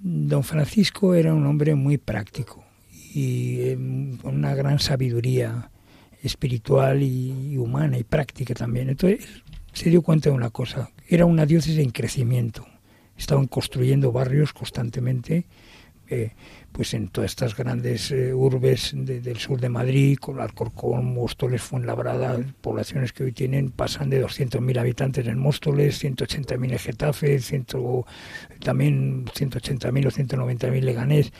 don 0.00 0.42
Francisco 0.42 1.14
era 1.14 1.34
un 1.34 1.46
hombre 1.46 1.74
muy 1.74 1.98
práctico 1.98 2.64
y 2.90 3.60
eh, 3.60 3.78
con 4.22 4.34
una 4.34 4.54
gran 4.54 4.78
sabiduría 4.78 5.70
espiritual 6.22 7.02
y, 7.02 7.56
humana 7.56 7.98
y 7.98 8.04
práctica 8.04 8.54
también. 8.54 8.90
Entonces 8.90 9.42
se 9.72 9.90
dio 9.90 10.02
cuenta 10.02 10.30
de 10.30 10.36
una 10.36 10.50
cosa, 10.50 10.90
era 11.08 11.24
una 11.24 11.46
diócesis 11.46 11.78
en 11.78 11.90
crecimiento. 11.90 12.66
Estaban 13.16 13.46
construyendo 13.46 14.12
barrios 14.12 14.52
constantemente, 14.52 15.46
eh, 16.10 16.32
pues 16.72 16.94
en 16.94 17.08
todas 17.08 17.32
estas 17.32 17.56
grandes 17.56 18.10
eh, 18.12 18.32
urbes 18.32 18.92
del 18.94 19.36
sur 19.38 19.60
de 19.60 19.68
Madrid, 19.68 20.16
con 20.16 20.40
Alcorcón, 20.40 21.12
Móstoles, 21.12 21.60
Fuenlabrada, 21.60 22.38
poblaciones 22.60 23.12
que 23.12 23.24
hoy 23.24 23.32
tienen, 23.32 23.70
pasan 23.70 24.08
de 24.08 24.24
200.000 24.24 24.78
habitantes 24.78 25.26
en 25.26 25.38
Móstoles, 25.38 26.02
180.000 26.02 26.72
en 26.72 26.78
Getafe, 26.78 27.38
ciento, 27.40 28.06
también 28.60 29.26
180.000 29.26 30.06
o 30.06 30.10
190.000 30.10 30.76
en 30.76 30.86
Leganés, 30.86 31.32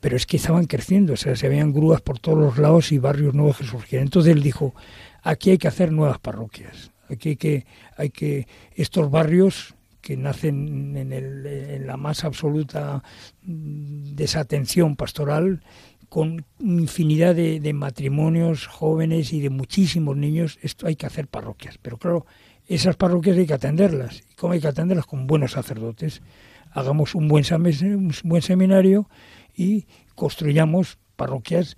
pero 0.00 0.16
es 0.16 0.26
que 0.26 0.36
estaban 0.36 0.66
creciendo, 0.66 1.14
o 1.14 1.16
sea, 1.16 1.36
se 1.36 1.48
veían 1.48 1.72
grúas 1.72 2.00
por 2.00 2.18
todos 2.18 2.38
los 2.38 2.58
lados 2.58 2.92
y 2.92 2.98
barrios 2.98 3.34
nuevos 3.34 3.58
que 3.58 3.64
surgían. 3.64 4.02
Entonces 4.02 4.32
él 4.32 4.42
dijo, 4.42 4.74
aquí 5.22 5.50
hay 5.50 5.58
que 5.58 5.68
hacer 5.68 5.92
nuevas 5.92 6.18
parroquias, 6.18 6.92
aquí 7.08 7.30
hay 7.30 7.36
que, 7.36 7.66
hay 7.96 8.10
que 8.10 8.46
estos 8.74 9.10
barrios 9.10 9.74
que 10.00 10.16
nacen 10.16 10.96
en, 10.96 11.12
el, 11.12 11.46
en 11.46 11.86
la 11.86 11.96
más 11.96 12.24
absoluta 12.24 13.02
desatención 13.42 14.96
pastoral, 14.96 15.62
con 16.08 16.46
infinidad 16.58 17.34
de, 17.34 17.60
de, 17.60 17.72
matrimonios 17.74 18.66
jóvenes 18.66 19.34
y 19.34 19.40
de 19.40 19.50
muchísimos 19.50 20.16
niños, 20.16 20.58
esto 20.62 20.86
hay 20.86 20.96
que 20.96 21.04
hacer 21.04 21.26
parroquias. 21.26 21.76
Pero 21.82 21.98
claro, 21.98 22.24
esas 22.66 22.96
parroquias 22.96 23.36
hay 23.36 23.46
que 23.46 23.54
atenderlas. 23.54 24.22
¿Y 24.30 24.34
cómo 24.34 24.52
hay 24.52 24.60
que 24.60 24.68
atenderlas? 24.68 25.06
Con 25.06 25.26
buenos 25.26 25.52
sacerdotes. 25.52 26.22
Hagamos 26.70 27.14
un 27.14 27.28
buen, 27.28 27.44
un 27.52 28.12
buen 28.24 28.42
seminario 28.42 29.08
y 29.58 29.86
construyamos 30.14 30.98
parroquias 31.16 31.76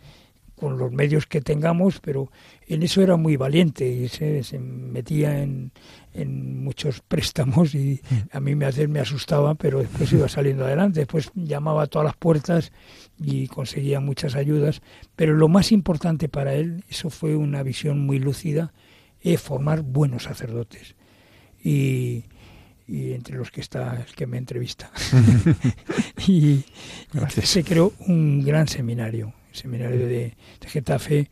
con 0.55 0.77
los 0.77 0.93
medios 0.93 1.27
que 1.27 1.41
tengamos, 1.41 2.01
pero 2.01 2.31
en 2.67 2.83
eso 2.83 3.01
era 3.01 3.17
muy 3.17 3.37
valiente 3.37 3.89
y 3.89 4.09
se, 4.09 4.45
se 4.45 4.59
metía 4.59 5.43
en, 5.43 5.73
en, 6.13 6.63
muchos 6.63 7.01
préstamos 7.09 7.75
y 7.75 8.03
a 8.31 8.41
mí 8.41 8.55
me, 8.55 8.71
me 8.89 9.01
asustaba, 9.01 9.55
pero 9.55 9.79
después 9.79 10.13
iba 10.13 10.29
saliendo 10.29 10.67
adelante. 10.67 11.01
Después 11.01 11.33
llamaba 11.35 11.85
a 11.85 11.87
todas 11.87 12.05
las 12.05 12.17
puertas 12.17 12.73
y 13.19 13.47
conseguía 13.47 14.01
muchas 14.01 14.35
ayudas, 14.35 14.83
pero 15.17 15.33
lo 15.33 15.49
más 15.49 15.73
importante 15.73 16.29
para 16.29 16.55
él, 16.55 16.85
eso 16.91 17.09
fue 17.09 17.35
una 17.35 17.63
visión 17.63 18.05
muy 18.05 18.19
lúcida, 18.19 18.75
es 19.23 19.41
formar 19.41 19.81
buenos 19.81 20.25
sacerdotes. 20.25 20.95
Y, 21.65 22.25
y 22.91 23.13
entre 23.13 23.37
los 23.37 23.51
que 23.51 23.61
está 23.61 24.05
el 24.07 24.15
que 24.15 24.27
me 24.27 24.37
entrevista. 24.37 24.91
y 26.27 26.65
se 27.43 27.65
creó 27.65 27.93
un 28.07 28.45
gran 28.45 28.67
seminario, 28.67 29.33
el 29.51 29.57
seminario 29.57 30.07
de, 30.07 30.35
de, 30.61 30.69
Getafe, 30.69 31.31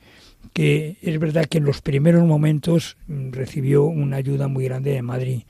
que 0.52 0.96
es 1.02 1.18
verdad 1.18 1.46
que 1.46 1.59
en 1.59 1.64
los 1.64 1.80
primeros 1.80 2.24
momentos 2.24 2.96
recibió 3.09 3.84
una 3.84 4.16
ayuda 4.16 4.46
muy 4.46 4.64
grande 4.64 4.92
de 4.92 5.02
Madrid, 5.02 5.42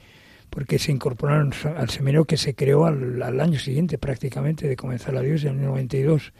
porque 0.48 0.78
se 0.78 0.92
incorporaron 0.92 1.52
al 1.76 1.90
seminario 1.90 2.24
que 2.24 2.38
se 2.38 2.54
creó 2.54 2.86
al, 2.86 3.22
al 3.22 3.40
año 3.40 3.58
siguiente 3.58 3.98
prácticamente 3.98 4.66
de 4.66 4.76
comenzar 4.76 5.12
la 5.12 5.20
diócesis, 5.20 5.50
en 5.50 5.60
el 5.60 5.66
92. 5.66 6.32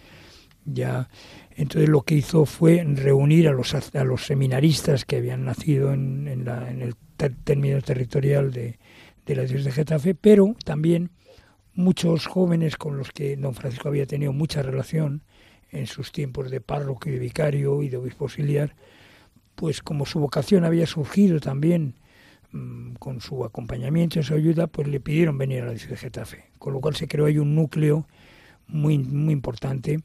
Ya, 0.64 1.08
entonces 1.56 1.88
lo 1.88 2.02
que 2.02 2.14
hizo 2.14 2.46
fue 2.46 2.84
reunir 2.84 3.48
a 3.48 3.52
los, 3.52 3.74
a 3.74 4.04
los 4.04 4.24
seminaristas 4.24 5.04
que 5.04 5.16
habían 5.16 5.44
nacido 5.44 5.92
en, 5.92 6.26
en, 6.26 6.44
la, 6.44 6.70
en 6.70 6.82
el 6.82 6.94
ter, 7.16 7.34
término 7.44 7.80
territorial 7.80 8.50
de, 8.50 8.78
de 9.28 9.36
la 9.36 9.42
diócesis 9.42 9.66
de 9.66 9.72
Getafe, 9.72 10.14
pero 10.14 10.56
también 10.64 11.10
muchos 11.74 12.26
jóvenes 12.26 12.76
con 12.76 12.96
los 12.96 13.12
que 13.12 13.36
don 13.36 13.54
Francisco 13.54 13.88
había 13.88 14.06
tenido 14.06 14.32
mucha 14.32 14.62
relación 14.62 15.22
en 15.70 15.86
sus 15.86 16.12
tiempos 16.12 16.50
de 16.50 16.60
párroco 16.60 17.08
y 17.08 17.12
de 17.12 17.18
vicario 17.18 17.82
y 17.82 17.90
de 17.90 17.98
obispo 17.98 18.24
auxiliar, 18.24 18.74
pues 19.54 19.82
como 19.82 20.06
su 20.06 20.18
vocación 20.18 20.64
había 20.64 20.86
surgido 20.86 21.40
también 21.40 21.94
mmm, 22.52 22.94
con 22.94 23.20
su 23.20 23.44
acompañamiento 23.44 24.18
y 24.18 24.22
su 24.22 24.34
ayuda, 24.34 24.66
pues 24.66 24.88
le 24.88 24.98
pidieron 24.98 25.36
venir 25.36 25.60
a 25.62 25.66
la 25.66 25.70
diócesis 25.72 25.90
de 25.90 25.96
Getafe, 25.98 26.44
con 26.58 26.72
lo 26.72 26.80
cual 26.80 26.96
se 26.96 27.06
creó 27.06 27.26
ahí 27.26 27.38
un 27.38 27.54
núcleo 27.54 28.08
muy, 28.66 28.98
muy 28.98 29.34
importante 29.34 30.00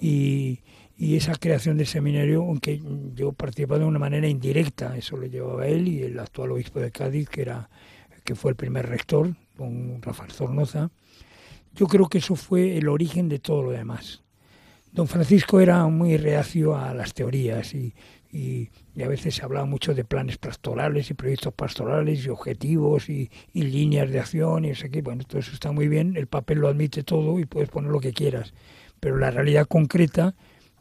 y, 0.00 0.60
y 0.96 1.16
esa 1.16 1.34
creación 1.34 1.78
del 1.78 1.88
seminario, 1.88 2.42
aunque 2.42 2.80
yo 3.14 3.32
participaba 3.32 3.80
de 3.80 3.86
una 3.86 3.98
manera 3.98 4.28
indirecta, 4.28 4.96
eso 4.96 5.16
lo 5.16 5.26
llevaba 5.26 5.66
él 5.66 5.88
y 5.88 6.02
el 6.02 6.18
actual 6.20 6.52
obispo 6.52 6.78
de 6.78 6.92
Cádiz, 6.92 7.28
que 7.28 7.42
era 7.42 7.68
que 8.24 8.34
fue 8.34 8.50
el 8.50 8.56
primer 8.56 8.88
rector, 8.88 9.34
don 9.56 10.00
Rafael 10.02 10.32
Zornoza, 10.32 10.90
yo 11.74 11.86
creo 11.86 12.08
que 12.08 12.18
eso 12.18 12.36
fue 12.36 12.76
el 12.76 12.88
origen 12.88 13.28
de 13.28 13.38
todo 13.38 13.62
lo 13.62 13.70
demás. 13.70 14.22
Don 14.92 15.08
Francisco 15.08 15.60
era 15.60 15.86
muy 15.86 16.18
reacio 16.18 16.76
a 16.76 16.92
las 16.92 17.14
teorías 17.14 17.72
y, 17.72 17.94
y, 18.32 18.70
a 19.02 19.08
veces 19.08 19.34
se 19.34 19.44
hablaba 19.44 19.66
mucho 19.66 19.94
de 19.94 20.04
planes 20.04 20.38
pastorales 20.38 21.10
y 21.10 21.14
proyectos 21.14 21.52
pastorales 21.54 22.24
y 22.24 22.28
objetivos 22.30 23.08
y, 23.08 23.30
líneas 23.52 24.10
de 24.10 24.20
acción 24.20 24.64
y 24.64 24.70
eso 24.70 24.88
que, 24.90 25.02
bueno, 25.02 25.24
todo 25.24 25.38
eso 25.38 25.52
está 25.52 25.70
muy 25.72 25.88
bien, 25.88 26.16
el 26.16 26.26
papel 26.26 26.58
lo 26.58 26.68
admite 26.68 27.02
todo 27.02 27.38
y 27.38 27.44
puedes 27.44 27.68
poner 27.68 27.90
lo 27.90 28.00
que 28.00 28.12
quieras, 28.12 28.54
pero 29.00 29.18
la 29.18 29.30
realidad 29.30 29.66
concreta 29.66 30.34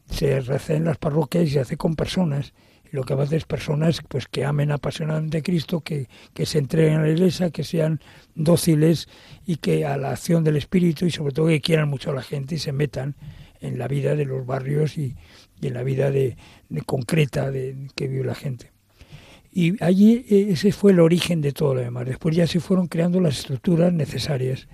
se 0.10 0.36
hace 0.36 0.76
en 0.76 0.86
las 0.86 0.98
parroquias 0.98 1.46
y 1.46 1.52
se 1.52 1.60
hace 1.60 1.78
con 1.78 1.96
personas 1.96 2.54
lo 2.92 3.04
que 3.04 3.16
va 3.16 3.24
es 3.24 3.46
personas 3.46 4.02
pues 4.08 4.28
que 4.28 4.46
amen 4.46 4.72
apasionadamente 4.72 5.38
a 5.38 5.42
Cristo, 5.42 5.82
que, 5.82 6.08
que 6.34 6.46
se 6.46 6.60
entreguen 6.60 7.00
a 7.00 7.04
la 7.04 7.10
iglesia, 7.10 7.50
que 7.50 7.64
sean 7.64 8.02
dóciles 8.36 9.08
y 9.46 9.58
que 9.58 9.86
a 9.86 9.98
la 9.98 10.12
acción 10.12 10.44
del 10.44 10.58
Espíritu 10.58 11.06
y 11.06 11.12
sobre 11.12 11.34
todo 11.34 11.48
que 11.48 11.62
quieran 11.62 11.89
mucho 11.89 12.12
a 12.12 12.14
la 12.14 12.22
gente 12.22 12.56
y 12.56 12.60
se 12.60 12.74
metan 12.74 13.16
en 13.62 13.80
la 13.80 13.88
vida 13.88 14.16
de 14.16 14.26
los 14.26 14.46
barrios 14.46 14.98
y, 14.98 15.16
y 15.62 15.68
en 15.68 15.74
la 15.74 15.84
vida 15.84 16.12
de, 16.12 16.36
de 16.70 16.82
concreta 16.82 17.50
de, 17.50 17.88
que 17.96 18.08
vive 18.08 18.26
la 18.26 18.36
gente. 18.36 18.72
Y 19.54 19.82
allí 19.84 20.26
ese 20.30 20.72
fue 20.72 20.92
el 20.92 21.00
origen 21.00 21.42
de 21.42 21.52
todo 21.52 21.76
lo 21.76 21.82
demás. 21.82 22.06
Después 22.06 22.36
ya 22.36 22.48
se 22.48 22.60
fueron 22.60 22.88
creando 22.88 23.20
las 23.20 23.39
estructuras 23.39 23.92
necesarias 23.92 24.68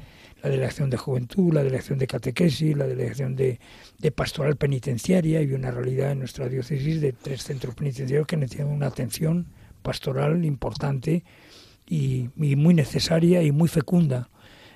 la 0.48 0.52
delegación 0.52 0.90
de 0.90 0.98
juventud, 0.98 1.54
la 1.54 1.62
delegación 1.62 2.00
de 2.00 2.08
catequesis, 2.08 2.76
la 2.78 2.88
delegación 2.88 3.36
de, 3.36 3.60
pastoral 4.16 4.56
penitenciaria 4.56 5.42
y 5.42 5.52
una 5.52 5.72
realidad 5.72 6.12
en 6.12 6.20
nuestra 6.20 6.48
diócesis 6.48 7.02
de 7.02 7.12
tres 7.12 7.44
centros 7.44 7.76
penitenciarios 7.76 8.26
que 8.26 8.38
necesitan 8.38 8.68
una 8.68 8.88
atención 8.88 9.48
pastoral 9.82 10.46
importante 10.46 11.26
y, 11.86 12.30
y, 12.38 12.56
muy 12.56 12.74
necesaria 12.74 13.44
y 13.44 13.52
muy 13.52 13.68
fecunda. 13.68 14.30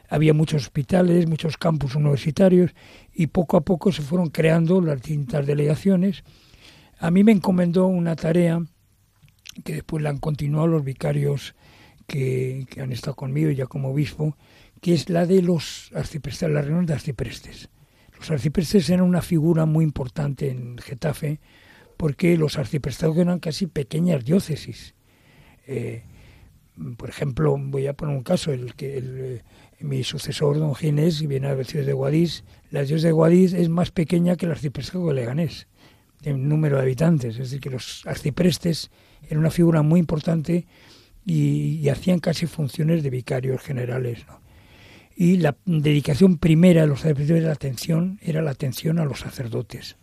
Había 0.09 0.33
muchos 0.33 0.63
hospitales, 0.63 1.27
muchos 1.27 1.55
campus 1.55 1.95
universitarios 1.95 2.71
y 3.13 3.27
poco 3.27 3.55
a 3.55 3.61
poco 3.61 3.93
se 3.93 4.01
fueron 4.01 4.29
creando 4.29 4.81
las 4.81 4.97
distintas 4.97 5.45
delegaciones. 5.47 6.25
A 6.99 7.11
mí 7.11 7.23
me 7.23 7.31
encomendó 7.31 7.87
una 7.87 8.17
tarea 8.17 8.61
que 9.63 9.73
después 9.73 10.03
la 10.03 10.09
han 10.09 10.17
continuado 10.17 10.67
los 10.67 10.83
vicarios 10.83 11.55
que, 12.07 12.65
que 12.69 12.81
han 12.81 12.91
estado 12.91 13.15
conmigo 13.15 13.51
ya 13.51 13.67
como 13.67 13.91
obispo, 13.91 14.35
que 14.81 14.93
es 14.93 15.09
la 15.09 15.25
de 15.25 15.41
los 15.41 15.91
arciprestes, 15.93 16.49
la 16.49 16.61
reunión 16.61 16.87
de 16.87 16.93
arciprestes. 16.93 17.69
Los 18.17 18.29
arciprestes 18.31 18.89
eran 18.89 19.05
una 19.05 19.21
figura 19.21 19.65
muy 19.65 19.85
importante 19.85 20.49
en 20.49 20.77
Getafe 20.79 21.39
porque 21.97 22.35
los 22.35 22.57
arciprestados 22.57 23.15
eran 23.17 23.39
casi 23.39 23.67
pequeñas 23.67 24.25
diócesis. 24.25 24.95
Eh, 25.67 26.03
por 26.97 27.09
ejemplo, 27.09 27.55
voy 27.59 27.85
a 27.85 27.93
poner 27.93 28.15
un 28.15 28.23
caso, 28.23 28.51
el 28.51 28.73
que 28.73 28.97
el, 28.97 29.43
mi 29.79 30.03
sucesor, 30.03 30.57
don 30.57 30.73
Ginés, 30.73 31.27
viene 31.27 31.47
a 31.47 31.49
la 31.51 31.55
diócesis 31.57 31.85
de 31.85 31.93
Guadix. 31.93 32.43
La 32.71 32.79
diócesis 32.79 33.03
de 33.03 33.11
Guadix 33.11 33.53
es 33.53 33.69
más 33.69 33.91
pequeña 33.91 34.35
que 34.35 34.47
el 34.47 34.53
arciprestado 34.53 35.07
de 35.07 35.13
Leganés, 35.13 35.67
en 36.23 36.49
número 36.49 36.77
de 36.77 36.81
habitantes. 36.81 37.35
Es 37.35 37.49
decir, 37.49 37.59
que 37.59 37.69
los 37.69 38.03
arciprestes 38.07 38.89
eran 39.23 39.39
una 39.39 39.51
figura 39.51 39.83
muy 39.83 39.99
importante 39.99 40.65
y, 41.23 41.75
y 41.77 41.89
hacían 41.89 42.19
casi 42.19 42.47
funciones 42.47 43.03
de 43.03 43.11
vicarios 43.11 43.61
generales. 43.61 44.25
¿no? 44.27 44.40
Y 45.15 45.37
la 45.37 45.55
dedicación 45.65 46.37
primera 46.37 46.81
de 46.81 46.87
los 46.87 47.01
sacerdotes 47.01 47.29
era 47.31 47.47
la 47.47 47.53
atención, 47.53 48.19
era 48.21 48.41
la 48.41 48.51
atención 48.51 48.99
a 48.99 49.05
los 49.05 49.19
sacerdotes. 49.19 49.97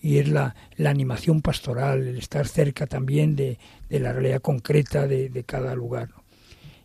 Y 0.00 0.18
es 0.18 0.28
la, 0.28 0.54
la 0.76 0.90
animación 0.90 1.40
pastoral, 1.40 2.06
el 2.06 2.18
estar 2.18 2.46
cerca 2.46 2.86
también 2.86 3.36
de, 3.36 3.58
de 3.88 4.00
la 4.00 4.12
realidad 4.12 4.42
concreta 4.42 5.06
de, 5.06 5.30
de 5.30 5.44
cada 5.44 5.74
lugar. 5.74 6.10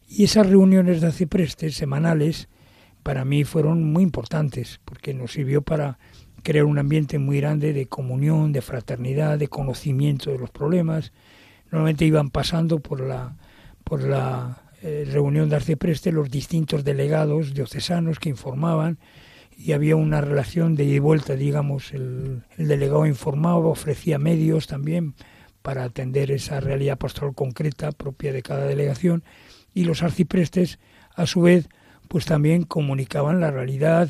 Y 0.08 0.24
esas 0.24 0.48
reuniones 0.48 1.02
de 1.02 1.08
aciprestes 1.08 1.76
semanales 1.76 2.48
para 3.04 3.26
mí 3.26 3.44
fueron 3.44 3.84
muy 3.84 4.04
importantes, 4.04 4.80
porque 4.86 5.14
nos 5.14 5.34
sirvió 5.34 5.62
para 5.62 6.00
crear 6.44 6.66
un 6.66 6.80
ambiente 6.80 7.20
muy 7.20 7.40
grande 7.40 7.74
de 7.74 7.88
comunión, 7.88 8.54
de 8.54 8.62
fraternidad, 8.62 9.38
de 9.38 9.50
conocimiento 9.50 10.32
de 10.32 10.40
los 10.40 10.50
problemas. 10.50 11.12
Normalmente 11.72 12.06
iban 12.06 12.30
pasando 12.30 12.80
por 12.80 13.02
la, 13.02 13.36
por 13.84 14.04
la 14.04 14.64
eh, 14.82 15.08
reunión 15.12 15.50
de 15.50 15.58
arcipreste 15.58 16.12
los 16.12 16.30
distintos 16.30 16.84
delegados 16.84 17.54
diocesanos 17.54 18.20
que 18.20 18.30
informaban 18.30 18.98
y 19.58 19.74
había 19.74 19.96
una 19.96 20.22
relación 20.22 20.76
de 20.76 20.86
ida 20.86 20.96
y 20.96 21.00
vuelta, 21.00 21.36
digamos, 21.36 21.94
el, 21.94 22.44
el, 22.58 22.68
delegado 22.68 23.06
informaba, 23.06 23.68
ofrecía 23.68 24.18
medios 24.18 24.68
también 24.68 25.16
para 25.62 25.84
atender 25.84 26.32
esa 26.32 26.62
realidad 26.62 26.98
pastoral 26.98 27.36
concreta 27.36 27.92
propia 27.92 28.32
de 28.32 28.42
cada 28.42 28.66
delegación 28.66 29.24
y 29.74 29.84
los 29.84 30.02
arciprestes 30.02 30.80
a 31.14 31.26
su 31.26 31.42
vez 31.42 31.68
pues 32.08 32.26
también 32.26 32.64
comunicaban 32.64 33.40
la 33.40 33.52
realidad 33.52 34.10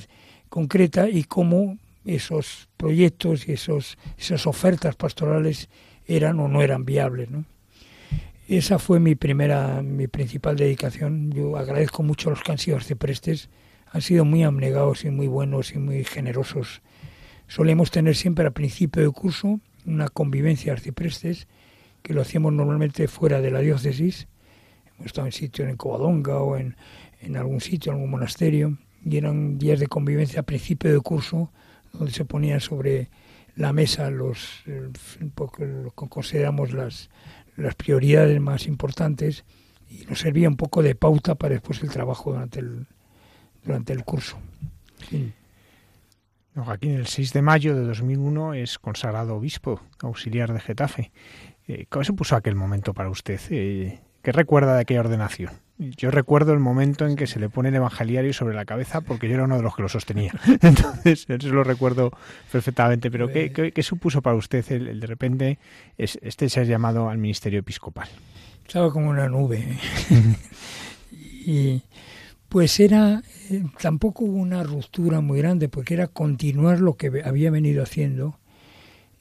concreta 0.49 1.09
y 1.09 1.23
cómo 1.23 1.77
esos 2.05 2.69
proyectos 2.77 3.47
y 3.47 3.53
esos, 3.53 3.97
esas 4.17 4.47
ofertas 4.47 4.95
pastorales 4.95 5.69
eran 6.05 6.39
o 6.39 6.47
no 6.47 6.61
eran 6.61 6.85
viables, 6.85 7.29
¿no? 7.29 7.45
Esa 8.49 8.79
fue 8.79 8.99
mi 8.99 9.13
primera, 9.13 9.83
mi 9.83 10.07
principal 10.07 10.55
dedicación. 10.55 11.31
Yo 11.31 11.55
agradezco 11.55 12.01
mucho 12.01 12.29
a 12.29 12.31
los 12.31 12.41
que 12.41 12.51
han 12.51 12.57
sido 12.57 12.77
arciprestes, 12.77 13.47
han 13.91 14.01
sido 14.01 14.25
muy 14.25 14.41
abnegados 14.41 15.05
y 15.05 15.11
muy 15.11 15.27
buenos 15.27 15.75
y 15.75 15.77
muy 15.77 16.03
generosos. 16.03 16.81
Solemos 17.47 17.91
tener 17.91 18.15
siempre 18.15 18.47
al 18.47 18.53
principio 18.53 19.03
del 19.03 19.11
curso 19.11 19.59
una 19.85 20.07
convivencia 20.07 20.73
arciprestes, 20.73 21.47
que 22.01 22.15
lo 22.15 22.21
hacíamos 22.21 22.51
normalmente 22.51 23.07
fuera 23.07 23.39
de 23.39 23.51
la 23.51 23.59
diócesis. 23.59 24.27
Hemos 24.95 25.05
estado 25.05 25.27
en 25.27 25.33
sitios 25.33 25.69
en 25.69 25.77
Covadonga 25.77 26.39
o 26.39 26.57
en, 26.57 26.75
en 27.21 27.37
algún 27.37 27.61
sitio, 27.61 27.91
en 27.91 27.97
algún 27.97 28.09
monasterio, 28.09 28.79
y 29.05 29.15
eran 29.15 29.59
días 29.59 29.79
de 29.79 29.85
convivencia 29.85 30.39
a 30.39 30.43
principio 30.43 30.91
de 30.91 30.99
curso, 31.01 31.51
donde 31.93 32.11
se 32.11 32.25
ponían 32.25 32.61
sobre 32.61 33.11
la 33.59 33.73
mesa 33.73 34.09
los 34.09 34.63
lo 34.65 35.91
consideramos 35.91 36.71
las, 36.71 37.09
las 37.59 37.75
prioridades 37.75 38.39
más 38.39 38.67
importantes 38.67 39.45
y 39.89 40.05
nos 40.05 40.19
servía 40.19 40.47
un 40.47 40.57
poco 40.57 40.83
de 40.83 40.95
pauta 40.95 41.35
para 41.35 41.53
después 41.53 41.81
el 41.81 41.89
trabajo 41.89 42.31
durante 42.31 42.59
el, 42.59 42.87
durante 43.63 43.93
el 43.93 44.03
curso. 44.03 44.37
Sí. 45.09 45.33
Joaquín, 46.55 46.91
el 46.91 47.07
6 47.07 47.33
de 47.33 47.41
mayo 47.41 47.75
de 47.75 47.85
2001 47.85 48.53
es 48.55 48.79
consagrado 48.79 49.35
obispo 49.35 49.81
auxiliar 50.01 50.51
de 50.53 50.59
Getafe. 50.59 51.11
Eh, 51.67 51.85
¿Cómo 51.89 52.03
se 52.03 52.13
puso 52.13 52.35
aquel 52.35 52.55
momento 52.55 52.93
para 52.93 53.09
usted? 53.09 53.39
Eh, 53.49 53.99
¿Qué 54.21 54.31
recuerda 54.31 54.75
de 54.75 54.81
aquella 54.81 55.01
ordenación? 55.01 55.51
Yo 55.79 56.11
recuerdo 56.11 56.51
el 56.51 56.59
momento 56.59 57.07
en 57.07 57.15
que 57.15 57.25
se 57.25 57.39
le 57.39 57.47
pone 57.47 57.69
el 57.69 57.75
evangeliario 57.75 58.33
sobre 58.33 58.53
la 58.53 58.65
cabeza 58.65 58.99
porque 58.99 59.29
yo 59.29 59.35
era 59.35 59.45
uno 59.45 59.55
de 59.55 59.63
los 59.63 59.77
que 59.77 59.81
lo 59.81 59.87
sostenía. 59.87 60.33
Entonces, 60.61 61.25
eso 61.29 61.47
lo 61.49 61.63
recuerdo 61.63 62.11
perfectamente. 62.51 63.09
Pero 63.09 63.29
¿qué, 63.29 63.71
qué, 63.73 63.83
supuso 63.83 64.21
para 64.21 64.35
usted 64.35 64.69
el, 64.73 64.99
de 64.99 65.07
repente 65.07 65.57
este 65.97 66.49
ser 66.49 66.67
llamado 66.67 67.09
al 67.09 67.17
ministerio 67.17 67.59
episcopal? 67.59 68.09
Estaba 68.67 68.91
como 68.91 69.09
una 69.09 69.29
nube. 69.29 69.77
y 71.11 71.81
pues 72.49 72.77
era, 72.81 73.23
eh, 73.49 73.63
tampoco 73.79 74.25
hubo 74.25 74.37
una 74.37 74.63
ruptura 74.63 75.21
muy 75.21 75.37
grande 75.37 75.69
porque 75.69 75.93
era 75.93 76.07
continuar 76.07 76.81
lo 76.81 76.97
que 76.97 77.23
había 77.23 77.51
venido 77.51 77.83
haciendo, 77.83 78.37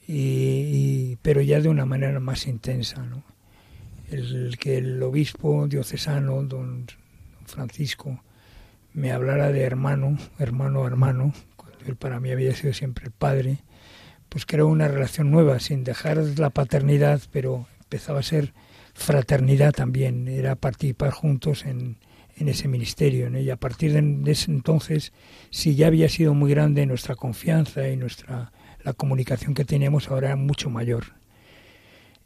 y, 0.07 1.17
pero 1.21 1.41
ya 1.41 1.61
de 1.61 1.69
una 1.69 1.85
manera 1.85 2.19
más 2.19 2.47
intensa. 2.47 3.01
¿no? 3.05 3.23
El 4.11 4.57
que 4.59 4.77
el 4.77 5.01
obispo 5.03 5.67
diocesano, 5.67 6.43
don 6.43 6.85
Francisco, 7.45 8.21
me 8.93 9.11
hablara 9.11 9.51
de 9.51 9.61
hermano, 9.61 10.17
hermano, 10.37 10.85
hermano, 10.87 11.33
cuando 11.55 11.79
él 11.85 11.95
para 11.95 12.19
mí 12.19 12.31
había 12.31 12.55
sido 12.55 12.73
siempre 12.73 13.05
el 13.05 13.11
padre, 13.11 13.59
pues 14.29 14.45
creó 14.45 14.67
una 14.67 14.87
relación 14.87 15.31
nueva, 15.31 15.59
sin 15.59 15.83
dejar 15.83 16.17
la 16.37 16.49
paternidad, 16.49 17.21
pero 17.31 17.67
empezaba 17.81 18.19
a 18.19 18.23
ser 18.23 18.53
fraternidad 18.93 19.73
también, 19.73 20.27
era 20.27 20.55
participar 20.55 21.11
juntos 21.11 21.65
en, 21.65 21.97
en 22.39 22.49
ese 22.49 22.67
ministerio. 22.67 23.29
Y 23.39 23.49
a 23.49 23.57
partir 23.57 23.93
de, 23.93 24.31
ese 24.31 24.51
entonces, 24.51 25.13
si 25.49 25.75
ya 25.75 25.87
había 25.87 26.09
sido 26.09 26.33
muy 26.33 26.51
grande 26.51 26.85
nuestra 26.85 27.15
confianza 27.15 27.87
y 27.87 27.97
nuestra 27.97 28.51
la 28.83 28.93
comunicación 28.93 29.53
que 29.53 29.65
teníamos, 29.65 30.09
ahora 30.09 30.27
era 30.27 30.35
mucho 30.37 30.69
mayor. 30.69 31.15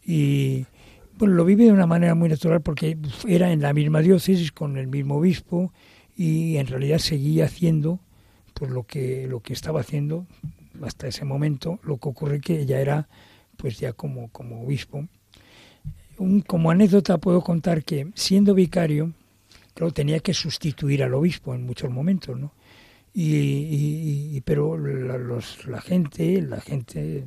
Y, 0.06 0.66
bueno, 1.18 1.36
lo 1.36 1.46
vive 1.46 1.66
de 1.66 1.72
una 1.72 1.86
manera 1.86 2.16
muy 2.16 2.30
natural 2.30 2.62
porque 2.62 2.98
era 3.28 3.52
en 3.52 3.62
la 3.62 3.74
misma 3.74 4.02
diócesis 4.02 4.52
con 4.52 4.78
el 4.78 4.88
mismo 4.88 5.18
obispo 5.18 5.72
y 6.16 6.58
en 6.58 6.68
realidad 6.68 6.98
seguía 7.00 7.46
haciendo 7.46 8.00
pues 8.54 8.72
lo 8.72 8.84
que 8.84 9.28
lo 9.28 9.42
que 9.42 9.54
estaba 9.54 9.82
haciendo 9.82 10.26
hasta 10.82 11.08
ese 11.08 11.26
momento. 11.26 11.80
Lo 11.84 11.98
que 11.98 12.10
ocurre 12.10 12.42
que 12.42 12.66
ya 12.66 12.80
era 12.80 13.08
pues 13.58 13.80
ya 13.80 13.94
como 13.94 14.30
como 14.30 14.64
obispo. 14.64 15.08
Un, 16.18 16.42
como 16.42 16.72
anécdota 16.72 17.18
puedo 17.18 17.42
contar 17.42 17.84
que 17.84 18.12
siendo 18.14 18.54
vicario, 18.54 19.14
tenía 19.94 20.20
que 20.20 20.34
sustituir 20.34 21.04
al 21.04 21.14
obispo 21.14 21.56
en 21.56 21.66
muchos 21.66 21.90
momentos, 21.90 22.40
¿no? 22.40 22.54
Y, 23.16 24.42
pero 24.42 24.78
la, 24.78 25.18
los, 25.18 25.68
la 25.68 25.82
gente, 25.82 26.42
la 26.42 26.62
gente, 26.62 27.26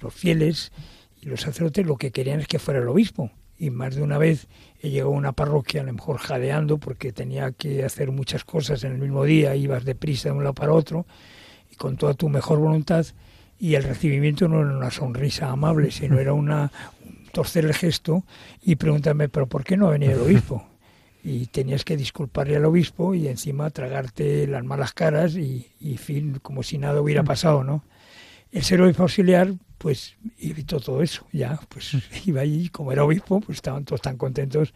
los 0.00 0.14
fieles 0.14 0.72
y 1.20 1.28
los 1.28 1.42
sacerdotes 1.42 1.86
lo 1.86 1.96
que 1.96 2.10
querían 2.10 2.40
es 2.40 2.48
que 2.48 2.58
fuera 2.58 2.80
el 2.80 2.88
obispo. 2.88 3.30
Y 3.58 3.70
más 3.70 3.94
de 3.94 4.02
una 4.02 4.16
vez 4.16 4.48
he 4.80 4.88
llegado 4.88 5.12
a 5.12 5.16
una 5.16 5.32
parroquia, 5.32 5.82
a 5.82 5.84
lo 5.84 5.92
mejor 5.92 6.18
jadeando, 6.18 6.78
porque 6.78 7.12
tenía 7.12 7.52
que 7.52 7.84
hacer 7.84 8.10
muchas 8.10 8.44
cosas 8.44 8.84
en 8.84 8.92
el 8.92 8.98
mismo 8.98 9.24
día, 9.24 9.54
ibas 9.54 9.84
deprisa 9.84 10.30
de 10.30 10.36
un 10.36 10.44
lado 10.44 10.54
para 10.54 10.72
otro, 10.72 11.06
y 11.70 11.76
con 11.76 11.96
toda 11.96 12.14
tu 12.14 12.28
mejor 12.30 12.58
voluntad, 12.58 13.06
y 13.58 13.74
el 13.74 13.82
recibimiento 13.82 14.48
no 14.48 14.60
era 14.60 14.74
una 14.74 14.90
sonrisa 14.90 15.50
amable, 15.50 15.90
sino 15.90 16.18
era 16.18 16.32
una 16.32 16.72
torcer 17.32 17.64
el 17.64 17.74
gesto 17.74 18.24
y 18.62 18.76
preguntarme, 18.76 19.28
pero 19.28 19.46
¿por 19.46 19.62
qué 19.62 19.76
no 19.76 19.88
ha 19.88 19.90
venido 19.90 20.14
el 20.14 20.20
obispo? 20.20 20.66
Y 21.22 21.46
tenías 21.46 21.84
que 21.84 21.98
disculparle 21.98 22.56
al 22.56 22.64
obispo 22.64 23.14
y 23.14 23.28
encima 23.28 23.68
tragarte 23.68 24.46
las 24.46 24.64
malas 24.64 24.94
caras 24.94 25.36
y, 25.36 25.66
y 25.78 25.98
fin, 25.98 26.38
como 26.40 26.62
si 26.62 26.78
nada 26.78 27.02
hubiera 27.02 27.22
mm. 27.22 27.26
pasado, 27.26 27.62
¿no? 27.62 27.84
El 28.50 28.62
ser 28.64 28.80
obispo 28.80 29.02
auxiliar, 29.02 29.52
pues 29.80 30.18
evitó 30.38 30.78
todo 30.78 31.02
eso, 31.02 31.26
ya, 31.32 31.58
pues 31.70 31.96
iba 32.26 32.42
allí, 32.42 32.68
como 32.68 32.92
era 32.92 33.02
obispo, 33.02 33.40
pues 33.40 33.56
estaban 33.56 33.86
todos 33.86 34.02
tan 34.02 34.18
contentos, 34.18 34.74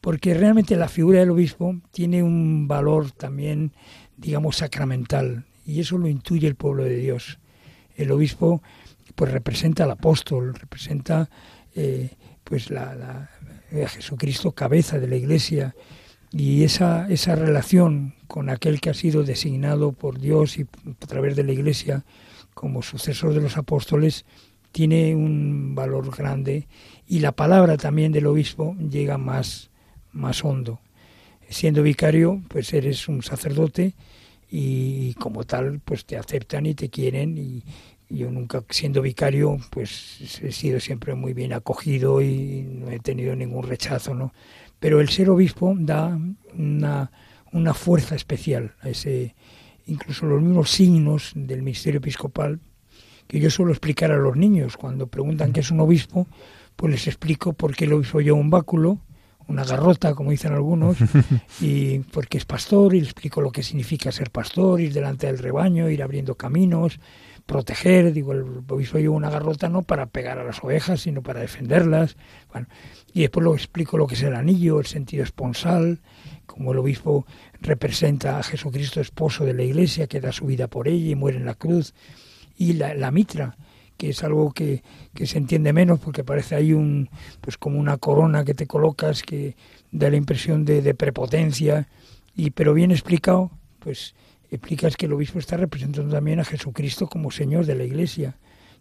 porque 0.00 0.32
realmente 0.32 0.74
la 0.74 0.88
figura 0.88 1.20
del 1.20 1.30
obispo 1.30 1.76
tiene 1.90 2.22
un 2.22 2.66
valor 2.66 3.10
también, 3.10 3.72
digamos, 4.16 4.56
sacramental, 4.56 5.44
y 5.66 5.80
eso 5.80 5.98
lo 5.98 6.08
intuye 6.08 6.48
el 6.48 6.54
pueblo 6.54 6.84
de 6.84 6.96
Dios. 6.96 7.38
El 7.94 8.10
obispo, 8.10 8.62
pues 9.14 9.30
representa 9.32 9.84
al 9.84 9.90
apóstol, 9.90 10.54
representa, 10.54 11.28
eh, 11.74 12.16
pues, 12.42 12.70
la, 12.70 12.94
la, 12.94 13.30
a 13.84 13.88
Jesucristo, 13.88 14.52
cabeza 14.52 14.98
de 14.98 15.08
la 15.08 15.16
iglesia, 15.16 15.74
y 16.32 16.62
esa, 16.64 17.06
esa 17.10 17.34
relación 17.34 18.14
con 18.28 18.48
aquel 18.48 18.80
que 18.80 18.88
ha 18.88 18.94
sido 18.94 19.24
designado 19.24 19.92
por 19.92 20.18
Dios 20.18 20.58
y 20.58 20.62
a 20.62 21.06
través 21.06 21.36
de 21.36 21.44
la 21.44 21.52
iglesia, 21.52 22.06
como 22.58 22.82
sucesor 22.82 23.34
de 23.34 23.40
los 23.40 23.56
apóstoles, 23.56 24.24
tiene 24.72 25.14
un 25.14 25.76
valor 25.76 26.14
grande 26.14 26.66
y 27.06 27.20
la 27.20 27.30
palabra 27.30 27.76
también 27.76 28.10
del 28.10 28.26
obispo 28.26 28.74
llega 28.78 29.16
más, 29.16 29.70
más 30.10 30.44
hondo. 30.44 30.80
Siendo 31.48 31.84
vicario, 31.84 32.42
pues 32.48 32.72
eres 32.72 33.06
un 33.06 33.22
sacerdote 33.22 33.94
y 34.50 35.14
como 35.14 35.44
tal, 35.44 35.78
pues 35.84 36.04
te 36.04 36.16
aceptan 36.16 36.66
y 36.66 36.74
te 36.74 36.90
quieren 36.90 37.38
y, 37.38 37.62
yo 38.10 38.30
nunca 38.30 38.64
siendo 38.70 39.02
vicario 39.02 39.58
pues 39.68 40.40
he 40.42 40.50
sido 40.50 40.80
siempre 40.80 41.14
muy 41.14 41.34
bien 41.34 41.52
acogido 41.52 42.22
y 42.22 42.62
no 42.62 42.90
he 42.90 43.00
tenido 43.00 43.36
ningún 43.36 43.64
rechazo 43.64 44.14
no 44.14 44.32
pero 44.80 45.02
el 45.02 45.10
ser 45.10 45.28
obispo 45.28 45.76
da 45.78 46.18
una, 46.54 47.10
una 47.52 47.74
fuerza 47.74 48.14
especial 48.14 48.74
a 48.80 48.88
ese 48.88 49.34
incluso 49.88 50.26
los 50.26 50.40
mismos 50.40 50.70
signos 50.70 51.32
del 51.34 51.62
ministerio 51.62 51.98
episcopal 51.98 52.60
que 53.26 53.40
yo 53.40 53.50
suelo 53.50 53.72
explicar 53.72 54.10
a 54.10 54.16
los 54.16 54.36
niños. 54.36 54.76
Cuando 54.76 55.06
preguntan 55.06 55.52
qué 55.52 55.60
es 55.60 55.70
un 55.70 55.80
obispo, 55.80 56.26
pues 56.76 56.92
les 56.92 57.06
explico 57.06 57.52
por 57.52 57.76
qué 57.76 57.84
el 57.84 57.92
obispo 57.92 58.20
lleva 58.20 58.38
un 58.38 58.50
báculo, 58.50 59.00
una 59.48 59.64
garrota, 59.64 60.14
como 60.14 60.30
dicen 60.30 60.52
algunos, 60.52 60.96
y 61.60 62.00
porque 62.00 62.38
es 62.38 62.44
pastor, 62.44 62.94
y 62.94 63.00
les 63.00 63.10
explico 63.10 63.40
lo 63.40 63.50
que 63.50 63.62
significa 63.62 64.12
ser 64.12 64.30
pastor, 64.30 64.80
ir 64.80 64.92
delante 64.92 65.26
del 65.26 65.38
rebaño, 65.38 65.90
ir 65.90 66.02
abriendo 66.02 66.36
caminos, 66.36 67.00
proteger, 67.46 68.12
digo, 68.12 68.32
el 68.32 68.62
obispo 68.68 68.98
lleva 68.98 69.14
una 69.14 69.30
garrota 69.30 69.70
no 69.70 69.82
para 69.82 70.06
pegar 70.06 70.38
a 70.38 70.44
las 70.44 70.62
ovejas, 70.62 71.00
sino 71.00 71.22
para 71.22 71.40
defenderlas, 71.40 72.16
bueno, 72.52 72.66
y 73.14 73.22
después 73.22 73.42
lo 73.44 73.54
explico 73.54 73.96
lo 73.96 74.06
que 74.06 74.14
es 74.14 74.22
el 74.22 74.34
anillo, 74.34 74.80
el 74.80 74.86
sentido 74.86 75.24
esponsal, 75.24 76.00
como 76.44 76.72
el 76.72 76.78
obispo 76.78 77.26
representa 77.60 78.38
a 78.38 78.42
Jesucristo 78.42 79.00
esposo 79.00 79.44
de 79.44 79.54
la 79.54 79.62
iglesia 79.62 80.06
que 80.06 80.20
da 80.20 80.32
su 80.32 80.46
vida 80.46 80.68
por 80.68 80.88
ella 80.88 81.10
y 81.10 81.14
muere 81.14 81.38
en 81.38 81.44
la 81.44 81.54
cruz. 81.54 81.94
Y 82.56 82.74
la, 82.74 83.10
mitra 83.10 83.56
que 83.96 84.10
es 84.10 84.22
algo 84.22 84.52
que, 84.52 84.82
que, 85.14 85.26
se 85.26 85.38
entiende 85.38 85.72
menos 85.72 86.00
porque 86.00 86.24
parece 86.24 86.54
ahí 86.54 86.72
un 86.72 87.08
pues 87.40 87.56
como 87.56 87.78
una 87.78 87.96
corona 87.98 88.44
que 88.44 88.54
te 88.54 88.66
colocas 88.66 89.22
que 89.22 89.56
da 89.90 90.10
la 90.10 90.16
impresión 90.16 90.64
de, 90.64 90.82
de 90.82 90.94
prepotencia. 90.94 91.88
Y 92.34 92.50
pero 92.50 92.74
bien 92.74 92.90
explicado 92.90 93.50
pues 93.78 94.14
explicas 94.50 94.96
que 94.96 95.06
el 95.06 95.12
obispo 95.12 95.38
está 95.38 95.56
representando 95.56 96.14
también 96.14 96.40
a 96.40 96.44
Jesucristo 96.44 97.06
como 97.06 97.30
Señor 97.30 97.66
de 97.66 97.74
la 97.74 97.84
Iglesia 97.84 98.38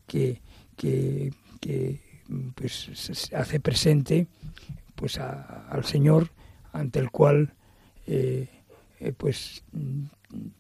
que, 0.08 0.42
que, 0.76 1.34
que 1.60 2.02
pues 2.56 3.30
hace 3.34 3.60
presente 3.60 4.28
pues 4.96 5.18
al 5.20 5.86
Señor 5.86 6.32
ante 6.74 7.00
el 7.00 7.12
cual 7.12 7.54
eh, 8.06 8.48
eh, 9.00 9.14
pues 9.14 9.64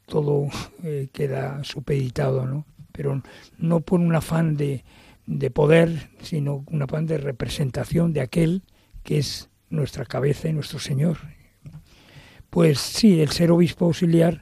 todo 0.05 0.47
eh, 0.83 1.09
queda 1.11 1.63
supeditado, 1.63 2.45
¿no? 2.45 2.65
Pero 2.91 3.21
no 3.57 3.81
por 3.81 3.99
un 3.99 4.15
afán 4.15 4.57
de, 4.57 4.83
de 5.25 5.51
poder, 5.51 6.09
sino 6.21 6.63
un 6.71 6.81
afán 6.81 7.05
de 7.05 7.17
representación 7.17 8.13
de 8.13 8.21
aquel 8.21 8.63
que 9.03 9.19
es 9.19 9.49
nuestra 9.69 10.05
cabeza 10.05 10.47
y 10.47 10.53
nuestro 10.53 10.79
Señor. 10.79 11.17
Pues 12.49 12.79
sí, 12.79 13.21
el 13.21 13.29
ser 13.29 13.51
obispo 13.51 13.85
auxiliar 13.85 14.41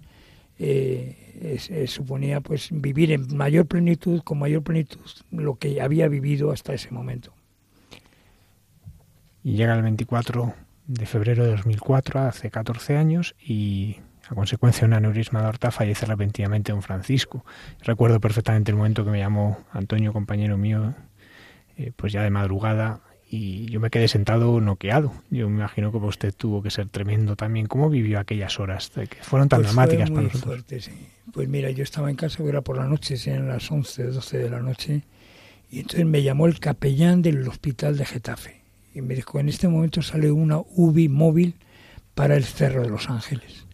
suponía 1.88 2.40
pues 2.40 2.70
vivir 2.72 3.12
en 3.12 3.36
mayor 3.36 3.66
plenitud, 3.66 4.22
con 4.22 4.40
mayor 4.40 4.64
plenitud, 4.64 5.02
lo 5.32 5.56
que 5.56 5.82
había 5.82 6.08
vivido 6.08 6.52
hasta 6.52 6.74
ese 6.74 6.92
momento. 6.92 7.34
Y 9.44 9.56
llega 9.56 9.76
el 9.76 9.84
24 9.84 10.54
de 10.88 11.06
febrero 11.06 11.44
de 11.44 11.52
2004, 11.52 12.22
hace 12.22 12.52
14 12.52 12.98
años, 12.98 13.36
y 13.40 13.98
a 14.30 14.36
consecuencia 14.36 14.82
de 14.82 14.88
un 14.88 14.94
aneurisma 14.94 15.40
de 15.40 15.46
aorta 15.48 15.72
fallece 15.72 16.06
repentinamente 16.06 16.72
don 16.72 16.82
Francisco. 16.82 17.46
Recuerdo 17.82 18.20
perfectamente 18.20 18.72
el 18.72 18.78
momento 18.78 19.06
que 19.06 19.12
me 19.12 19.20
llamó 19.20 19.60
Antonio, 19.72 20.14
compañero 20.14 20.58
mío, 20.58 20.94
eh, 21.78 21.92
pues 21.96 22.14
ya 22.14 22.24
de 22.24 22.30
madrugada, 22.30 23.02
y 23.30 23.66
yo 23.66 23.80
me 23.80 23.90
quedé 23.90 24.08
sentado 24.08 24.62
noqueado. 24.62 25.12
Yo 25.30 25.50
me 25.50 25.58
imagino 25.58 25.92
que 25.92 25.98
usted 25.98 26.34
tuvo 26.34 26.62
que 26.62 26.70
ser 26.70 26.88
tremendo 26.90 27.36
también. 27.36 27.66
¿Cómo 27.66 27.90
vivió 27.90 28.20
aquellas 28.20 28.60
horas 28.60 28.92
que 28.92 29.18
fueron 29.22 29.50
tan 29.50 29.62
pues 29.62 29.74
dramáticas 29.74 30.10
para 30.10 30.22
nosotros? 30.24 30.44
Fuerte, 30.44 30.80
sí. 30.80 30.92
Pues 31.34 31.50
mira, 31.50 31.72
yo 31.72 31.84
estaba 31.84 32.10
en 32.10 32.16
casa, 32.16 32.44
era 32.44 32.62
por 32.62 32.78
la 32.78 32.86
noche, 32.86 33.16
eran 33.26 33.48
las 33.48 33.70
11, 33.70 34.04
12 34.06 34.38
de 34.38 34.50
la 34.50 34.62
noche, 34.62 35.04
y 35.70 35.80
entonces 35.80 36.06
me 36.06 36.22
llamó 36.22 36.46
el 36.46 36.60
capellán 36.60 37.22
del 37.22 37.48
hospital 37.48 37.98
de 37.98 38.06
Getafe. 38.06 38.65
Y 38.96 39.02
me 39.02 39.14
dijo, 39.14 39.40
en 39.40 39.50
este 39.50 39.68
momento 39.68 40.02
sale 40.02 40.32
una 40.32 40.58
UBI 40.58 41.10
móvil 41.10 41.56
para 42.16 42.38
el 42.38 42.46
Cerro 42.46 42.82
de 42.82 42.90
los 42.90 43.10
Ángeles. 43.10 43.66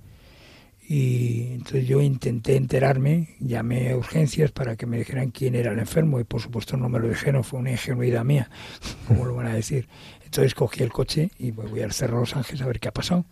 Y 0.82 1.54
entonces 1.54 1.88
yo 1.88 2.02
intenté 2.02 2.56
enterarme, 2.58 3.36
llamé 3.40 3.92
a 3.92 3.96
urgencias 3.96 4.52
para 4.52 4.76
que 4.76 4.88
me 4.88 4.98
dijeran 4.98 5.30
quién 5.30 5.56
era 5.56 5.72
el 5.72 5.80
enfermo 5.80 6.20
y 6.20 6.26
por 6.26 6.42
supuesto 6.42 6.76
no 6.76 6.90
me 6.90 7.00
lo 7.00 7.08
dijeron, 7.08 7.44
fue 7.44 7.60
una 7.60 7.72
ingenuidad 7.72 8.26
mía, 8.26 8.50
como 9.08 9.26
lo 9.26 9.36
van 9.36 9.46
a 9.46 9.54
decir. 9.54 9.88
Entonces 10.26 10.56
cogí 10.56 10.84
el 10.84 10.92
coche 10.92 11.30
y 11.38 11.52
voy 11.52 11.82
al 11.82 11.94
Cerro 11.94 12.16
de 12.16 12.22
Los 12.22 12.36
Ángeles 12.36 12.62
a 12.62 12.66
ver 12.66 12.80
qué 12.80 12.90
ha 12.90 12.94
pasado. 12.94 13.26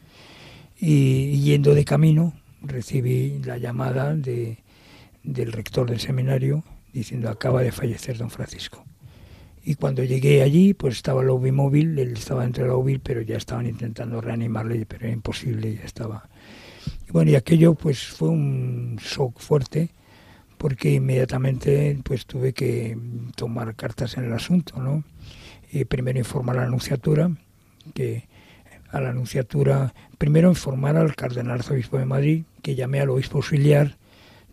Y 0.79 1.41
yendo 1.41 1.73
de 1.73 1.85
camino 1.85 2.33
recibí 2.61 3.39
la 3.39 3.57
llamada 3.57 4.15
de, 4.15 4.59
del 5.23 5.51
rector 5.51 5.89
del 5.89 5.99
seminario 5.99 6.63
diciendo 6.93 7.29
acaba 7.29 7.61
de 7.61 7.71
fallecer 7.71 8.17
don 8.17 8.29
Francisco. 8.29 8.85
Y 9.69 9.75
cuando 9.75 10.03
llegué 10.03 10.41
allí, 10.41 10.73
pues 10.73 10.95
estaba 10.95 11.21
UBI 11.21 11.51
móvil, 11.51 11.99
él 11.99 12.13
estaba 12.13 12.41
dentro 12.41 12.63
de 12.63 12.69
la 12.71 12.75
UBI, 12.75 12.97
pero 12.97 13.21
ya 13.21 13.37
estaban 13.37 13.67
intentando 13.67 14.19
reanimarle, 14.19 14.83
pero 14.87 15.05
era 15.05 15.13
imposible, 15.13 15.75
ya 15.75 15.83
estaba 15.83 16.27
bueno, 17.11 17.29
y 17.29 17.35
aquello 17.35 17.75
pues 17.75 18.07
fue 18.07 18.29
un 18.29 18.97
shock 18.97 19.37
fuerte 19.39 19.91
porque 20.57 20.93
inmediatamente 20.93 21.99
pues 22.03 22.25
tuve 22.25 22.51
que 22.51 22.97
tomar 23.35 23.75
cartas 23.75 24.17
en 24.17 24.25
el 24.25 24.33
asunto, 24.33 24.81
¿no? 24.81 25.03
Y 25.71 25.85
primero 25.85 26.17
informar 26.17 26.57
a 26.57 26.61
la 26.61 26.67
anunciatura, 26.67 27.29
que 27.93 28.27
a 28.89 28.99
la 28.99 29.09
anunciatura, 29.09 29.93
primero 30.17 30.49
informar 30.49 30.97
al 30.97 31.15
cardenal 31.15 31.59
arzobispo 31.59 31.99
de 31.99 32.05
Madrid, 32.05 32.43
que 32.63 32.73
llamé 32.73 33.01
al 33.01 33.11
obispo 33.11 33.37
auxiliar, 33.37 33.98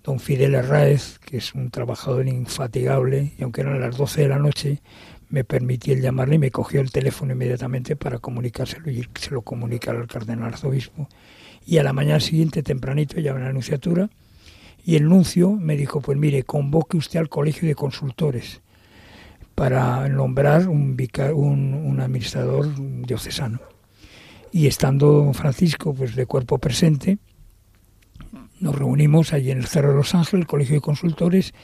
don 0.07 0.21
Fidel 0.21 0.55
Herráez, 0.55 1.19
que 1.19 1.37
es 1.39 1.53
un 1.55 1.71
trabajador 1.71 2.29
infatigable, 2.29 3.33
y 3.37 3.43
aunque 3.43 3.63
eran 3.63 3.81
las 3.81 3.97
12 3.97 4.23
de 4.23 4.29
la 4.29 4.39
noche, 4.39 4.81
me 5.29 5.43
permití 5.43 5.91
el 5.91 6.01
llamarle 6.01 6.37
y 6.37 6.39
me 6.39 6.53
cogió 6.53 6.81
el 6.81 6.93
teléfono 6.93 7.33
inmediatamente 7.33 7.97
para 7.97 8.21
comunicárselo 8.21 8.89
y 8.89 9.05
se 9.19 9.33
lo 9.33 9.43
comunicara 9.43 9.99
al 9.99 10.07
cardenal 10.07 10.53
arzobispo 10.53 11.09
y 11.67 11.79
a 11.79 11.83
la 11.83 11.93
mañana 11.93 12.21
siguiente 12.21 12.63
tempranito 12.63 13.21
ya 13.21 13.35
la 13.35 13.49
anunciatura 13.49 14.09
y 14.85 14.95
el 14.95 15.09
nuncio 15.09 15.51
me 15.51 15.77
dijo, 15.77 16.01
pues 16.01 16.17
mire, 16.17 16.45
convoque 16.45 16.97
usted 16.97 17.19
al 17.19 17.29
colegio 17.29 17.67
de 17.67 17.75
consultores 17.75 18.61
para 19.57 20.09
nombrar 20.09 20.69
un, 20.69 20.97
un, 21.35 22.01
administrador 22.01 22.69
diocesano. 23.03 23.59
Y 24.53 24.69
estando 24.69 25.33
Francisco 25.33 25.93
pues 25.93 26.15
de 26.15 26.27
cuerpo 26.27 26.59
presente, 26.59 27.19
nos 28.61 28.75
reunimos 28.75 29.33
allí 29.33 29.51
en 29.51 29.59
el 29.59 29.67
Cerro 29.67 29.91
de 29.91 29.97
los 29.97 30.15
Ángeles, 30.15 30.43
el 30.43 30.47
colegio 30.47 30.77
de 30.77 30.81
consultores, 30.81 31.55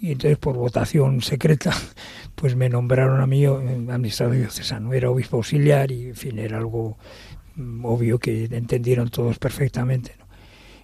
y 0.00 0.12
entonces 0.12 0.38
por 0.38 0.56
votación 0.56 1.22
secreta 1.22 1.72
pues 2.34 2.56
me 2.56 2.68
nombraron 2.68 3.20
a 3.20 3.26
mí 3.26 3.44
eh, 3.44 3.48
administrador 3.48 4.36
diocesano. 4.36 4.92
Era 4.92 5.10
obispo 5.10 5.36
auxiliar 5.36 5.90
y 5.90 6.08
en 6.08 6.16
fin, 6.16 6.38
era 6.38 6.58
algo 6.58 6.98
Mm, 7.56 7.84
obvio 7.84 8.18
que 8.18 8.44
entendieron 8.44 9.10
todos 9.10 9.38
perfectamente. 9.38 10.12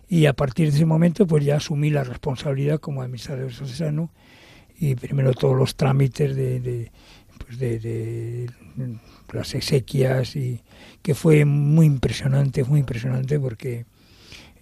Y 0.09 0.27
a 0.27 0.33
partir 0.35 0.71
de 0.71 0.77
ese 0.77 0.87
momento, 0.87 1.27
pues 1.27 1.45
ya 1.45 1.57
asumí 1.57 1.91
la 1.91 2.05
responsabilidad 2.05 2.81
como 2.81 3.03
administrador 3.03 3.49
diocesano 3.49 4.11
y 4.79 4.95
primero 4.95 5.33
todos 5.35 5.57
los 5.57 5.77
trámites 5.77 6.37
de, 6.37 6.61
de, 6.61 6.93
pues 7.39 7.59
de, 7.59 8.51
las 9.33 9.55
exequias 9.55 10.37
y 10.37 10.63
que 11.03 11.15
fue 11.15 11.45
muy 11.45 11.87
impresionante, 11.87 12.65
muy 12.65 12.81
impresionante 12.81 13.39
porque 13.41 13.87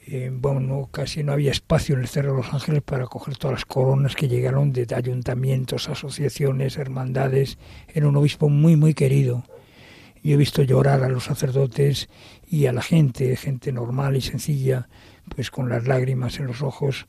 eh, 0.06 0.30
bueno, 0.32 0.88
casi 0.92 1.22
no 1.24 1.32
había 1.32 1.50
espacio 1.50 1.94
en 1.94 2.02
el 2.02 2.08
Cerro 2.08 2.32
de 2.32 2.38
los 2.38 2.54
Ángeles 2.54 2.82
para 2.82 3.06
coger 3.06 3.36
todas 3.36 3.54
las 3.54 3.64
coronas 3.64 4.14
que 4.14 4.28
llegaron 4.28 4.72
de 4.72 4.86
ayuntamientos, 4.94 5.88
asociaciones, 5.88 6.76
hermandades. 6.78 7.58
Era 7.92 8.08
un 8.08 8.16
obispo 8.16 8.48
muy, 8.48 8.76
muy 8.76 8.94
querido 8.94 9.44
yo 10.26 10.34
he 10.34 10.36
visto 10.36 10.64
llorar 10.64 11.04
a 11.04 11.08
los 11.08 11.22
sacerdotes 11.22 12.08
y 12.48 12.66
a 12.66 12.72
la 12.72 12.82
gente, 12.82 13.36
gente 13.36 13.70
normal 13.70 14.16
y 14.16 14.20
sencilla, 14.20 14.88
pues 15.32 15.52
con 15.52 15.68
las 15.68 15.86
lágrimas 15.86 16.40
en 16.40 16.48
los 16.48 16.62
ojos. 16.62 17.06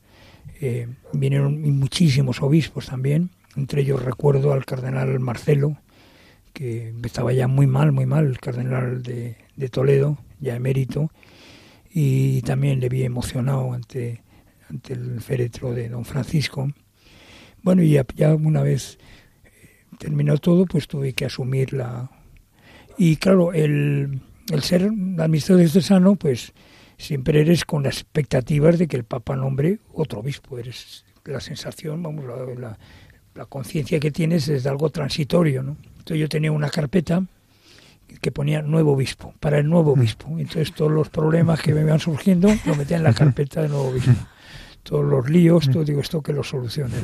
Eh, 0.60 0.86
vinieron 1.12 1.60
muchísimos 1.76 2.40
obispos 2.42 2.86
también, 2.86 3.30
entre 3.56 3.82
ellos 3.82 4.04
recuerdo 4.04 4.52
al 4.52 4.64
cardenal 4.64 5.18
Marcelo, 5.18 5.78
que 6.52 6.94
estaba 7.02 7.32
ya 7.32 7.48
muy 7.48 7.66
mal, 7.66 7.90
muy 7.90 8.06
mal, 8.06 8.24
el 8.24 8.38
cardenal 8.38 9.02
de, 9.02 9.36
Toledo, 9.68 10.16
ya 10.38 10.54
emérito, 10.54 11.10
y 11.90 12.42
también 12.42 12.80
le 12.80 12.88
vi 12.88 13.02
emocionado 13.02 13.72
ante, 13.72 14.22
ante 14.68 14.92
el 14.94 15.20
féretro 15.20 15.72
de 15.72 15.88
don 15.88 16.04
Francisco. 16.04 16.68
Bueno, 17.62 17.82
y 17.82 17.90
ya, 17.90 18.06
ya 18.14 18.34
una 18.34 18.62
vez 18.62 18.98
eh, 19.44 19.86
terminó 19.98 20.38
todo, 20.38 20.66
pues 20.66 20.86
tuve 20.86 21.12
que 21.12 21.24
asumir 21.24 21.72
la, 21.72 22.10
y 22.98 23.16
claro, 23.16 23.52
el, 23.52 24.20
el 24.50 24.62
ser 24.62 24.82
administrador 24.82 25.60
diocesano, 25.60 26.16
pues 26.16 26.52
siempre 26.96 27.40
eres 27.40 27.64
con 27.64 27.84
las 27.84 27.98
expectativas 27.98 28.76
de 28.76 28.88
que 28.88 28.96
el 28.96 29.04
Papa 29.04 29.36
nombre 29.36 29.78
otro 29.92 30.18
obispo. 30.18 30.58
Eres 30.58 31.04
la 31.24 31.40
sensación, 31.40 32.02
vamos, 32.02 32.24
la, 32.24 32.76
la, 33.34 33.46
conciencia 33.46 34.00
que 34.00 34.10
tienes 34.10 34.48
es 34.48 34.64
de 34.64 34.70
algo 34.70 34.90
transitorio, 34.90 35.62
¿no? 35.62 35.76
Entonces 35.98 36.18
yo 36.18 36.28
tenía 36.28 36.50
una 36.50 36.70
carpeta 36.70 37.22
que 38.20 38.32
ponía 38.32 38.62
nuevo 38.62 38.92
obispo, 38.92 39.34
para 39.40 39.58
el 39.58 39.68
nuevo 39.68 39.92
obispo. 39.92 40.28
Entonces 40.38 40.72
todos 40.72 40.90
los 40.90 41.08
problemas 41.08 41.60
que 41.60 41.74
me 41.74 41.82
iban 41.82 42.00
surgiendo 42.00 42.48
lo 42.64 42.74
metía 42.74 42.96
en 42.96 43.04
la 43.04 43.12
carpeta 43.12 43.62
de 43.62 43.68
nuevo 43.68 43.88
obispo. 43.88 44.12
Todos 44.82 45.04
los 45.04 45.28
líos, 45.28 45.68
todo 45.70 45.84
digo 45.84 46.00
esto 46.00 46.22
que 46.22 46.32
lo 46.32 46.42
solucione 46.42 46.94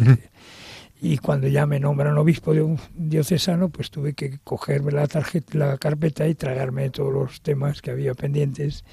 y 1.05 1.19
cuando 1.19 1.49
ya 1.49 1.67
me 1.67 1.79
nombran 1.79 2.17
obispo 2.17 2.55
de 2.55 2.63
un 2.63 2.79
diocesano, 2.95 3.69
pues 3.69 3.91
tuve 3.91 4.15
que 4.15 4.39
cogerme 4.43 4.91
la 4.91 5.07
tarjeta, 5.07 5.59
la 5.59 5.77
carpeta 5.77 6.27
y 6.27 6.35
tragarme 6.35 6.89
todos 6.89 7.13
los 7.13 7.43
temas 7.43 7.83
que 7.83 7.91
había 7.91 8.15
pendientes 8.15 8.85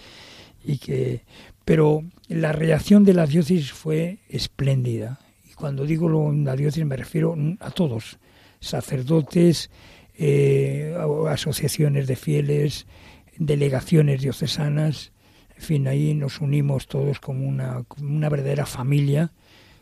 y 0.62 0.78
que 0.78 1.24
pero 1.64 2.04
la 2.28 2.52
reacción 2.52 3.06
de 3.06 3.14
la 3.14 3.28
diócesis 3.28 3.72
fue 3.72 4.20
espléndida. 4.28 5.20
Y 5.50 5.54
cuando 5.54 5.86
digo 5.86 6.34
la 6.34 6.58
diócesis 6.58 6.86
me 6.86 6.98
refiero 6.98 7.34
a 7.62 7.72
todos 7.72 8.18
sacerdotes 8.60 9.70
eh, 10.24 10.96
asociaciones 11.30 12.08
de 12.08 12.16
fieles 12.16 12.86
delegaciones 13.38 14.22
diocesanas 14.22 15.12
en 15.56 15.62
fin 15.62 15.88
ahí 15.88 16.14
nos 16.14 16.42
unimos 16.42 16.88
todos 16.88 17.20
como 17.20 17.48
una, 17.48 17.84
una 18.00 18.30
verdadera 18.30 18.66
familia 18.66 19.32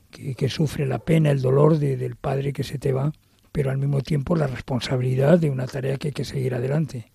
que, 0.09 0.49
sufre 0.49 0.85
la 0.85 0.99
pena, 0.99 1.31
el 1.31 1.41
dolor 1.41 1.77
de, 1.77 1.97
del 1.97 2.15
padre 2.15 2.53
que 2.53 2.63
se 2.63 2.77
te 2.77 2.91
va, 2.91 3.11
pero 3.51 3.71
al 3.71 3.77
mismo 3.77 4.01
tiempo 4.01 4.35
la 4.35 4.47
responsabilidad 4.47 5.39
de 5.39 5.49
una 5.49 5.67
tarea 5.67 5.97
que 5.97 6.09
hay 6.09 6.13
que 6.13 6.25
seguir 6.25 6.55
adelante. 6.55 7.11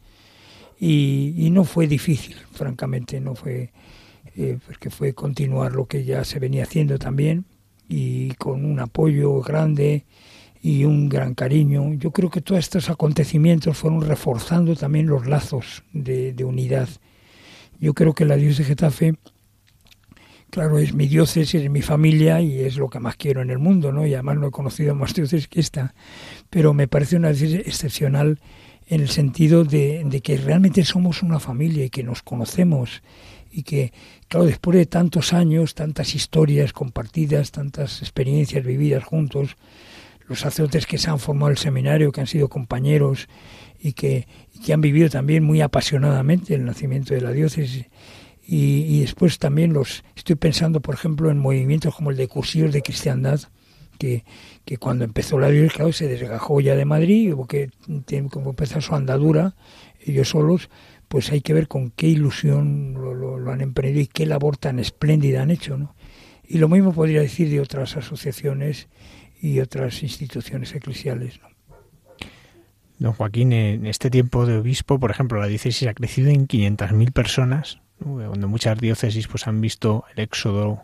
Y, 0.79 1.49
no 1.51 1.64
fue 1.64 1.87
difícil, 1.87 2.37
francamente, 2.53 3.20
no 3.20 3.35
fue, 3.35 3.72
eh, 4.37 4.59
porque 4.66 4.91
fue 4.91 5.14
continuar 5.14 5.72
lo 5.72 5.87
que 5.87 6.05
ya 6.05 6.25
se 6.25 6.39
venía 6.39 6.64
haciendo 6.64 6.99
también 6.99 7.45
y 7.89 8.35
con 8.35 8.64
un 8.64 8.81
apoyo 8.81 9.41
grande 9.41 10.05
y 10.65 10.85
un 10.85 11.11
gran 11.11 11.35
cariño. 11.35 11.93
Yo 11.93 12.11
creo 12.11 12.31
que 12.31 12.41
todos 12.41 12.59
estos 12.59 12.89
acontecimientos 12.89 13.77
fueron 13.77 14.01
reforzando 14.01 14.75
también 14.75 15.07
los 15.07 15.27
lazos 15.27 15.85
de, 15.93 16.33
de 16.33 16.45
unidad. 16.45 16.89
Yo 17.79 17.93
creo 17.93 18.15
que 18.15 18.25
la 18.25 18.37
diócesis 18.37 18.59
de 18.59 18.65
Getafe 18.65 19.15
Claro, 20.55 20.79
es 20.79 20.95
mi 20.95 21.09
diócesis, 21.09 21.65
es 21.65 21.69
mi 21.69 21.83
familia 21.83 22.41
y 22.41 22.61
es 22.61 22.77
lo 22.77 22.89
que 22.89 23.01
más 23.01 23.17
quiero 23.17 23.43
en 23.43 23.51
el 23.51 23.59
mundo, 23.59 23.91
¿no? 23.91 24.07
Y 24.07 24.15
además 24.15 24.37
no 24.37 24.47
he 24.47 24.51
conocido 24.53 24.95
más 24.95 25.12
diócesis 25.12 25.49
que 25.49 25.59
esta. 25.59 25.97
Pero 26.49 26.73
me 26.73 26.87
parece 26.87 27.17
una 27.17 27.33
diócesis 27.33 27.67
excepcional 27.67 28.39
en 28.87 29.01
el 29.01 29.09
sentido 29.09 29.65
de, 29.65 30.21
que 30.23 30.37
realmente 30.37 30.85
somos 30.85 31.25
una 31.25 31.41
familia 31.41 31.87
y 31.87 31.91
que 31.91 32.05
nos 32.05 32.23
conocemos 32.23 33.03
y 33.51 33.65
que, 33.65 33.93
claro, 34.29 34.47
después 34.47 34.79
de 34.79 34.87
tantos 34.87 35.33
años, 35.33 35.75
tantas 35.75 36.15
historias 36.15 36.73
compartidas, 36.73 37.51
tantas 37.51 38.01
experiencias 38.01 38.65
vividas 38.65 39.03
juntos, 39.03 39.57
los 40.29 40.41
sacerdotes 40.41 40.87
que 40.87 40.99
se 40.99 41.11
han 41.11 41.18
formado 41.18 41.51
el 41.51 41.59
seminario, 41.59 42.12
que 42.12 42.20
han 42.20 42.27
sido 42.27 42.49
compañeros 42.49 43.29
y 43.79 43.93
que, 43.93 44.27
que 44.64 44.72
han 44.72 44.81
vivido 44.81 45.09
también 45.11 45.45
muy 45.45 45.61
apasionadamente 45.61 46.55
el 46.55 46.64
nacimiento 46.64 47.14
de 47.14 47.20
la 47.20 47.33
diócesis 47.33 47.87
y, 48.47 49.01
después 49.01 49.39
también 49.39 49.72
los 49.72 50.05
estoy 50.16 50.37
pensando, 50.37 50.81
por 50.81 50.95
ejemplo, 50.95 51.31
en 51.31 51.39
movimientos 51.39 51.95
como 51.95 52.11
el 52.11 52.16
de 52.16 52.29
cursillos 52.29 52.72
de 52.72 52.83
cristiandad, 52.83 53.41
que, 53.99 54.25
que 54.64 54.77
cuando 54.77 55.05
empezó 55.05 55.39
la 55.39 55.49
Dios, 55.49 55.72
claro, 55.72 55.93
se 55.93 56.09
desgajó 56.09 56.61
ya 56.61 56.75
de 56.75 56.85
Madrid, 56.85 57.33
hubo 57.33 57.47
que 57.47 57.70
como 58.31 58.51
empezar 58.51 58.83
su 58.83 58.95
andadura, 58.95 59.55
ellos 60.05 60.29
solos, 60.29 60.68
pues 61.09 61.33
hay 61.33 61.41
que 61.41 61.55
ver 61.55 61.68
con 61.68 61.91
qué 61.91 62.09
ilusión 62.09 62.95
lo, 62.95 63.51
han 63.51 63.61
emprendido 63.61 64.01
y 64.01 64.07
qué 64.07 64.27
labor 64.27 64.57
tan 64.57 64.79
espléndida 64.79 65.43
han 65.43 65.51
hecho, 65.51 65.79
¿no? 65.79 65.95
Y 66.47 66.59
lo 66.59 66.68
mismo 66.68 66.93
podría 66.93 67.22
decir 67.22 67.49
de 67.49 67.61
otras 67.61 67.97
asociaciones 67.97 68.89
y 69.45 69.61
otras 69.61 70.03
instituciones 70.03 70.75
eclesiales, 70.75 71.39
¿no? 71.43 71.49
Don 72.99 73.13
Joaquín, 73.13 73.53
en 73.53 73.85
este 73.85 74.09
tiempo 74.09 74.47
de 74.47 74.57
obispo, 74.57 74.99
por 74.99 75.11
ejemplo, 75.11 75.39
la 75.39 75.49
diócesis 75.49 75.87
ha 75.87 75.93
crecido 75.93 76.31
en 76.31 76.49
500.000 76.49 77.13
personas, 77.13 77.81
donde 77.99 78.47
muchas 78.47 78.79
diócesis 78.79 79.29
pues 79.29 79.47
han 79.47 79.61
visto 79.61 80.05
el 80.15 80.23
éxodo 80.23 80.83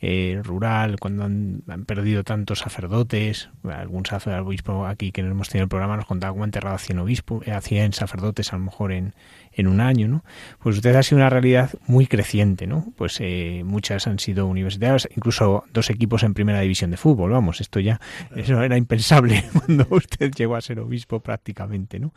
eh, 0.00 0.40
rural, 0.44 1.00
cuando 1.00 1.24
han, 1.24 1.64
perdido 1.84 2.22
tantos 2.22 2.60
sacerdotes, 2.60 3.50
algún 3.64 4.06
sacerdote, 4.06 4.46
obispo 4.46 4.86
aquí 4.86 5.10
que 5.10 5.22
hemos 5.22 5.48
tenido 5.48 5.64
el 5.64 5.68
programa 5.68 5.96
nos 5.96 6.06
contaba 6.06 6.32
cómo 6.32 6.44
ha 6.44 6.46
enterrado 6.46 6.76
a 6.76 6.78
100 6.78 6.98
obispos, 7.00 7.48
eh, 7.48 7.52
a 7.52 7.60
100 7.60 7.94
sacerdotes 7.94 8.52
a 8.52 8.56
lo 8.56 8.66
mejor 8.66 8.92
en, 8.92 9.14
en 9.52 9.66
un 9.66 9.80
año, 9.80 10.08
¿no? 10.08 10.24
Pues 10.60 10.76
usted 10.76 10.94
ha 10.94 11.02
sido 11.02 11.18
una 11.18 11.30
realidad 11.30 11.70
muy 11.86 12.06
creciente, 12.06 12.66
¿no? 12.66 12.92
Pues 12.96 13.18
eh, 13.20 13.62
muchas 13.64 14.06
han 14.06 14.18
sido 14.18 14.46
universitarias, 14.46 15.08
incluso 15.16 15.64
dos 15.72 15.90
equipos 15.90 16.22
en 16.22 16.34
primera 16.34 16.60
división 16.60 16.90
de 16.90 16.96
fútbol, 16.96 17.32
vamos, 17.32 17.60
esto 17.60 17.80
ya 17.80 18.00
eso 18.34 18.62
era 18.62 18.76
impensable 18.76 19.44
cuando 19.52 19.86
usted 19.90 20.32
llegó 20.32 20.56
a 20.56 20.60
ser 20.60 20.80
obispo 20.80 21.20
prácticamente, 21.20 21.98
¿no? 21.98 22.14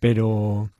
Pero 0.00 0.70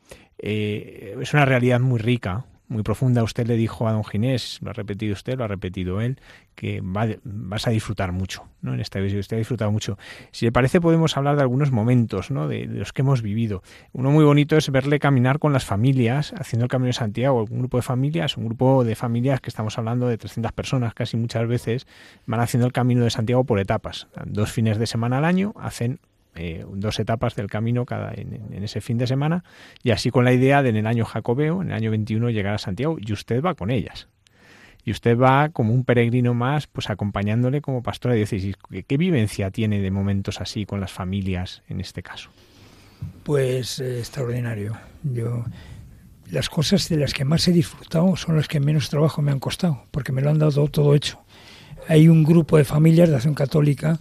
es 0.40 1.34
una 1.34 1.44
realidad 1.44 1.80
muy 1.80 1.98
rica, 1.98 2.44
muy 2.68 2.82
profunda. 2.82 3.22
Usted 3.22 3.46
le 3.46 3.56
dijo 3.56 3.88
a 3.88 3.92
don 3.92 4.04
Ginés, 4.04 4.58
lo 4.62 4.70
ha 4.70 4.72
repetido 4.72 5.12
usted, 5.12 5.38
lo 5.38 5.44
ha 5.44 5.48
repetido 5.48 6.00
él, 6.00 6.20
que 6.54 6.80
vas 6.82 7.66
a 7.66 7.70
disfrutar 7.70 8.12
mucho, 8.12 8.44
¿no? 8.60 8.74
En 8.74 8.80
esta 8.80 9.00
visita 9.00 9.20
usted 9.20 9.36
ha 9.36 9.38
disfrutado 9.38 9.72
mucho. 9.72 9.98
Si 10.32 10.44
le 10.44 10.52
parece, 10.52 10.80
podemos 10.80 11.16
hablar 11.16 11.36
de 11.36 11.42
algunos 11.42 11.70
momentos, 11.70 12.30
¿no? 12.30 12.48
De, 12.48 12.66
los 12.66 12.92
que 12.92 13.02
hemos 13.02 13.22
vivido. 13.22 13.62
Uno 13.92 14.10
muy 14.10 14.24
bonito 14.24 14.56
es 14.56 14.70
verle 14.70 14.98
caminar 14.98 15.38
con 15.38 15.52
las 15.52 15.64
familias, 15.64 16.32
haciendo 16.36 16.64
el 16.64 16.70
Camino 16.70 16.88
de 16.88 16.94
Santiago, 16.94 17.46
un 17.50 17.58
grupo 17.58 17.78
de 17.78 17.82
familias, 17.82 18.36
un 18.36 18.46
grupo 18.46 18.84
de 18.84 18.94
familias 18.94 19.40
que 19.40 19.50
estamos 19.50 19.78
hablando 19.78 20.08
de 20.08 20.18
300 20.18 20.52
personas, 20.52 20.94
casi 20.94 21.16
muchas 21.16 21.46
veces, 21.46 21.86
van 22.26 22.40
haciendo 22.40 22.66
el 22.66 22.72
Camino 22.72 23.04
de 23.04 23.10
Santiago 23.10 23.44
por 23.44 23.58
etapas. 23.58 24.08
Dos 24.26 24.52
fines 24.52 24.78
de 24.78 24.86
semana 24.86 25.18
al 25.18 25.24
año 25.24 25.54
hacen 25.56 26.00
eh, 26.34 26.64
dos 26.72 26.98
etapas 27.00 27.34
del 27.34 27.48
camino 27.48 27.84
cada 27.84 28.12
en, 28.14 28.62
ese 28.62 28.80
fin 28.80 28.98
de 28.98 29.06
semana 29.06 29.44
y 29.82 29.90
así 29.90 30.10
con 30.10 30.24
la 30.24 30.32
idea 30.32 30.62
de 30.62 30.68
en 30.68 30.76
el 30.76 30.86
año 30.86 31.04
jacobeo, 31.04 31.62
en 31.62 31.68
el 31.68 31.74
año 31.74 31.90
21 31.90 32.30
llegar 32.30 32.54
a 32.54 32.58
Santiago 32.58 32.96
y 33.00 33.12
usted 33.12 33.42
va 33.42 33.54
con 33.54 33.70
ellas. 33.70 34.08
Y 34.84 34.90
usted 34.90 35.18
va 35.18 35.50
como 35.50 35.74
un 35.74 35.84
peregrino 35.84 36.32
más, 36.32 36.66
pues 36.66 36.88
acompañándole 36.88 37.60
como 37.60 37.82
pastora 37.82 38.14
de 38.14 38.18
diócesis. 38.18 38.56
¿Qué, 38.86 38.96
vivencia 38.96 39.50
tiene 39.50 39.80
de 39.80 39.90
momentos 39.90 40.40
así 40.40 40.64
con 40.64 40.80
las 40.80 40.92
familias 40.92 41.62
en 41.68 41.80
este 41.80 42.02
caso? 42.02 42.30
Pues 43.24 43.80
eh, 43.80 43.98
extraordinario. 43.98 44.78
Yo 45.02 45.44
las 46.30 46.48
cosas 46.48 46.88
de 46.88 46.96
las 46.96 47.14
que 47.14 47.24
más 47.24 47.48
he 47.48 47.52
disfrutado 47.52 48.14
son 48.16 48.36
las 48.36 48.48
que 48.48 48.60
menos 48.60 48.90
trabajo 48.90 49.22
me 49.22 49.32
han 49.32 49.40
costado, 49.40 49.84
porque 49.90 50.12
me 50.12 50.22
lo 50.22 50.30
han 50.30 50.38
dado 50.38 50.68
todo 50.68 50.94
hecho. 50.94 51.20
Hay 51.88 52.08
un 52.08 52.22
grupo 52.24 52.58
de 52.58 52.64
familias 52.64 53.08
de 53.08 53.16
acción 53.16 53.34
católica 53.34 53.98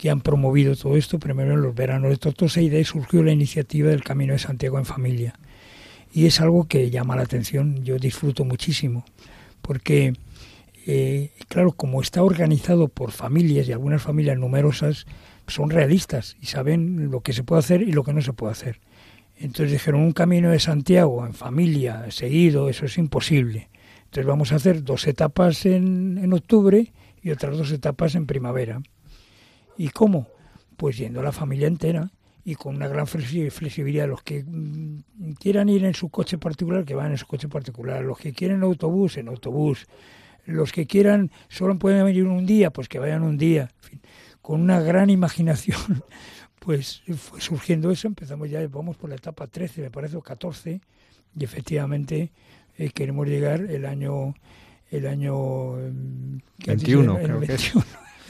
que 0.00 0.08
han 0.08 0.22
promovido 0.22 0.74
todo 0.74 0.96
esto, 0.96 1.18
primero 1.18 1.52
en 1.52 1.60
los 1.60 1.74
veranos 1.74 2.08
de 2.08 2.16
Tortosa, 2.16 2.62
y 2.62 2.70
de 2.70 2.78
ahí 2.78 2.84
surgió 2.84 3.22
la 3.22 3.32
iniciativa 3.32 3.90
del 3.90 4.02
Camino 4.02 4.32
de 4.32 4.38
Santiago 4.38 4.78
en 4.78 4.86
familia. 4.86 5.34
Y 6.10 6.24
es 6.24 6.40
algo 6.40 6.66
que 6.66 6.88
llama 6.88 7.16
la 7.16 7.22
atención, 7.22 7.84
yo 7.84 7.98
disfruto 7.98 8.46
muchísimo, 8.46 9.04
porque, 9.60 10.14
eh, 10.86 11.32
claro, 11.48 11.72
como 11.72 12.00
está 12.00 12.22
organizado 12.22 12.88
por 12.88 13.10
familias 13.10 13.68
y 13.68 13.72
algunas 13.72 14.00
familias 14.00 14.38
numerosas, 14.38 15.04
son 15.46 15.68
realistas 15.68 16.38
y 16.40 16.46
saben 16.46 17.10
lo 17.10 17.20
que 17.20 17.34
se 17.34 17.44
puede 17.44 17.58
hacer 17.58 17.82
y 17.82 17.92
lo 17.92 18.02
que 18.02 18.14
no 18.14 18.22
se 18.22 18.32
puede 18.32 18.52
hacer. 18.52 18.80
Entonces 19.36 19.70
dijeron, 19.70 20.00
un 20.00 20.12
camino 20.12 20.50
de 20.50 20.60
Santiago 20.60 21.26
en 21.26 21.34
familia, 21.34 22.10
seguido, 22.10 22.70
eso 22.70 22.86
es 22.86 22.96
imposible. 22.96 23.68
Entonces 24.04 24.24
vamos 24.24 24.52
a 24.52 24.56
hacer 24.56 24.82
dos 24.82 25.06
etapas 25.06 25.66
en, 25.66 26.16
en 26.16 26.32
octubre 26.32 26.90
y 27.22 27.30
otras 27.32 27.58
dos 27.58 27.70
etapas 27.70 28.14
en 28.14 28.24
primavera. 28.24 28.80
¿Y 29.80 29.88
cómo? 29.88 30.28
Pues 30.76 30.98
yendo 30.98 31.20
a 31.20 31.22
la 31.22 31.32
familia 31.32 31.66
entera 31.66 32.10
y 32.44 32.54
con 32.54 32.76
una 32.76 32.86
gran 32.86 33.06
flexibilidad. 33.06 34.06
Los 34.06 34.22
que 34.22 34.44
mm, 34.46 35.32
quieran 35.40 35.70
ir 35.70 35.86
en 35.86 35.94
su 35.94 36.10
coche 36.10 36.36
particular, 36.36 36.84
que 36.84 36.94
van 36.94 37.12
en 37.12 37.16
su 37.16 37.26
coche 37.26 37.48
particular. 37.48 38.04
Los 38.04 38.18
que 38.18 38.34
quieren 38.34 38.62
autobús, 38.62 39.16
en 39.16 39.28
autobús. 39.28 39.86
Los 40.44 40.72
que 40.72 40.86
quieran, 40.86 41.30
solo 41.48 41.78
pueden 41.78 42.04
venir 42.04 42.26
un 42.26 42.44
día, 42.44 42.70
pues 42.70 42.90
que 42.90 42.98
vayan 42.98 43.22
un 43.22 43.38
día. 43.38 43.70
con 44.42 44.60
una 44.60 44.80
gran 44.80 45.08
imaginación, 45.08 46.04
pues 46.58 47.02
fue 47.16 47.40
surgiendo 47.40 47.90
eso. 47.90 48.06
Empezamos 48.06 48.50
ya, 48.50 48.60
vamos 48.68 48.98
por 48.98 49.08
la 49.08 49.16
etapa 49.16 49.46
13, 49.46 49.80
me 49.80 49.90
parece, 49.90 50.18
o 50.18 50.20
14, 50.20 50.78
y 51.38 51.42
efectivamente 51.42 52.32
eh, 52.76 52.90
queremos 52.90 53.26
llegar 53.26 53.62
el 53.62 53.86
año 53.86 54.34
el 54.90 55.06
año 55.06 55.76
21, 56.66 57.14
mm, 57.14 57.16
creo 57.16 57.40
que 57.40 57.56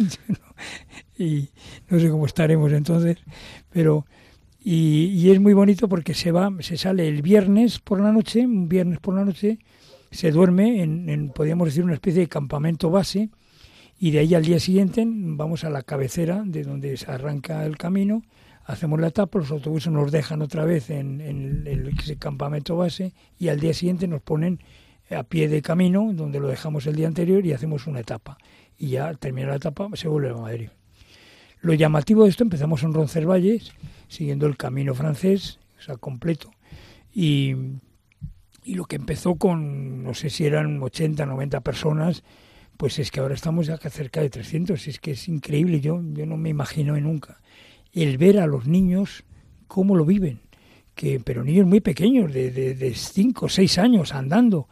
y 1.19 1.49
no 1.89 1.99
sé 1.99 2.09
cómo 2.11 2.27
estaremos 2.27 2.73
entonces, 2.73 3.19
pero 3.70 4.05
y, 4.62 5.31
es 5.31 5.41
muy 5.41 5.55
bonito 5.55 5.89
porque 5.89 6.15
se 6.15 6.32
va, 6.32 6.51
se 6.61 6.77
sale 6.77 7.09
el 7.09 7.23
viernes 7.23 7.78
por 7.78 8.01
la 8.01 8.12
noche, 8.12 8.45
un 8.45 8.69
viernes 8.69 8.99
por 8.99 9.15
la 9.15 9.24
noche, 9.24 9.59
se 10.11 10.31
duerme 10.31 10.82
en, 10.82 11.31
podríamos 11.31 11.69
decir 11.69 11.85
una 11.85 11.95
especie 11.95 12.20
de 12.20 12.28
campamento 12.28 12.91
base 12.91 13.31
y 13.99 14.11
de 14.11 14.19
ahí 14.19 14.35
al 14.35 14.45
día 14.45 14.61
siguiente 14.61 15.05
vamos 15.07 15.65
a 15.65 15.70
la 15.70 15.82
cabecera 15.82 16.43
de 16.45 16.62
donde 16.62 16.97
se 16.97 17.11
arranca 17.11 17.65
el 17.65 17.78
camino, 17.78 18.23
hacemos 18.66 19.01
la 19.01 19.09
etapa, 19.09 19.39
los 19.39 19.51
autobuses 19.51 19.93
nos 19.93 20.12
dejan 20.12 20.43
otra 20.43 20.65
vez 20.65 20.91
en, 20.91 21.20
en 21.20 21.66
el, 21.66 22.19
campamento 22.19 22.77
base 22.77 23.12
y 23.39 23.49
al 23.49 23.61
día 23.61 23.73
siguiente 23.73 24.09
nos 24.09 24.20
ponen 24.20 24.61
a 25.11 25.24
pie 25.24 25.49
de 25.49 25.62
camino 25.62 26.12
donde 26.12 26.41
lo 26.41 26.49
dejamos 26.49 26.87
el 26.87 26.97
día 26.97 27.09
anterior 27.09 27.45
y 27.45 27.53
hacemos 27.53 27.87
una 27.87 28.01
etapa 28.01 28.39
y 28.81 28.89
ya 28.89 29.12
termina 29.15 29.49
la 29.49 29.57
etapa 29.57 29.89
se 29.95 30.09
vuelve 30.09 30.31
a 30.31 30.35
Madrid. 30.35 30.70
Lo 31.61 31.74
llamativo 31.74 32.24
de 32.24 32.31
esto, 32.31 32.43
empezamos 32.43 32.82
en 32.82 32.95
Roncesvalles, 32.95 33.73
siguiendo 34.09 34.47
el 34.47 34.57
camino 34.57 34.95
francés, 34.95 35.59
o 35.78 35.82
sea, 35.82 35.97
completo, 35.97 36.51
y, 37.12 37.55
y 38.65 38.74
lo 38.74 38.87
que 38.87 38.97
empezó 38.97 39.35
con, 39.35 40.03
no 40.03 40.15
sé 40.15 40.31
si 40.31 40.47
eran 40.47 40.82
80, 40.82 41.27
90 41.27 41.61
personas, 41.61 42.23
pues 42.78 42.99
es 42.99 43.11
que 43.11 43.20
ahora 43.20 43.35
estamos 43.35 43.66
ya 43.66 43.77
cerca 43.77 44.23
de 44.23 44.31
300, 44.31 44.89
es 44.89 44.99
que 44.99 45.11
es 45.11 45.28
increíble, 45.28 45.81
yo, 45.82 46.01
yo 46.15 46.24
no 46.24 46.39
me 46.39 46.49
imagino 46.49 46.99
nunca. 46.99 47.43
El 47.93 48.16
ver 48.16 48.39
a 48.39 48.47
los 48.47 48.66
niños 48.66 49.24
cómo 49.66 49.95
lo 49.95 50.07
viven, 50.07 50.41
que, 50.95 51.20
pero 51.20 51.45
niños 51.45 51.66
muy 51.66 51.82
pequeños, 51.82 52.32
de 52.32 52.95
5 52.97 53.41
de, 53.41 53.47
o 53.47 53.49
6 53.51 53.78
años 53.78 54.15
andando, 54.15 54.69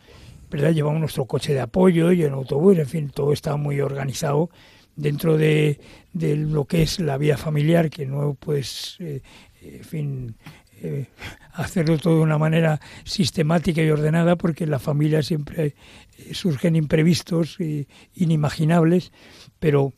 ¿verdad? 0.51 0.73
Llevamos 0.73 1.01
nuestro 1.01 1.27
coche 1.27 1.55
de 1.55 1.61
apoyo 1.61 2.13
y 2.13 2.25
en 2.25 2.33
autobús, 2.33 2.79
en 2.79 2.87
fin, 2.87 3.11
todo 3.11 3.33
está 3.33 3.57
muy 3.57 3.81
organizado 3.81 4.51
dentro 4.97 5.39
de, 5.39 5.81
lo 6.13 6.65
que 6.65 6.83
es 6.83 6.99
la 6.99 7.17
vida 7.19 7.37
familiar, 7.37 7.89
que 7.89 8.05
no 8.05 8.35
puedes, 8.35 8.97
eh, 8.99 9.23
en 9.63 9.85
fin, 9.85 10.37
eh, 10.83 11.07
hacerlo 11.55 11.99
todo 11.99 12.17
de 12.17 12.23
una 12.23 12.39
manera 12.39 12.81
sistemática 13.05 13.83
y 13.83 13.91
ordenada, 13.91 14.37
porque 14.37 14.65
en 14.65 14.71
la 14.71 14.79
familia 14.79 15.23
siempre 15.23 15.75
eh, 16.19 16.35
surgen 16.35 16.77
imprevistos 16.77 17.57
e 17.61 17.87
inimaginables, 18.15 19.13
pero 19.59 19.93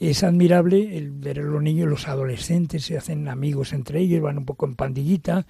es 0.00 0.24
admirable 0.24 0.96
el 0.96 1.10
ver 1.12 1.38
a 1.38 1.42
los 1.42 1.62
niños, 1.62 1.88
los 1.88 2.08
adolescentes 2.08 2.84
se 2.84 2.96
hacen 2.96 3.28
amigos 3.28 3.72
entre 3.72 4.00
ellos, 4.00 4.22
van 4.22 4.38
un 4.38 4.44
poco 4.44 4.66
en 4.66 4.74
pandillita, 4.74 5.46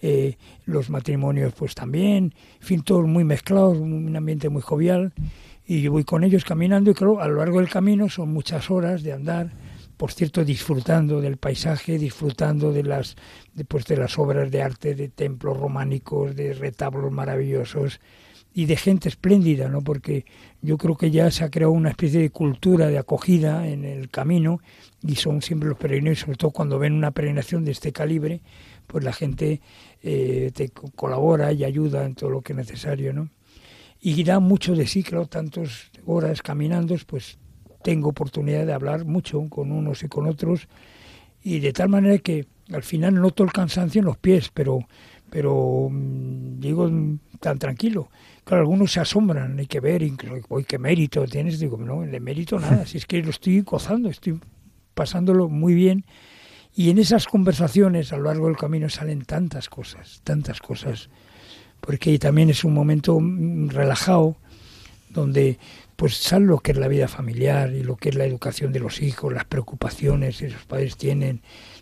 eh, 0.00 0.36
los 0.64 0.90
matrimonios 0.90 1.52
pues 1.54 1.74
también, 1.74 2.34
en 2.60 2.66
fin, 2.66 2.82
todos 2.82 3.06
muy 3.06 3.24
mezclados, 3.24 3.78
un 3.78 4.14
ambiente 4.16 4.48
muy 4.48 4.62
jovial, 4.62 5.12
y 5.66 5.82
yo 5.82 5.92
voy 5.92 6.04
con 6.04 6.24
ellos 6.24 6.44
caminando 6.44 6.90
y 6.90 6.94
claro, 6.94 7.20
a 7.20 7.28
lo 7.28 7.36
largo 7.36 7.58
del 7.58 7.68
camino 7.68 8.08
son 8.08 8.32
muchas 8.32 8.70
horas 8.70 9.02
de 9.02 9.12
andar, 9.12 9.50
por 9.96 10.12
cierto, 10.12 10.44
disfrutando 10.44 11.20
del 11.20 11.36
paisaje, 11.36 11.98
disfrutando 11.98 12.72
de 12.72 12.84
las, 12.84 13.16
pues, 13.66 13.84
de 13.86 13.96
las 13.96 14.18
obras 14.18 14.50
de 14.50 14.62
arte, 14.62 14.94
de 14.94 15.08
templos 15.08 15.58
románicos, 15.58 16.34
de 16.36 16.54
retablos 16.54 17.12
maravillosos, 17.12 18.00
y 18.54 18.66
de 18.66 18.76
gente 18.76 19.08
espléndida, 19.08 19.68
¿no? 19.68 19.82
Porque 19.82 20.24
yo 20.62 20.78
creo 20.78 20.96
que 20.96 21.10
ya 21.10 21.30
se 21.30 21.44
ha 21.44 21.50
creado 21.50 21.72
una 21.72 21.90
especie 21.90 22.20
de 22.20 22.30
cultura 22.30 22.88
de 22.88 22.98
acogida 22.98 23.68
en 23.68 23.84
el 23.84 24.10
camino 24.10 24.60
y 25.00 25.14
son 25.14 25.42
siempre 25.42 25.68
los 25.68 25.78
peregrinos, 25.78 26.20
sobre 26.20 26.38
todo 26.38 26.50
cuando 26.50 26.78
ven 26.78 26.94
una 26.94 27.12
peregrinación 27.12 27.64
de 27.64 27.70
este 27.70 27.92
calibre, 27.92 28.40
pues 28.88 29.04
la 29.04 29.12
gente 29.12 29.60
eh, 30.02 30.50
te 30.54 30.70
colabora 30.70 31.52
y 31.52 31.64
ayuda 31.64 32.04
en 32.04 32.14
todo 32.14 32.30
lo 32.30 32.42
que 32.42 32.52
es 32.52 32.56
necesario, 32.56 33.12
¿no? 33.12 33.30
Y 34.00 34.22
da 34.22 34.38
mucho 34.38 34.76
de 34.76 34.86
sí, 34.86 35.02
claro, 35.02 35.26
tantas 35.26 35.90
horas 36.06 36.40
caminando, 36.40 36.94
pues 37.06 37.38
tengo 37.82 38.10
oportunidad 38.10 38.64
de 38.64 38.72
hablar 38.72 39.04
mucho 39.04 39.48
con 39.48 39.72
unos 39.72 40.02
y 40.02 40.08
con 40.08 40.26
otros 40.26 40.68
y 41.42 41.60
de 41.60 41.72
tal 41.72 41.88
manera 41.88 42.18
que 42.18 42.46
al 42.72 42.82
final 42.82 43.14
noto 43.14 43.42
el 43.44 43.52
cansancio 43.52 44.00
en 44.00 44.04
los 44.04 44.18
pies, 44.18 44.50
pero 44.52 44.80
pero 45.30 45.88
mm, 45.90 46.60
digo 46.60 46.90
tan 47.40 47.58
tranquilo. 47.58 48.08
Claro, 48.44 48.62
algunos 48.62 48.92
se 48.92 49.00
asombran, 49.00 49.58
hay 49.58 49.66
que 49.66 49.80
ver, 49.80 50.02
incluso, 50.02 50.46
qué 50.66 50.78
mérito 50.78 51.24
tienes, 51.26 51.58
digo, 51.58 51.76
no, 51.76 52.00
de 52.00 52.20
mérito 52.20 52.58
nada, 52.58 52.86
si 52.86 52.98
es 52.98 53.06
que 53.06 53.22
lo 53.22 53.30
estoy 53.30 53.60
gozando, 53.60 54.08
estoy 54.08 54.40
pasándolo 54.94 55.48
muy 55.48 55.74
bien 55.74 56.04
y 56.78 56.90
en 56.90 56.98
esas 56.98 57.26
conversaciones 57.26 58.12
a 58.12 58.18
lo 58.18 58.26
largo 58.26 58.46
del 58.46 58.56
camino 58.56 58.88
salen 58.88 59.24
tantas 59.24 59.68
cosas, 59.68 60.20
tantas 60.22 60.60
cosas, 60.60 61.08
porque 61.80 62.16
también 62.20 62.50
es 62.50 62.62
un 62.62 62.72
momento 62.72 63.18
mm, 63.18 63.70
relajado, 63.70 64.36
donde 65.10 65.58
pues 65.96 66.16
sale 66.18 66.46
lo 66.46 66.60
que 66.60 66.70
es 66.70 66.78
la 66.78 66.86
vida 66.86 67.08
familiar 67.08 67.72
y 67.72 67.82
lo 67.82 67.96
que 67.96 68.10
es 68.10 68.14
la 68.14 68.26
educación 68.26 68.72
de 68.72 68.78
los 68.78 69.02
hijos, 69.02 69.32
las 69.32 69.44
preocupaciones 69.44 70.38
que 70.38 70.50
los 70.50 70.64
padres 70.66 70.96
tienen 70.96 71.40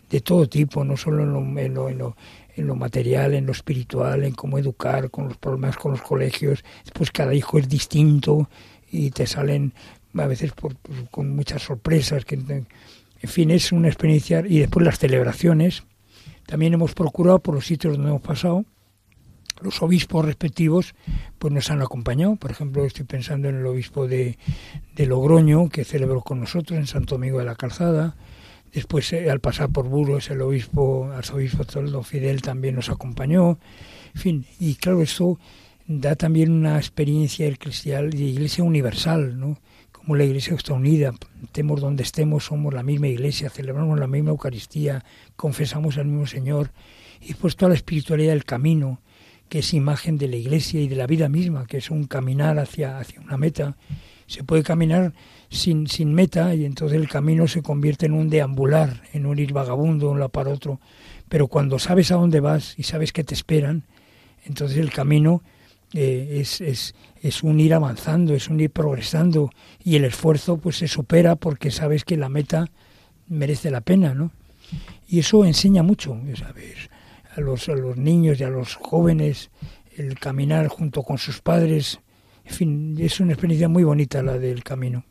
de 0.09 0.19
todo 0.21 0.49
tipo, 0.49 0.83
no 0.83 0.97
solo 0.97 1.21
en 1.21 1.31
lo, 1.31 1.59
en 1.61 1.99
lo, 1.99 2.15
en 2.55 2.65
lo, 2.65 2.75
material, 2.75 3.35
en 3.35 3.45
lo 3.45 3.51
espiritual, 3.51 4.23
en 4.23 4.33
cómo 4.33 4.57
educar, 4.57 5.11
con 5.11 5.27
los 5.27 5.37
problemas 5.37 5.77
con 5.77 5.91
los 5.91 6.01
colegios. 6.01 6.63
Pues 6.93 7.11
cada 7.11 7.35
hijo 7.35 7.59
es 7.59 7.69
distinto 7.69 8.49
y 8.91 9.11
te 9.11 9.27
salen 9.27 9.73
a 10.15 10.25
veces 10.25 10.53
con 11.11 11.35
muchas 11.35 11.61
sorpresas. 11.61 12.25
Que, 12.25 12.65
en 13.27 13.33
fin, 13.33 13.51
es 13.51 13.73
una 13.73 13.89
experiencia. 13.89 14.41
Y 14.47 14.59
después 14.59 14.85
las 14.85 14.99
celebraciones. 14.99 15.83
También 16.45 16.73
hemos 16.73 16.93
procurado 16.93 17.39
por 17.39 17.55
los 17.55 17.67
sitios 17.67 17.95
donde 17.97 18.09
hemos 18.09 18.21
pasado 18.21 18.63
los 19.61 19.81
obispos 19.81 20.23
respectivos 20.23 20.93
pues 21.37 21.53
nos 21.53 21.69
han 21.69 21.81
acompañado. 21.81 22.37
Por 22.37 22.51
ejemplo, 22.51 22.85
estoy 22.85 23.05
pensando 23.05 23.49
en 23.49 23.55
el 23.55 23.65
obispo 23.65 24.07
de, 24.07 24.37
Logroño, 24.95 25.67
que 25.67 25.83
celebró 25.83 26.21
con 26.21 26.39
nosotros 26.39 26.79
en 26.79 26.87
Santo 26.87 27.15
Domingo 27.15 27.39
de 27.39 27.45
la 27.45 27.55
Calzada. 27.55 28.15
Después, 28.73 29.11
eh, 29.11 29.29
al 29.29 29.41
pasar 29.41 29.69
por 29.69 29.89
Burgos, 29.89 30.29
el 30.29 30.41
obispo, 30.41 31.11
arzobispo 31.11 31.65
Toldo 31.65 32.03
Fidel 32.03 32.41
también 32.41 32.75
nos 32.75 32.89
acompañó. 32.89 33.59
En 34.13 34.21
fin, 34.21 34.45
y 34.59 34.75
claro, 34.75 35.01
esto 35.01 35.37
da 35.85 36.15
también 36.15 36.51
una 36.51 36.77
experiencia 36.77 37.47
eclesial 37.47 38.11
de 38.11 38.23
iglesia 38.23 38.63
universal, 38.63 39.37
¿no? 39.37 39.57
La 40.15 40.23
iglesia 40.23 40.55
está 40.55 40.73
unida, 40.73 41.13
estemos 41.43 41.81
donde 41.81 42.03
estemos, 42.03 42.45
somos 42.45 42.73
la 42.73 42.81
misma 42.81 43.07
iglesia, 43.07 43.49
celebramos 43.49 43.99
la 43.99 44.07
misma 44.07 44.29
Eucaristía, 44.29 45.03
confesamos 45.35 45.97
al 45.97 46.05
mismo 46.05 46.25
Señor, 46.25 46.71
y 47.21 47.33
pues 47.33 47.57
toda 47.57 47.69
la 47.69 47.75
espiritualidad 47.75 48.31
del 48.31 48.45
camino, 48.45 49.01
que 49.49 49.59
es 49.59 49.73
imagen 49.73 50.17
de 50.17 50.29
la 50.29 50.37
iglesia 50.37 50.81
y 50.81 50.87
de 50.87 50.95
la 50.95 51.07
vida 51.07 51.27
misma, 51.27 51.65
que 51.67 51.77
es 51.77 51.91
un 51.91 52.05
caminar 52.05 52.57
hacia, 52.57 52.99
hacia 52.99 53.19
una 53.19 53.37
meta. 53.37 53.75
Se 54.27 54.43
puede 54.43 54.63
caminar 54.63 55.13
sin, 55.49 55.87
sin 55.87 56.13
meta 56.13 56.55
y 56.55 56.65
entonces 56.65 56.99
el 56.99 57.07
camino 57.07 57.47
se 57.47 57.61
convierte 57.61 58.05
en 58.05 58.13
un 58.13 58.29
deambular, 58.29 59.03
en 59.13 59.25
un 59.25 59.39
ir 59.39 59.53
vagabundo 59.53 60.09
un 60.09 60.19
lado 60.19 60.29
para 60.29 60.51
otro. 60.51 60.79
Pero 61.29 61.47
cuando 61.47 61.79
sabes 61.79 62.11
a 62.11 62.15
dónde 62.15 62.39
vas 62.39 62.75
y 62.77 62.83
sabes 62.83 63.13
que 63.13 63.23
te 63.23 63.33
esperan, 63.33 63.83
entonces 64.45 64.77
el 64.77 64.91
camino 64.91 65.43
eh, 65.93 66.39
es, 66.41 66.61
es, 66.61 66.95
es 67.21 67.43
un 67.43 67.59
ir 67.59 67.73
avanzando, 67.73 68.33
es 68.33 68.49
un 68.49 68.59
ir 68.59 68.71
progresando 68.71 69.51
y 69.83 69.95
el 69.95 70.05
esfuerzo 70.05 70.57
pues 70.57 70.77
se 70.77 70.87
supera 70.87 71.35
porque 71.35 71.71
sabes 71.71 72.03
que 72.03 72.17
la 72.17 72.29
meta 72.29 72.69
merece 73.27 73.71
la 73.71 73.81
pena, 73.81 74.13
¿no? 74.13 74.31
Y 75.07 75.19
eso 75.19 75.45
enseña 75.45 75.83
mucho, 75.83 76.19
¿sabes? 76.37 76.89
a 77.37 77.41
los, 77.41 77.69
a 77.69 77.75
los 77.75 77.97
niños 77.97 78.39
y 78.39 78.43
a 78.43 78.49
los 78.49 78.75
jóvenes 78.75 79.51
el 79.95 80.19
caminar 80.19 80.67
junto 80.67 81.03
con 81.03 81.17
sus 81.17 81.41
padres. 81.41 81.99
En 82.45 82.53
fin, 82.53 82.95
es 82.99 83.19
una 83.19 83.33
experiencia 83.33 83.69
muy 83.69 83.83
bonita 83.83 84.21
la 84.23 84.37
del 84.37 84.63
camino. 84.63 85.03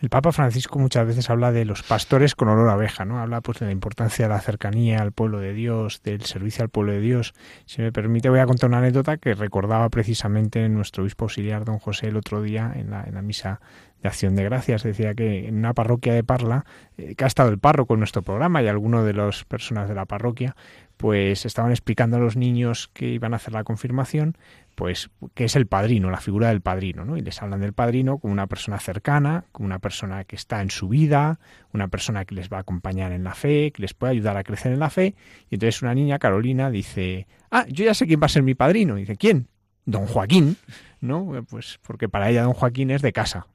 El 0.00 0.08
Papa 0.08 0.32
Francisco 0.32 0.78
muchas 0.78 1.06
veces 1.06 1.28
habla 1.28 1.52
de 1.52 1.66
los 1.66 1.82
pastores 1.82 2.34
con 2.34 2.48
olor 2.48 2.70
a 2.70 2.72
abeja, 2.72 3.04
¿no? 3.04 3.18
Habla 3.18 3.42
pues 3.42 3.58
de 3.58 3.66
la 3.66 3.72
importancia 3.72 4.24
de 4.24 4.30
la 4.30 4.40
cercanía 4.40 5.02
al 5.02 5.12
pueblo 5.12 5.40
de 5.40 5.52
Dios, 5.52 6.00
del 6.02 6.22
servicio 6.22 6.62
al 6.62 6.70
pueblo 6.70 6.92
de 6.92 7.00
Dios. 7.00 7.34
Si 7.66 7.82
me 7.82 7.92
permite 7.92 8.30
voy 8.30 8.38
a 8.38 8.46
contar 8.46 8.70
una 8.70 8.78
anécdota 8.78 9.18
que 9.18 9.34
recordaba 9.34 9.90
precisamente 9.90 10.66
nuestro 10.70 11.02
obispo 11.02 11.26
auxiliar 11.26 11.66
don 11.66 11.78
José 11.78 12.08
el 12.08 12.16
otro 12.16 12.40
día 12.40 12.72
en 12.74 12.90
la, 12.90 13.20
misa 13.20 13.60
de 14.02 14.08
acción 14.08 14.36
de 14.36 14.44
gracias. 14.44 14.84
Decía 14.84 15.14
que 15.14 15.48
en 15.48 15.58
una 15.58 15.74
parroquia 15.74 16.14
de 16.14 16.24
Parla, 16.24 16.64
eh, 16.96 17.14
que 17.14 17.24
ha 17.24 17.26
estado 17.26 17.50
el 17.50 17.58
párroco 17.58 17.92
en 17.92 18.00
nuestro 18.00 18.22
programa 18.22 18.62
y 18.62 18.68
alguno 18.68 19.04
de 19.04 19.12
las 19.12 19.44
personas 19.44 19.86
de 19.86 19.94
la 19.94 20.06
parroquia, 20.06 20.56
pues 21.00 21.46
estaban 21.46 21.70
explicando 21.70 22.18
a 22.18 22.20
los 22.20 22.36
niños 22.36 22.90
que 22.92 23.08
iban 23.08 23.32
a 23.32 23.36
hacer 23.36 23.54
la 23.54 23.64
confirmación, 23.64 24.36
pues 24.74 25.08
que 25.32 25.44
es 25.44 25.56
el 25.56 25.66
padrino, 25.66 26.10
la 26.10 26.20
figura 26.20 26.48
del 26.48 26.60
padrino, 26.60 27.06
¿no? 27.06 27.16
Y 27.16 27.22
les 27.22 27.40
hablan 27.40 27.62
del 27.62 27.72
padrino 27.72 28.18
como 28.18 28.34
una 28.34 28.46
persona 28.46 28.78
cercana, 28.78 29.46
como 29.50 29.64
una 29.64 29.78
persona 29.78 30.24
que 30.24 30.36
está 30.36 30.60
en 30.60 30.68
su 30.68 30.90
vida, 30.90 31.40
una 31.72 31.88
persona 31.88 32.26
que 32.26 32.34
les 32.34 32.50
va 32.50 32.58
a 32.58 32.60
acompañar 32.60 33.12
en 33.12 33.24
la 33.24 33.34
fe, 33.34 33.72
que 33.72 33.80
les 33.80 33.94
puede 33.94 34.10
ayudar 34.12 34.36
a 34.36 34.44
crecer 34.44 34.72
en 34.72 34.78
la 34.78 34.90
fe. 34.90 35.14
Y 35.48 35.54
entonces 35.54 35.80
una 35.80 35.94
niña, 35.94 36.18
Carolina, 36.18 36.70
dice, 36.70 37.26
ah, 37.50 37.64
yo 37.66 37.86
ya 37.86 37.94
sé 37.94 38.06
quién 38.06 38.20
va 38.20 38.26
a 38.26 38.28
ser 38.28 38.42
mi 38.42 38.54
padrino. 38.54 38.98
Y 38.98 39.00
dice, 39.00 39.16
¿quién? 39.16 39.48
Don 39.86 40.04
Joaquín, 40.04 40.58
¿no? 41.00 41.46
Pues 41.48 41.80
porque 41.80 42.10
para 42.10 42.28
ella 42.28 42.42
Don 42.42 42.52
Joaquín 42.52 42.90
es 42.90 43.00
de 43.00 43.14
casa, 43.14 43.46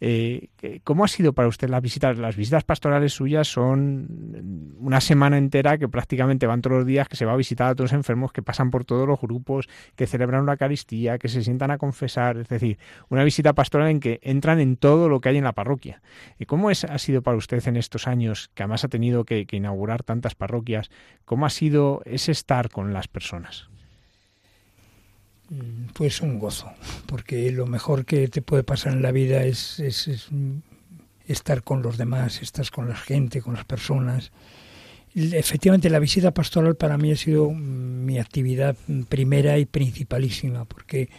Eh, 0.00 0.48
¿Cómo 0.84 1.04
ha 1.04 1.08
sido 1.08 1.32
para 1.32 1.48
usted 1.48 1.68
las 1.68 1.80
visitas? 1.80 2.18
Las 2.18 2.36
visitas 2.36 2.64
pastorales 2.64 3.12
suyas 3.12 3.48
son 3.48 4.74
una 4.78 5.00
semana 5.00 5.38
entera 5.38 5.78
que 5.78 5.88
prácticamente 5.88 6.46
van 6.46 6.60
todos 6.60 6.78
los 6.78 6.86
días, 6.86 7.08
que 7.08 7.16
se 7.16 7.24
va 7.24 7.32
a 7.32 7.36
visitar 7.36 7.68
a 7.68 7.74
todos 7.74 7.92
los 7.92 7.98
enfermos, 7.98 8.32
que 8.32 8.42
pasan 8.42 8.70
por 8.70 8.84
todos 8.84 9.06
los 9.06 9.20
grupos, 9.20 9.68
que 9.96 10.06
celebran 10.06 10.42
una 10.42 10.52
Eucaristía, 10.52 11.18
que 11.18 11.28
se 11.28 11.42
sientan 11.42 11.70
a 11.70 11.78
confesar, 11.78 12.36
es 12.36 12.48
decir, 12.48 12.78
una 13.08 13.24
visita 13.24 13.52
pastoral 13.52 13.88
en 13.88 14.00
que 14.00 14.18
entran 14.22 14.60
en 14.60 14.76
todo 14.76 15.08
lo 15.08 15.20
que 15.20 15.28
hay 15.28 15.38
en 15.38 15.44
la 15.44 15.52
parroquia. 15.52 16.02
¿Y 16.38 16.46
cómo 16.46 16.70
es, 16.70 16.84
ha 16.84 16.98
sido 16.98 17.22
para 17.22 17.36
usted 17.36 17.66
en 17.68 17.76
estos 17.76 18.06
años, 18.08 18.50
que 18.54 18.64
además 18.64 18.84
ha 18.84 18.88
tenido 18.88 19.24
que 19.24 19.46
inaugurar 19.52 20.02
tantas 20.02 20.34
parroquias, 20.34 20.90
cómo 21.24 21.46
ha 21.46 21.50
sido 21.50 22.02
ese 22.04 22.32
estar 22.32 22.70
con 22.70 22.92
las 22.92 23.08
personas? 23.08 23.72
Mm, 25.52 25.92
pues 25.92 26.22
un 26.22 26.38
gozo, 26.38 26.72
porque 27.04 27.50
lo 27.52 27.66
mejor 27.66 28.06
que 28.06 28.26
te 28.28 28.40
puede 28.40 28.62
pasar 28.62 28.94
en 28.94 29.02
la 29.02 29.12
vida 29.12 29.44
es, 29.44 29.82
estar 31.26 31.62
con 31.62 31.82
los 31.82 31.98
demás, 31.98 32.40
estar 32.40 32.70
con 32.70 32.88
la 32.88 32.96
gente, 32.96 33.42
con 33.42 33.52
las 33.52 33.66
personas. 33.66 34.32
Efectivamente, 35.14 35.90
la 35.90 35.98
visita 35.98 36.32
pastoral 36.32 36.76
para 36.76 36.96
mí 36.96 37.12
ha 37.12 37.16
sido 37.16 37.50
mi 37.50 38.18
actividad 38.18 38.76
primera 39.10 39.58
y 39.58 39.66
principalísima, 39.66 40.64
porque 40.64 41.10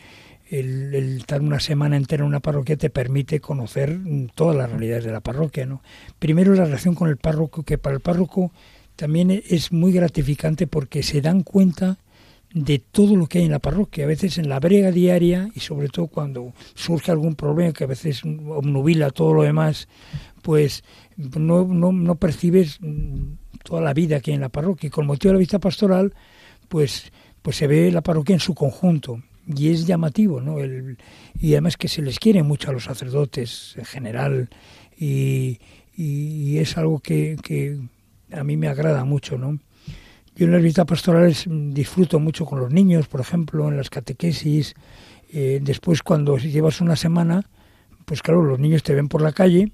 el, 0.49 0.95
estar 1.19 1.41
una 1.41 1.59
semana 1.59 1.95
entera 1.95 2.23
en 2.23 2.29
una 2.29 2.39
parroquia 2.39 2.75
te 2.75 2.89
permite 2.89 3.39
conocer 3.39 3.99
todas 4.33 4.55
las 4.55 4.71
realidades 4.71 5.03
de 5.03 5.11
la 5.11 5.21
parroquia. 5.21 5.67
¿no? 5.67 5.83
Primero 6.17 6.55
la 6.55 6.65
relación 6.65 6.95
con 6.95 7.07
el 7.07 7.17
párroco, 7.17 7.61
que 7.61 7.77
para 7.77 7.95
el 7.95 8.01
párroco 8.01 8.51
también 8.95 9.29
es 9.29 9.71
muy 9.71 9.91
gratificante 9.91 10.65
porque 10.65 11.03
se 11.03 11.21
dan 11.21 11.43
cuenta 11.43 11.99
de 12.53 12.77
todo 12.79 13.15
lo 13.15 13.27
que 13.27 13.39
hay 13.39 13.45
en 13.45 13.51
la 13.51 13.59
parroquia. 13.59 14.05
A 14.05 14.07
veces 14.07 14.37
en 14.37 14.47
la 14.47 14.59
brega 14.59 14.91
diaria 14.91 15.49
y 15.55 15.59
sobre 15.59 15.89
todo 15.89 16.07
cuando 16.07 16.53
surge 16.75 17.11
algún 17.11 17.35
problema 17.35 17.73
que 17.73 17.83
a 17.83 17.87
veces 17.87 18.23
obnubila 18.23 19.09
todo 19.09 19.33
lo 19.33 19.43
demás, 19.43 19.87
pues 20.41 20.83
no, 21.17 21.65
no, 21.65 21.91
no 21.91 22.15
percibes 22.15 22.79
toda 23.63 23.81
la 23.81 23.93
vida 23.93 24.19
que 24.19 24.31
hay 24.31 24.35
en 24.35 24.41
la 24.41 24.49
parroquia. 24.49 24.87
Y 24.87 24.91
con 24.91 25.07
motivo 25.07 25.29
de 25.29 25.33
la 25.33 25.39
vista 25.39 25.59
pastoral, 25.59 26.13
pues, 26.69 27.11
pues 27.41 27.55
se 27.55 27.67
ve 27.67 27.91
la 27.91 28.01
parroquia 28.01 28.33
en 28.33 28.39
su 28.39 28.53
conjunto. 28.53 29.21
Y 29.47 29.69
es 29.69 29.85
llamativo, 29.85 30.39
¿no? 30.39 30.59
El, 30.59 30.97
y 31.39 31.53
además 31.53 31.75
que 31.75 31.87
se 31.87 32.01
les 32.01 32.19
quiere 32.19 32.43
mucho 32.43 32.69
a 32.69 32.73
los 32.73 32.85
sacerdotes 32.85 33.73
en 33.77 33.85
general. 33.85 34.49
Y, 34.97 35.59
y, 35.95 36.51
y 36.51 36.57
es 36.59 36.77
algo 36.77 36.99
que, 36.99 37.35
que 37.43 37.79
a 38.31 38.43
mí 38.43 38.57
me 38.57 38.67
agrada 38.67 39.03
mucho, 39.05 39.37
¿no? 39.37 39.59
Yo 40.35 40.45
en 40.47 40.51
las 40.51 40.61
visitas 40.61 40.85
pastorales 40.85 41.45
disfruto 41.47 42.19
mucho 42.19 42.45
con 42.45 42.59
los 42.59 42.71
niños, 42.71 43.07
por 43.07 43.21
ejemplo, 43.21 43.67
en 43.67 43.77
las 43.77 43.89
catequesis. 43.89 44.73
Eh, 45.31 45.59
después, 45.61 46.01
cuando 46.01 46.37
llevas 46.37 46.81
una 46.81 46.95
semana, 46.95 47.47
pues 48.05 48.21
claro, 48.21 48.41
los 48.41 48.59
niños 48.59 48.83
te 48.83 48.95
ven 48.95 49.07
por 49.07 49.21
la 49.21 49.31
calle, 49.31 49.71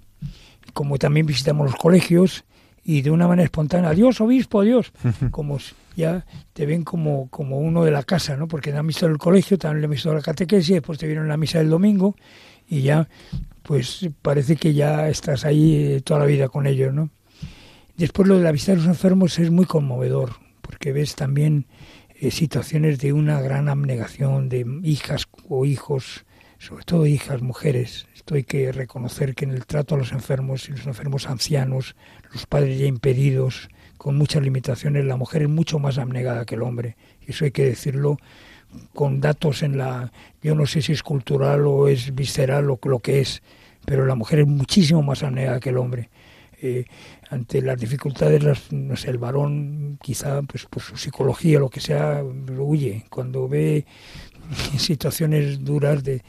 como 0.74 0.98
también 0.98 1.26
visitamos 1.26 1.72
los 1.72 1.76
colegios, 1.76 2.44
y 2.84 3.02
de 3.02 3.12
una 3.12 3.28
manera 3.28 3.46
espontánea, 3.46 3.90
adiós, 3.90 4.20
obispo, 4.22 4.62
adiós, 4.62 4.92
como 5.32 5.60
ya 5.96 6.26
te 6.54 6.66
ven 6.66 6.84
como, 6.84 7.30
como 7.30 7.60
uno 7.60 7.84
de 7.84 7.92
la 7.92 8.04
casa, 8.04 8.36
¿no? 8.36 8.48
Porque 8.48 8.72
han 8.72 8.88
visto 8.88 9.06
el 9.06 9.18
colegio, 9.18 9.58
también 9.58 9.82
le 9.82 9.86
han 9.86 9.92
visto 9.92 10.14
la 10.14 10.22
catequesis, 10.22 10.76
después 10.76 10.98
te 10.98 11.06
vieron 11.06 11.28
la 11.28 11.38
misa 11.38 11.60
del 11.60 11.70
domingo, 11.70 12.16
y 12.68 12.82
ya, 12.82 13.08
pues 13.64 14.10
parece 14.22 14.56
que 14.56 14.74
ya 14.74 15.10
estás 15.10 15.46
ahí 15.46 15.76
eh, 15.76 16.02
toda 16.02 16.22
la 16.22 16.26
vida 16.26 16.50
con 16.50 16.68
ellos, 16.68 16.94
¿no? 16.94 17.10
Después 17.98 18.28
lo 18.28 18.38
de 18.38 18.44
la 18.44 18.52
visita 18.52 18.72
a 18.72 18.76
los 18.76 18.86
enfermos 18.86 19.38
es 19.40 19.52
muy 19.52 19.66
conmovedor, 19.66 20.32
porque 20.80 20.94
ves 20.94 21.16
también 21.16 21.66
eh, 22.16 22.32
situaciones 22.32 23.00
de 23.00 23.12
una 23.12 23.42
gran 23.42 23.68
abnegación 23.68 24.48
de 24.48 24.66
hijas 24.82 25.28
o 25.50 25.66
hijos, 25.66 26.26
sobre 26.58 26.86
todo 26.86 27.06
hijas, 27.06 27.42
mujeres. 27.42 28.08
Esto 28.16 28.36
hay 28.36 28.46
que 28.46 28.72
reconocer 28.72 29.36
que 29.36 29.44
en 29.44 29.52
el 29.52 29.66
trato 29.66 29.96
a 29.96 29.98
los 29.98 30.14
enfermos 30.14 30.70
y 30.70 30.72
los 30.72 30.88
enfermos 30.88 31.28
ancianos, 31.28 31.98
los 32.32 32.46
padres 32.46 32.80
ya 32.80 32.86
impedidos, 32.86 33.68
con 33.98 34.18
muchas 34.18 34.42
limitaciones, 34.42 35.04
la 35.04 35.18
mujer 35.18 35.42
es 35.42 35.50
mucho 35.50 35.80
más 35.80 35.98
abnegada 35.98 36.46
que 36.46 36.56
el 36.56 36.62
hombre. 36.62 36.96
Eso 37.28 37.44
hay 37.44 37.52
que 37.52 37.66
decirlo 37.66 38.18
con 38.94 39.20
datos 39.20 39.64
en 39.64 39.78
la, 39.78 40.14
yo 40.42 40.56
no 40.56 40.66
sé 40.66 40.82
si 40.82 40.94
es 40.94 41.04
cultural 41.04 41.68
o 41.68 41.90
es 41.90 42.16
visceral 42.16 42.70
o 42.70 42.80
lo 42.86 43.00
que 43.00 43.20
es, 43.20 43.44
pero 43.86 44.06
la 44.06 44.16
mujer 44.16 44.40
es 44.40 44.48
muchísimo 44.48 45.04
más 45.04 45.24
abnegada 45.24 45.60
que 45.60 45.72
el 45.72 45.78
hombre. 45.78 46.10
Eh, 46.62 46.86
ante 47.30 47.62
las 47.62 47.80
dificultades, 47.80 48.72
no 48.72 48.96
sé, 48.96 49.10
el 49.12 49.20
varón 49.20 50.00
quizá 50.02 50.42
pues 50.42 50.66
por 50.66 50.82
su 50.82 50.98
psicología, 50.98 51.60
lo 51.60 51.70
que 51.70 51.80
sea, 51.80 52.24
huye. 52.24 53.06
Cuando 53.10 53.48
ve 53.48 53.86
situaciones 54.78 55.64
duras 55.64 56.04
de... 56.04 56.24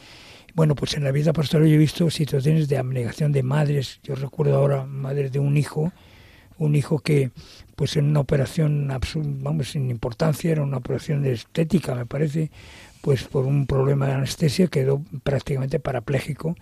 Bueno, 0.55 0.75
pues 0.75 0.95
en 0.95 1.05
la 1.05 1.13
vida 1.13 1.33
pastoral 1.33 1.69
yo 1.69 1.75
he 1.75 1.79
visto 1.79 2.11
situaciones 2.11 2.69
de 2.69 2.77
abnegación 2.77 3.33
de 3.33 3.43
madres. 3.43 4.01
Yo 4.03 4.15
recuerdo 4.15 4.57
ahora 4.57 4.85
madres 4.85 5.33
de 5.33 5.39
un 5.39 5.57
hijo, 5.57 5.93
un 6.59 6.75
hijo 6.75 6.99
que, 6.99 7.31
pues 7.77 7.97
en 7.97 8.07
una 8.07 8.21
operación, 8.21 8.89
vamos, 9.43 9.71
sin 9.71 9.91
importancia, 9.91 10.51
era 10.51 10.63
una 10.63 10.77
operación 10.77 11.23
de 11.23 11.33
estética, 11.33 11.95
me 11.95 12.05
parece, 12.05 12.51
pues 13.01 13.25
por 13.25 13.47
un 13.47 13.67
problema 13.67 14.09
de 14.09 14.15
anestesia 14.15 14.67
quedó 14.67 15.03
prácticamente 15.23 15.81
parapléjico 15.81 16.57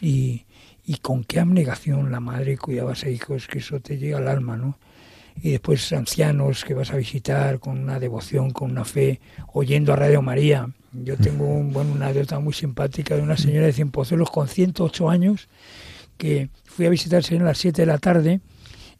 y, 0.00 0.44
y 0.90 0.96
con 0.96 1.22
qué 1.22 1.38
abnegación 1.38 2.10
la 2.10 2.18
madre 2.18 2.58
cuidaba 2.58 2.90
a 2.90 2.94
ese 2.94 3.12
hijo, 3.12 3.36
es 3.36 3.46
que 3.46 3.58
eso 3.58 3.78
te 3.78 3.96
llega 3.96 4.18
al 4.18 4.26
alma, 4.26 4.56
¿no? 4.56 4.76
Y 5.40 5.52
después 5.52 5.92
ancianos 5.92 6.64
que 6.64 6.74
vas 6.74 6.90
a 6.90 6.96
visitar 6.96 7.60
con 7.60 7.78
una 7.78 8.00
devoción, 8.00 8.50
con 8.50 8.72
una 8.72 8.84
fe, 8.84 9.20
oyendo 9.52 9.92
a 9.92 9.96
Radio 9.96 10.20
María. 10.20 10.68
Yo 10.92 11.16
tengo 11.16 11.46
un, 11.46 11.72
bueno, 11.72 11.92
una 11.92 12.06
anécdota 12.06 12.40
muy 12.40 12.54
simpática 12.54 13.14
de 13.14 13.22
una 13.22 13.36
señora 13.36 13.66
de 13.66 13.72
Cienpozuelos 13.72 14.32
con 14.32 14.48
108 14.48 15.08
años 15.08 15.48
que 16.18 16.50
fui 16.64 16.86
a 16.86 16.90
visitarse 16.90 17.36
a 17.36 17.40
las 17.40 17.58
7 17.58 17.82
de 17.82 17.86
la 17.86 17.98
tarde 17.98 18.40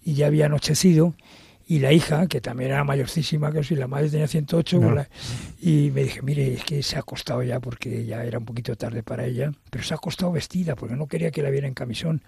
y 0.05 0.15
ya 0.15 0.29
había 0.29 0.47
anochecido 0.47 1.15
y 1.71 1.79
la 1.79 1.93
hija, 1.93 2.27
que 2.27 2.41
también 2.41 2.73
era 2.73 2.83
mayorcísima, 2.83 3.53
que 3.53 3.63
si 3.63 3.77
la 3.77 3.87
madre 3.87 4.11
tenía 4.11 4.27
108, 4.27 4.81
y 5.63 5.93
me 5.95 6.03
dije, 6.03 6.21
mire, 6.21 6.55
es 6.55 6.65
que 6.65 6.83
se 6.83 6.97
ha 6.97 6.99
acostado 6.99 7.45
ya 7.45 7.61
porque 7.61 8.05
ya 8.05 8.25
era 8.25 8.41
un 8.41 8.45
poquito 8.45 8.75
tarde 8.75 9.05
para 9.05 9.25
ella, 9.25 9.53
pero 9.71 9.85
se 9.85 9.95
ha 9.95 9.97
acostado 9.97 10.33
vestida 10.33 10.75
porque 10.75 10.97
no 10.97 11.07
quería 11.07 11.31
que 11.31 11.45
la 11.45 11.51
viera 11.51 11.69
en 11.69 11.75
camisón. 11.75 12.23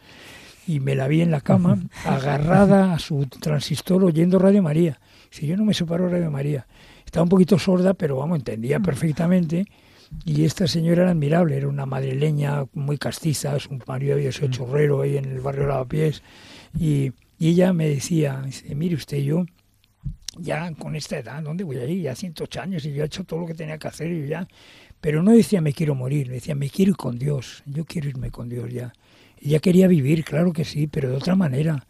Y 0.68 0.78
me 0.78 0.94
la 0.94 1.08
vi 1.08 1.22
en 1.22 1.32
la 1.32 1.40
cama, 1.40 1.76
agarrada 2.04 2.94
a 2.94 3.00
su 3.00 3.26
transistor 3.26 4.04
oyendo 4.04 4.38
Radio 4.38 4.62
María. 4.62 5.00
Si 5.30 5.44
yo 5.44 5.56
no 5.56 5.64
me 5.64 5.74
separo 5.74 6.08
Radio 6.08 6.30
María. 6.30 6.68
Estaba 7.04 7.24
un 7.24 7.28
poquito 7.28 7.58
sorda, 7.58 7.94
pero 7.94 8.18
vamos, 8.18 8.38
entendía 8.38 8.78
perfectamente. 8.78 9.66
Y 10.24 10.44
esta 10.44 10.68
señora 10.68 11.02
era 11.02 11.10
admirable, 11.10 11.56
era 11.56 11.66
una 11.66 11.84
madrileña 11.84 12.66
muy 12.74 12.96
castiza, 12.96 13.58
su 13.58 13.76
marido 13.88 14.14
había 14.14 14.30
sido 14.30 14.50
chorrero 14.50 15.02
ahí 15.02 15.16
en 15.16 15.24
el 15.24 15.40
barrio 15.40 15.66
Lavapiés. 15.66 16.22
Y, 16.78 17.10
y 17.42 17.48
ella 17.48 17.72
me 17.72 17.88
decía, 17.88 18.40
mire 18.72 18.94
usted, 18.94 19.18
yo 19.18 19.46
ya 20.38 20.72
con 20.74 20.94
esta 20.94 21.18
edad, 21.18 21.42
¿dónde 21.42 21.64
voy 21.64 21.78
a 21.78 21.86
ir? 21.86 22.00
Ya 22.00 22.14
108 22.14 22.60
años 22.60 22.84
y 22.86 22.92
yo 22.92 23.02
he 23.02 23.06
hecho 23.06 23.24
todo 23.24 23.40
lo 23.40 23.46
que 23.46 23.54
tenía 23.54 23.78
que 23.78 23.88
hacer 23.88 24.12
y 24.12 24.28
ya. 24.28 24.46
Pero 25.00 25.24
no 25.24 25.32
decía 25.32 25.60
me 25.60 25.72
quiero 25.72 25.96
morir, 25.96 26.30
decía 26.30 26.54
me 26.54 26.70
quiero 26.70 26.92
ir 26.92 26.96
con 26.96 27.18
Dios, 27.18 27.64
yo 27.66 27.84
quiero 27.84 28.08
irme 28.08 28.30
con 28.30 28.48
Dios 28.48 28.72
ya. 28.72 28.92
Ella 29.40 29.58
quería 29.58 29.88
vivir, 29.88 30.22
claro 30.22 30.52
que 30.52 30.64
sí, 30.64 30.86
pero 30.86 31.10
de 31.10 31.16
otra 31.16 31.34
manera. 31.34 31.84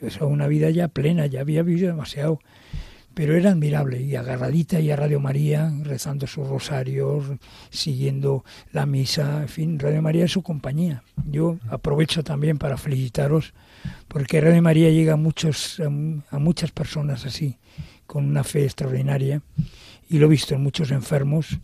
O 0.00 0.08
sea, 0.08 0.26
una 0.26 0.46
vida 0.46 0.70
ya 0.70 0.88
plena, 0.88 1.26
ya 1.26 1.42
había 1.42 1.62
vivido 1.62 1.88
demasiado. 1.88 2.40
Pero 3.12 3.36
era 3.36 3.50
admirable 3.50 4.00
y 4.00 4.16
agarradita 4.16 4.80
y 4.80 4.90
a 4.90 4.96
Radio 4.96 5.20
María, 5.20 5.70
rezando 5.82 6.26
sus 6.26 6.48
rosarios, 6.48 7.26
siguiendo 7.68 8.42
la 8.72 8.86
misa, 8.86 9.42
en 9.42 9.48
fin, 9.48 9.78
Radio 9.78 10.00
María 10.00 10.24
es 10.24 10.32
su 10.32 10.42
compañía. 10.42 11.02
Yo 11.26 11.58
aprovecho 11.68 12.24
también 12.24 12.56
para 12.56 12.78
felicitaros 12.78 13.52
porque 14.08 14.40
Radio 14.40 14.62
María 14.62 14.90
llega 14.90 15.14
a, 15.14 15.16
muchos, 15.16 15.80
a, 15.80 16.38
muchas 16.38 16.70
personas 16.70 17.26
así, 17.26 17.58
con 18.06 18.24
una 18.24 18.44
fe 18.44 18.64
extraordinaria, 18.64 19.42
y 20.08 20.18
lo 20.18 20.26
he 20.26 20.30
visto 20.30 20.54
en 20.54 20.62
muchos 20.62 20.90
enfermos, 20.90 21.58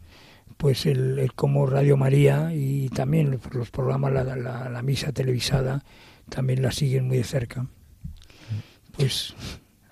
pues 0.56 0.86
el, 0.86 1.32
como 1.34 1.66
Radio 1.66 1.96
María 1.96 2.52
y 2.54 2.88
también 2.90 3.40
los, 3.52 3.70
programas, 3.70 4.12
la, 4.12 4.24
la, 4.34 4.82
misa 4.82 5.12
televisada, 5.12 5.84
también 6.28 6.62
la 6.62 6.72
siguen 6.72 7.06
muy 7.06 7.18
de 7.18 7.24
cerca. 7.24 7.66
Pues 8.96 9.34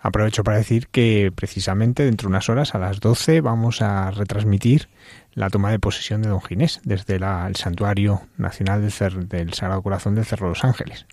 Aprovecho 0.00 0.44
para 0.44 0.58
decir 0.58 0.86
que 0.88 1.32
precisamente 1.34 2.04
dentro 2.04 2.28
de 2.28 2.30
unas 2.30 2.48
horas, 2.48 2.74
a 2.74 2.78
las 2.78 3.00
12, 3.00 3.40
vamos 3.40 3.82
a 3.82 4.10
retransmitir 4.12 4.88
la 5.34 5.50
toma 5.50 5.72
de 5.72 5.80
posesión 5.80 6.22
de 6.22 6.28
Don 6.28 6.40
Ginés 6.40 6.80
desde 6.84 7.16
el 7.16 7.56
Santuario 7.56 8.22
Nacional 8.36 8.80
del, 8.80 9.28
del 9.28 9.52
Sagrado 9.54 9.82
Corazón 9.82 10.14
del 10.14 10.24
Cerro 10.24 10.46
de 10.46 10.50
los 10.50 10.64
Ángeles. 10.64 11.06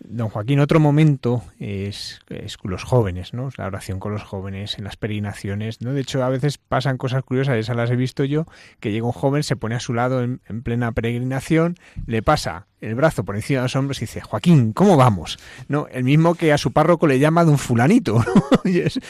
Don 0.00 0.28
Joaquín, 0.28 0.60
otro 0.60 0.78
momento 0.78 1.42
es, 1.58 2.20
los 2.62 2.84
jóvenes, 2.84 3.32
¿no? 3.32 3.48
La 3.56 3.66
oración 3.66 3.98
con 3.98 4.12
los 4.12 4.22
jóvenes, 4.22 4.78
en 4.78 4.84
las 4.84 4.96
peregrinaciones, 4.96 5.80
¿no? 5.80 5.92
De 5.92 6.02
hecho, 6.02 6.22
a 6.22 6.28
veces 6.28 6.58
pasan 6.58 6.98
cosas 6.98 7.22
curiosas, 7.22 7.56
esas 7.56 7.76
las 7.76 7.90
he 7.90 7.96
visto 7.96 8.24
yo, 8.24 8.46
que 8.78 8.92
llega 8.92 9.06
un 9.06 9.12
joven, 9.12 9.42
se 9.42 9.56
pone 9.56 9.74
a 9.74 9.80
su 9.80 9.94
lado 9.94 10.22
en, 10.22 10.40
plena 10.62 10.92
peregrinación, 10.92 11.76
le 12.06 12.22
pasa 12.22 12.66
el 12.80 12.94
brazo 12.94 13.24
por 13.24 13.36
encima 13.36 13.60
de 13.60 13.64
los 13.64 13.76
hombros 13.76 13.98
y 13.98 14.02
dice, 14.02 14.20
Joaquín, 14.20 14.72
¿cómo 14.72 14.96
vamos? 14.96 15.38
¿No? 15.68 15.88
El 15.88 16.04
mismo 16.04 16.34
que 16.34 16.52
a 16.52 16.58
su 16.58 16.72
párroco 16.72 17.06
le 17.06 17.18
llama 17.18 17.44
don 17.44 17.58
fulanito, 17.58 18.22
Y 18.64 18.80
es, 18.80 19.00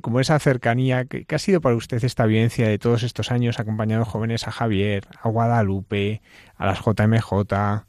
como 0.00 0.20
esa 0.20 0.38
cercanía 0.38 1.06
que, 1.06 1.24
que 1.24 1.34
ha 1.34 1.38
sido 1.38 1.60
para 1.60 1.74
usted 1.74 2.02
esta 2.04 2.26
vivencia 2.26 2.68
de 2.68 2.78
todos 2.78 3.02
estos 3.02 3.30
años 3.30 3.58
acompañando 3.58 4.04
jóvenes 4.04 4.46
a 4.46 4.52
Javier, 4.52 5.06
a 5.20 5.28
Guadalupe, 5.28 6.22
a 6.56 6.66
las 6.66 6.78
JMJ, 6.78 7.84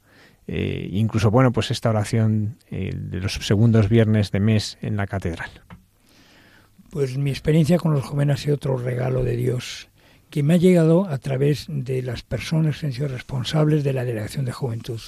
eh, 0.48 0.90
incluso, 0.92 1.32
bueno, 1.32 1.52
pues 1.52 1.72
esta 1.72 1.90
oración 1.90 2.58
eh, 2.70 2.92
de 2.94 3.20
los 3.20 3.34
segundos 3.34 3.90
viernes 3.90 4.32
de 4.32 4.40
mes 4.40 4.78
en 4.82 4.96
la 4.98 5.08
catedral. 5.08 5.50
Pues 6.92 7.18
mi 7.18 7.32
experiencia 7.32 7.78
con 7.78 7.94
los 7.94 8.06
jóvenes 8.06 8.36
ha 8.36 8.44
sido 8.44 8.56
otro 8.56 8.78
regalo 8.78 9.24
de 9.24 9.36
Dios, 9.36 9.90
que 10.30 10.44
me 10.44 10.54
ha 10.54 10.58
llegado 10.58 11.06
a 11.06 11.18
través 11.18 11.66
de 11.68 12.02
las 12.02 12.24
personas 12.24 12.80
que 12.80 12.86
han 12.86 12.94
sido 12.94 13.08
responsables 13.08 13.84
de 13.84 13.94
la 13.94 14.06
Delegación 14.06 14.46
de 14.46 14.52
Juventud. 14.52 15.02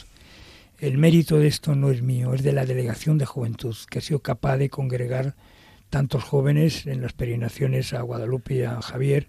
El 0.79 0.97
mérito 0.97 1.37
de 1.37 1.47
esto 1.47 1.75
no 1.75 1.89
es 1.89 2.01
mío, 2.01 2.33
es 2.33 2.43
de 2.43 2.53
la 2.53 2.65
Delegación 2.65 3.17
de 3.17 3.25
Juventud, 3.25 3.75
que 3.89 3.99
ha 3.99 4.01
sido 4.01 4.19
capaz 4.19 4.57
de 4.57 4.69
congregar 4.69 5.35
tantos 5.89 6.23
jóvenes 6.23 6.85
en 6.85 7.01
las 7.01 7.13
peregrinaciones 7.13 7.93
a 7.93 8.01
Guadalupe 8.01 8.55
y 8.55 8.63
a 8.63 8.81
Javier, 8.81 9.27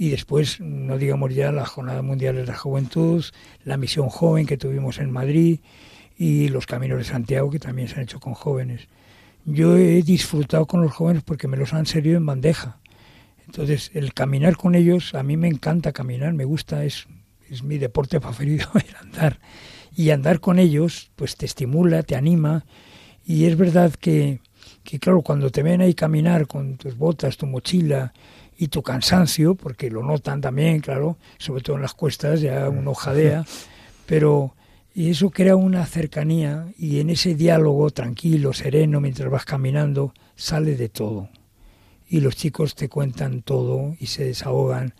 y 0.00 0.08
después, 0.08 0.60
no 0.60 0.96
digamos 0.96 1.34
ya, 1.34 1.52
la 1.52 1.66
Jornada 1.66 2.00
Mundial 2.00 2.34
de 2.34 2.46
la 2.46 2.56
Juventud, 2.56 3.22
la 3.64 3.76
misión 3.76 4.08
joven 4.08 4.46
que 4.46 4.56
tuvimos 4.56 4.96
en 4.96 5.10
Madrid 5.10 5.60
y 6.16 6.48
los 6.48 6.64
Caminos 6.64 6.96
de 6.96 7.04
Santiago 7.04 7.50
que 7.50 7.58
también 7.58 7.86
se 7.86 7.96
han 7.96 8.04
hecho 8.04 8.18
con 8.18 8.32
jóvenes. 8.32 8.88
Yo 9.44 9.76
he 9.76 10.02
disfrutado 10.02 10.64
con 10.64 10.80
los 10.80 10.92
jóvenes 10.92 11.22
porque 11.22 11.48
me 11.48 11.58
los 11.58 11.74
han 11.74 11.84
servido 11.84 12.16
en 12.16 12.24
bandeja. 12.24 12.78
Entonces, 13.44 13.90
el 13.92 14.14
caminar 14.14 14.56
con 14.56 14.74
ellos, 14.74 15.14
a 15.14 15.22
mí 15.22 15.36
me 15.36 15.48
encanta 15.48 15.92
caminar, 15.92 16.32
me 16.32 16.46
gusta, 16.46 16.82
es, 16.86 17.06
es 17.50 17.62
mi 17.62 17.76
deporte 17.76 18.20
preferido, 18.20 18.70
el 18.76 18.96
andar. 19.02 19.38
Y 19.94 20.08
andar 20.12 20.40
con 20.40 20.58
ellos, 20.58 21.10
pues 21.14 21.36
te 21.36 21.44
estimula, 21.44 22.04
te 22.04 22.16
anima. 22.16 22.64
Y 23.26 23.44
es 23.44 23.58
verdad 23.58 23.92
que, 23.92 24.40
que, 24.82 24.98
claro, 24.98 25.20
cuando 25.20 25.50
te 25.50 25.62
ven 25.62 25.82
ahí 25.82 25.92
caminar 25.92 26.46
con 26.46 26.78
tus 26.78 26.96
botas, 26.96 27.36
tu 27.36 27.44
mochila, 27.44 28.14
y 28.60 28.68
tu 28.68 28.82
cansancio, 28.82 29.54
porque 29.54 29.90
lo 29.90 30.02
notan 30.02 30.42
también, 30.42 30.80
claro, 30.80 31.16
sobre 31.38 31.62
todo 31.62 31.76
en 31.76 31.82
las 31.82 31.94
cuestas, 31.94 32.42
ya 32.42 32.68
uno 32.68 32.92
jadea, 32.92 33.42
pero 34.04 34.54
y 34.94 35.08
eso 35.08 35.30
crea 35.30 35.56
una 35.56 35.86
cercanía 35.86 36.66
y 36.76 37.00
en 37.00 37.08
ese 37.08 37.34
diálogo 37.34 37.88
tranquilo, 37.88 38.52
sereno, 38.52 39.00
mientras 39.00 39.30
vas 39.30 39.46
caminando, 39.46 40.12
sale 40.36 40.76
de 40.76 40.90
todo. 40.90 41.30
Y 42.06 42.20
los 42.20 42.36
chicos 42.36 42.74
te 42.74 42.90
cuentan 42.90 43.40
todo 43.40 43.96
y 43.98 44.08
se 44.08 44.24
desahogan 44.24 44.92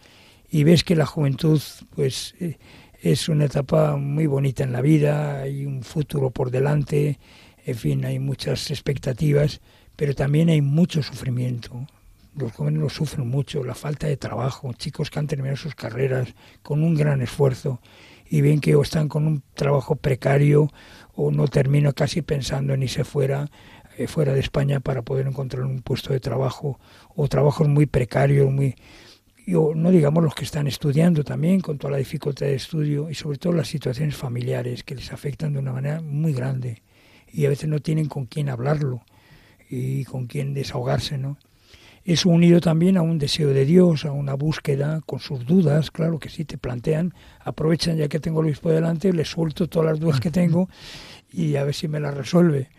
y 0.51 0.65
ves 0.65 0.83
que 0.83 0.97
la 0.97 1.05
juventud 1.05 1.61
pues 1.95 2.35
eh, 2.41 2.57
es 3.03 3.29
una 3.29 3.45
etapa 3.45 3.97
muy 3.97 4.27
bonita 4.27 4.65
en 4.65 4.73
la 4.73 4.81
vida, 4.81 5.43
hay 5.43 5.67
un 5.67 5.83
futuro 5.83 6.31
por 6.31 6.51
delante, 6.51 7.19
en 7.67 7.77
fin, 7.77 8.07
hay 8.07 8.19
muchas 8.19 8.71
expectativas, 8.71 9.61
pero 9.97 10.15
también 10.15 10.49
hay 10.49 10.63
mucho 10.63 11.03
sufrimiento 11.03 11.87
los 12.37 12.53
jóvenes 12.53 12.81
lo 12.81 12.89
sufren 12.89 13.29
mucho, 13.29 13.65
la 13.65 13.75
falta 13.75 14.07
de 14.07 14.17
trabajo, 14.17 14.73
chicos 14.75 15.11
que 15.11 15.19
han 15.19 15.27
terminado 15.27 15.57
sus 15.57 15.75
carreras 15.75 16.35
con 16.63 16.83
un 16.83 16.95
gran 16.95 17.23
esfuerzo 17.23 17.81
y 18.29 18.41
ven 18.41 18.61
que 18.61 18.77
o 18.77 18.83
están 18.83 19.09
con 19.09 19.27
un 19.27 19.43
trabajo 19.55 19.97
precario 19.97 20.71
o 21.15 21.31
no 21.31 21.49
termino 21.49 21.93
casi 21.93 22.23
pensando 22.23 22.73
en 22.73 22.83
irse 22.83 23.05
fuera, 23.05 23.51
eh, 23.99 24.07
fuera 24.07 24.33
de 24.33 24.41
España 24.41 24.81
para 24.81 25.03
poder 25.03 25.27
encontrar 25.27 25.65
un 25.65 25.83
puesto 25.83 26.13
de 26.13 26.21
trabajo 26.21 26.79
o 27.15 27.29
trabajos 27.29 27.69
muy 27.69 27.87
precarios, 27.87 28.51
muy 28.51 28.77
o 29.53 29.75
no 29.75 29.91
digamos 29.91 30.23
los 30.23 30.35
que 30.35 30.45
están 30.45 30.69
estudiando 30.69 31.25
también 31.25 31.61
con 31.61 31.77
toda 31.77 31.93
la 31.93 31.97
dificultad 31.97 32.47
de 32.47 32.55
estudio 32.55 33.11
y 33.11 33.15
sobre 33.15 33.39
todo 33.39 33.53
las 33.53 33.67
situaciones 33.67 34.15
familiares 34.15 34.85
que 34.85 34.95
les 34.95 35.13
afectan 35.13 35.53
de 35.53 35.59
una 35.59 35.73
manera 35.73 36.01
muy 36.01 36.33
grande 36.33 36.83
y 37.33 37.47
a 37.47 37.49
veces 37.49 37.69
no 37.69 37.81
tienen 37.81 38.07
con 38.07 38.27
quién 38.27 38.49
hablarlo 38.49 39.03
y 39.69 40.05
con 40.05 40.27
quién 40.27 40.55
desahogarse, 40.55 41.19
¿no? 41.19 41.37
Es 42.05 42.25
unido 42.25 42.61
también 42.61 42.97
a 42.97 43.03
un 43.03 43.19
deseo 43.19 43.49
de 43.49 43.65
Dios, 43.65 44.05
a 44.05 44.13
una 44.13 44.35
búsqueda 44.35 45.01
con 45.07 45.21
sus 45.21 45.45
dudas, 45.47 45.91
claro 45.91 46.19
que 46.19 46.31
sí, 46.31 46.45
te 46.45 46.59
plantean, 46.59 47.15
aprovechan 47.41 47.97
ya 47.97 48.09
que 48.09 48.21
tengo 48.21 48.41
el 48.41 48.47
obispo 48.47 48.71
delante, 48.71 49.13
le 49.13 49.25
suelto 49.25 49.69
todas 49.69 49.91
las 49.91 50.01
dudas 50.01 50.21
que 50.21 50.31
tengo 50.31 50.69
y 51.33 51.57
a 51.57 51.65
ver 51.65 51.75
si 51.75 51.89
me 51.89 52.01
las 52.01 52.17
resuelve. 52.17 52.71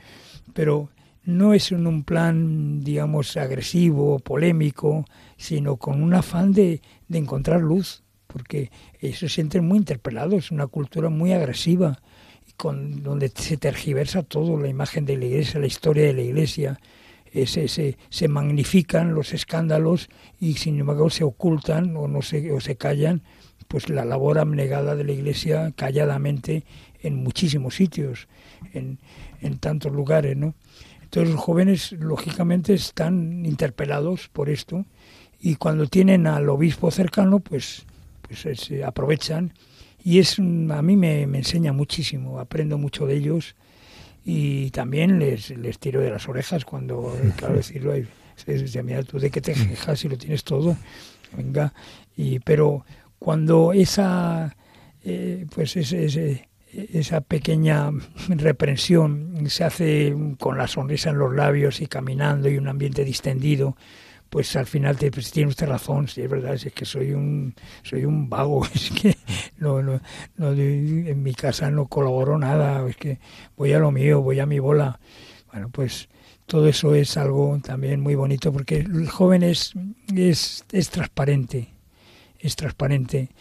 Pero 0.54 0.90
no 1.24 1.54
es 1.54 1.72
en 1.72 1.86
un 1.86 2.04
plan, 2.04 2.84
digamos, 2.84 3.38
agresivo, 3.38 4.20
polémico, 4.20 5.06
sino 5.38 5.78
con 5.78 6.02
un 6.02 6.14
afán 6.14 6.52
de, 6.52 6.82
de 7.08 7.18
encontrar 7.18 7.62
luz, 7.62 8.04
porque 8.28 8.72
se 9.02 9.30
sienten 9.30 9.68
muy 9.68 9.78
interpelados, 9.78 10.46
es 10.46 10.52
una 10.52 10.68
cultura 10.68 11.10
muy 11.10 11.34
agresiva, 11.34 12.02
con, 12.58 13.04
donde 13.04 13.30
se 13.30 13.58
tergiversa 13.58 14.24
todo, 14.24 14.60
la 14.60 14.68
imagen 14.68 15.06
de 15.06 15.18
la 15.18 15.26
iglesia, 15.26 15.60
la 15.60 15.68
historia 15.68 16.06
de 16.06 16.14
la 16.14 16.22
iglesia, 16.22 16.80
se, 17.46 17.68
se, 17.68 18.28
magnifican 18.28 19.14
los 19.14 19.34
escándalos 19.34 20.10
y 20.40 20.56
sin 20.56 20.80
embargo 20.80 21.10
se 21.10 21.24
ocultan 21.24 21.96
o, 21.96 22.08
no 22.08 22.22
se, 22.22 22.52
o 22.52 22.60
se 22.60 22.76
callan 22.76 23.22
pues 23.68 23.90
la 23.90 24.04
labor 24.04 24.38
abnegada 24.38 24.96
de 24.96 25.06
la 25.06 25.14
Iglesia 25.14 25.72
calladamente 25.76 26.66
en 27.02 27.16
muchísimos 27.16 27.76
sitios, 27.76 28.28
en, 28.74 29.00
en 29.40 29.58
tantos 29.60 29.94
lugares, 29.94 30.36
¿no? 30.36 30.56
Entonces 31.04 31.34
los 31.34 31.42
jóvenes, 31.42 31.92
lógicamente, 31.94 32.74
están 32.74 33.46
interpelados 33.46 34.30
por 34.30 34.50
esto 34.50 34.86
y 35.42 35.56
cuando 35.56 35.88
tienen 35.88 36.28
al 36.28 36.48
obispo 36.50 36.92
cercano, 36.92 37.40
pues, 37.40 37.86
pues 38.22 38.46
eh, 38.46 38.56
se 38.56 38.84
aprovechan 38.84 39.54
y 40.04 40.20
es 40.20 40.40
a 40.40 40.82
mí 40.82 40.96
me, 40.96 41.24
enseña 41.24 41.74
muchísimo, 41.74 42.40
aprendo 42.40 42.78
mucho 42.78 43.06
de 43.06 43.16
ellos 43.16 43.56
y 44.24 44.70
también 44.72 45.20
les, 45.20 45.50
les 45.52 45.80
tiro 45.80 46.02
de 46.02 46.12
las 46.12 46.28
orejas 46.30 46.66
cuando, 46.66 47.16
claro, 47.36 47.56
decirlo, 47.56 47.94
se 48.36 48.84
mira, 48.84 49.04
tú 49.04 49.20
de 49.20 49.30
qué 49.30 49.42
te 49.42 49.54
quejas 49.54 50.00
si 50.00 50.10
lo 50.10 50.18
tienes 50.18 50.44
todo, 50.44 50.78
venga, 51.36 51.74
y, 52.16 52.40
pero 52.40 52.86
cuando 53.20 53.74
esa, 53.74 54.56
eh, 55.04 55.46
pues 55.54 55.76
ese, 55.78 56.48
esa 56.74 57.22
pequeña 57.22 57.92
reprensión 58.30 59.50
se 59.50 59.64
hace 59.64 60.16
con 60.40 60.58
la 60.58 60.68
sonrisa 60.68 61.10
en 61.10 61.18
los 61.18 61.34
labios 61.34 61.82
y 61.82 61.88
caminando 61.88 62.50
y 62.50 62.58
un 62.58 62.68
ambiente 62.68 63.04
distendido, 63.04 63.76
pues 64.32 64.56
al 64.56 64.66
final 64.66 64.98
te 64.98 65.12
pues, 65.12 65.30
tiene 65.30 65.50
usted 65.50 65.68
razón, 65.68 66.08
sí, 66.08 66.22
es 66.22 66.30
verdad, 66.30 66.54
es 66.54 66.72
que 66.72 66.86
soy 66.86 67.12
un 67.12 67.54
soy 67.84 68.06
un 68.06 68.30
vago, 68.30 68.66
es 68.74 68.90
que 68.92 69.18
no, 69.58 69.84
no, 69.84 70.00
no, 70.38 70.54
en 70.54 71.22
mi 71.22 71.34
casa 71.34 71.70
no 71.70 71.88
colaboro 71.88 72.40
nada, 72.40 72.88
es 72.88 72.96
que 72.96 73.20
voy 73.58 73.74
a 73.74 73.80
lo 73.80 73.92
mío, 73.92 74.22
voy 74.22 74.40
a 74.40 74.46
mi 74.46 74.60
bola. 74.60 75.02
Bueno, 75.52 75.70
pues 75.70 76.08
todo 76.46 76.66
eso 76.70 76.96
es 76.96 77.18
algo 77.18 77.60
también 77.62 78.00
muy 78.00 78.16
bonito 78.16 78.54
porque 78.54 78.78
el 78.78 79.10
joven 79.10 79.44
es, 79.44 79.74
es, 80.16 80.64
es 80.72 80.90
transparente, 80.90 81.74
es 82.40 82.56
transparente 82.56 83.32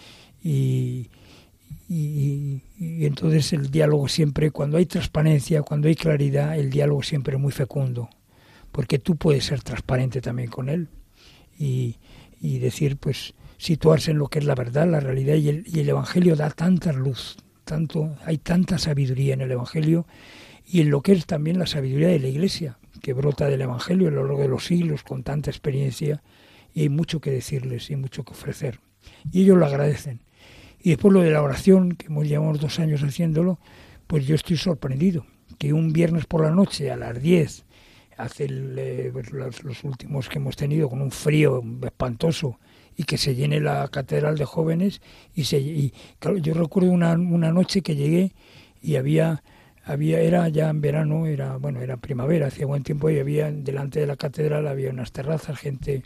y, 0.43 1.09
y, 1.89 2.63
y, 2.81 3.07
entonces 3.07 3.53
el 3.53 3.71
diálogo 3.71 4.09
siempre, 4.09 4.51
cuando 4.51 4.77
hay 4.77 4.87
transparencia, 4.87 5.63
cuando 5.63 5.87
hay 5.87 5.95
claridad, 5.95 6.59
el 6.59 6.69
diálogo 6.69 7.05
siempre 7.05 7.37
es 7.37 7.41
muy 7.41 7.53
fecundo 7.53 8.11
porque 8.73 8.99
tú 8.99 9.17
puedes 9.17 9.45
ser 9.45 9.63
transparente 9.63 10.21
también 10.21 10.51
con 10.51 10.69
él 10.69 10.89
y, 11.59 11.97
y 12.41 12.59
decir, 12.59 12.97
pues, 12.97 13.35
situarse 13.59 14.13
en 14.13 14.19
lo 14.19 14.29
que 14.29 14.39
es 14.39 14.45
la 14.45 14.55
verdad, 14.55 14.89
la 14.89 15.01
realidad, 15.01 15.35
y 15.35 15.49
el, 15.49 15.65
y 15.67 15.81
el 15.81 15.89
Evangelio 15.89 16.37
da 16.37 16.51
tanta 16.51 16.93
luz, 16.93 17.37
tanto, 17.65 18.17
hay 18.25 18.39
tanta 18.39 18.79
sabiduría 18.79 19.35
en 19.35 19.43
el 19.43 19.53
Evangelio 19.53 20.07
y 20.67 20.81
en 20.81 20.91
lo 20.91 21.03
que 21.03 21.13
es 21.13 21.27
también 21.27 21.59
la 21.59 21.67
sabiduría 21.67 22.09
de 22.09 22.21
la 22.21 22.29
Iglesia, 22.29 22.79
que 23.03 23.13
brota 23.13 23.49
del 23.49 23.61
Evangelio 23.61 24.09
a 24.09 24.13
lo 24.13 24.25
largo 24.25 24.43
de 24.43 24.49
los 24.49 24.65
siglos 24.65 25.03
con 25.03 25.23
tanta 25.23 25.51
experiencia, 25.51 26.23
y 26.73 26.83
hay 26.83 26.89
mucho 26.89 27.21
que 27.21 27.31
decirles 27.31 27.91
y 27.91 27.97
mucho 27.97 28.25
que 28.25 28.33
ofrecer. 28.33 28.81
Y 29.33 29.43
ellos 29.43 29.59
lo 29.59 29.67
agradecen. 29.67 30.21
Y 30.81 30.91
después 30.91 31.13
lo 31.13 31.21
de 31.21 31.31
la 31.31 31.43
oración, 31.43 31.93
que 31.93 32.07
hemos 32.07 32.27
llevado 32.27 32.55
dos 32.55 32.79
años 32.79 33.03
haciéndolo, 33.03 33.59
pues 34.07 34.27
yo 34.27 34.35
estoy 34.35 34.57
sorprendido, 34.57 35.27
que 35.59 35.73
un 35.73 35.93
viernes 35.93 36.27
por 36.27 36.43
la 36.43 36.51
noche 36.51 36.91
a 36.91 36.97
las 36.97 37.21
10 37.21 37.65
hace 38.23 38.47
eh, 38.51 39.11
pues, 39.13 39.31
los, 39.33 39.85
últimos 39.85 40.29
que 40.29 40.39
hemos 40.39 40.57
tenido 40.57 40.89
con 40.89 41.01
un 41.01 41.11
frío 41.11 41.63
espantoso 41.83 42.59
y 42.97 43.05
que 43.05 43.17
se 43.19 43.35
llene 43.35 43.61
la 43.61 43.89
catedral 43.89 44.37
de 44.37 44.45
jóvenes 44.45 45.01
y 45.35 45.45
se 45.45 45.59
y, 45.59 45.93
yo 46.43 46.55
recuerdo 46.55 46.91
una, 46.91 47.13
una 47.13 47.51
noche 47.53 47.83
que 47.83 47.97
llegué 47.97 48.33
y 48.83 48.97
había 48.97 49.43
había 49.85 50.21
era 50.21 50.49
ya 50.49 50.69
en 50.69 50.81
verano 50.81 51.27
era 51.27 51.57
bueno 51.57 51.81
era 51.81 51.97
primavera 51.97 52.49
hacía 52.49 52.67
buen 52.67 52.83
tiempo 52.83 53.09
y 53.11 53.19
había 53.19 53.51
delante 53.51 54.01
de 54.01 54.07
la 54.07 54.17
catedral 54.17 54.67
había 54.67 54.91
unas 54.91 55.13
terrazas 55.13 55.59
gente 55.59 56.03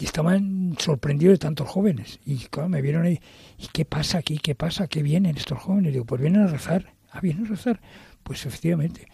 y 0.00 0.04
estaban 0.04 0.76
sorprendidos 0.78 1.34
de 1.34 1.38
tantos 1.38 1.68
jóvenes. 1.68 2.20
Y 2.24 2.36
claro 2.46 2.68
me 2.68 2.80
vieron 2.80 3.04
ahí 3.04 3.20
y 3.58 3.66
qué 3.72 3.84
pasa 3.84 4.18
aquí 4.18 4.38
qué 4.38 4.54
pasa 4.54 4.86
qué 4.86 5.02
vienen 5.02 5.36
estos 5.36 5.58
jóvenes 5.58 5.92
digo 5.92 6.04
pues 6.04 6.20
vienen 6.20 6.42
a 6.42 6.46
rezar. 6.46 6.94
Ah 7.10 7.20
vienen 7.20 7.46
a 7.46 7.48
rezar 7.48 7.80
pues 8.22 8.46
efectivamente 8.46 9.08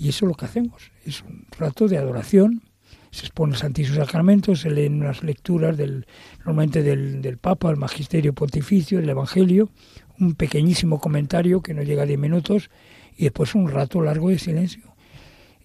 y 0.00 0.08
eso 0.08 0.24
es 0.24 0.30
lo 0.30 0.34
que 0.34 0.46
hacemos. 0.46 0.90
Es 1.04 1.20
un 1.20 1.46
rato 1.58 1.86
de 1.86 1.98
adoración. 1.98 2.62
Se 3.10 3.26
expone 3.26 3.52
el 3.52 3.58
Santísimo 3.58 3.96
Sacramento, 3.96 4.56
se 4.56 4.70
leen 4.70 5.02
unas 5.02 5.22
lecturas 5.22 5.76
del, 5.76 6.06
normalmente 6.38 6.82
del, 6.82 7.20
del 7.20 7.36
Papa, 7.36 7.68
el 7.70 7.76
Magisterio 7.76 8.32
Pontificio, 8.32 8.98
el 8.98 9.10
Evangelio, 9.10 9.68
un 10.18 10.36
pequeñísimo 10.36 11.00
comentario 11.00 11.60
que 11.60 11.74
no 11.74 11.82
llega 11.82 12.04
a 12.04 12.06
10 12.06 12.18
minutos 12.18 12.70
y 13.14 13.24
después 13.24 13.54
un 13.54 13.68
rato 13.68 14.00
largo 14.00 14.30
de 14.30 14.38
silencio. 14.38 14.94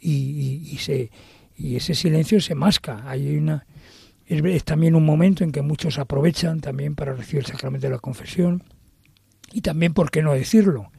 Y, 0.01 0.69
y, 0.69 0.77
se, 0.79 1.11
y 1.55 1.77
ese 1.77 1.95
silencio 1.95 2.41
se 2.41 2.55
masca. 2.55 3.09
Hay 3.09 3.37
una, 3.37 3.65
es, 4.25 4.43
es, 4.43 4.65
también 4.65 4.95
un 4.95 5.05
momento 5.05 5.45
en 5.45 5.53
que 5.53 5.61
muchos 5.61 5.97
aprovechan 5.97 6.59
también 6.59 6.95
para 6.95 7.13
recibir 7.13 7.45
el 7.45 7.45
sacramento 7.45 7.87
de 7.87 7.93
la 7.93 7.99
confesión. 7.99 8.63
Y 9.53 9.61
también, 9.61 9.93
¿por 9.93 10.11
qué 10.11 10.21
no 10.21 10.33
decirlo? 10.33 10.91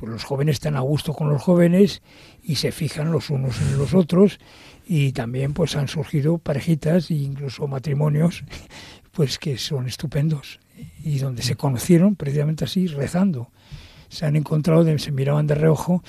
Pues 0.00 0.10
los 0.10 0.24
jóvenes 0.24 0.54
están 0.54 0.76
a 0.76 0.80
gusto 0.80 1.12
con 1.12 1.28
los 1.28 1.42
jóvenes 1.42 2.00
y 2.42 2.54
se 2.54 2.72
fijan 2.72 3.12
los 3.12 3.28
unos 3.28 3.60
en 3.60 3.76
los 3.76 3.92
otros 3.92 4.40
y 4.86 5.12
también 5.12 5.52
pues 5.52 5.76
han 5.76 5.88
surgido 5.88 6.38
parejitas 6.38 7.10
e 7.10 7.16
incluso 7.16 7.66
matrimonios 7.66 8.42
pues 9.12 9.38
que 9.38 9.58
son 9.58 9.86
estupendos 9.86 10.58
y 11.04 11.18
donde 11.18 11.42
se 11.42 11.54
conocieron 11.54 12.16
precisamente 12.16 12.64
así 12.64 12.86
rezando. 12.86 13.50
Se 14.08 14.24
han 14.24 14.36
encontrado 14.36 14.86
se 14.98 15.12
miraban 15.12 15.46
de 15.46 15.54
reojo 15.54 16.02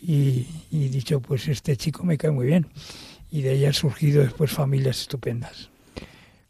y, 0.00 0.46
y 0.70 0.88
dicho 0.88 1.20
pues 1.20 1.46
este 1.46 1.76
chico 1.76 2.02
me 2.02 2.16
cae 2.16 2.30
muy 2.30 2.46
bien. 2.46 2.68
Y 3.30 3.42
de 3.42 3.50
ahí 3.50 3.66
han 3.66 3.74
surgido 3.74 4.22
después 4.22 4.52
familias 4.52 5.02
estupendas. 5.02 5.68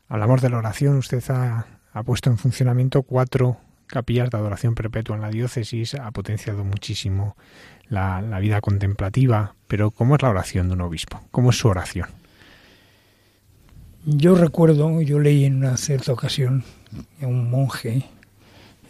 Hablamos 0.07 0.43
de 0.43 0.51
la 0.51 0.59
oración 0.59 0.99
usted 0.99 1.25
ha, 1.31 1.67
ha 1.93 2.03
puesto 2.05 2.31
en 2.31 2.39
funcionamiento 2.39 3.03
cuatro 3.03 3.59
capillas 3.87 4.31
de 4.31 4.39
adoración 4.39 4.75
perpetua 4.75 5.17
en 5.17 5.23
la 5.23 5.31
diócesis 5.31 5.95
ha 5.95 6.11
potenciado 6.11 6.65
muchísimo 6.65 7.37
la, 7.89 8.21
vida 8.41 8.61
contemplativa, 8.61 9.55
pero 9.67 9.91
¿cómo 9.91 10.17
es 10.17 10.23
la 10.23 10.31
oración 10.31 10.69
de 10.69 10.75
un 10.75 10.81
obispo? 10.81 11.21
¿Cómo 11.31 11.51
es 11.51 11.59
su 11.59 11.69
oración? 11.69 12.09
Yo 14.05 14.35
recuerdo, 14.35 15.01
yo 15.01 15.19
leí 15.19 15.45
en 15.45 15.57
una 15.57 15.77
cierta 15.77 16.13
ocasión 16.13 16.65
a 17.23 17.27
un 17.27 17.51
monje 17.51 18.05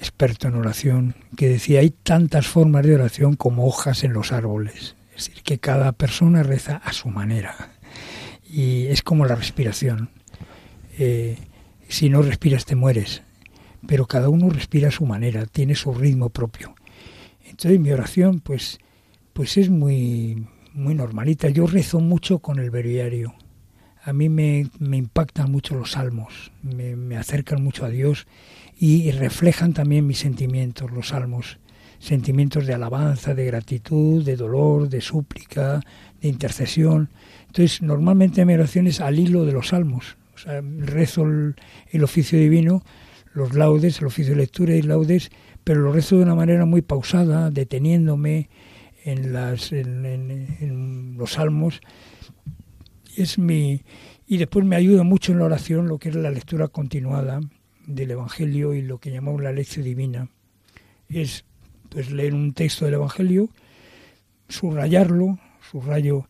experto 0.01 0.49
en 0.49 0.57
oración 0.57 1.15
que 1.37 1.49
decía 1.49 1.81
hay 1.81 1.91
tantas 1.91 2.47
formas 2.47 2.85
de 2.85 2.95
oración 2.95 3.37
como 3.37 3.67
hojas 3.67 4.05
en 4.05 4.13
los 4.13 4.33
árboles, 4.33 4.97
es 5.17 5.29
decir, 5.29 5.43
que 5.43 5.59
cada 5.59 5.93
persona 5.93 6.43
reza 6.43 6.77
a 6.85 6.93
su 6.93 7.09
manera 7.09 7.75
y 8.55 8.87
es 8.87 9.03
como 9.03 9.27
la 9.27 9.35
respiración. 9.35 10.11
Eh, 10.99 11.39
si 11.89 12.09
no 12.09 12.23
respiras 12.23 12.65
te 12.65 12.77
mueres 12.77 13.23
pero 13.87 14.07
cada 14.07 14.29
uno 14.29 14.51
respira 14.51 14.89
a 14.89 14.93
su 14.93 15.07
manera, 15.07 15.47
tiene 15.47 15.75
su 15.75 15.93
ritmo 15.93 16.31
propio. 16.31 16.75
Entonces 17.45 17.79
mi 17.79 17.91
oración 17.91 18.41
pues, 18.41 18.79
pues 19.33 19.57
es 19.57 19.71
muy, 19.71 20.47
muy 20.73 20.95
normalita. 20.95 21.49
Yo 21.49 21.67
rezo 21.67 22.01
mucho 22.01 22.39
con 22.41 22.59
el 22.59 22.71
breviario. 22.71 23.35
A 24.03 24.13
mí 24.13 24.29
me, 24.29 24.69
me 24.79 24.99
impactan 24.99 25.51
mucho 25.51 25.75
los 25.77 25.93
salmos, 25.93 26.53
me, 26.63 26.95
me 26.95 27.17
acercan 27.17 27.63
mucho 27.63 27.87
a 27.87 27.89
Dios 27.89 28.27
y, 28.79 29.11
reflejan 29.13 29.73
también 29.73 30.07
mis 30.07 30.19
sentimientos, 30.19 30.91
los 30.91 31.09
salmos 31.09 31.59
sentimientos 32.01 32.67
de 32.67 32.75
alabanza, 32.75 33.35
de 33.35 33.47
gratitud, 33.47 34.23
de 34.23 34.37
dolor, 34.37 34.91
de 34.91 35.01
súplica, 35.01 35.81
de 36.21 36.29
intercesión. 36.29 37.09
Entonces, 37.47 37.81
normalmente 37.81 38.45
mi 38.45 38.53
oración 38.53 38.89
es 38.89 39.01
al 39.01 39.19
hilo 39.19 39.47
de 39.47 39.53
los 39.53 39.69
salmos. 39.69 40.19
O 40.35 40.39
sea, 40.39 40.61
rezo 40.61 41.25
el 41.25 42.05
oficio 42.05 42.39
divino 42.39 42.83
los 43.35 43.53
laudes, 43.55 44.01
el 44.01 44.07
oficio 44.07 44.33
de 44.33 44.41
lectura 44.41 44.75
y 44.75 44.83
laudes, 44.83 45.31
pero 45.65 45.81
lo 45.81 45.93
rezo 45.93 46.17
de 46.17 46.23
una 46.23 46.35
manera 46.35 46.65
muy 46.65 46.83
pausada, 46.83 47.51
deteniéndome 47.51 48.49
en, 49.05 49.33
los 51.19 51.33
salmos. 51.33 51.81
Es 53.17 53.39
mi, 53.39 53.83
y 54.27 54.39
después 54.39 54.65
me 54.65 54.77
ayuda 54.77 55.03
mucho 55.03 55.33
en 55.33 55.41
la 55.41 55.45
oración 55.45 55.89
lo 55.89 55.99
que 55.99 56.09
es 56.09 56.15
la 56.15 56.31
lectura 56.31 56.69
continuada 56.69 57.41
del 57.87 58.13
Evangelio 58.13 58.73
y 58.73 58.83
lo 58.83 58.99
que 58.99 59.11
llamamos 59.11 59.43
la 59.43 59.53
lección 59.53 59.85
divina. 59.85 60.31
Es 61.09 61.45
pues 61.89 62.11
leer 62.11 62.35
un 62.35 62.55
texto 62.55 62.85
del 62.85 62.95
Evangelio, 62.95 63.49
subrayarlo, 64.49 65.39
subrayo 65.71 66.27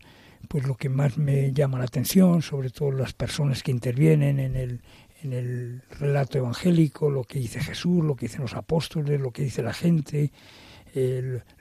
pues 0.47 0.67
lo 0.67 0.75
que 0.75 0.89
más 0.89 1.17
me 1.17 1.51
llama 1.53 1.79
la 1.79 1.85
atención, 1.85 2.41
sobre 2.41 2.69
todo 2.69 2.91
las 2.91 3.13
personas 3.13 3.63
que 3.63 3.71
intervienen 3.71 4.39
en 4.39 4.55
el, 4.55 4.81
en 5.25 5.33
el 5.33 5.81
relato 5.99 6.37
evangélico, 6.37 7.09
lo 7.09 7.23
que 7.23 7.39
dice 7.39 7.59
Jesús, 7.59 8.03
lo 8.03 8.15
que 8.15 8.27
dicen 8.27 8.41
los 8.41 8.53
apóstoles, 8.53 9.19
lo 9.19 9.31
que 9.31 9.43
dice 9.43 9.61
la 9.61 9.73
gente, 9.73 10.31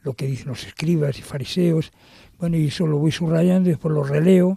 lo 0.03 0.15
que 0.15 0.27
dicen 0.27 0.49
los 0.49 0.65
escribas 0.67 1.19
y 1.19 1.23
fariseos. 1.23 1.93
Bueno, 2.39 2.57
y 2.57 2.69
eso 2.69 2.87
lo 2.87 2.99
voy 2.99 3.13
subrayando, 3.13 3.69
después 3.69 3.93
lo 3.93 4.05
releo 4.05 4.57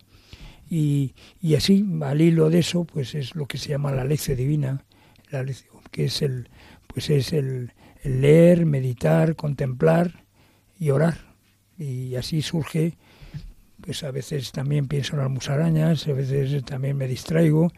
y, 0.70 1.14
y 1.42 1.56
así, 1.56 1.86
al 2.02 2.22
hilo 2.22 2.50
de 2.50 2.60
eso, 2.60 2.84
pues 2.86 3.16
es 3.16 3.36
lo 3.36 3.46
que 3.48 3.58
se 3.58 3.70
llama 3.70 3.92
la 3.92 4.04
lección 4.04 4.38
divina, 4.38 4.84
la 5.32 5.44
lección, 5.44 5.82
que 5.92 6.06
es 6.06 6.22
el, 6.22 6.50
pues 6.88 7.10
es 7.10 7.34
el, 7.34 7.74
el 8.04 8.22
leer, 8.22 8.66
meditar, 8.66 9.36
contemplar 9.36 10.26
y 10.80 10.90
orar. 10.92 11.18
Y 11.78 12.16
así 12.16 12.42
surge 12.42 12.98
pues 13.82 14.04
a 14.04 14.12
veces 14.12 14.52
también 14.52 14.88
pienso 14.88 15.14
en 15.14 15.22
las 15.22 15.30
musarañas, 15.30 16.08
a 16.08 16.14
veces 16.14 16.64
también 16.66 16.98
me 16.98 17.08
distraigo 17.08 17.72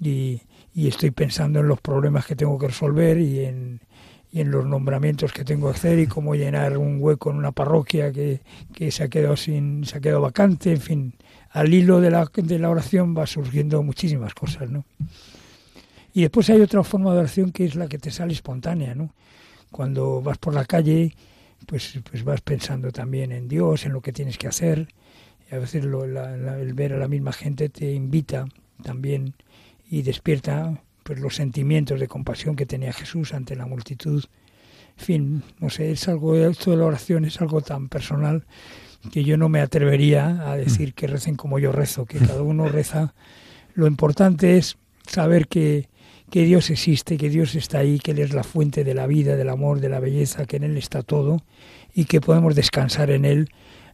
y, 0.00 0.42
y 0.74 0.88
estoy 0.88 1.10
pensando 1.10 1.60
en 1.60 1.68
los 1.68 1.80
problemas 1.80 2.26
que 2.26 2.36
tengo 2.36 2.58
que 2.58 2.68
resolver 2.68 3.18
y 3.18 3.44
en, 3.44 3.80
y 4.30 4.40
en 4.40 4.50
los 4.50 4.66
nombramientos 4.66 5.32
que 5.32 5.44
tengo 5.44 5.70
que 5.70 5.76
hacer 5.76 5.98
y 5.98 6.06
cómo 6.06 6.34
llenar 6.34 6.78
un 6.78 6.98
hueco 7.00 7.30
en 7.30 7.36
una 7.36 7.52
parroquia 7.52 8.12
que, 8.12 8.40
que 8.74 8.90
se 8.90 9.04
ha 9.04 9.08
quedado 9.08 9.36
sin 9.36 9.84
se 9.84 9.98
ha 9.98 10.00
quedado 10.00 10.20
vacante. 10.20 10.72
En 10.72 10.80
fin 10.80 11.14
al 11.50 11.72
hilo 11.72 12.00
de 12.00 12.10
la, 12.10 12.30
de 12.34 12.58
la 12.58 12.68
oración 12.68 13.16
va 13.16 13.26
surgiendo 13.26 13.82
muchísimas 13.82 14.34
cosas 14.34 14.70
no 14.70 14.84
y 16.12 16.20
después 16.20 16.50
hay 16.50 16.60
otra 16.60 16.84
forma 16.84 17.12
de 17.12 17.20
oración 17.20 17.52
que 17.52 17.64
es 17.64 17.74
la 17.74 17.88
que 17.88 17.98
te 17.98 18.10
sale 18.10 18.34
espontánea 18.34 18.94
no 18.94 19.14
cuando 19.70 20.20
vas 20.20 20.36
por 20.36 20.54
la 20.54 20.66
calle 20.66 21.14
pues 21.66 21.98
pues 22.08 22.24
vas 22.24 22.40
pensando 22.40 22.90
también 22.92 23.32
en 23.32 23.48
Dios 23.48 23.84
en 23.84 23.92
lo 23.92 24.00
que 24.00 24.12
tienes 24.12 24.38
que 24.38 24.48
hacer. 24.48 24.88
Y 25.50 25.54
a 25.54 25.58
veces 25.58 25.84
lo, 25.84 26.04
el 26.04 26.74
ver 26.74 26.92
a 26.92 26.98
la 26.98 27.08
misma 27.08 27.32
gente 27.32 27.68
te 27.68 27.92
invita 27.92 28.46
también 28.82 29.34
y 29.88 30.02
despierta 30.02 30.82
pues 31.02 31.20
los 31.20 31.36
sentimientos 31.36 32.00
de 32.00 32.08
compasión 32.08 32.54
que 32.54 32.66
tenía 32.66 32.92
Jesús 32.92 33.32
ante 33.32 33.56
la 33.56 33.66
multitud. 33.66 34.24
En 34.98 35.04
fin, 35.04 35.42
no 35.58 35.70
sé, 35.70 35.90
es 35.90 36.06
algo, 36.08 36.36
esto 36.36 36.72
de 36.72 36.76
la 36.76 36.84
oración 36.84 37.24
es 37.24 37.40
algo 37.40 37.62
tan 37.62 37.88
personal 37.88 38.44
que 39.12 39.24
yo 39.24 39.36
no 39.36 39.48
me 39.48 39.60
atrevería 39.60 40.50
a 40.50 40.56
decir 40.56 40.92
que 40.92 41.06
recen 41.06 41.36
como 41.36 41.58
yo 41.58 41.72
rezo, 41.72 42.04
que 42.04 42.18
cada 42.18 42.42
uno 42.42 42.68
reza. 42.68 43.14
Lo 43.74 43.86
importante 43.86 44.58
es 44.58 44.76
saber 45.06 45.48
que, 45.48 45.88
que 46.30 46.44
Dios 46.44 46.68
existe, 46.68 47.16
que 47.16 47.30
Dios 47.30 47.54
está 47.54 47.78
ahí, 47.78 48.00
que 48.00 48.10
Él 48.10 48.18
es 48.18 48.34
la 48.34 48.44
fuente 48.44 48.84
de 48.84 48.94
la 48.94 49.06
vida, 49.06 49.36
del 49.36 49.48
amor, 49.48 49.80
de 49.80 49.88
la 49.88 50.00
belleza, 50.00 50.44
que 50.44 50.56
en 50.56 50.64
Él 50.64 50.76
está 50.76 51.02
todo 51.02 51.42
y 51.94 52.04
que 52.04 52.20
podemos 52.20 52.54
descansar 52.54 53.10
en 53.10 53.24
Él, 53.24 53.48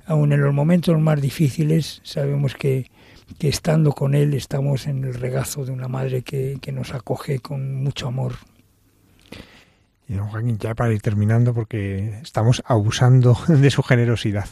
aun 0.07 0.33
en 0.33 0.41
los 0.41 0.53
momentos 0.53 0.99
más 0.99 1.21
difíciles, 1.21 2.01
sabemos 2.03 2.55
que, 2.55 2.91
que 3.39 3.49
estando 3.49 3.93
con 3.93 4.15
Él 4.15 4.35
estamos 4.35 4.87
en 4.87 5.05
el 5.05 5.15
regazo 5.15 5.65
de 5.65 5.73
una 5.73 5.89
madre 5.89 6.23
que, 6.23 6.59
que 6.61 6.73
nos 6.73 6.95
acoge 6.95 7.39
con 7.39 7.83
mucho 7.83 8.09
amor. 8.09 8.35
Y 10.09 10.15
don 10.15 10.29
Joaquín, 10.29 10.59
ya 10.59 10.75
para 10.75 10.93
ir 10.93 11.01
terminando, 11.01 11.55
porque 11.55 12.19
estamos 12.23 12.63
abusando 12.67 13.37
de 13.49 13.71
su 13.71 13.83
generosidad. 13.83 14.49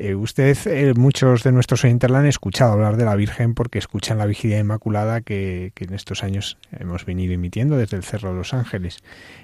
Eh, 0.00 0.14
usted, 0.14 0.56
eh, 0.66 0.94
muchos 0.94 1.42
de 1.42 1.50
nuestros 1.50 1.84
oyentes 1.84 2.08
la 2.08 2.20
han 2.20 2.26
escuchado 2.26 2.72
hablar 2.72 2.96
de 2.96 3.04
la 3.04 3.16
Virgen 3.16 3.54
porque 3.54 3.80
escuchan 3.80 4.16
la 4.16 4.26
Vigilia 4.26 4.60
Inmaculada 4.60 5.22
que, 5.22 5.72
que 5.74 5.84
en 5.86 5.94
estos 5.94 6.22
años 6.22 6.56
hemos 6.70 7.04
venido 7.04 7.34
emitiendo 7.34 7.76
desde 7.76 7.96
el 7.96 8.04
Cerro 8.04 8.30
de 8.30 8.36
los 8.36 8.54
Ángeles. 8.54 8.98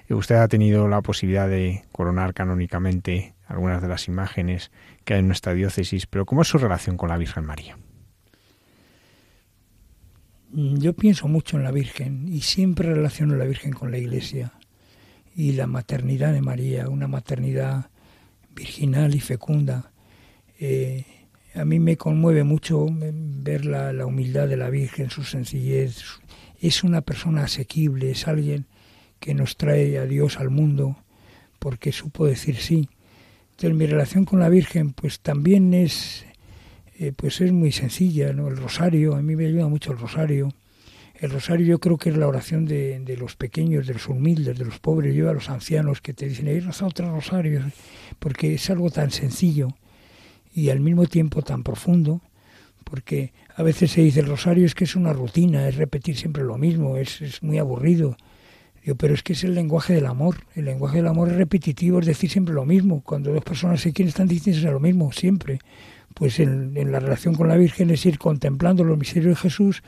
Eh, 0.08 0.14
usted 0.14 0.36
ha 0.36 0.46
tenido 0.46 0.86
la 0.86 1.02
posibilidad 1.02 1.48
de 1.48 1.82
coronar 1.90 2.34
canónicamente 2.34 3.34
algunas 3.48 3.82
de 3.82 3.88
las 3.88 4.06
imágenes 4.06 4.70
que 5.04 5.14
hay 5.14 5.20
en 5.20 5.26
nuestra 5.26 5.54
diócesis, 5.54 6.06
pero 6.06 6.24
¿cómo 6.24 6.42
es 6.42 6.48
su 6.48 6.58
relación 6.58 6.96
con 6.96 7.08
la 7.08 7.18
Virgen 7.18 7.44
María? 7.44 7.76
Mm, 10.54 10.78
yo 10.78 10.92
pienso 10.92 11.26
mucho 11.26 11.56
en 11.56 11.64
la 11.64 11.72
Virgen 11.72 12.28
y 12.32 12.42
siempre 12.42 12.94
relaciono 12.94 13.34
la 13.34 13.44
Virgen 13.44 13.72
con 13.72 13.90
la 13.90 13.98
Iglesia 13.98 14.52
y 15.34 15.52
la 15.52 15.66
maternidad 15.66 16.32
de 16.32 16.42
María, 16.42 16.88
una 16.88 17.08
maternidad 17.08 17.90
virginal 18.54 19.16
y 19.16 19.20
fecunda. 19.20 19.90
Eh, 20.60 21.04
a 21.56 21.64
mí 21.64 21.80
me 21.80 21.96
conmueve 21.96 22.44
mucho 22.44 22.86
ver 22.88 23.64
la, 23.66 23.92
la, 23.92 24.06
humildad 24.06 24.46
de 24.46 24.56
la 24.56 24.70
Virgen, 24.70 25.10
su 25.10 25.24
sencillez. 25.24 26.04
Es 26.60 26.84
una 26.84 27.00
persona 27.00 27.44
asequible, 27.44 28.12
es 28.12 28.28
alguien 28.28 28.66
que 29.18 29.34
nos 29.34 29.56
trae 29.56 29.98
a 29.98 30.06
Dios 30.06 30.38
al 30.38 30.50
mundo 30.50 30.96
porque 31.58 31.90
supo 31.90 32.26
decir 32.26 32.58
sí. 32.58 32.88
Entonces 33.50 33.76
mi 33.76 33.86
relación 33.86 34.24
con 34.24 34.38
la 34.38 34.48
Virgen 34.48 34.92
pues 34.92 35.18
también 35.18 35.74
es 35.74 36.26
eh, 36.98 37.12
pues 37.16 37.40
es 37.40 37.52
muy 37.52 37.72
sencilla, 37.72 38.32
¿no? 38.32 38.48
El 38.48 38.56
rosario, 38.56 39.14
a 39.14 39.22
mí 39.22 39.36
me 39.36 39.46
ayuda 39.46 39.68
mucho 39.68 39.92
el 39.92 39.98
rosario. 39.98 40.52
El 41.14 41.30
rosario 41.30 41.66
yo 41.66 41.78
creo 41.78 41.96
que 41.96 42.10
es 42.10 42.16
la 42.16 42.28
oración 42.28 42.66
de, 42.66 43.00
de 43.00 43.16
los 43.16 43.36
pequeños, 43.36 43.86
de 43.86 43.94
los 43.94 44.08
humildes, 44.08 44.58
de 44.58 44.64
los 44.64 44.78
pobres, 44.78 45.14
yo 45.14 45.30
a 45.30 45.32
los 45.32 45.48
ancianos 45.48 46.00
que 46.00 46.12
te 46.12 46.28
dicen, 46.28 46.48
hay 46.48 46.60
rezado 46.60 46.88
otro 46.88 47.10
rosario, 47.10 47.62
porque 48.18 48.54
es 48.54 48.70
algo 48.70 48.90
tan 48.90 49.10
sencillo 49.10 49.68
y 50.54 50.70
al 50.70 50.80
mismo 50.80 51.06
tiempo 51.06 51.42
tan 51.42 51.62
profundo, 51.62 52.20
porque 52.84 53.32
a 53.56 53.62
veces 53.62 53.92
se 53.92 54.02
dice 54.02 54.20
el 54.20 54.26
rosario 54.26 54.66
es 54.66 54.74
que 54.74 54.84
es 54.84 54.94
una 54.94 55.12
rutina, 55.12 55.68
es 55.68 55.76
repetir 55.76 56.16
siempre 56.16 56.44
lo 56.44 56.58
mismo, 56.58 56.96
es, 56.96 57.22
es 57.22 57.42
muy 57.42 57.58
aburrido. 57.58 58.16
Yo, 58.84 58.96
pero 58.96 59.14
es 59.14 59.22
que 59.22 59.32
es 59.32 59.42
el 59.44 59.54
lenguaje 59.54 59.94
del 59.94 60.06
amor. 60.06 60.44
El 60.54 60.66
lenguaje 60.66 60.98
del 60.98 61.06
amor 61.06 61.30
es 61.30 61.36
repetitivo, 61.36 62.00
es 62.00 62.06
decir 62.06 62.30
siempre 62.30 62.54
lo 62.54 62.66
mismo. 62.66 63.00
Cuando 63.02 63.32
dos 63.32 63.42
personas 63.42 63.80
se 63.80 63.94
quieren 63.94 64.10
están 64.10 64.28
diciendo 64.28 64.70
lo 64.70 64.80
mismo, 64.80 65.10
siempre 65.10 65.58
pues 66.14 66.38
en, 66.38 66.72
la 66.92 67.00
relación 67.00 67.34
con 67.34 67.48
la 67.48 67.56
Virgen 67.56 67.90
es 67.90 68.06
ir 68.06 68.18
contemplando 68.18 68.84
los 68.84 68.96
misterios 68.96 69.34
de 69.34 69.42
Jesús 69.42 69.82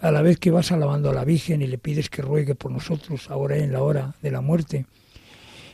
a 0.00 0.10
la 0.10 0.20
vez 0.20 0.38
que 0.38 0.50
vas 0.50 0.70
alabando 0.70 1.10
a 1.10 1.14
la 1.14 1.24
Virgen 1.24 1.62
y 1.62 1.66
le 1.66 1.78
pides 1.78 2.10
que 2.10 2.20
ruegue 2.20 2.54
por 2.54 2.70
nosotros 2.70 3.30
ahora 3.30 3.56
en 3.56 3.72
la 3.72 3.82
hora 3.82 4.14
de 4.22 4.30
la 4.30 4.42
muerte. 4.42 4.86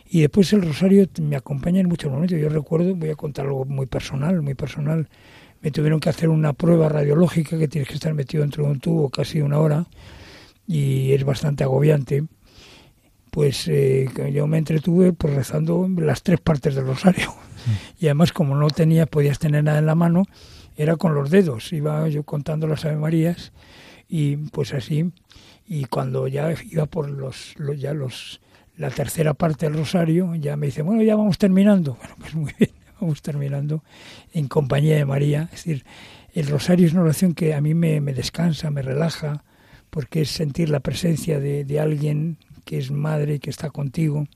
Y 0.08 0.20
después 0.20 0.52
el 0.52 0.62
rosario 0.62 1.08
me 1.20 1.36
acompaña 1.36 1.80
en 1.80 1.88
muchos 1.88 2.12
momentos. 2.12 2.38
Yo 2.38 2.48
recuerdo, 2.48 2.94
voy 2.94 3.10
a 3.10 3.16
contar 3.16 3.46
algo 3.46 3.64
muy 3.64 3.86
personal, 3.86 4.40
muy 4.42 4.54
personal. 4.54 5.08
Me 5.62 5.70
tuvieron 5.70 6.00
que 6.00 6.10
hacer 6.10 6.28
una 6.28 6.52
prueba 6.52 6.88
radiológica 6.88 7.58
que 7.58 7.66
tienes 7.66 7.88
que 7.88 7.94
estar 7.94 8.12
metido 8.14 8.42
dentro 8.42 8.64
de 8.64 8.70
un 8.72 8.80
tubo 8.80 9.08
casi 9.08 9.40
una 9.40 9.58
hora 9.58 9.86
y 10.66 11.12
es 11.12 11.24
bastante 11.24 11.64
agobiante. 11.64 12.24
Pues 13.30 13.66
eh, 13.68 14.10
yo 14.32 14.46
me 14.46 14.58
entretuve 14.58 15.14
pues, 15.14 15.34
rezando 15.34 15.88
las 15.96 16.22
tres 16.22 16.40
partes 16.40 16.74
del 16.74 16.86
rosario 16.86 17.32
y 17.98 18.06
además 18.06 18.32
como 18.32 18.56
no 18.56 18.68
tenía, 18.68 19.06
podías 19.06 19.38
tener 19.38 19.64
nada 19.64 19.78
en 19.78 19.86
la 19.86 19.94
mano, 19.94 20.24
era 20.76 20.96
con 20.96 21.14
los 21.14 21.30
dedos, 21.30 21.72
iba 21.72 22.08
yo 22.08 22.22
contando 22.22 22.66
las 22.66 22.84
Ave 22.84 22.96
Marías 22.96 23.52
y 24.08 24.36
pues 24.36 24.74
así, 24.74 25.10
y 25.66 25.84
cuando 25.84 26.28
ya 26.28 26.54
iba 26.70 26.86
por 26.86 27.10
los, 27.10 27.54
ya 27.76 27.94
los 27.94 28.40
la 28.76 28.90
tercera 28.90 29.34
parte 29.34 29.66
del 29.66 29.78
rosario, 29.78 30.34
ya 30.34 30.56
me 30.56 30.66
dice, 30.66 30.82
bueno, 30.82 31.02
ya 31.02 31.16
vamos 31.16 31.38
terminando. 31.38 31.96
Bueno, 32.00 32.14
pues 32.18 32.34
muy 32.34 32.52
bien, 32.58 32.70
vamos 33.00 33.22
terminando 33.22 33.84
en 34.32 34.48
compañía 34.48 34.96
de 34.96 35.04
María. 35.04 35.48
Es 35.52 35.64
decir, 35.64 35.84
el 36.34 36.46
rosario 36.48 36.86
es 36.86 36.92
una 36.92 37.02
oración 37.02 37.34
que 37.34 37.54
a 37.54 37.60
mí 37.60 37.74
me, 37.74 38.00
me 38.00 38.12
descansa, 38.12 38.70
me 38.70 38.82
relaja, 38.82 39.44
porque 39.90 40.22
es 40.22 40.30
sentir 40.30 40.68
la 40.68 40.80
presencia 40.80 41.38
de, 41.38 41.64
de 41.64 41.80
alguien 41.80 42.38
que 42.64 42.78
es 42.78 42.90
madre, 42.90 43.38
que 43.38 43.50
está 43.50 43.70
contigo 43.70 44.26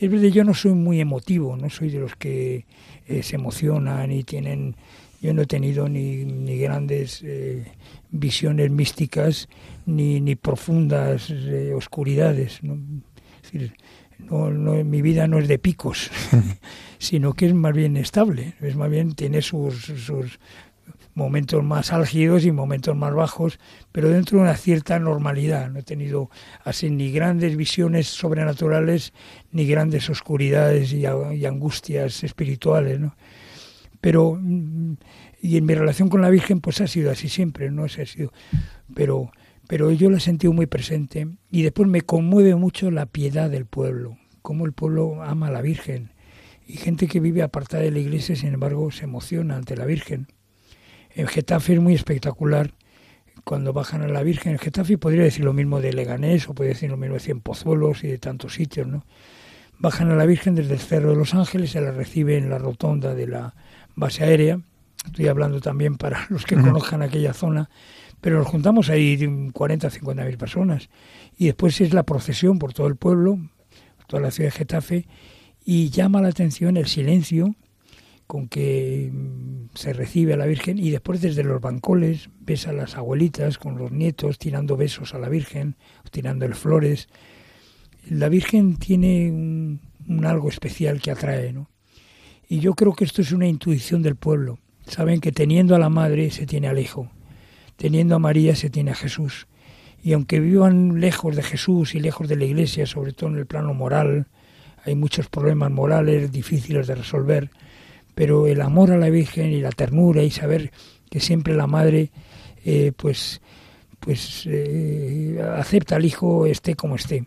es 0.00 0.10
verdad, 0.10 0.28
yo 0.28 0.44
no 0.44 0.54
soy 0.54 0.72
muy 0.72 0.98
emotivo, 0.98 1.56
no 1.58 1.68
soy 1.68 1.90
de 1.90 2.00
los 2.00 2.16
que 2.16 2.64
eh, 3.06 3.22
se 3.22 3.36
emocionan 3.36 4.10
y 4.10 4.24
tienen... 4.24 4.76
Yo 5.20 5.34
no 5.34 5.42
he 5.42 5.46
tenido 5.46 5.86
ni, 5.86 6.24
ni 6.24 6.56
grandes 6.56 7.20
eh, 7.22 7.70
visiones 8.10 8.70
místicas 8.70 9.50
ni, 9.84 10.18
ni 10.18 10.34
profundas 10.34 11.28
eh, 11.28 11.74
oscuridades. 11.74 12.60
Es 12.62 13.52
decir, 13.52 13.74
no, 14.18 14.50
no, 14.50 14.82
mi 14.82 15.02
vida 15.02 15.26
no 15.26 15.38
es 15.38 15.46
de 15.46 15.58
picos, 15.58 16.10
sino 16.98 17.34
que 17.34 17.46
es 17.46 17.54
más 17.54 17.74
bien 17.74 17.98
estable, 17.98 18.54
es 18.62 18.76
más 18.76 18.88
bien 18.88 19.12
tiene 19.12 19.42
sus, 19.42 19.84
sus 19.84 20.40
momentos 21.14 21.62
más 21.64 21.92
álgidos 21.92 22.44
y 22.44 22.52
momentos 22.52 22.96
más 22.96 23.14
bajos, 23.14 23.58
pero 23.92 24.08
dentro 24.08 24.38
de 24.38 24.44
una 24.44 24.56
cierta 24.56 24.98
normalidad. 24.98 25.70
No 25.70 25.80
he 25.80 25.82
tenido 25.82 26.30
así 26.64 26.90
ni 26.90 27.10
grandes 27.12 27.56
visiones 27.56 28.06
sobrenaturales 28.06 29.12
ni 29.52 29.66
grandes 29.66 30.08
oscuridades 30.10 30.92
y, 30.92 31.06
angustias 31.06 32.24
espirituales, 32.24 33.00
¿no? 33.00 33.16
Pero 34.00 34.38
mm, 34.40 34.94
y 35.42 35.56
en 35.56 35.66
mi 35.66 35.74
relación 35.74 36.08
con 36.08 36.22
la 36.22 36.30
Virgen 36.30 36.60
pues 36.60 36.80
ha 36.80 36.86
sido 36.86 37.10
así 37.10 37.28
siempre, 37.28 37.70
no 37.70 37.84
ha 37.84 37.88
sido, 37.88 38.32
pero 38.94 39.30
pero 39.66 39.92
yo 39.92 40.10
la 40.10 40.16
he 40.16 40.20
sentido 40.20 40.52
muy 40.52 40.66
presente 40.66 41.28
y 41.48 41.62
después 41.62 41.88
me 41.88 42.00
conmueve 42.00 42.56
mucho 42.56 42.90
la 42.90 43.06
piedad 43.06 43.48
del 43.48 43.66
pueblo, 43.66 44.18
cómo 44.42 44.66
el 44.66 44.72
pueblo 44.72 45.22
ama 45.22 45.46
a 45.46 45.52
la 45.52 45.62
Virgen 45.62 46.10
y 46.66 46.76
gente 46.76 47.06
que 47.06 47.20
vive 47.20 47.42
apartada 47.42 47.84
de 47.84 47.90
la 47.90 48.00
iglesia, 48.00 48.34
sin 48.34 48.54
embargo, 48.54 48.90
se 48.90 49.04
emociona 49.04 49.56
ante 49.56 49.76
la 49.76 49.86
Virgen 49.86 50.26
en 51.20 51.26
Getafe 51.26 51.74
es 51.74 51.80
muy 51.80 51.94
espectacular 51.94 52.72
cuando 53.44 53.72
bajan 53.72 54.02
a 54.02 54.08
la 54.08 54.22
Virgen. 54.22 54.52
En 54.52 54.58
Getafe 54.58 54.96
podría 54.96 55.22
decir 55.22 55.44
lo 55.44 55.52
mismo 55.52 55.80
de 55.80 55.92
Leganés 55.92 56.48
o 56.48 56.54
podría 56.54 56.72
decir 56.72 56.90
lo 56.90 56.96
mismo 56.96 57.14
de 57.14 57.20
Cienpozuelos 57.20 58.04
y 58.04 58.08
de 58.08 58.18
tantos 58.18 58.54
sitios, 58.54 58.86
¿no? 58.86 59.04
Bajan 59.78 60.10
a 60.10 60.16
la 60.16 60.26
Virgen 60.26 60.54
desde 60.54 60.74
el 60.74 60.80
Cerro 60.80 61.10
de 61.10 61.16
los 61.16 61.34
Ángeles, 61.34 61.70
se 61.70 61.80
la 61.80 61.90
recibe 61.90 62.36
en 62.36 62.50
la 62.50 62.58
rotonda 62.58 63.14
de 63.14 63.26
la 63.26 63.54
base 63.94 64.24
aérea. 64.24 64.60
Estoy 65.06 65.28
hablando 65.28 65.60
también 65.60 65.96
para 65.96 66.26
los 66.30 66.44
que 66.44 66.56
conozcan 66.56 67.02
aquella 67.02 67.34
zona, 67.34 67.70
pero 68.20 68.38
nos 68.38 68.46
juntamos 68.46 68.88
ahí 68.88 69.50
40 69.52 69.86
o 69.86 69.90
50 69.90 70.24
mil 70.24 70.38
personas. 70.38 70.88
Y 71.36 71.46
después 71.46 71.80
es 71.80 71.92
la 71.92 72.02
procesión 72.02 72.58
por 72.58 72.72
todo 72.72 72.86
el 72.86 72.96
pueblo, 72.96 73.38
toda 74.06 74.22
la 74.22 74.30
ciudad 74.30 74.48
de 74.48 74.58
Getafe, 74.58 75.06
y 75.64 75.90
llama 75.90 76.22
la 76.22 76.28
atención 76.28 76.76
el 76.78 76.86
silencio 76.86 77.54
con 78.26 78.48
que 78.48 79.10
se 79.80 79.94
recibe 79.94 80.34
a 80.34 80.36
la 80.36 80.44
Virgen 80.44 80.78
y 80.78 80.90
después 80.90 81.22
desde 81.22 81.42
los 81.42 81.60
bancoles 81.60 82.28
ves 82.40 82.66
a 82.66 82.72
las 82.72 82.96
abuelitas 82.96 83.56
con 83.56 83.78
los 83.78 83.90
nietos 83.90 84.38
tirando 84.38 84.76
besos 84.76 85.14
a 85.14 85.18
la 85.18 85.30
Virgen, 85.30 85.76
tirando 86.10 86.46
flores. 86.52 87.08
La 88.08 88.28
Virgen 88.28 88.76
tiene 88.76 89.30
un, 89.30 89.80
un 90.06 90.26
algo 90.26 90.50
especial 90.50 91.00
que 91.00 91.10
atrae, 91.10 91.52
¿no? 91.52 91.70
Y 92.46 92.60
yo 92.60 92.74
creo 92.74 92.92
que 92.92 93.04
esto 93.04 93.22
es 93.22 93.32
una 93.32 93.46
intuición 93.46 94.02
del 94.02 94.16
pueblo. 94.16 94.58
Saben 94.86 95.20
que 95.20 95.32
teniendo 95.32 95.74
a 95.74 95.78
la 95.78 95.88
madre 95.88 96.30
se 96.30 96.46
tiene 96.46 96.68
al 96.68 96.78
hijo, 96.78 97.10
teniendo 97.76 98.16
a 98.16 98.18
María 98.18 98.54
se 98.56 98.68
tiene 98.68 98.90
a 98.90 98.96
Jesús. 98.96 99.46
Y 100.02 100.12
aunque 100.12 100.40
vivan 100.40 101.00
lejos 101.00 101.36
de 101.36 101.42
Jesús 101.42 101.94
y 101.94 102.00
lejos 102.00 102.28
de 102.28 102.36
la 102.36 102.44
Iglesia, 102.44 102.86
sobre 102.86 103.12
todo 103.12 103.30
en 103.30 103.38
el 103.38 103.46
plano 103.46 103.72
moral, 103.72 104.26
hay 104.84 104.94
muchos 104.94 105.28
problemas 105.28 105.70
morales 105.70 106.32
difíciles 106.32 106.86
de 106.86 106.96
resolver, 106.96 107.50
pero 108.14 108.46
el 108.46 108.60
amor 108.60 108.90
a 108.92 108.98
la 108.98 109.10
Virgen 109.10 109.52
y 109.52 109.60
la 109.60 109.70
ternura 109.70 110.22
y 110.22 110.30
saber 110.30 110.72
que 111.10 111.20
siempre 111.20 111.54
la 111.54 111.66
madre 111.66 112.10
eh, 112.64 112.92
pues 112.96 113.40
pues 113.98 114.44
eh, 114.46 115.42
acepta 115.56 115.96
al 115.96 116.04
hijo 116.04 116.46
esté 116.46 116.74
como 116.74 116.96
esté 116.96 117.26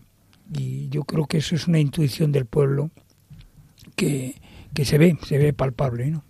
y 0.57 0.89
yo 0.89 1.03
creo 1.03 1.25
que 1.25 1.37
eso 1.37 1.55
es 1.55 1.67
una 1.67 1.79
intuición 1.79 2.31
del 2.31 2.45
pueblo 2.45 2.89
que, 3.95 4.35
que 4.73 4.85
se 4.85 4.97
ve 4.97 5.17
se 5.23 5.37
ve 5.37 5.53
palpable 5.53 6.07
¿no? 6.07 6.23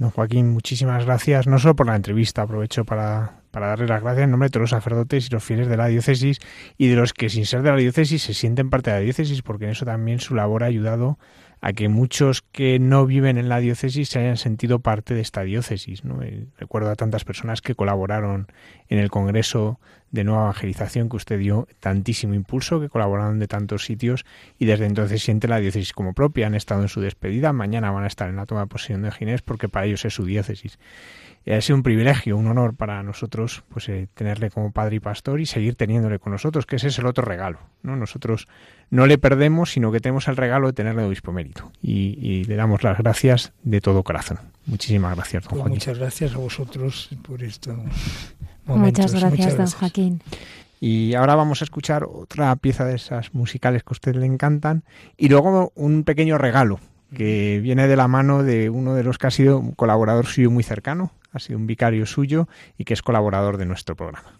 Don 0.00 0.08
Joaquín, 0.08 0.48
muchísimas 0.48 1.04
gracias, 1.04 1.46
no 1.46 1.58
solo 1.58 1.76
por 1.76 1.86
la 1.86 1.94
entrevista, 1.94 2.40
aprovecho 2.40 2.86
para, 2.86 3.42
para 3.50 3.66
darle 3.66 3.86
las 3.86 4.02
gracias 4.02 4.24
en 4.24 4.30
nombre 4.30 4.46
de 4.46 4.50
todos 4.52 4.62
los 4.62 4.70
sacerdotes 4.70 5.26
y 5.26 5.30
los 5.30 5.44
fieles 5.44 5.68
de 5.68 5.76
la 5.76 5.88
diócesis 5.88 6.38
y 6.78 6.88
de 6.88 6.96
los 6.96 7.12
que 7.12 7.28
sin 7.28 7.44
ser 7.44 7.60
de 7.60 7.70
la 7.70 7.76
diócesis 7.76 8.22
se 8.22 8.32
sienten 8.32 8.70
parte 8.70 8.90
de 8.90 8.96
la 8.96 9.02
diócesis, 9.02 9.42
porque 9.42 9.66
en 9.66 9.72
eso 9.72 9.84
también 9.84 10.18
su 10.18 10.34
labor 10.34 10.64
ha 10.64 10.68
ayudado 10.68 11.18
a 11.60 11.72
que 11.72 11.88
muchos 11.88 12.42
que 12.42 12.78
no 12.78 13.06
viven 13.06 13.36
en 13.36 13.48
la 13.48 13.58
diócesis 13.60 14.08
se 14.08 14.18
hayan 14.18 14.36
sentido 14.36 14.78
parte 14.78 15.14
de 15.14 15.20
esta 15.20 15.42
diócesis. 15.42 16.04
¿no? 16.04 16.20
Recuerdo 16.58 16.90
a 16.90 16.96
tantas 16.96 17.24
personas 17.24 17.60
que 17.60 17.74
colaboraron 17.74 18.46
en 18.88 18.98
el 18.98 19.10
Congreso 19.10 19.78
de 20.10 20.24
Nueva 20.24 20.42
Evangelización 20.44 21.08
que 21.08 21.16
usted 21.16 21.38
dio 21.38 21.68
tantísimo 21.78 22.34
impulso, 22.34 22.80
que 22.80 22.88
colaboraron 22.88 23.38
de 23.38 23.46
tantos 23.46 23.84
sitios 23.84 24.24
y 24.58 24.64
desde 24.64 24.86
entonces 24.86 25.22
siente 25.22 25.48
la 25.48 25.60
diócesis 25.60 25.92
como 25.92 26.14
propia. 26.14 26.46
Han 26.46 26.54
estado 26.54 26.82
en 26.82 26.88
su 26.88 27.00
despedida, 27.00 27.52
mañana 27.52 27.90
van 27.90 28.04
a 28.04 28.08
estar 28.08 28.28
en 28.28 28.36
la 28.36 28.46
toma 28.46 28.62
de 28.62 28.66
posesión 28.66 29.02
de 29.02 29.12
Ginés 29.12 29.42
porque 29.42 29.68
para 29.68 29.86
ellos 29.86 30.04
es 30.04 30.14
su 30.14 30.24
diócesis 30.24 30.78
ha 31.46 31.60
sido 31.60 31.76
un 31.76 31.82
privilegio, 31.82 32.36
un 32.36 32.46
honor 32.46 32.74
para 32.74 33.02
nosotros 33.02 33.64
pues 33.70 33.88
eh, 33.88 34.08
tenerle 34.14 34.50
como 34.50 34.72
padre 34.72 34.96
y 34.96 35.00
pastor 35.00 35.40
y 35.40 35.46
seguir 35.46 35.74
teniéndole 35.74 36.18
con 36.18 36.32
nosotros, 36.32 36.66
que 36.66 36.76
ese 36.76 36.88
es 36.88 36.98
el 36.98 37.06
otro 37.06 37.24
regalo. 37.24 37.58
¿no? 37.82 37.96
Nosotros 37.96 38.46
no 38.90 39.06
le 39.06 39.18
perdemos, 39.18 39.72
sino 39.72 39.90
que 39.90 40.00
tenemos 40.00 40.28
el 40.28 40.36
regalo 40.36 40.68
de 40.68 40.72
tenerle 40.74 41.04
obispo 41.04 41.32
mérito. 41.32 41.72
Y, 41.82 42.44
le 42.44 42.56
damos 42.56 42.82
las 42.82 42.98
gracias 42.98 43.52
de 43.62 43.80
todo 43.80 44.02
corazón. 44.02 44.38
Muchísimas 44.66 45.14
gracias, 45.16 45.44
don 45.44 45.50
pues 45.50 45.60
Joaquín. 45.60 45.74
Muchas 45.74 45.98
gracias 45.98 46.34
a 46.34 46.38
vosotros 46.38 47.10
por 47.22 47.42
esto. 47.42 47.76
Muchas 48.66 49.14
gracias, 49.14 49.56
don 49.56 49.66
Joaquín. 49.66 50.22
Y 50.80 51.14
ahora 51.14 51.34
vamos 51.34 51.60
a 51.60 51.64
escuchar 51.64 52.04
otra 52.04 52.54
pieza 52.56 52.84
de 52.84 52.96
esas 52.96 53.34
musicales 53.34 53.82
que 53.82 53.90
a 53.90 53.92
usted 53.92 54.16
le 54.16 54.26
encantan 54.26 54.82
y 55.16 55.28
luego 55.28 55.72
un 55.74 56.04
pequeño 56.04 56.38
regalo 56.38 56.80
que 57.14 57.60
viene 57.62 57.86
de 57.86 57.96
la 57.96 58.08
mano 58.08 58.42
de 58.42 58.70
uno 58.70 58.94
de 58.94 59.02
los 59.02 59.18
que 59.18 59.26
ha 59.26 59.30
sido 59.30 59.58
un 59.58 59.72
colaborador 59.72 60.26
suyo 60.26 60.50
muy 60.50 60.62
cercano, 60.62 61.12
ha 61.32 61.38
sido 61.38 61.58
un 61.58 61.66
vicario 61.66 62.06
suyo 62.06 62.48
y 62.76 62.84
que 62.84 62.94
es 62.94 63.02
colaborador 63.02 63.56
de 63.56 63.66
nuestro 63.66 63.96
programa. 63.96 64.39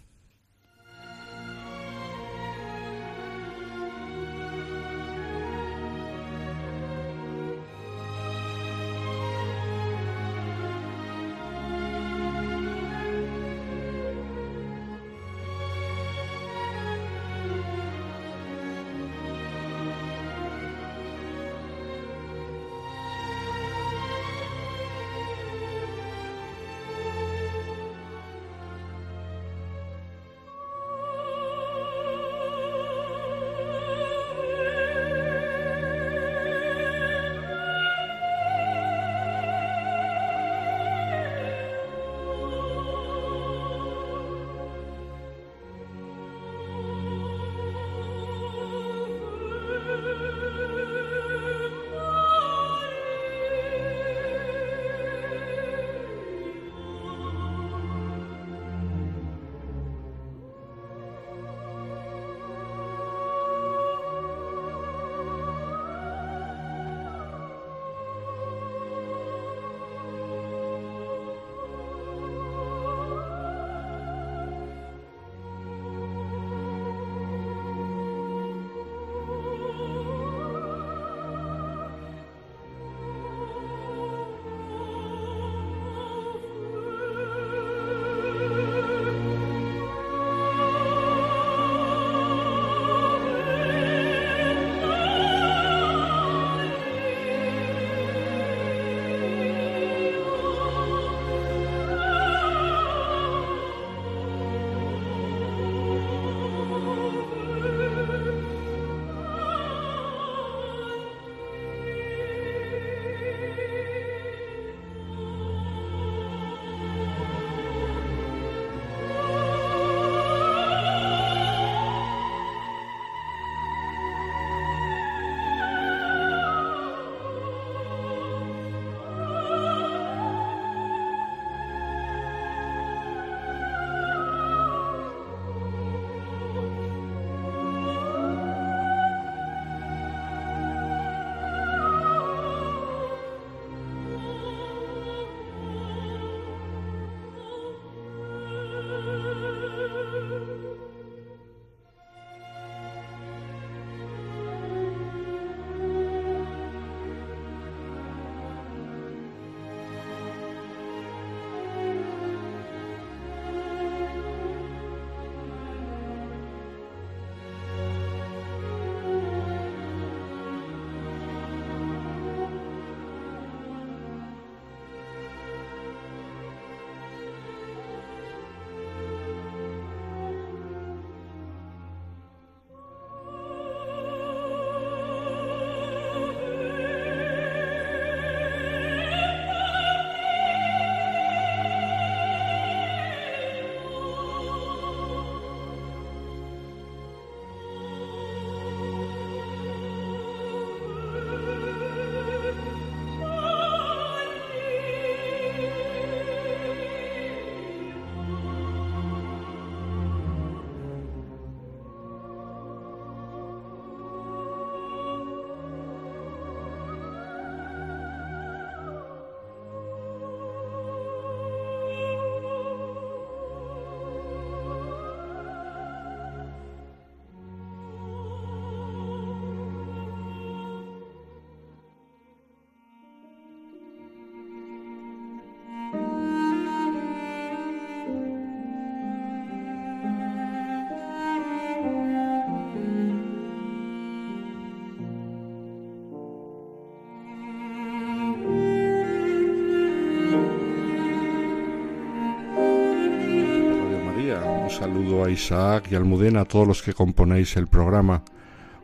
Saludo 254.81 255.23
a 255.23 255.29
Isaac 255.29 255.89
y 255.91 255.95
Almudena, 255.95 256.41
a 256.41 256.45
todos 256.45 256.67
los 256.67 256.81
que 256.81 256.95
componéis 256.95 257.55
el 257.55 257.67
programa. 257.67 258.23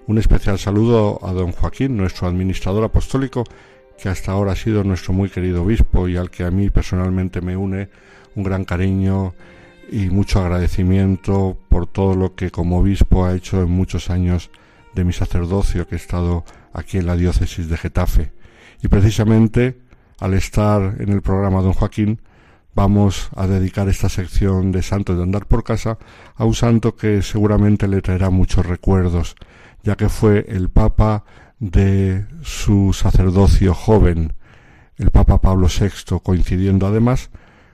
Un 0.06 0.20
especial 0.20 0.60
saludo 0.60 1.18
a 1.24 1.34
don 1.34 1.52
Joaquín, 1.52 1.98
nuestro 1.98 2.28
administrador 2.28 2.84
apostólico, 2.84 3.44
que 3.98 4.08
hasta 4.08 4.32
ahora 4.32 4.52
ha 4.52 4.56
sido 4.56 4.84
nuestro 4.84 5.14
muy 5.14 5.28
querido 5.32 5.64
obispo 5.64 6.08
y 6.08 6.16
al 6.16 6.30
que 6.30 6.44
a 6.44 6.52
mí 6.52 6.70
personalmente 6.70 7.42
me 7.42 7.58
une 7.58 7.90
un 8.36 8.44
gran 8.44 8.64
cariño 8.64 9.34
y 9.92 10.12
mucho 10.12 10.40
agradecimiento 10.40 11.58
por 11.68 11.88
todo 11.88 12.16
lo 12.16 12.36
que 12.36 12.52
como 12.52 12.78
obispo 12.78 13.26
ha 13.26 13.34
hecho 13.34 13.64
en 13.64 13.72
muchos 13.72 14.12
años 14.12 14.52
de 14.94 15.04
mi 15.04 15.14
sacerdocio 15.14 15.88
que 15.88 15.96
he 15.96 15.98
estado 15.98 16.46
aquí 16.74 17.00
en 17.00 17.08
la 17.08 17.16
diócesis 17.16 17.70
de 17.70 17.78
Getafe. 17.78 18.32
Y 18.84 18.88
precisamente 18.88 19.80
al 20.20 20.36
estar 20.36 20.98
en 21.00 21.10
el 21.10 21.24
programa 21.24 21.64
Don 21.64 21.74
Joaquín, 21.74 22.20
vamos 22.78 23.32
a 23.36 23.48
dedicar 23.48 23.90
esta 23.90 24.08
sección 24.08 24.72
de 24.72 24.84
Santos 24.84 25.18
de 25.18 25.24
Andar 25.24 25.48
por 25.48 25.64
Casa 25.64 25.98
a 26.36 26.46
un 26.46 26.54
santo 26.54 26.96
que 26.96 27.24
seguramente 27.24 27.88
le 27.88 28.04
traerá 28.04 28.30
muchos 28.30 28.68
recuerdos, 28.68 29.36
ya 29.82 29.96
que 29.96 30.10
fue 30.10 30.46
el 30.48 30.70
Papa 30.70 31.26
de 31.58 32.28
su 32.44 32.94
sacerdocio 32.94 33.74
joven, 33.74 34.34
el 34.96 35.10
Papa 35.10 35.42
Pablo 35.42 35.68
VI, 35.68 36.20
coincidiendo 36.22 36.86
además 36.86 37.32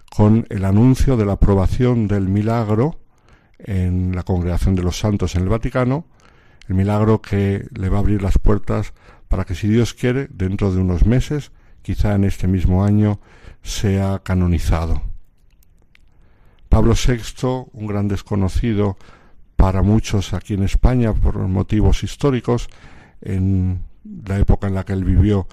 con 0.10 0.48
el 0.50 0.64
anuncio 0.64 1.18
de 1.18 1.26
la 1.26 1.34
aprobación 1.34 2.08
del 2.08 2.30
milagro 2.30 3.02
en 3.60 4.16
la 4.16 4.24
Congregación 4.24 4.74
de 4.74 4.84
los 4.84 4.98
Santos 4.98 5.36
en 5.36 5.44
el 5.44 5.50
Vaticano, 5.50 6.06
el 6.70 6.76
milagro 6.76 7.22
que 7.22 7.68
le 7.74 7.90
va 7.90 7.98
a 7.98 8.00
abrir 8.00 8.22
las 8.22 8.38
puertas 8.38 8.94
para 9.28 9.44
que 9.44 9.54
si 9.54 9.68
Dios 9.68 9.94
quiere, 9.94 10.30
dentro 10.32 10.72
de 10.72 10.80
unos 10.80 11.06
meses, 11.06 11.52
quizá 11.82 12.16
en 12.16 12.24
este 12.24 12.48
mismo 12.48 12.86
año, 12.86 13.20
sea 13.64 14.20
canonizado. 14.24 15.02
Pablo 16.70 16.94
VI, 16.94 17.70
un 17.74 17.88
gran 17.88 18.08
desconocido 18.08 18.98
para 19.56 19.82
muchos 19.82 20.34
aquí 20.34 20.54
en 20.54 20.64
España 20.64 21.14
por 21.14 21.38
motivos 21.48 22.04
históricos, 22.04 22.68
en 23.22 23.84
la 24.26 24.38
época 24.38 24.68
en 24.68 24.76
la 24.76 24.84
que 24.84 24.94
él 24.94 25.04
vivió 25.04 25.48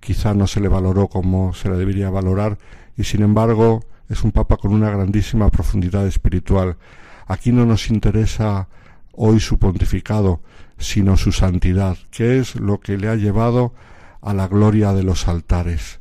quizá 0.00 0.34
no 0.34 0.46
se 0.46 0.60
le 0.60 0.68
valoró 0.68 1.08
como 1.08 1.52
se 1.54 1.68
le 1.68 1.76
debería 1.76 2.10
valorar 2.10 2.58
y 2.96 3.04
sin 3.04 3.22
embargo 3.22 3.84
es 4.08 4.22
un 4.22 4.32
papa 4.32 4.56
con 4.56 4.72
una 4.72 4.90
grandísima 4.90 5.50
profundidad 5.50 6.06
espiritual. 6.06 6.78
Aquí 7.26 7.52
no 7.52 7.66
nos 7.66 7.90
interesa 7.90 8.68
hoy 9.12 9.38
su 9.38 9.58
pontificado, 9.58 10.40
sino 10.78 11.16
su 11.16 11.32
santidad, 11.32 11.98
que 12.10 12.38
es 12.38 12.54
lo 12.54 12.80
que 12.80 12.96
le 12.96 13.08
ha 13.08 13.16
llevado 13.16 13.74
a 14.22 14.32
la 14.32 14.48
gloria 14.48 14.94
de 14.94 15.02
los 15.02 15.28
altares. 15.28 16.00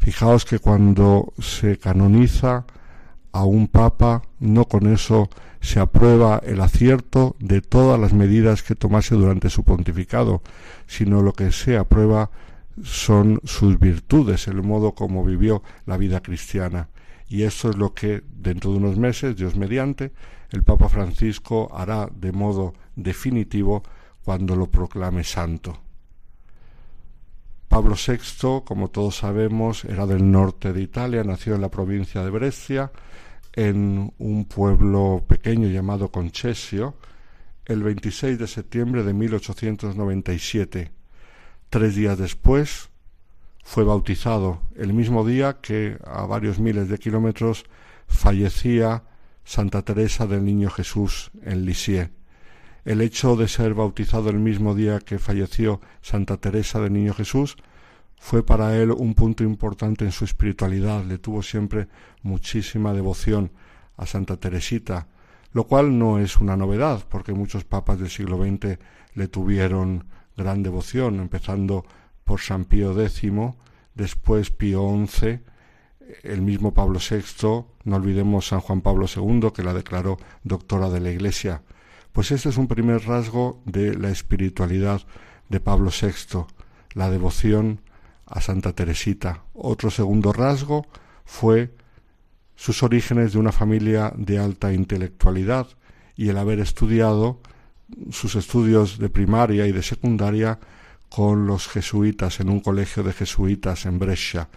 Fijaos 0.00 0.46
que 0.46 0.58
cuando 0.58 1.34
se 1.38 1.76
canoniza 1.76 2.64
a 3.32 3.44
un 3.44 3.68
papa, 3.68 4.22
no 4.38 4.64
con 4.64 4.86
eso 4.86 5.28
se 5.60 5.78
aprueba 5.78 6.40
el 6.42 6.62
acierto 6.62 7.36
de 7.38 7.60
todas 7.60 8.00
las 8.00 8.14
medidas 8.14 8.62
que 8.62 8.74
tomase 8.74 9.14
durante 9.14 9.50
su 9.50 9.62
pontificado, 9.62 10.40
sino 10.86 11.20
lo 11.20 11.34
que 11.34 11.52
se 11.52 11.76
aprueba 11.76 12.30
son 12.82 13.40
sus 13.44 13.78
virtudes, 13.78 14.48
el 14.48 14.62
modo 14.62 14.94
como 14.94 15.22
vivió 15.22 15.62
la 15.84 15.98
vida 15.98 16.20
cristiana. 16.20 16.88
Y 17.28 17.42
esto 17.42 17.68
es 17.68 17.76
lo 17.76 17.92
que 17.92 18.22
dentro 18.26 18.72
de 18.72 18.78
unos 18.78 18.96
meses, 18.96 19.36
Dios 19.36 19.54
mediante, 19.54 20.12
el 20.50 20.64
Papa 20.64 20.88
Francisco 20.88 21.70
hará 21.74 22.08
de 22.10 22.32
modo 22.32 22.72
definitivo 22.96 23.82
cuando 24.24 24.56
lo 24.56 24.70
proclame 24.70 25.24
santo. 25.24 25.78
Pablo 27.70 27.94
VI, 27.94 28.62
como 28.64 28.88
todos 28.88 29.18
sabemos, 29.18 29.84
era 29.84 30.04
del 30.04 30.28
norte 30.28 30.72
de 30.72 30.82
Italia, 30.82 31.22
nació 31.22 31.54
en 31.54 31.60
la 31.60 31.70
provincia 31.70 32.24
de 32.24 32.30
Brescia, 32.30 32.90
en 33.52 34.12
un 34.18 34.44
pueblo 34.46 35.24
pequeño 35.28 35.68
llamado 35.68 36.10
Concesio, 36.10 36.96
el 37.66 37.84
26 37.84 38.40
de 38.40 38.48
septiembre 38.48 39.04
de 39.04 39.14
1897. 39.14 40.90
Tres 41.68 41.94
días 41.94 42.18
después 42.18 42.90
fue 43.62 43.84
bautizado, 43.84 44.62
el 44.74 44.92
mismo 44.92 45.24
día 45.24 45.58
que 45.62 45.96
a 46.04 46.26
varios 46.26 46.58
miles 46.58 46.88
de 46.88 46.98
kilómetros 46.98 47.66
fallecía 48.08 49.04
Santa 49.44 49.82
Teresa 49.82 50.26
del 50.26 50.44
Niño 50.44 50.70
Jesús 50.70 51.30
en 51.44 51.64
Lisieux. 51.64 52.10
El 52.84 53.02
hecho 53.02 53.36
de 53.36 53.46
ser 53.46 53.74
bautizado 53.74 54.30
el 54.30 54.38
mismo 54.38 54.74
día 54.74 55.00
que 55.00 55.18
falleció 55.18 55.80
Santa 56.00 56.38
Teresa 56.38 56.80
del 56.80 56.94
Niño 56.94 57.12
Jesús 57.12 57.56
fue 58.18 58.44
para 58.44 58.76
él 58.76 58.90
un 58.90 59.14
punto 59.14 59.44
importante 59.44 60.04
en 60.04 60.12
su 60.12 60.24
espiritualidad. 60.24 61.04
Le 61.04 61.18
tuvo 61.18 61.42
siempre 61.42 61.88
muchísima 62.22 62.92
devoción 62.92 63.50
a 63.96 64.06
Santa 64.06 64.38
Teresita, 64.38 65.08
lo 65.52 65.64
cual 65.64 65.98
no 65.98 66.18
es 66.18 66.38
una 66.38 66.56
novedad, 66.56 67.04
porque 67.08 67.34
muchos 67.34 67.64
papas 67.64 67.98
del 67.98 68.08
siglo 68.08 68.42
XX 68.42 68.78
le 69.14 69.28
tuvieron 69.28 70.04
gran 70.36 70.62
devoción, 70.62 71.20
empezando 71.20 71.84
por 72.24 72.40
San 72.40 72.64
Pío 72.64 72.98
X, 72.98 73.32
después 73.94 74.50
Pío 74.50 75.06
XI, 75.06 75.40
el 76.22 76.42
mismo 76.42 76.72
Pablo 76.72 76.98
VI, 76.98 77.64
no 77.84 77.96
olvidemos 77.96 78.48
San 78.48 78.60
Juan 78.60 78.80
Pablo 78.80 79.06
II, 79.14 79.50
que 79.54 79.62
la 79.62 79.74
declaró 79.74 80.18
doctora 80.44 80.88
de 80.88 81.00
la 81.00 81.10
Iglesia. 81.10 81.62
Pues 82.12 82.32
este 82.32 82.48
es 82.48 82.56
un 82.56 82.66
primer 82.66 83.06
rasgo 83.06 83.62
de 83.64 83.94
la 83.94 84.10
espiritualidad 84.10 85.02
de 85.48 85.60
Pablo 85.60 85.90
VI, 85.90 86.44
la 86.94 87.08
devoción 87.08 87.80
a 88.26 88.40
Santa 88.40 88.72
Teresita. 88.72 89.44
Otro 89.54 89.90
segundo 89.90 90.32
rasgo 90.32 90.86
fue 91.24 91.72
sus 92.56 92.82
orígenes 92.82 93.32
de 93.32 93.38
una 93.38 93.52
familia 93.52 94.12
de 94.16 94.38
alta 94.38 94.72
intelectualidad 94.72 95.68
y 96.16 96.28
el 96.28 96.38
haber 96.38 96.58
estudiado 96.58 97.40
sus 98.10 98.34
estudios 98.34 98.98
de 98.98 99.08
primaria 99.08 99.66
y 99.66 99.72
de 99.72 99.82
secundaria 99.82 100.58
con 101.08 101.46
los 101.46 101.68
jesuitas 101.68 102.40
en 102.40 102.50
un 102.50 102.60
colegio 102.60 103.02
de 103.02 103.12
jesuitas 103.12 103.86
en 103.86 103.98
Brescia. 103.98 104.48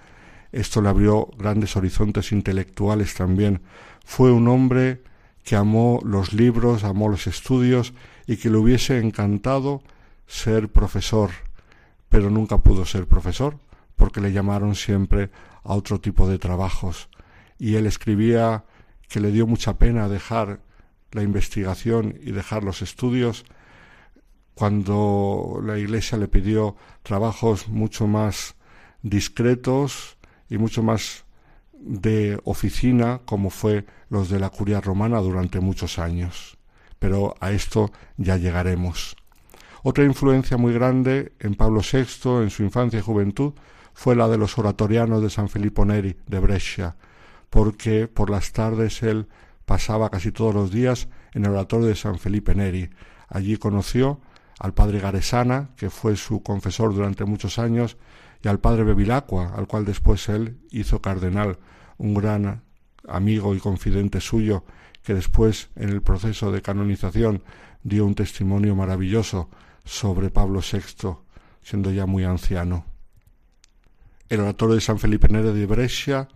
Esto 0.52 0.82
le 0.82 0.90
abrió 0.90 1.28
grandes 1.38 1.76
horizontes 1.76 2.32
intelectuales 2.32 3.14
también. 3.14 3.62
Fue 4.06 4.32
un 4.32 4.48
hombre 4.48 5.04
que 5.44 5.56
amó 5.56 5.99
los 6.03 6.34
libros, 6.34 6.84
amó 6.84 7.10
los 7.10 7.28
estudios 7.28 7.94
y 8.28 8.38
que 8.38 8.49
le 8.49 8.57
hubiese 8.57 8.99
encantado 8.99 9.84
ser 10.26 10.70
profesor, 10.70 11.32
pero 12.10 12.30
nunca 12.30 12.57
pudo 12.60 12.86
ser 12.86 13.07
profesor 13.07 13.57
porque 13.95 14.22
le 14.22 14.32
llamaron 14.32 14.76
siempre 14.76 15.30
a 15.64 15.74
otro 15.74 15.99
tipo 15.99 16.28
de 16.28 16.40
trabajos. 16.40 17.10
Y 17.60 17.76
él 17.76 17.86
escribía 17.86 18.65
que 19.07 19.20
le 19.20 19.32
dio 19.32 19.45
mucha 19.45 19.78
pena 19.78 20.10
dejar 20.10 20.61
la 21.11 21.24
investigación 21.24 22.18
y 22.22 22.32
dejar 22.32 22.64
los 22.64 22.82
estudios 22.82 23.45
cuando 24.56 25.61
la 25.64 25.78
Iglesia 25.78 26.18
le 26.18 26.28
pidió 26.28 26.76
trabajos 27.03 27.68
mucho 27.68 28.07
más 28.07 28.56
discretos 29.02 30.18
y 30.49 30.57
mucho 30.57 30.84
más 30.84 31.23
de 31.85 32.39
oficina 32.45 33.22
como 33.26 33.49
fue 33.49 33.85
los 34.10 34.30
de 34.30 34.39
la 34.39 34.49
curia 34.49 34.81
romana 34.81 35.19
durante 35.19 35.60
muchos 35.60 35.99
años. 35.99 36.57
Pero 36.99 37.35
a 37.39 37.51
esto 37.51 37.91
ya 38.18 38.38
llegaremos. 38.38 39.15
Otra 39.84 40.05
influencia 40.05 40.55
muy 40.55 40.73
grande 40.73 41.34
en 41.39 41.55
Pablo 41.55 41.81
VI 41.81 42.43
en 42.43 42.49
su 42.49 42.64
infancia 42.64 42.99
y 42.99 43.01
juventud 43.01 43.53
fue 43.93 44.15
la 44.15 44.30
de 44.30 44.38
los 44.38 44.57
oratorianos 44.57 45.22
de 45.22 45.30
San 45.30 45.49
Filippo 45.49 45.84
Neri 45.84 46.15
de 46.26 46.39
Brescia, 46.39 46.95
porque 47.49 48.07
por 48.07 48.30
las 48.30 48.53
tardes 48.53 49.03
él 49.03 49.27
pasaba 49.65 50.10
casi 50.10 50.31
todos 50.31 50.55
los 50.55 50.72
días 50.72 51.10
en 51.34 51.45
el 51.45 51.51
oratorio 51.51 51.88
de 51.88 51.95
San 51.95 52.18
Felipe 52.18 52.55
Neri. 52.55 52.89
Allí 53.27 53.57
conoció 53.57 54.22
al 54.60 54.73
padre 54.73 54.99
Garesana, 54.99 55.72
que 55.76 55.89
fue 55.89 56.15
su 56.15 56.41
confesor 56.41 56.93
durante 56.93 57.26
muchos 57.26 57.60
años, 57.60 57.97
y 58.41 58.47
al 58.47 58.60
padre 58.60 58.84
Bevilacqua, 58.84 59.53
al 59.55 59.68
cual 59.68 59.85
después 59.85 60.30
él 60.30 60.60
hizo 60.72 61.01
cardenal, 61.01 61.57
un 62.04 62.14
gran 62.14 62.62
amigo 63.08 63.56
y 63.56 63.60
confidente 63.60 64.20
suyo, 64.20 64.66
que 65.04 65.14
después 65.14 65.70
en 65.78 65.90
el 65.90 66.02
proceso 66.02 66.52
de 66.52 66.62
canonización 66.62 67.44
dio 67.82 68.06
un 68.06 68.14
testimonio 68.14 68.76
maravilloso 68.76 69.50
sobre 69.86 70.30
Pablo 70.30 70.60
VI, 70.60 71.16
siendo 71.62 71.92
ya 71.92 72.06
muy 72.06 72.26
anciano. 72.26 72.86
El 74.28 74.42
oratorio 74.42 74.76
de 74.76 74.82
San 74.82 75.00
Felipe 75.00 75.30
Neri 75.30 75.58
de 75.58 75.66
Brescia 75.66 76.28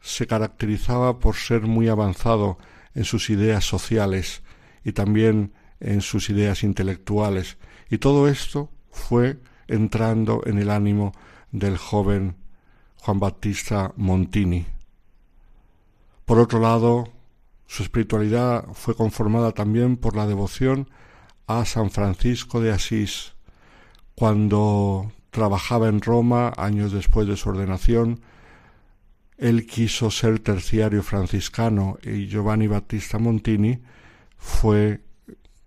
se 0.00 0.28
caracterizaba 0.28 1.18
por 1.18 1.34
ser 1.34 1.62
muy 1.62 1.88
avanzado 1.88 2.58
en 2.94 3.04
sus 3.04 3.28
ideas 3.28 3.64
sociales 3.64 4.42
y 4.84 4.92
también 4.92 5.52
en 5.80 6.00
sus 6.00 6.30
ideas 6.30 6.62
intelectuales, 6.62 7.58
y 7.90 7.98
todo 7.98 8.28
esto 8.28 8.70
fue 8.92 9.40
entrando 9.66 10.42
en 10.46 10.58
el 10.58 10.70
ánimo 10.70 11.12
del 11.50 11.76
joven 11.76 12.36
Juan 12.96 13.18
Bautista 13.18 13.92
Montini. 13.96 14.77
Por 16.28 16.40
otro 16.40 16.60
lado, 16.60 17.08
su 17.66 17.82
espiritualidad 17.82 18.66
fue 18.74 18.94
conformada 18.94 19.52
también 19.52 19.96
por 19.96 20.14
la 20.14 20.26
devoción 20.26 20.90
a 21.46 21.64
San 21.64 21.90
Francisco 21.90 22.60
de 22.60 22.70
Asís. 22.70 23.32
Cuando 24.14 25.10
trabajaba 25.30 25.88
en 25.88 26.02
Roma, 26.02 26.52
años 26.58 26.92
después 26.92 27.26
de 27.26 27.38
su 27.38 27.48
ordenación, 27.48 28.20
él 29.38 29.66
quiso 29.66 30.10
ser 30.10 30.40
terciario 30.40 31.02
franciscano 31.02 31.96
y 32.02 32.26
Giovanni 32.26 32.66
Battista 32.66 33.18
Montini 33.18 33.80
fue 34.36 35.00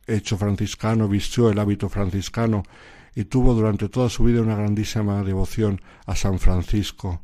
hecho 0.06 0.38
franciscano, 0.38 1.08
vistió 1.08 1.50
el 1.50 1.58
hábito 1.58 1.90
franciscano 1.90 2.62
y 3.16 3.24
tuvo 3.24 3.56
durante 3.56 3.90
toda 3.90 4.10
su 4.10 4.26
vida 4.26 4.44
una 4.44 4.58
grandísima 4.58 5.24
devoción 5.24 5.82
a 6.06 6.16
San 6.16 6.38
Francisco. 6.38 7.20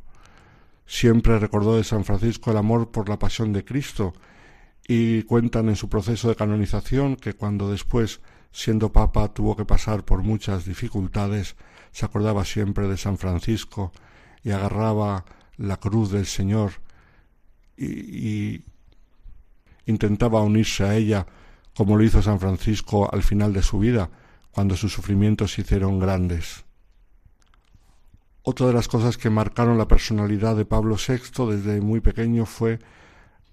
Siempre 0.87 1.37
recordó 1.37 1.75
de 1.75 1.83
San 1.83 2.05
Francisco 2.05 2.49
el 2.49 2.57
amor 2.57 2.91
por 2.91 3.09
la 3.09 3.19
pasión 3.19 3.51
de 3.51 3.65
Cristo 3.65 4.13
y 4.87 5.23
cuentan 5.23 5.67
en 5.67 5.75
su 5.75 5.89
proceso 5.89 6.29
de 6.29 6.35
canonización 6.35 7.17
que 7.17 7.33
cuando 7.33 7.69
después, 7.69 8.21
siendo 8.53 8.93
papa, 8.93 9.33
tuvo 9.33 9.57
que 9.57 9.65
pasar 9.65 10.05
por 10.05 10.23
muchas 10.23 10.63
dificultades, 10.65 11.57
se 11.91 12.05
acordaba 12.05 12.45
siempre 12.45 12.87
de 12.87 12.95
San 12.95 13.17
Francisco 13.17 13.91
y 14.43 14.51
agarraba 14.51 15.25
la 15.57 15.75
cruz 15.77 16.09
del 16.11 16.25
Señor 16.25 16.71
y, 17.75 18.61
intentaba 19.85 20.41
unirse 20.41 20.83
a 20.83 20.95
ella 20.95 21.27
como 21.75 21.97
lo 21.97 22.03
hizo 22.03 22.21
San 22.21 22.39
Francisco 22.39 23.09
al 23.13 23.23
final 23.23 23.53
de 23.53 23.61
su 23.61 23.79
vida, 23.79 24.09
cuando 24.51 24.75
sus 24.75 24.93
sufrimientos 24.93 25.53
se 25.53 25.61
hicieron 25.61 25.99
grandes. 25.99 26.66
Otra 28.49 28.67
de 28.67 28.71
las 28.71 28.87
cosas 28.87 29.17
que 29.17 29.29
marcaron 29.29 29.77
la 29.77 29.89
personalidad 29.89 30.55
de 30.55 30.63
Pablo 30.63 30.95
VI 30.95 31.47
desde 31.51 31.81
muy 31.81 31.99
pequeño 31.99 32.45
fue 32.45 32.79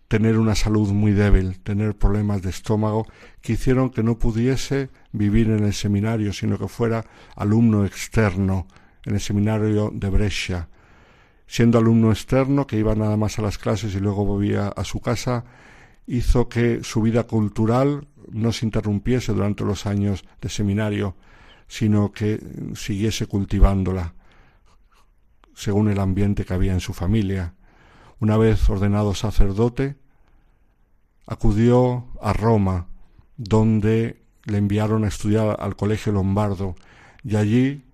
tener 0.07 0.39
una 0.39 0.55
salud 0.55 0.93
muy 0.93 1.11
débil, 1.11 1.59
tener 1.59 1.97
problemas 1.97 2.43
de 2.43 2.51
estómago 2.51 3.05
que 3.41 3.55
hicieron 3.55 3.91
que 3.91 4.05
no 4.05 4.21
pudiese 4.21 4.91
vivir 5.11 5.51
en 5.51 5.65
el 5.65 5.75
seminario, 5.75 6.33
sino 6.33 6.59
que 6.59 6.69
fuera 6.69 7.05
alumno 7.35 7.85
externo 7.85 8.69
en 9.05 9.15
el 9.15 9.21
seminario 9.21 9.91
de 9.93 10.11
Brescia. 10.11 10.69
Siendo 11.49 11.79
alumno 11.79 12.13
externo, 12.13 12.65
que 12.65 12.79
iba 12.79 12.95
nada 12.95 13.17
más 13.17 13.41
a 13.41 13.43
las 13.43 13.59
clases 13.59 13.97
y 13.97 13.99
luego 13.99 14.25
volvía 14.25 14.69
a 14.69 14.85
su 14.85 15.01
casa, 15.01 15.45
hizo 16.07 16.49
que 16.49 16.85
su 16.85 17.03
vida 17.03 17.25
cultural 17.25 18.07
no 18.31 18.53
se 18.53 18.65
interrumpiese 18.65 19.33
durante 19.33 19.65
los 19.65 19.87
años 19.87 20.25
de 20.41 20.49
seminario, 20.49 21.17
sino 21.67 22.13
que 22.13 22.39
siguiese 22.77 23.27
cultivándola 23.27 24.15
según 25.55 25.89
el 25.89 26.01
ambiente 26.01 26.45
que 26.45 26.55
había 26.55 26.73
en 26.73 26.81
su 26.81 26.93
familia. 26.93 27.55
Una 28.21 28.37
vez 28.37 28.69
ordenado 28.69 29.15
sacerdote, 29.15 29.97
acudió 31.27 32.07
a 32.21 32.33
Roma, 32.33 32.87
donde 33.37 34.23
le 34.45 34.59
enviaron 34.59 35.05
a 35.05 35.09
estudiar 35.09 35.57
al 35.61 35.77
Colegio 35.77 36.13
Lombardo, 36.13 36.75
y 37.23 37.37
allí, 37.37 37.85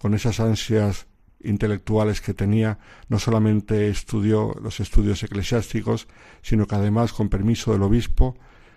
con 0.00 0.14
esas 0.14 0.40
ansias 0.40 1.06
intelectuales 1.40 2.20
que 2.20 2.34
tenía, 2.34 2.78
no 3.08 3.18
solamente 3.18 3.88
estudió 3.88 4.54
los 4.62 4.80
estudios 4.80 5.22
eclesiásticos, 5.22 6.08
sino 6.42 6.66
que 6.66 6.74
además, 6.74 7.12
con 7.12 7.28
permiso 7.28 7.72
del 7.72 7.82
obispo, 7.82 8.36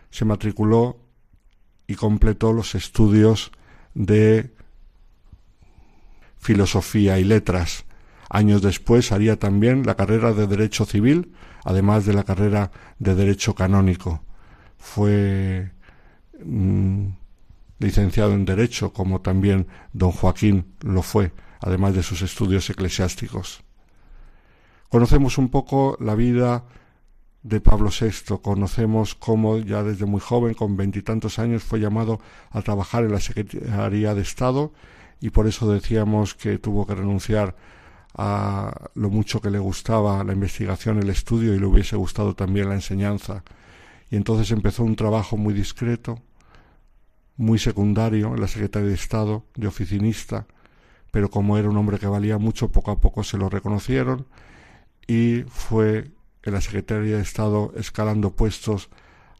se 0.09 0.26
matriculó 0.26 0.99
y 1.88 1.95
completó 1.95 2.53
los 2.53 2.76
estudios 2.76 3.51
de 3.93 4.53
filosofía 6.38 7.19
y 7.19 7.23
letras. 7.23 7.85
Años 8.34 8.62
después 8.62 9.12
haría 9.12 9.38
también 9.38 9.86
la 9.86 9.95
carrera 9.95 10.32
de 10.32 10.48
Derecho 10.48 10.86
Civil, 10.86 11.34
además 11.66 12.06
de 12.06 12.14
la 12.14 12.24
carrera 12.24 12.72
de 12.98 13.14
Derecho 13.14 13.56
Canónico. 13.56 14.24
Fue 14.78 15.74
mm, 16.41 17.08
licenciado 17.80 18.32
en 18.32 18.45
Derecho, 18.45 18.94
como 18.94 19.20
también 19.20 19.68
don 19.91 20.12
Joaquín 20.12 20.76
lo 20.80 21.02
fue, 21.02 21.34
además 21.60 21.94
de 21.94 22.03
sus 22.03 22.22
estudios 22.22 22.70
eclesiásticos. 22.70 23.64
Conocemos 24.88 25.38
un 25.38 25.49
poco 25.49 25.98
la 25.99 26.16
vida 26.16 26.64
de 27.44 27.60
Pablo 27.60 27.90
VI. 27.90 28.38
Conocemos 28.41 29.14
cómo 29.14 29.58
ya 29.58 29.84
desde 29.84 30.06
muy 30.06 30.22
joven, 30.22 30.53
con 30.53 30.78
veintitantos 30.78 31.38
años, 31.38 31.64
fue 31.64 31.82
llamado 31.82 32.22
a 32.52 32.62
trabajar 32.62 33.03
en 33.03 33.12
la 33.12 33.20
Secretaría 33.20 34.16
de 34.16 34.22
Estado 34.22 34.72
y 35.20 35.32
por 35.32 35.48
eso 35.48 35.70
decíamos 35.70 36.34
que 36.34 36.60
tuvo 36.60 36.88
que 36.88 36.95
renunciar 36.95 37.58
a 38.14 38.90
lo 38.96 39.10
mucho 39.10 39.42
que 39.42 39.50
le 39.50 39.60
gustaba 39.60 40.24
la 40.24 40.34
investigación, 40.34 41.00
el 41.00 41.10
estudio 41.10 41.56
y 41.56 41.60
le 41.60 41.66
hubiese 41.66 41.96
gustado 41.96 42.36
también 42.36 42.70
la 42.70 42.76
enseñanza. 42.76 43.44
Y 44.10 44.18
entonces 44.18 44.52
empezó 44.52 44.84
un 44.84 44.96
trabajo 44.96 45.38
muy 45.38 45.54
discreto, 45.54 46.20
muy 47.38 47.60
secundario 47.60 48.34
en 48.36 48.42
la 48.42 48.48
Secretaría 48.48 48.90
de 48.90 48.96
Estado, 48.96 49.46
de 49.56 49.68
oficinista, 49.68 50.46
pero 51.12 51.30
como 51.30 51.58
era 51.58 51.70
un 51.70 51.78
hombre 51.78 52.00
que 52.00 52.08
valía 52.08 52.38
mucho, 52.38 52.72
poco 52.72 52.92
a 52.92 53.00
poco 53.00 53.24
se 53.24 53.38
lo 53.38 53.50
reconocieron 53.50 54.28
y 55.08 55.44
fue 55.48 56.12
en 56.44 56.54
la 56.54 56.62
Secretaría 56.62 57.18
de 57.18 57.22
Estado 57.22 57.74
escalando 57.76 58.32
puestos 58.32 58.90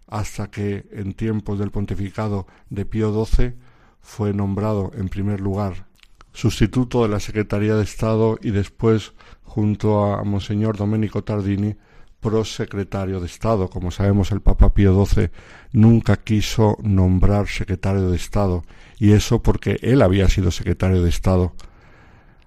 hasta 0.07 0.52
que 0.52 0.85
en 0.91 1.14
tiempos 1.14 1.60
del 1.60 1.72
pontificado 1.72 2.48
de 2.69 2.85
Pío 2.85 3.26
XII 3.26 3.53
fue 4.02 4.34
nombrado 4.34 4.91
en 4.95 5.10
primer 5.10 5.39
lugar 5.39 5.88
sustituto 6.33 7.03
de 7.03 7.09
la 7.09 7.19
Secretaría 7.19 7.75
de 7.75 7.83
Estado 7.83 8.37
y 8.41 8.51
después, 8.51 9.13
junto 9.43 10.05
a 10.05 10.23
Monseñor 10.23 10.77
Domenico 10.77 11.23
Tardini, 11.23 11.75
prosecretario 12.21 13.19
de 13.19 13.25
Estado. 13.25 13.69
Como 13.69 13.91
sabemos, 13.91 14.31
el 14.31 14.41
Papa 14.41 14.73
Pío 14.73 15.05
XII 15.05 15.31
nunca 15.73 16.17
quiso 16.17 16.77
nombrar 16.81 17.47
secretario 17.47 18.09
de 18.09 18.15
Estado, 18.15 18.63
y 18.97 19.11
eso 19.11 19.41
porque 19.41 19.79
él 19.81 20.01
había 20.01 20.29
sido 20.29 20.51
secretario 20.51 21.03
de 21.03 21.09
Estado. 21.09 21.53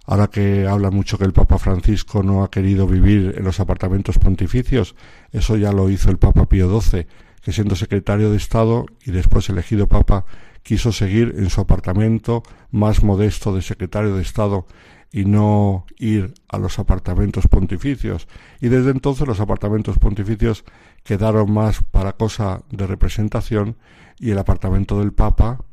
Ahora 0.06 0.28
que 0.28 0.66
habla 0.66 0.90
mucho 0.90 1.18
que 1.18 1.24
el 1.24 1.32
Papa 1.32 1.58
Francisco 1.58 2.22
no 2.22 2.44
ha 2.44 2.50
querido 2.50 2.86
vivir 2.86 3.34
en 3.36 3.44
los 3.44 3.58
apartamentos 3.58 4.18
pontificios, 4.18 4.94
eso 5.32 5.56
ya 5.56 5.72
lo 5.72 5.90
hizo 5.90 6.10
el 6.10 6.18
Papa 6.18 6.46
Pío 6.46 6.80
XII, 6.80 7.06
que 7.42 7.52
siendo 7.52 7.74
secretario 7.74 8.30
de 8.30 8.36
Estado 8.36 8.86
y 9.04 9.10
después 9.10 9.48
elegido 9.48 9.88
Papa, 9.88 10.24
quiso 10.64 10.90
seguir 10.90 11.34
en 11.36 11.50
su 11.50 11.60
apartamento 11.60 12.42
más 12.72 13.04
modesto 13.04 13.54
de 13.54 13.62
secretario 13.62 14.16
de 14.16 14.22
Estado 14.22 14.66
y 15.12 15.26
no 15.26 15.86
ir 15.96 16.34
a 16.48 16.58
los 16.58 16.80
apartamentos 16.80 17.46
pontificios. 17.46 18.26
Y 18.60 18.68
desde 18.68 18.90
entonces 18.90 19.28
los 19.28 19.38
apartamentos 19.38 19.98
pontificios 19.98 20.64
quedaron 21.04 21.52
más 21.52 21.84
para 21.84 22.14
cosa 22.14 22.64
de 22.70 22.88
representación 22.88 23.76
y 24.18 24.32
el 24.32 24.38
apartamento 24.38 24.98
del 24.98 25.12
Papa 25.12 25.64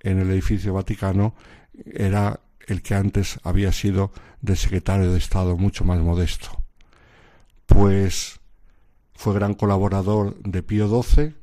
en 0.00 0.18
el 0.18 0.30
edificio 0.30 0.74
Vaticano 0.74 1.34
era 1.84 2.40
el 2.66 2.82
que 2.82 2.94
antes 2.94 3.38
había 3.44 3.70
sido 3.70 4.12
de 4.40 4.56
secretario 4.56 5.12
de 5.12 5.18
Estado, 5.18 5.56
mucho 5.56 5.84
más 5.84 6.00
modesto. 6.00 6.62
Pues 7.66 8.40
fue 9.14 9.34
gran 9.34 9.54
colaborador 9.54 10.36
de 10.42 10.62
Pío 10.62 10.88
XII, 10.88 11.34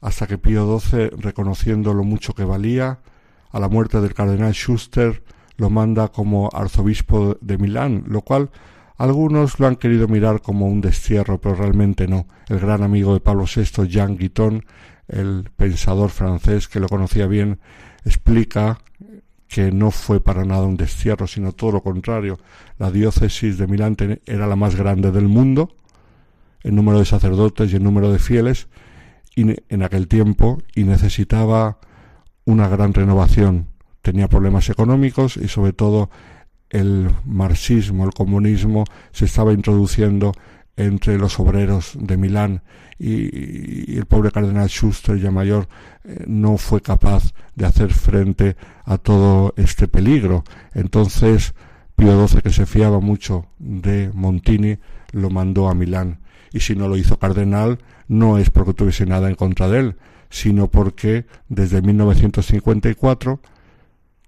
hasta 0.00 0.26
que 0.26 0.38
Pío 0.38 0.78
XII, 0.78 1.10
reconociendo 1.18 1.94
lo 1.94 2.04
mucho 2.04 2.34
que 2.34 2.44
valía, 2.44 3.00
a 3.50 3.60
la 3.60 3.68
muerte 3.68 4.00
del 4.00 4.14
cardenal 4.14 4.52
Schuster, 4.52 5.22
lo 5.56 5.70
manda 5.70 6.08
como 6.08 6.48
arzobispo 6.52 7.36
de 7.40 7.58
Milán, 7.58 8.04
lo 8.06 8.22
cual 8.22 8.50
algunos 8.96 9.58
lo 9.58 9.66
han 9.66 9.76
querido 9.76 10.08
mirar 10.08 10.42
como 10.42 10.66
un 10.66 10.80
destierro, 10.80 11.40
pero 11.40 11.54
realmente 11.54 12.06
no. 12.06 12.26
El 12.48 12.60
gran 12.60 12.82
amigo 12.82 13.14
de 13.14 13.20
Pablo 13.20 13.44
VI, 13.44 13.86
Jean 13.88 14.16
Guiton, 14.16 14.64
el 15.08 15.50
pensador 15.56 16.10
francés 16.10 16.68
que 16.68 16.80
lo 16.80 16.88
conocía 16.88 17.26
bien, 17.26 17.58
explica 18.04 18.78
que 19.48 19.72
no 19.72 19.90
fue 19.90 20.20
para 20.20 20.44
nada 20.44 20.62
un 20.62 20.76
destierro, 20.76 21.26
sino 21.26 21.52
todo 21.52 21.72
lo 21.72 21.82
contrario. 21.82 22.38
La 22.78 22.90
diócesis 22.90 23.58
de 23.58 23.66
Milán 23.66 23.96
era 24.26 24.46
la 24.46 24.56
más 24.56 24.76
grande 24.76 25.10
del 25.10 25.28
mundo, 25.28 25.74
en 26.62 26.76
número 26.76 26.98
de 26.98 27.04
sacerdotes 27.04 27.72
y 27.72 27.76
en 27.76 27.84
número 27.84 28.12
de 28.12 28.18
fieles, 28.18 28.68
en 29.68 29.82
aquel 29.82 30.08
tiempo, 30.08 30.58
y 30.74 30.84
necesitaba 30.84 31.78
una 32.44 32.68
gran 32.68 32.94
renovación. 32.94 33.68
Tenía 34.02 34.28
problemas 34.28 34.68
económicos 34.70 35.36
y 35.36 35.48
sobre 35.48 35.72
todo 35.72 36.10
el 36.70 37.10
marxismo, 37.24 38.04
el 38.04 38.12
comunismo 38.12 38.84
se 39.12 39.24
estaba 39.24 39.52
introduciendo 39.52 40.32
entre 40.76 41.18
los 41.18 41.38
obreros 41.38 41.92
de 42.00 42.16
Milán 42.16 42.62
y, 42.98 43.96
el 43.96 44.06
pobre 44.06 44.30
cardenal 44.30 44.68
Schuster 44.68 45.18
ya 45.18 45.30
mayor 45.30 45.68
eh, 46.04 46.24
no 46.26 46.56
fue 46.56 46.80
capaz 46.80 47.32
de 47.54 47.66
hacer 47.66 47.92
frente 47.92 48.56
a 48.84 48.98
todo 48.98 49.52
este 49.56 49.88
peligro. 49.88 50.44
Entonces 50.74 51.54
Pío 51.96 52.26
XII, 52.26 52.40
que 52.40 52.50
se 52.50 52.66
fiaba 52.66 53.00
mucho 53.00 53.46
de 53.58 54.10
Montini, 54.14 54.78
lo 55.12 55.28
mandó 55.28 55.68
a 55.68 55.74
Milán. 55.74 56.20
Y 56.52 56.60
si 56.60 56.74
no 56.74 56.88
lo 56.88 56.96
hizo 56.96 57.18
cardenal, 57.18 57.78
no 58.08 58.38
es 58.38 58.50
porque 58.50 58.74
tuviese 58.74 59.06
nada 59.06 59.28
en 59.28 59.36
contra 59.36 59.68
de 59.68 59.78
él, 59.78 59.96
sino 60.30 60.70
porque 60.70 61.26
desde 61.48 61.82
1954, 61.82 63.40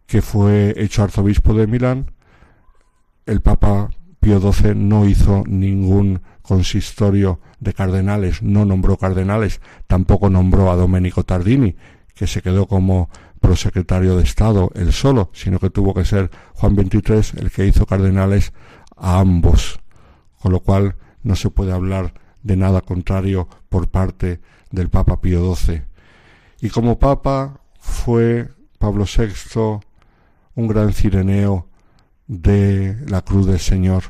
que 0.07 0.23
fue 0.23 0.75
hecho 0.77 1.03
arzobispo 1.03 1.55
de 1.55 1.67
Milán, 1.67 2.13
el 3.27 3.41
Papa 3.41 3.91
Pío 4.21 4.41
XII 4.41 4.75
no 4.75 5.09
hizo 5.09 5.43
ningún 5.47 6.23
consistorio 6.43 7.41
de 7.61 7.73
cardenales, 7.73 8.43
no 8.43 8.65
nombró 8.65 8.97
cardenales, 8.97 9.61
tampoco 9.87 10.31
nombró 10.31 10.71
a 10.71 10.77
Domenico 10.77 11.25
Tardini, 11.25 11.77
que 12.15 12.27
se 12.27 12.43
quedó 12.43 12.67
como 12.67 13.09
prosecretario 13.41 14.17
de 14.17 14.23
Estado 14.23 14.71
él 14.75 14.93
solo, 14.93 15.31
sino 15.33 15.59
que 15.59 15.71
tuvo 15.71 15.95
que 15.95 16.05
ser 16.05 16.31
Juan 16.55 16.77
XXIII 16.77 17.41
el 17.43 17.51
que 17.51 17.67
hizo 17.67 17.87
cardenales 17.87 18.53
a 18.97 19.19
ambos, 19.19 19.81
con 20.41 20.53
lo 20.53 20.61
cual 20.61 20.97
no 21.23 21.37
se 21.37 21.51
puede 21.51 21.73
hablar 21.73 22.15
de 22.43 22.57
nada 22.57 22.81
contrario 22.81 23.49
por 23.69 23.89
parte 23.89 24.41
del 24.71 24.89
Papa 24.89 25.21
Pío 25.21 25.55
XII. 25.55 25.83
Y 26.61 26.71
como 26.71 26.99
papa 26.99 27.61
fue 27.79 28.49
Pablo 28.79 29.05
VI 29.05 29.81
un 30.55 30.69
gran 30.69 30.93
cireneo 30.93 31.69
de 32.27 32.97
la 33.09 33.23
cruz 33.23 33.47
del 33.47 33.59
Señor. 33.59 34.03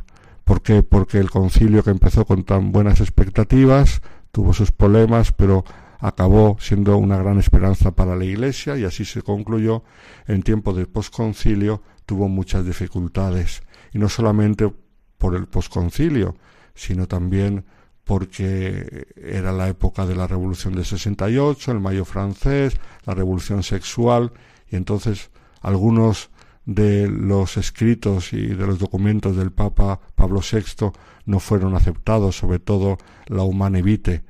¿Por 0.45 0.63
qué? 0.63 0.83
Porque 0.83 1.19
el 1.19 1.31
concilio 1.31 1.83
que 1.83 1.91
empezó 1.91 2.25
con 2.25 2.45
tan 2.45 2.73
buenas 2.73 3.01
expectativas 3.01 4.03
tuvo 4.33 4.53
sus 4.53 4.73
problemas, 4.73 5.33
pero 5.33 5.65
acabó 5.99 6.57
siendo 6.61 6.97
una 6.97 7.17
gran 7.17 7.39
esperanza 7.39 7.93
para 7.93 8.17
la 8.17 8.25
Iglesia 8.25 8.77
y 8.77 8.85
así 8.85 9.05
se 9.05 9.23
concluyó. 9.23 9.85
En 10.27 10.43
tiempo 10.43 10.73
del 10.73 10.89
posconcilio 10.89 11.83
tuvo 12.07 12.29
muchas 12.29 12.67
dificultades 12.67 13.63
y 13.93 13.99
no 13.99 14.09
solamente 14.09 14.73
por 15.19 15.37
el 15.37 15.47
posconcilio, 15.47 16.35
sino 16.75 17.07
también 17.09 17.65
porque 18.05 19.07
era 19.17 19.53
la 19.53 19.69
época 19.69 20.07
de 20.07 20.17
la 20.17 20.27
Revolución 20.27 20.75
de 20.75 20.85
68, 20.85 21.73
el 21.73 21.81
Mayo 21.81 22.05
francés, 22.05 22.77
la 23.05 23.15
Revolución 23.15 23.63
sexual 23.63 24.33
y 24.69 24.77
entonces 24.77 25.31
algunos 25.61 26.31
de 26.65 27.09
los 27.09 27.57
escritos 27.57 28.33
y 28.33 28.47
de 28.47 28.67
los 28.67 28.79
documentos 28.79 29.37
del 29.37 29.53
Papa 29.53 30.01
Pablo 30.15 30.41
VI 30.41 30.93
no 31.25 31.41
fueron 31.41 31.75
aceptados, 31.75 32.37
sobre 32.37 32.59
todo 32.59 32.99
la 33.27 33.43
Humane 33.43 33.83
Vitae, 33.83 34.25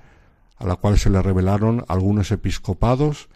a 0.57 0.67
la 0.67 0.77
cual 0.77 0.99
se 0.99 1.11
le 1.11 1.21
revelaron 1.21 1.85
algunos 1.89 2.31
episcopados, 2.31 3.29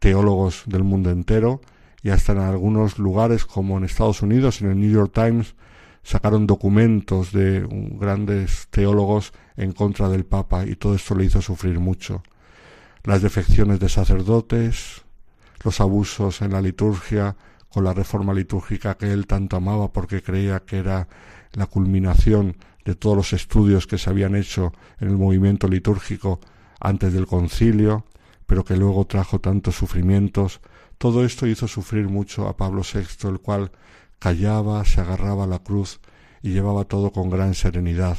teólogos 0.00 0.64
del 0.66 0.84
mundo 0.84 1.10
entero, 1.10 1.60
y 2.02 2.10
hasta 2.10 2.32
en 2.32 2.38
algunos 2.38 2.98
lugares 2.98 3.44
como 3.44 3.78
en 3.78 3.84
Estados 3.84 4.22
Unidos, 4.22 4.60
en 4.60 4.70
el 4.70 4.80
New 4.80 4.90
York 4.90 5.12
Times, 5.14 5.54
sacaron 6.06 6.46
documentos 6.46 7.32
de 7.32 7.66
grandes 7.98 8.68
teólogos 8.70 9.32
en 9.56 9.72
contra 9.72 10.08
del 10.08 10.24
Papa 10.24 10.64
y 10.64 10.76
todo 10.76 10.94
esto 10.94 11.16
le 11.16 11.24
hizo 11.24 11.42
sufrir 11.42 11.80
mucho. 11.80 12.22
Las 13.02 13.22
defecciones 13.22 13.80
de 13.80 13.88
sacerdotes, 13.88 15.02
los 15.64 15.80
abusos 15.80 16.42
en 16.42 16.52
la 16.52 16.62
liturgia, 16.62 17.34
con 17.68 17.82
la 17.82 17.92
reforma 17.92 18.32
litúrgica 18.32 18.96
que 18.96 19.12
él 19.12 19.26
tanto 19.26 19.56
amaba 19.56 19.92
porque 19.92 20.22
creía 20.22 20.60
que 20.60 20.78
era 20.78 21.08
la 21.54 21.66
culminación 21.66 22.56
de 22.84 22.94
todos 22.94 23.16
los 23.16 23.32
estudios 23.32 23.88
que 23.88 23.98
se 23.98 24.08
habían 24.08 24.36
hecho 24.36 24.72
en 25.00 25.08
el 25.08 25.16
movimiento 25.16 25.66
litúrgico 25.66 26.38
antes 26.78 27.12
del 27.14 27.26
concilio, 27.26 28.06
pero 28.46 28.64
que 28.64 28.76
luego 28.76 29.06
trajo 29.06 29.40
tantos 29.40 29.74
sufrimientos, 29.74 30.60
todo 30.98 31.24
esto 31.24 31.48
hizo 31.48 31.66
sufrir 31.66 32.08
mucho 32.08 32.46
a 32.46 32.56
Pablo 32.56 32.82
VI, 32.82 33.28
el 33.28 33.40
cual 33.40 33.72
callaba, 34.18 34.84
se 34.84 35.00
agarraba 35.00 35.44
a 35.44 35.48
la 35.48 35.58
cruz 35.58 36.00
y 36.42 36.50
llevaba 36.50 36.84
todo 36.84 37.12
con 37.12 37.30
gran 37.30 37.54
serenidad. 37.54 38.18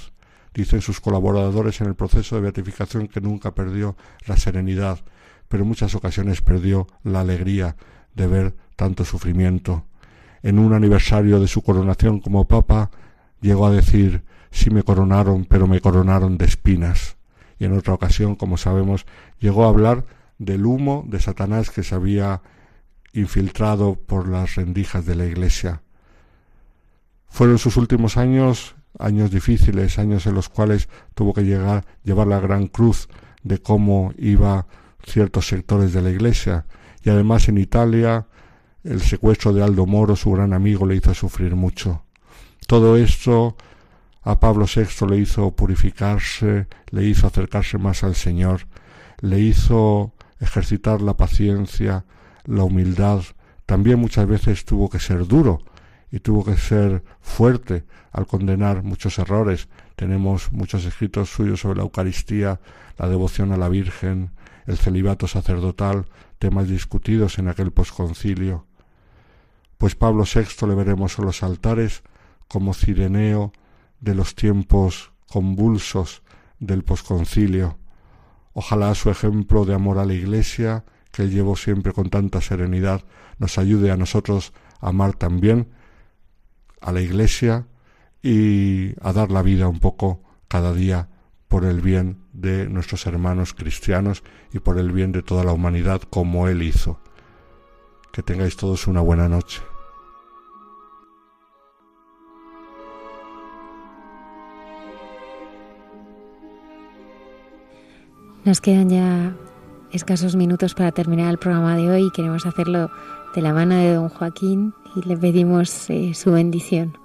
Dicen 0.54 0.82
sus 0.82 1.00
colaboradores 1.00 1.82
en 1.82 1.88
el 1.88 1.96
proceso 1.96 2.36
de 2.36 2.42
beatificación 2.42 3.08
que 3.08 3.22
nunca 3.22 3.54
perdió 3.54 3.96
la 4.26 4.38
serenidad, 4.38 5.00
pero 5.48 5.64
en 5.64 5.70
muchas 5.70 5.96
ocasiones 5.96 6.42
perdió 6.42 6.88
la 7.04 7.22
alegría 7.22 7.76
de 8.16 8.28
ver 8.28 8.56
tanto 8.76 9.06
sufrimiento. 9.06 9.86
En 10.44 10.60
un 10.60 10.74
aniversario 10.74 11.40
de 11.40 11.48
su 11.48 11.62
coronación 11.62 12.20
como 12.20 12.48
papa, 12.48 12.92
llegó 13.42 13.68
a 13.68 13.72
decir 13.72 14.24
sí 14.52 14.70
me 14.70 14.84
coronaron, 14.84 15.46
pero 15.46 15.68
me 15.68 15.82
coronaron 15.82 16.38
de 16.38 16.46
espinas. 16.46 17.18
Y 17.60 17.66
en 17.66 17.78
otra 17.78 17.94
ocasión, 17.94 18.36
como 18.36 18.58
sabemos, 18.58 19.06
llegó 19.40 19.66
a 19.66 19.70
hablar 19.70 20.06
del 20.38 20.66
humo 20.66 21.04
de 21.08 21.20
Satanás 21.20 21.70
que 21.70 21.84
se 21.84 21.96
había 21.96 22.42
infiltrado 23.14 23.96
por 23.96 24.28
las 24.28 24.56
rendijas 24.56 25.06
de 25.06 25.16
la 25.16 25.26
iglesia. 25.26 25.82
Fueron 27.30 27.58
sus 27.58 27.78
últimos 27.78 28.18
años 28.18 28.78
años 29.00 29.32
difíciles, 29.32 30.00
años 30.00 30.26
en 30.26 30.36
los 30.36 30.50
cuales 30.50 30.90
tuvo 31.14 31.34
que 31.34 31.44
llegar, 31.44 31.86
llevar 32.04 32.28
la 32.28 32.40
gran 32.40 32.68
cruz 32.68 33.10
de 33.44 33.60
cómo 33.60 34.14
iba 34.18 34.68
ciertos 35.06 35.48
sectores 35.48 35.94
de 35.94 36.02
la 36.02 36.10
iglesia. 36.10 36.66
Y 37.04 37.10
además 37.10 37.48
en 37.48 37.58
Italia 37.58 38.28
el 38.84 39.02
secuestro 39.02 39.54
de 39.54 39.64
Aldo 39.64 39.86
Moro, 39.86 40.16
su 40.16 40.32
gran 40.32 40.54
amigo, 40.54 40.86
le 40.86 40.96
hizo 40.96 41.14
sufrir 41.14 41.56
mucho. 41.56 42.04
Todo 42.68 42.98
esto 42.98 43.58
a 44.24 44.40
Pablo 44.40 44.66
VI 44.66 45.08
le 45.08 45.18
hizo 45.18 45.52
purificarse, 45.52 46.68
le 46.92 47.04
hizo 47.06 47.28
acercarse 47.28 47.78
más 47.78 48.04
al 48.04 48.16
Señor, 48.16 48.68
le 49.20 49.40
hizo 49.40 50.14
ejercitar 50.40 51.02
la 51.02 51.16
paciencia, 51.16 52.06
la 52.46 52.64
humildad. 52.64 53.22
También 53.66 54.00
muchas 54.00 54.28
veces 54.28 54.66
tuvo 54.66 54.90
que 54.90 55.00
ser 55.00 55.28
duro 55.28 55.60
y 56.12 56.20
tuvo 56.20 56.46
que 56.46 56.58
ser 56.58 57.04
fuerte 57.20 57.86
al 58.12 58.28
condenar 58.28 58.84
muchos 58.84 59.20
errores. 59.20 59.68
Tenemos 59.96 60.52
muchos 60.52 60.86
escritos 60.86 61.30
suyos 61.30 61.62
sobre 61.62 61.78
la 61.78 61.84
Eucaristía, 61.84 62.60
la 62.98 63.10
devoción 63.10 63.52
a 63.52 63.58
la 63.58 63.70
Virgen, 63.70 64.32
el 64.66 64.78
celibato 64.78 65.28
sacerdotal, 65.28 66.06
temas 66.40 66.68
discutidos 66.68 67.40
en 67.40 67.50
aquel 67.50 67.72
posconcilio. 67.72 68.66
Pues 69.78 69.96
Pablo 69.96 70.24
VI 70.24 70.68
le 70.68 70.76
veremos 70.76 71.20
en 71.20 71.26
los 71.26 71.44
altares 71.44 72.04
como 72.48 72.74
cireneo 72.74 73.52
de 74.00 74.16
los 74.16 74.36
tiempos 74.36 75.12
convulsos 75.28 76.24
del 76.60 76.84
posconcilio. 76.84 77.78
Ojalá 78.54 78.96
su 78.96 79.10
ejemplo 79.10 79.66
de 79.66 79.76
amor 79.76 80.00
a 80.00 80.06
la 80.06 80.14
Iglesia, 80.14 80.86
que 81.12 81.24
él 81.24 81.32
llevó 81.32 81.56
siempre 81.56 81.94
con 81.94 82.10
tanta 82.10 82.42
serenidad, 82.42 83.04
nos 83.38 83.58
ayude 83.58 83.92
a 83.92 83.98
nosotros 83.98 84.54
a 84.80 84.90
amar 84.90 85.14
también 85.14 85.70
a 86.88 86.94
la 86.94 87.02
Iglesia 87.02 87.68
y 88.24 88.94
a 89.02 89.12
dar 89.12 89.30
la 89.30 89.42
vida 89.42 89.68
un 89.68 89.80
poco 89.82 90.24
cada 90.48 90.74
día 90.74 91.10
por 91.50 91.66
el 91.66 91.82
bien 91.82 92.20
de 92.32 92.70
nuestros 92.70 93.06
hermanos 93.06 93.54
cristianos 93.54 94.24
y 94.54 94.60
por 94.60 94.78
el 94.80 94.94
bien 94.94 95.12
de 95.12 95.22
toda 95.22 95.44
la 95.44 95.52
humanidad 95.52 96.02
como 96.10 96.48
Él 96.48 96.64
hizo. 96.64 96.98
Que 98.14 98.24
tengáis 98.24 98.56
todos 98.56 98.88
una 98.88 99.02
buena 99.02 99.28
noche. 99.28 99.62
Nos 108.46 108.62
quedan 108.62 108.90
ya 108.90 109.36
escasos 109.92 110.38
minutos 110.38 110.74
para 110.74 110.94
terminar 110.94 111.32
el 111.32 111.38
programa 111.38 111.76
de 111.76 111.90
hoy 111.90 112.06
y 112.06 112.12
queremos 112.12 112.46
hacerlo 112.46 112.90
de 113.36 113.42
la 113.42 113.54
mano 113.54 113.76
de 113.76 113.94
don 113.94 114.10
Joaquín 114.10 114.74
y 114.96 115.08
le 115.08 115.18
pedimos 115.18 115.90
eh, 115.90 116.14
su 116.14 116.32
bendición. 116.32 116.98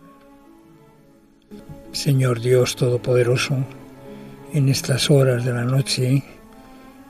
Señor 1.92 2.40
Dios 2.40 2.76
Todopoderoso, 2.76 3.56
en 4.52 4.68
estas 4.68 5.10
horas 5.10 5.44
de 5.44 5.52
la 5.52 5.64
noche 5.64 6.24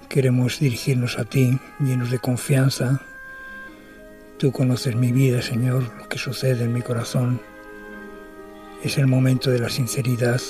queremos 0.09 0.59
dirigirnos 0.59 1.19
a 1.19 1.25
ti 1.25 1.59
llenos 1.79 2.11
de 2.11 2.19
confianza. 2.19 3.01
Tú 4.39 4.51
conoces 4.51 4.97
mi 4.97 5.13
vida, 5.13 5.41
Señor, 5.41 5.85
lo 5.99 6.09
que 6.09 6.19
sucede 6.19 6.65
en 6.65 6.73
mi 6.73 6.83
corazón. 6.83 7.41
Es 8.83 8.99
el 8.99 9.07
momento 9.07 9.51
de 9.51 9.61
la 9.61 9.69
sinceridad. 9.69 10.41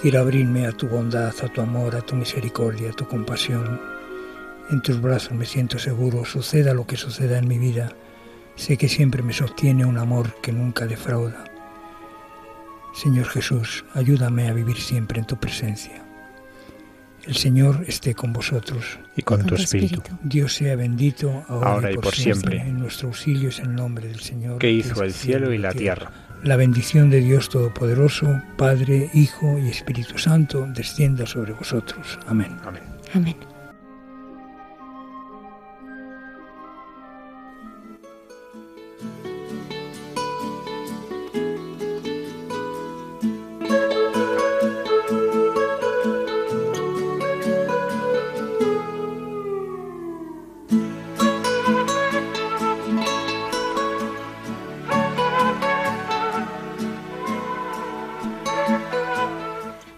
Quiero 0.00 0.20
abrirme 0.20 0.66
a 0.66 0.72
tu 0.72 0.86
bondad, 0.86 1.34
a 1.42 1.48
tu 1.48 1.60
amor, 1.60 1.96
a 1.96 2.00
tu 2.00 2.14
misericordia, 2.14 2.90
a 2.90 2.92
tu 2.94 3.06
compasión. 3.06 3.80
En 4.70 4.80
tus 4.82 5.00
brazos 5.00 5.32
me 5.32 5.46
siento 5.46 5.78
seguro, 5.78 6.24
suceda 6.24 6.74
lo 6.74 6.86
que 6.86 6.96
suceda 6.96 7.38
en 7.38 7.48
mi 7.48 7.58
vida. 7.58 7.92
Sé 8.54 8.76
que 8.76 8.88
siempre 8.88 9.22
me 9.22 9.32
sostiene 9.32 9.84
un 9.84 9.98
amor 9.98 10.34
que 10.42 10.52
nunca 10.52 10.86
defrauda. 10.86 11.44
Señor 12.94 13.26
Jesús, 13.26 13.84
ayúdame 13.94 14.48
a 14.48 14.52
vivir 14.52 14.76
siempre 14.76 15.18
en 15.18 15.26
tu 15.26 15.36
presencia. 15.36 16.04
El 17.26 17.36
Señor 17.36 17.84
esté 17.86 18.14
con 18.14 18.32
vosotros. 18.32 18.98
Y 19.16 19.22
con, 19.22 19.44
tu 19.44 19.54
espíritu. 19.54 20.02
Dios 20.22 20.54
sea 20.54 20.76
bendito 20.76 21.44
ahora, 21.48 21.92
y, 21.92 21.96
por, 21.96 22.14
siempre. 22.14 22.58
En 22.58 22.78
nuestro 22.78 23.08
auxilio 23.08 23.48
es 23.48 23.58
el 23.58 23.74
nombre 23.74 24.08
del 24.08 24.20
Señor. 24.20 24.58
Que 24.58 24.70
hizo 24.70 25.02
el 25.02 25.12
cielo 25.12 25.52
y 25.52 25.58
la 25.58 25.72
tierra. 25.72 26.10
La 26.42 26.56
bendición 26.56 27.10
de 27.10 27.20
Dios 27.20 27.48
Todopoderoso, 27.50 28.40
Padre, 28.56 29.10
Hijo 29.12 29.58
y 29.58 29.68
Espíritu 29.68 30.16
Santo, 30.16 30.66
descienda 30.74 31.26
sobre 31.26 31.52
vosotros. 31.52 32.18
Amén. 32.26 32.56
Amén. 32.64 32.82
Amén. 33.12 33.36